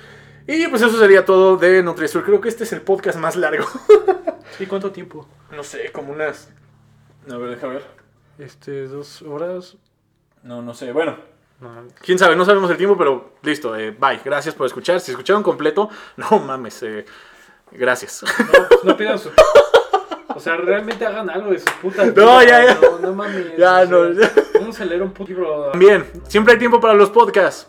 Y 0.46 0.66
pues 0.68 0.82
eso 0.82 0.98
sería 0.98 1.24
todo 1.24 1.56
de 1.56 1.82
NutriSur. 1.82 2.24
Creo 2.24 2.40
que 2.40 2.48
este 2.48 2.64
es 2.64 2.72
el 2.72 2.82
podcast 2.82 3.18
más 3.18 3.36
largo. 3.36 3.64
¿Y 4.58 4.66
cuánto 4.66 4.90
tiempo? 4.90 5.26
no 5.50 5.62
sé, 5.62 5.90
como 5.92 6.12
unas... 6.12 6.50
A 7.30 7.36
ver, 7.36 7.50
deja 7.50 7.66
ver. 7.68 7.84
Este, 8.38 8.86
dos 8.88 9.22
horas. 9.22 9.76
No, 10.42 10.62
no 10.62 10.74
sé. 10.74 10.92
Bueno, 10.92 11.16
quién 12.00 12.18
sabe, 12.18 12.34
no 12.34 12.44
sabemos 12.44 12.70
el 12.70 12.76
tiempo, 12.76 12.96
pero 12.98 13.34
listo. 13.42 13.76
eh, 13.76 13.92
bye. 13.92 14.20
Gracias 14.24 14.54
por 14.54 14.66
escuchar. 14.66 14.98
Si 15.00 15.10
escucharon 15.12 15.42
completo, 15.42 15.88
no 16.16 16.38
mames. 16.40 16.82
eh, 16.82 17.04
gracias. 17.72 18.22
No, 18.22 18.68
pues 18.68 18.84
no 18.84 18.96
pidan 18.96 19.18
su. 19.18 19.30
O 20.34 20.40
sea, 20.40 20.56
realmente 20.56 21.04
hagan 21.04 21.28
algo 21.28 21.50
de 21.50 21.58
sus 21.58 21.70
putas. 21.72 22.06
No, 22.14 22.38
vidas, 22.40 22.48
ya, 22.48 22.64
ya. 22.64 22.78
No, 22.80 22.98
no 22.98 23.12
mames. 23.14 23.56
Ya, 23.56 23.80
o 23.80 23.86
sea, 23.86 23.86
no. 23.86 24.28
Vamos 24.60 24.80
a 24.80 24.84
leer 24.84 25.02
un 25.02 25.12
puto 25.12 25.28
libro. 25.28 25.70
También, 25.72 26.10
siempre 26.28 26.54
hay 26.54 26.58
tiempo 26.58 26.80
para 26.80 26.94
los 26.94 27.10
podcasts. 27.10 27.68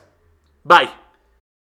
Bye. 0.64 1.03